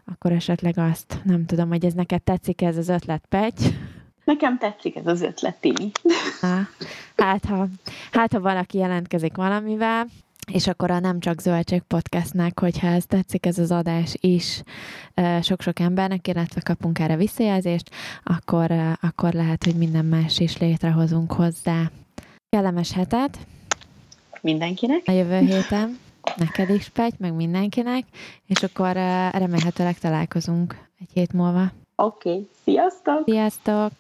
akkor 0.06 0.32
esetleg 0.32 0.78
azt, 0.78 1.22
nem 1.24 1.46
tudom, 1.46 1.70
hogy 1.70 1.86
ez 1.86 1.94
neked 1.94 2.22
tetszik 2.22 2.62
ez 2.62 2.78
az 2.78 2.90
ötlet, 2.90 3.26
Pegy? 3.30 3.78
Nekem 4.24 4.58
tetszik 4.58 4.96
ez 4.96 5.08
az 5.08 5.22
ötlet, 5.22 5.56
Timi. 5.60 5.92
Hát 7.16 7.46
ha, 7.46 7.68
hát, 8.12 8.34
ha 8.34 8.40
valaki 8.40 8.78
jelentkezik 8.78 9.36
valamivel, 9.36 10.06
és 10.52 10.68
akkor 10.68 10.92
a 10.92 11.00
Nem 11.00 11.20
Csak 11.20 11.40
Zöldség 11.42 11.82
podcastnek, 11.82 12.60
hogyha 12.60 12.88
ez 12.88 13.06
tetszik, 13.06 13.46
ez 13.46 13.58
az 13.58 13.72
adás 13.72 14.16
is 14.20 14.64
sok-sok 15.42 15.80
embernek, 15.80 16.28
illetve 16.28 16.62
kapunk 16.62 17.00
erre 17.00 17.16
visszajelzést, 17.16 17.90
akkor, 18.24 18.72
akkor 19.02 19.34
lehet, 19.34 19.64
hogy 19.64 19.76
minden 19.76 20.06
más 20.06 20.40
is 20.40 20.58
létrehozunk 20.58 21.32
hozzá. 21.32 21.92
Kellemes 22.50 22.92
hetet! 22.92 23.38
Mindenkinek! 24.42 25.02
A 25.06 25.12
jövő 25.12 25.38
héten! 25.38 26.00
Neked 26.36 26.70
is, 26.70 26.90
Pety, 26.90 27.16
meg 27.18 27.34
mindenkinek, 27.34 28.06
és 28.46 28.64
akkor 28.64 28.94
remélhetőleg 29.32 29.98
találkozunk 29.98 30.88
egy 31.00 31.10
hét 31.14 31.34
múlva. 31.34 31.72
Oké, 31.96 32.30
okay. 32.30 32.48
sziasztok! 32.64 33.24
Sziasztok! 33.26 33.92